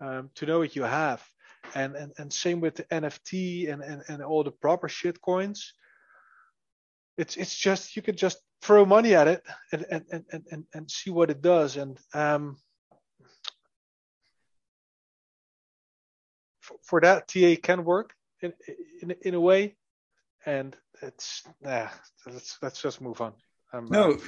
um, 0.00 0.30
to 0.36 0.46
know 0.46 0.58
what 0.58 0.74
you 0.74 0.82
have 0.82 1.22
and, 1.74 1.94
and 1.96 2.12
and 2.18 2.32
same 2.32 2.60
with 2.60 2.74
the 2.76 2.84
nft 2.84 3.72
and, 3.72 3.82
and, 3.82 4.02
and 4.08 4.22
all 4.22 4.42
the 4.42 4.58
proper 4.66 4.88
shitcoins 4.88 5.60
it's 7.18 7.36
it's 7.36 7.56
just 7.56 7.96
you 7.96 8.02
could 8.02 8.16
just 8.16 8.38
throw 8.62 8.84
money 8.84 9.14
at 9.14 9.28
it 9.28 9.42
and 9.72 9.84
and, 9.90 10.04
and, 10.10 10.44
and, 10.50 10.64
and, 10.72 10.90
see 10.90 11.10
what 11.10 11.30
it 11.30 11.42
does 11.42 11.76
and 11.76 11.98
um, 12.14 12.56
for, 16.68 16.76
for 16.84 17.00
that 17.00 17.28
TA 17.28 17.54
can 17.62 17.84
work 17.84 18.14
in 18.40 18.52
in 19.02 19.14
in 19.22 19.34
a 19.34 19.40
way, 19.40 19.76
and 20.46 20.76
it's 21.02 21.42
nah. 21.60 21.88
Let's 22.26 22.58
let's 22.62 22.82
just 22.82 23.00
move 23.00 23.20
on. 23.20 23.32
Um, 23.72 23.88
No, 23.90 24.18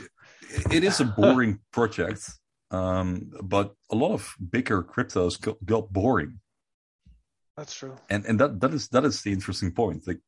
it 0.70 0.84
is 0.84 1.00
a 1.00 1.04
boring 1.18 1.60
project, 1.72 2.22
um, 2.70 3.30
but 3.42 3.74
a 3.90 3.96
lot 3.96 4.12
of 4.12 4.34
bigger 4.50 4.82
cryptos 4.82 5.40
got, 5.40 5.64
got 5.64 5.92
boring, 5.92 6.40
that's 7.56 7.74
true. 7.74 7.96
and 8.08 8.24
and 8.26 8.40
that 8.40 8.60
that 8.60 8.72
is 8.72 8.88
that 8.88 9.04
is 9.04 9.22
the 9.22 9.32
interesting 9.32 9.72
point. 9.72 10.06
Like 10.06 10.20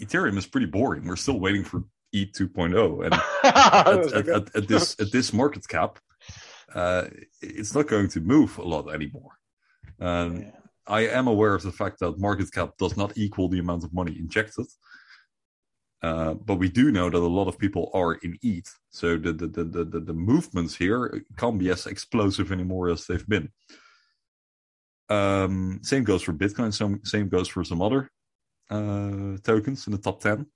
Ethereum 0.00 0.38
is 0.38 0.46
pretty 0.46 0.66
boring. 0.66 1.04
We're 1.04 1.16
still 1.16 1.40
waiting 1.40 1.64
for 1.64 1.84
E 2.12 2.26
2.0, 2.26 3.04
and 3.04 3.14
at, 3.44 4.12
at, 4.12 4.28
at, 4.28 4.56
at 4.56 4.68
this 4.68 4.96
at 5.00 5.12
this 5.12 5.32
market 5.32 5.66
cap, 5.68 5.98
uh, 6.74 7.04
it's 7.40 7.74
not 7.74 7.88
going 7.88 8.08
to 8.08 8.20
move 8.20 8.58
a 8.58 8.62
lot 8.62 8.92
anymore. 8.92 9.32
Um, 10.00 10.42
Yeah. 10.42 10.50
I 10.86 11.06
am 11.06 11.28
aware 11.28 11.54
of 11.54 11.62
the 11.62 11.70
fact 11.70 12.00
that 12.00 12.18
market 12.18 12.50
cap 12.52 12.70
does 12.76 12.96
not 12.96 13.16
equal 13.16 13.48
the 13.48 13.60
amount 13.60 13.84
of 13.84 13.94
money 13.94 14.18
injected. 14.18 14.66
Uh, 16.02 16.34
but 16.34 16.56
we 16.56 16.68
do 16.68 16.90
know 16.90 17.10
that 17.10 17.16
a 17.16 17.36
lot 17.38 17.46
of 17.46 17.58
people 17.58 17.90
are 17.94 18.14
in 18.14 18.36
ETH. 18.42 18.74
So 18.88 19.16
the, 19.16 19.32
the, 19.32 19.46
the, 19.46 19.84
the, 19.84 20.00
the, 20.00 20.14
movements 20.14 20.74
here 20.74 21.22
can't 21.36 21.58
be 21.58 21.70
as 21.70 21.86
explosive 21.86 22.50
anymore 22.50 22.88
as 22.88 23.06
they've 23.06 23.28
been. 23.28 23.50
Um, 25.10 25.80
same 25.82 26.04
goes 26.04 26.22
for 26.22 26.32
Bitcoin. 26.32 26.72
Some 26.72 27.00
same 27.04 27.28
goes 27.28 27.48
for 27.48 27.62
some 27.64 27.82
other 27.82 28.10
tokens 28.70 29.86
in 29.86 29.92
the 29.92 29.98
top 29.98 30.20
ten. 30.20 30.46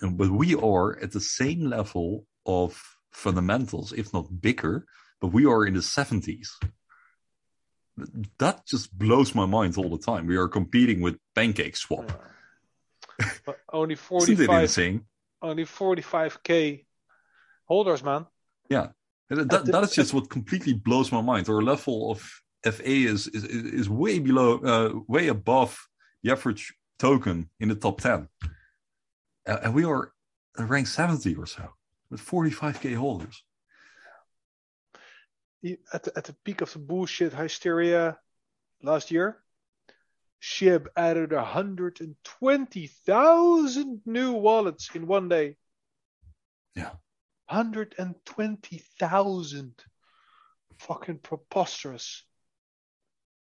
But 0.00 0.30
we 0.30 0.54
are 0.54 0.98
at 1.00 1.12
the 1.12 1.20
same 1.20 1.62
level 1.68 2.26
of 2.46 2.80
fundamentals, 3.12 3.92
if 3.92 4.12
not 4.12 4.40
bigger. 4.40 4.84
But 5.20 5.28
we 5.28 5.46
are 5.46 5.66
in 5.66 5.74
the 5.74 5.82
seventies. 5.82 6.56
That 8.38 8.64
just 8.64 8.96
blows 8.96 9.34
my 9.34 9.46
mind 9.46 9.76
all 9.76 9.90
the 9.90 9.98
time. 9.98 10.26
We 10.26 10.36
are 10.36 10.48
competing 10.48 11.00
with 11.00 11.18
Pancake 11.34 11.76
Swap. 11.76 12.04
Yeah. 12.08 13.30
But 13.44 13.58
only 13.72 13.94
45, 13.96 15.00
only 15.42 15.64
45k 15.64 16.84
holders, 17.64 18.02
man. 18.02 18.26
Yeah, 18.68 18.88
that, 19.30 19.66
that 19.66 19.84
is 19.84 19.92
just 19.92 20.14
what 20.14 20.30
completely 20.30 20.74
blows 20.74 21.12
my 21.12 21.20
mind. 21.20 21.48
Our 21.48 21.62
level 21.62 22.10
of 22.10 22.20
FA 22.64 22.90
is 22.90 23.26
is, 23.28 23.44
is 23.44 23.88
way 23.88 24.18
below, 24.18 24.58
uh, 24.58 25.00
way 25.06 25.28
above 25.28 25.78
the 26.22 26.32
average 26.32 26.74
token 26.98 27.50
in 27.60 27.68
the 27.68 27.74
top 27.74 28.00
ten, 28.00 28.28
Uh, 29.46 29.58
and 29.62 29.74
we 29.74 29.84
are 29.84 30.12
ranked 30.58 30.90
seventy 30.90 31.34
or 31.34 31.46
so 31.46 31.72
with 32.10 32.20
forty 32.20 32.50
five 32.50 32.80
k 32.80 32.92
holders. 32.92 33.42
At 35.92 36.04
the, 36.04 36.16
at 36.16 36.22
the 36.24 36.36
peak 36.44 36.60
of 36.60 36.72
the 36.72 36.78
bullshit 36.78 37.32
hysteria 37.32 38.16
last 38.82 39.10
year, 39.10 39.42
SHIB 40.40 40.86
added 40.96 41.32
120,000 41.32 44.02
new 44.06 44.32
wallets 44.32 44.90
in 44.94 45.08
one 45.08 45.28
day. 45.28 45.56
Yeah. 46.76 46.92
120,000. 47.48 49.74
Fucking 50.78 51.18
preposterous. 51.18 52.22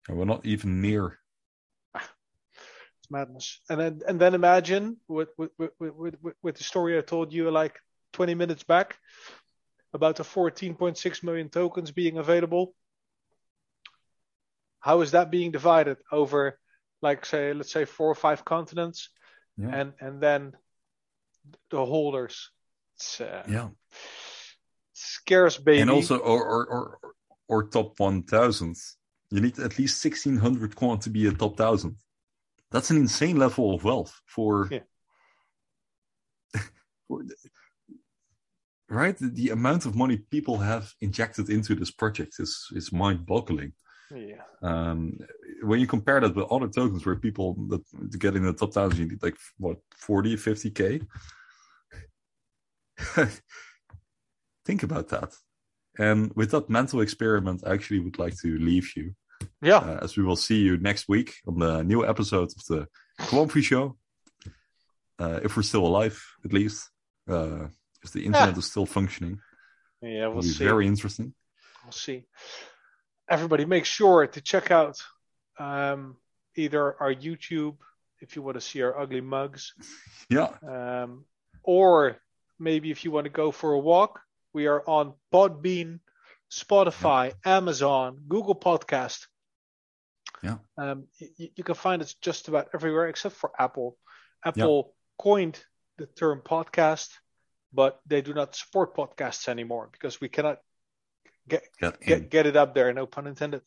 And 0.08 0.18
we're 0.18 0.24
not 0.24 0.46
even 0.46 0.82
near. 0.82 1.20
Madness. 3.10 3.60
And 3.70 3.80
then 3.80 4.02
and 4.08 4.20
then 4.20 4.34
imagine 4.36 4.98
with 5.08 5.30
with, 5.38 5.52
with, 5.58 5.72
with, 5.80 6.16
with, 6.44 6.56
the 6.56 6.64
story 6.64 6.98
I 6.98 7.02
told 7.02 7.34
you 7.34 7.50
like 7.50 7.80
20 8.14 8.36
minutes 8.36 8.64
back 8.64 8.98
about 9.94 10.18
the 10.18 10.24
14.6 10.24 11.24
million 11.24 11.50
tokens 11.50 11.92
being 11.92 12.18
available. 12.18 12.76
How 14.80 15.02
is 15.02 15.12
that 15.12 15.32
being 15.32 15.52
divided 15.52 15.98
over 16.12 16.60
like 17.02 17.26
say 17.26 17.54
let's 17.54 17.72
say 17.72 17.86
four 17.86 18.08
or 18.08 18.16
five 18.16 18.46
continents 18.46 19.10
Yeah. 19.58 19.70
and 19.74 19.94
and 20.00 20.22
then 20.22 20.54
the 21.70 21.86
holders. 21.86 22.52
It's 22.96 23.22
uh, 23.22 23.44
Yeah, 23.48 23.70
scarce 24.94 25.58
baby. 25.58 25.82
and 25.82 25.90
also 25.90 26.18
or 26.18 26.44
or 26.44 26.66
or, 26.66 27.00
or 27.48 27.64
top 27.70 28.00
one 28.00 28.24
thousand. 28.24 28.76
You 29.32 29.42
need 29.42 29.60
at 29.60 29.78
least 29.80 30.02
sixteen 30.02 30.38
hundred 30.38 30.76
coin 30.76 31.00
to 31.00 31.10
be 31.10 31.28
a 31.28 31.32
top 31.32 31.58
thousand. 31.58 31.96
That's 32.72 32.92
an 32.92 32.98
insane 32.98 33.38
level 33.38 33.74
of 33.74 33.84
wealth 33.84 34.22
for. 34.26 34.68
Yeah. 34.72 34.80
for 37.08 37.24
the- 37.24 37.36
right, 38.90 39.18
the, 39.18 39.28
the 39.30 39.50
amount 39.50 39.86
of 39.86 39.96
money 39.96 40.18
people 40.18 40.58
have 40.58 40.94
injected 41.02 41.50
into 41.50 41.76
this 41.76 41.92
project 41.92 42.36
is 42.40 42.68
is 42.76 42.92
mind-boggling. 42.92 43.74
yeah. 44.16 44.42
Um, 44.62 45.18
when 45.62 45.80
you 45.80 45.88
compare 45.88 46.20
that 46.22 46.36
with 46.36 46.52
other 46.52 46.68
tokens 46.68 47.06
where 47.06 47.16
people 47.16 47.54
that 47.70 47.84
to 48.12 48.18
get 48.18 48.36
in 48.36 48.44
the 48.44 48.54
top 48.54 48.74
thousand, 48.74 49.00
you 49.00 49.08
need 49.10 49.24
like 49.24 49.38
what 49.58 49.78
40, 49.98 50.36
50 50.36 50.72
k. 50.72 51.02
Think 54.66 54.84
about 54.84 55.08
that. 55.10 55.34
And 55.98 56.32
with 56.36 56.52
that 56.52 56.70
mental 56.70 57.02
experiment, 57.02 57.64
I 57.66 57.74
actually 57.74 58.00
would 58.00 58.20
like 58.20 58.38
to 58.42 58.58
leave 58.58 58.96
you, 58.96 59.14
Yeah. 59.62 59.78
uh, 59.78 60.00
as 60.02 60.18
we 60.18 60.24
will 60.24 60.36
see 60.36 60.60
you 60.60 60.78
next 60.78 61.08
week 61.10 61.36
on 61.48 61.60
the 61.60 61.84
new 61.84 62.06
episode 62.06 62.50
of 62.58 62.66
the 62.68 62.88
Quamfy 63.22 63.64
Show. 63.64 63.98
Uh, 65.18 65.40
if 65.44 65.58
we're 65.58 65.64
still 65.64 65.86
alive, 65.86 66.22
at 66.46 66.54
least, 66.54 66.90
uh, 67.30 67.68
if 68.04 68.12
the 68.14 68.26
internet 68.26 68.58
is 68.58 68.66
still 68.66 68.86
functioning, 68.86 69.40
yeah, 70.02 70.22
it'll 70.22 70.34
we'll 70.34 70.42
be 70.44 70.48
see. 70.50 70.64
very 70.64 70.88
interesting. 70.88 71.34
We'll 71.84 71.92
see. 71.92 72.26
Everybody, 73.30 73.66
make 73.66 73.86
sure 73.86 74.26
to 74.28 74.42
check 74.42 74.72
out 74.72 74.98
um, 75.60 76.16
either 76.56 76.96
our 77.02 77.14
YouTube 77.14 77.76
if 78.22 78.36
you 78.36 78.42
want 78.42 78.56
to 78.56 78.62
see 78.62 78.82
our 78.82 78.98
ugly 78.98 79.22
mugs, 79.22 79.74
Yeah, 80.30 80.50
um, 80.68 81.26
or 81.64 82.18
maybe 82.58 82.92
if 82.92 83.04
you 83.04 83.12
want 83.12 83.26
to 83.26 83.30
go 83.30 83.52
for 83.52 83.74
a 83.74 83.80
walk. 83.80 84.22
We 84.52 84.66
are 84.68 84.82
on 84.88 85.14
Podbean, 85.32 86.00
Spotify, 86.52 87.34
Amazon, 87.46 88.18
Google 88.28 88.56
Podcast. 88.56 89.28
Yeah. 90.44 90.58
Um, 90.78 91.08
you, 91.38 91.50
you 91.56 91.64
can 91.64 91.76
find 91.76 92.02
us 92.02 92.14
just 92.16 92.48
about 92.48 92.70
everywhere 92.74 93.08
except 93.08 93.36
for 93.36 93.52
Apple. 93.60 93.98
Apple 94.44 94.96
coined 95.18 95.62
the 95.98 96.06
term 96.06 96.42
podcast, 96.44 97.10
but 97.74 98.00
they 98.08 98.22
do 98.22 98.34
not 98.34 98.56
support 98.56 98.96
podcasts 98.96 99.48
anymore 99.48 99.90
because 99.92 100.22
we 100.22 100.30
cannot 100.30 100.60
get 101.48 101.64
in. 101.82 101.94
get 102.00 102.30
get 102.30 102.46
it 102.46 102.56
up 102.56 102.74
there. 102.74 102.94
No 102.94 103.06
pun 103.06 103.28
intended. 103.28 103.62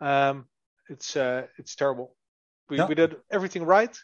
Um, 0.00 0.46
it's 0.88 1.16
uh, 1.16 1.46
it's 1.58 1.74
terrible. 1.74 2.14
We 2.68 2.76
Yeah. 2.76 2.86
we 2.86 2.94
did 2.94 3.16
everything 3.30 3.64
right, 3.64 3.96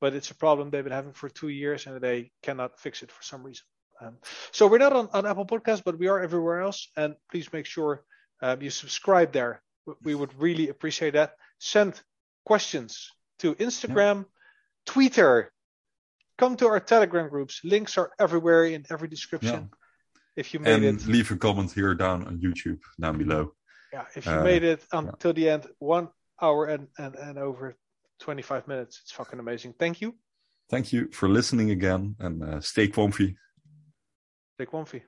but 0.00 0.14
it's 0.14 0.30
a 0.30 0.34
problem 0.34 0.70
they've 0.70 0.84
been 0.84 0.92
having 0.92 1.14
for 1.14 1.28
two 1.28 1.48
years 1.48 1.86
and 1.86 2.00
they 2.00 2.30
cannot 2.42 2.78
fix 2.78 3.02
it 3.02 3.10
for 3.10 3.22
some 3.22 3.42
reason. 3.42 3.64
Um, 4.00 4.18
so 4.50 4.66
we're 4.66 4.78
not 4.78 4.92
on, 4.92 5.08
on 5.12 5.26
Apple 5.26 5.46
Podcasts, 5.46 5.82
but 5.84 5.98
we 5.98 6.08
are 6.08 6.20
everywhere 6.20 6.60
else. 6.60 6.88
And 6.96 7.14
please 7.30 7.52
make 7.52 7.66
sure 7.66 8.04
um, 8.40 8.60
you 8.62 8.70
subscribe 8.70 9.32
there. 9.32 9.62
We 10.02 10.14
would 10.14 10.32
really 10.40 10.68
appreciate 10.68 11.14
that. 11.14 11.34
Send 11.58 12.00
questions 12.44 13.10
to 13.40 13.54
Instagram, 13.56 14.26
Twitter. 14.86 15.52
Come 16.38 16.56
to 16.56 16.66
our 16.66 16.80
Telegram 16.80 17.28
groups. 17.28 17.60
Links 17.64 17.98
are 17.98 18.10
everywhere 18.18 18.64
in 18.64 18.84
every 18.90 19.08
description. 19.08 19.70
If 20.34 20.54
you 20.54 20.60
made 20.60 20.82
and 20.82 21.00
it, 21.00 21.06
leave 21.06 21.30
a 21.30 21.36
comment 21.36 21.72
here 21.72 21.94
down 21.94 22.26
on 22.26 22.38
YouTube 22.38 22.80
down 23.00 23.18
below. 23.18 23.52
Yeah, 23.92 24.06
if 24.16 24.24
you 24.24 24.32
Uh, 24.32 24.42
made 24.42 24.62
it 24.64 24.82
until 24.92 25.34
the 25.34 25.50
end, 25.50 25.66
one 25.78 26.08
hour 26.40 26.66
and, 26.66 26.88
and, 26.98 27.14
and 27.16 27.38
over 27.38 27.76
25 28.20 28.66
minutes, 28.66 29.00
it's 29.02 29.12
fucking 29.12 29.38
amazing. 29.38 29.74
Thank 29.78 30.00
you. 30.00 30.16
Thank 30.70 30.92
you 30.92 31.10
for 31.12 31.28
listening 31.28 31.70
again 31.70 32.16
and 32.18 32.42
uh, 32.42 32.60
stay 32.60 32.88
comfy. 32.88 33.36
Take 34.58 34.72
one 34.72 34.84
fee. 34.84 35.02